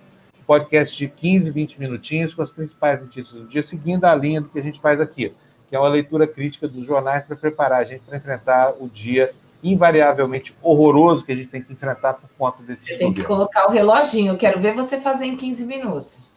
podcast 0.47 0.97
de 0.97 1.07
15, 1.07 1.51
20 1.51 1.79
minutinhos 1.79 2.33
com 2.33 2.41
as 2.41 2.49
principais 2.49 2.99
notícias 2.99 3.39
do 3.39 3.47
dia, 3.47 3.61
seguindo 3.61 4.05
a 4.05 4.15
linha 4.15 4.41
do 4.41 4.49
que 4.49 4.57
a 4.57 4.63
gente 4.63 4.81
faz 4.81 4.99
aqui, 4.99 5.31
que 5.69 5.75
é 5.75 5.79
uma 5.79 5.89
leitura 5.89 6.25
crítica 6.25 6.67
dos 6.67 6.87
jornais 6.87 7.23
para 7.23 7.35
preparar 7.35 7.81
a 7.81 7.85
gente 7.85 8.01
para 8.01 8.17
enfrentar 8.17 8.73
o 8.79 8.89
dia 8.89 9.31
invariavelmente 9.63 10.55
horroroso 10.61 11.25
que 11.25 11.31
a 11.31 11.35
gente 11.35 11.47
tem 11.47 11.61
que 11.61 11.73
enfrentar 11.73 12.13
por 12.13 12.29
conta 12.37 12.63
desse 12.63 12.87
Você 12.87 12.97
tem 12.97 13.13
que 13.13 13.23
colocar 13.23 13.67
o 13.67 13.71
reloginho. 13.71 14.33
Eu 14.33 14.37
quero 14.37 14.59
ver 14.59 14.73
você 14.73 14.99
fazer 14.99 15.25
em 15.25 15.35
15 15.35 15.65
minutos. 15.65 16.29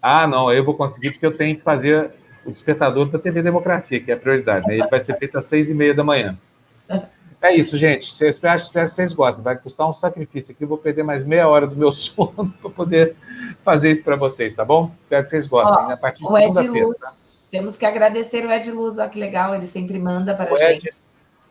Ah, 0.00 0.26
não, 0.26 0.52
eu 0.52 0.64
vou 0.64 0.74
conseguir 0.74 1.10
porque 1.10 1.26
eu 1.26 1.36
tenho 1.36 1.56
que 1.56 1.62
fazer 1.62 2.12
o 2.44 2.52
despertador 2.52 3.08
da 3.08 3.18
TV 3.18 3.42
Democracia, 3.42 4.00
que 4.00 4.10
é 4.10 4.14
a 4.14 4.16
prioridade. 4.16 4.66
Né? 4.66 4.74
Ele 4.74 4.86
vai 4.88 5.02
ser 5.02 5.18
feito 5.18 5.36
às 5.36 5.46
seis 5.46 5.68
e 5.68 5.74
meia 5.74 5.94
da 5.94 6.04
manhã. 6.04 6.38
É 7.40 7.54
isso, 7.54 7.78
gente. 7.78 8.02
Espero 8.24 8.60
que 8.60 8.88
vocês 8.88 9.12
gostem. 9.12 9.44
Vai 9.44 9.56
custar 9.56 9.88
um 9.88 9.94
sacrifício 9.94 10.50
aqui. 10.50 10.64
Eu 10.64 10.68
vou 10.68 10.76
perder 10.76 11.04
mais 11.04 11.24
meia 11.24 11.46
hora 11.46 11.68
do 11.68 11.76
meu 11.76 11.92
sono 11.94 12.52
para 12.60 12.68
poder 12.68 13.14
fazer 13.64 13.92
isso 13.92 14.02
para 14.02 14.16
vocês, 14.16 14.56
tá 14.56 14.64
bom? 14.64 14.90
Espero 15.02 15.24
que 15.24 15.30
vocês 15.30 15.46
gostem. 15.46 15.84
Ó, 15.84 15.86
né? 15.86 15.94
A 15.94 15.96
partir 15.96 16.20
de 16.20 16.28
segunda-feira. 16.28 16.88
Tá? 17.00 17.14
Temos 17.48 17.76
que 17.76 17.86
agradecer 17.86 18.44
o 18.44 18.50
Ed 18.50 18.70
Luz. 18.72 18.98
Olha 18.98 19.08
que 19.08 19.20
legal. 19.20 19.54
Ele 19.54 19.68
sempre 19.68 20.00
manda 20.00 20.34
para 20.34 20.52
a 20.52 20.56
gente. 20.56 20.88
Ed 20.88 20.96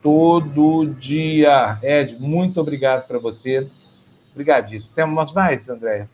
todo 0.07 0.85
dia. 0.85 1.77
Ed, 1.83 2.15
muito 2.17 2.61
obrigado 2.61 3.05
para 3.05 3.19
você. 3.19 3.67
Obrigadíssimo. 4.31 4.93
Temos 4.95 5.33
mais, 5.33 5.67
Andréia? 5.67 6.09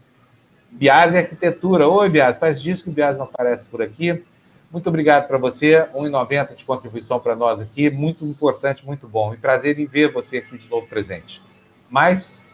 Biase 0.71 1.15
Arquitetura. 1.15 1.87
Oi, 1.87 2.09
Biase. 2.09 2.39
Faz 2.39 2.59
disso 2.59 2.85
que 2.85 2.89
o 2.89 2.91
Biase 2.93 3.19
não 3.19 3.25
aparece 3.25 3.67
por 3.67 3.83
aqui. 3.83 4.23
Muito 4.71 4.89
obrigado 4.89 5.27
para 5.27 5.37
você. 5.37 5.81
R$ 5.81 6.09
1,90 6.09 6.55
de 6.55 6.65
contribuição 6.65 7.19
para 7.19 7.35
nós 7.35 7.61
aqui. 7.61 7.91
Muito 7.91 8.25
importante, 8.25 8.83
muito 8.83 9.07
bom. 9.07 9.31
E 9.31 9.37
prazer 9.37 9.77
em 9.77 9.85
ver 9.85 10.11
você 10.11 10.37
aqui 10.37 10.57
de 10.57 10.67
novo 10.67 10.87
presente. 10.87 11.43
Mas. 11.87 12.47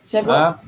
Chegou. 0.00 0.32
Ah, 0.32 0.60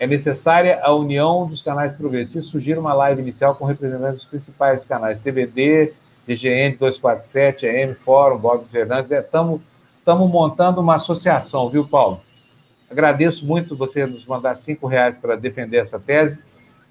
é 0.00 0.06
necessária 0.08 0.80
a 0.82 0.92
união 0.92 1.46
dos 1.46 1.62
canais 1.62 1.94
progressistas. 1.94 2.46
Sugiro 2.46 2.80
uma 2.80 2.92
live 2.92 3.22
inicial 3.22 3.54
com 3.54 3.64
representantes 3.64 4.16
dos 4.16 4.24
principais 4.24 4.84
canais 4.84 5.20
TVD, 5.20 5.94
DGN 6.28 6.76
247, 6.76 7.66
AM, 7.66 7.94
Fórum, 7.94 8.36
Bob 8.36 8.66
Fernandes. 8.70 9.10
Estamos 9.10 9.62
é, 10.06 10.12
montando 10.12 10.78
uma 10.82 10.96
associação, 10.96 11.70
viu, 11.70 11.88
Paulo? 11.88 12.20
Agradeço 12.90 13.46
muito 13.46 13.74
você 13.74 14.04
nos 14.04 14.26
mandar 14.26 14.56
cinco 14.56 14.86
reais 14.86 15.16
para 15.16 15.36
defender 15.36 15.78
essa 15.78 15.98
tese, 15.98 16.38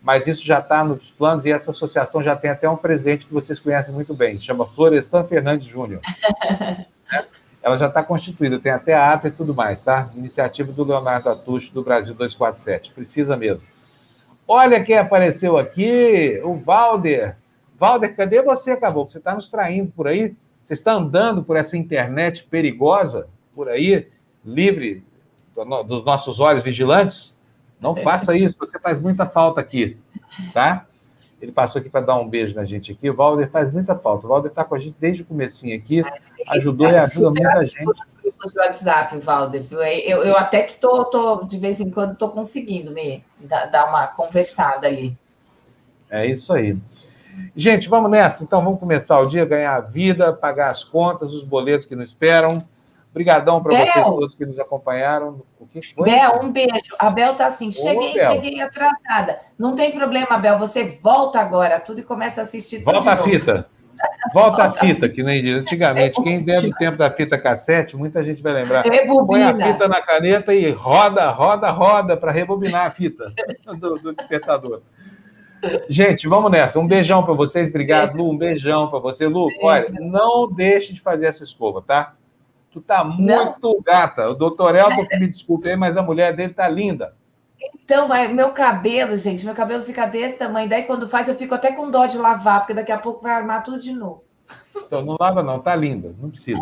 mas 0.01 0.25
isso 0.25 0.43
já 0.43 0.57
está 0.57 0.83
nos 0.83 1.11
planos 1.11 1.45
e 1.45 1.51
essa 1.51 1.69
associação 1.69 2.23
já 2.23 2.35
tem 2.35 2.49
até 2.49 2.67
um 2.67 2.75
presidente 2.75 3.27
que 3.27 3.33
vocês 3.33 3.59
conhecem 3.59 3.93
muito 3.93 4.15
bem, 4.15 4.41
chama 4.41 4.65
Florestan 4.65 5.23
Fernandes 5.25 5.67
Júnior. 5.67 6.01
Ela 7.61 7.77
já 7.77 7.87
está 7.87 8.01
constituída, 8.01 8.59
tem 8.59 8.71
até 8.71 8.93
a 8.93 9.13
ata 9.13 9.27
e 9.27 9.31
tudo 9.31 9.53
mais, 9.53 9.83
tá? 9.83 10.09
Iniciativa 10.15 10.71
do 10.71 10.83
Leonardo 10.83 11.29
Atucho, 11.29 11.73
do 11.73 11.83
Brasil 11.83 12.13
247. 12.13 12.91
Precisa 12.91 13.35
mesmo. 13.35 13.61
Olha 14.47 14.83
quem 14.83 14.97
apareceu 14.97 15.57
aqui, 15.57 16.39
o 16.43 16.55
Valder. 16.55 17.35
Valder, 17.77 18.15
cadê 18.15 18.41
você, 18.41 18.75
Caboclo? 18.75 19.11
Você 19.11 19.19
está 19.19 19.35
nos 19.35 19.49
traindo 19.49 19.91
por 19.91 20.07
aí? 20.07 20.35
Você 20.65 20.73
está 20.73 20.93
andando 20.93 21.43
por 21.43 21.55
essa 21.55 21.77
internet 21.77 22.43
perigosa, 22.49 23.27
por 23.55 23.69
aí, 23.69 24.07
livre 24.43 25.03
dos 25.55 26.03
nossos 26.03 26.39
olhos 26.39 26.63
vigilantes? 26.63 27.37
Não 27.79 27.95
faça 27.95 28.35
isso, 28.35 28.55
você 28.59 28.79
faz 28.79 28.99
muita 28.99 29.25
falta 29.25 29.61
aqui, 29.61 29.97
tá? 30.53 30.87
Ele 31.39 31.51
passou 31.51 31.79
aqui 31.79 31.89
para 31.89 32.01
dar 32.03 32.15
um 32.15 32.27
beijo 32.27 32.55
na 32.55 32.65
gente 32.65 32.91
aqui. 32.91 33.09
O 33.09 33.15
Valder 33.15 33.49
faz 33.51 33.71
muita 33.71 33.95
falta. 33.95 34.25
O 34.25 34.29
Valder 34.29 34.49
está 34.49 34.63
com 34.63 34.73
a 34.73 34.79
gente 34.79 34.95
desde 34.99 35.21
o 35.21 35.25
comecinho 35.25 35.77
aqui. 35.77 36.03
ajudou 36.47 36.89
e 36.89 36.95
ajuda 36.95 37.29
muita 37.29 37.61
gente. 37.61 37.85
Grupos 38.23 38.51
de 38.51 38.59
WhatsApp, 38.59 39.19
Valder. 39.19 39.63
Eu, 40.03 40.23
eu 40.23 40.35
até 40.35 40.63
que 40.63 40.79
tô, 40.79 41.05
tô, 41.05 41.43
de 41.43 41.59
vez 41.59 41.79
em 41.79 41.91
quando, 41.91 42.13
estou 42.13 42.31
conseguindo 42.31 42.91
me 42.91 43.23
dar 43.39 43.87
uma 43.87 44.07
conversada 44.07 44.87
ali. 44.87 45.15
É 46.09 46.25
isso 46.25 46.51
aí. 46.51 46.75
Gente, 47.55 47.89
vamos 47.89 48.09
nessa. 48.09 48.43
Então, 48.43 48.63
vamos 48.63 48.79
começar 48.79 49.19
o 49.19 49.27
dia, 49.27 49.45
ganhar 49.45 49.75
a 49.75 49.81
vida, 49.81 50.33
pagar 50.33 50.69
as 50.69 50.83
contas, 50.83 51.33
os 51.33 51.43
boletos 51.43 51.85
que 51.85 51.95
nos 51.95 52.09
esperam. 52.09 52.67
Obrigadão 53.11 53.63
para 53.63 53.75
vocês 53.75 54.05
todos 54.05 54.35
que 54.35 54.45
nos 54.45 54.59
acompanharam. 54.59 55.41
O 55.59 55.65
que 55.65 55.81
foi? 55.81 56.11
Bel, 56.11 56.39
um 56.43 56.51
beijo. 56.51 56.95
A 56.99 57.09
Bel 57.09 57.35
tá 57.35 57.47
assim, 57.47 57.71
cheguei, 57.71 58.13
Ô, 58.13 58.19
cheguei 58.19 58.61
atrasada. 58.61 59.39
Não 59.57 59.73
tem 59.73 59.91
problema, 59.91 60.37
Bel, 60.37 60.59
você 60.59 60.99
volta 61.01 61.39
agora, 61.39 61.79
tudo 61.79 62.01
e 62.01 62.03
começa 62.03 62.41
a 62.41 62.43
assistir 62.43 62.79
tudo 62.79 62.91
Volta 62.91 63.13
a 63.13 63.23
fita. 63.23 63.67
Volta 64.31 64.63
a 64.65 64.71
fita, 64.71 65.09
que 65.09 65.23
nem 65.23 65.41
diz. 65.41 65.55
Antigamente, 65.55 66.21
quem 66.21 66.43
der 66.43 66.61
do 66.61 66.71
tempo 66.71 66.97
da 66.97 67.09
fita 67.09 67.39
cassete, 67.39 67.97
muita 67.97 68.23
gente 68.23 68.43
vai 68.43 68.53
lembrar. 68.53 68.83
Rebobina. 68.83 69.51
Põe 69.51 69.63
a 69.63 69.73
fita 69.73 69.87
na 69.87 70.01
caneta 70.01 70.53
e 70.53 70.69
roda, 70.69 71.31
roda, 71.31 71.71
roda 71.71 72.15
para 72.15 72.31
rebobinar 72.31 72.85
a 72.85 72.91
fita 72.91 73.33
do, 73.79 73.95
do, 73.95 74.13
despertador. 74.13 74.81
Gente, 75.89 76.27
vamos 76.27 76.51
nessa. 76.51 76.79
Um 76.79 76.87
beijão 76.87 77.23
para 77.23 77.33
vocês. 77.33 77.69
Obrigado, 77.69 78.15
Lu. 78.15 78.31
Um 78.31 78.37
beijão 78.37 78.89
para 78.89 78.99
você, 78.99 79.27
Lu. 79.27 79.47
Beijo. 79.47 79.65
Olha, 79.65 79.85
não 79.99 80.51
deixe 80.51 80.93
de 80.93 81.01
fazer 81.01 81.25
essa 81.25 81.43
escova, 81.43 81.81
tá? 81.81 82.15
Tu 82.71 82.81
tá 82.81 83.03
muito 83.03 83.59
não. 83.61 83.81
gata. 83.81 84.29
O 84.29 84.33
doutor 84.33 84.75
Elton, 84.75 85.05
me 85.19 85.27
desculpe 85.27 85.69
aí, 85.69 85.75
mas 85.75 85.97
a 85.97 86.01
mulher 86.01 86.35
dele 86.35 86.53
tá 86.53 86.67
linda. 86.67 87.15
Então, 87.59 88.07
meu 88.33 88.51
cabelo, 88.51 89.17
gente, 89.17 89.43
meu 89.43 89.55
cabelo 89.55 89.81
fica 89.81 90.05
desse 90.05 90.35
tamanho. 90.35 90.69
Daí, 90.69 90.83
quando 90.83 91.07
faz, 91.07 91.27
eu 91.27 91.35
fico 91.35 91.55
até 91.55 91.71
com 91.71 91.89
dó 91.89 92.05
de 92.05 92.17
lavar, 92.17 92.59
porque 92.59 92.73
daqui 92.73 92.91
a 92.91 92.97
pouco 92.99 93.23
vai 93.23 93.31
armar 93.31 93.63
tudo 93.63 93.79
de 93.79 93.93
novo. 93.93 94.23
Então, 94.75 95.03
não 95.03 95.17
lava, 95.19 95.41
não, 95.41 95.59
tá 95.59 95.75
linda, 95.75 96.13
não 96.19 96.29
precisa. 96.29 96.61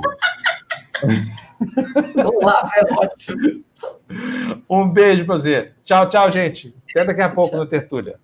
não 2.16 2.40
lava, 2.40 2.72
é 2.76 2.94
ótimo. 2.94 3.64
Um 4.70 4.88
beijo 4.90 5.26
pra 5.26 5.36
você. 5.36 5.72
Tchau, 5.84 6.10
tchau, 6.10 6.32
gente. 6.32 6.76
Até 6.92 7.06
daqui 7.06 7.22
a 7.22 7.30
pouco 7.30 7.52
tchau. 7.52 7.60
no 7.60 7.66
Tertúlia. 7.66 8.20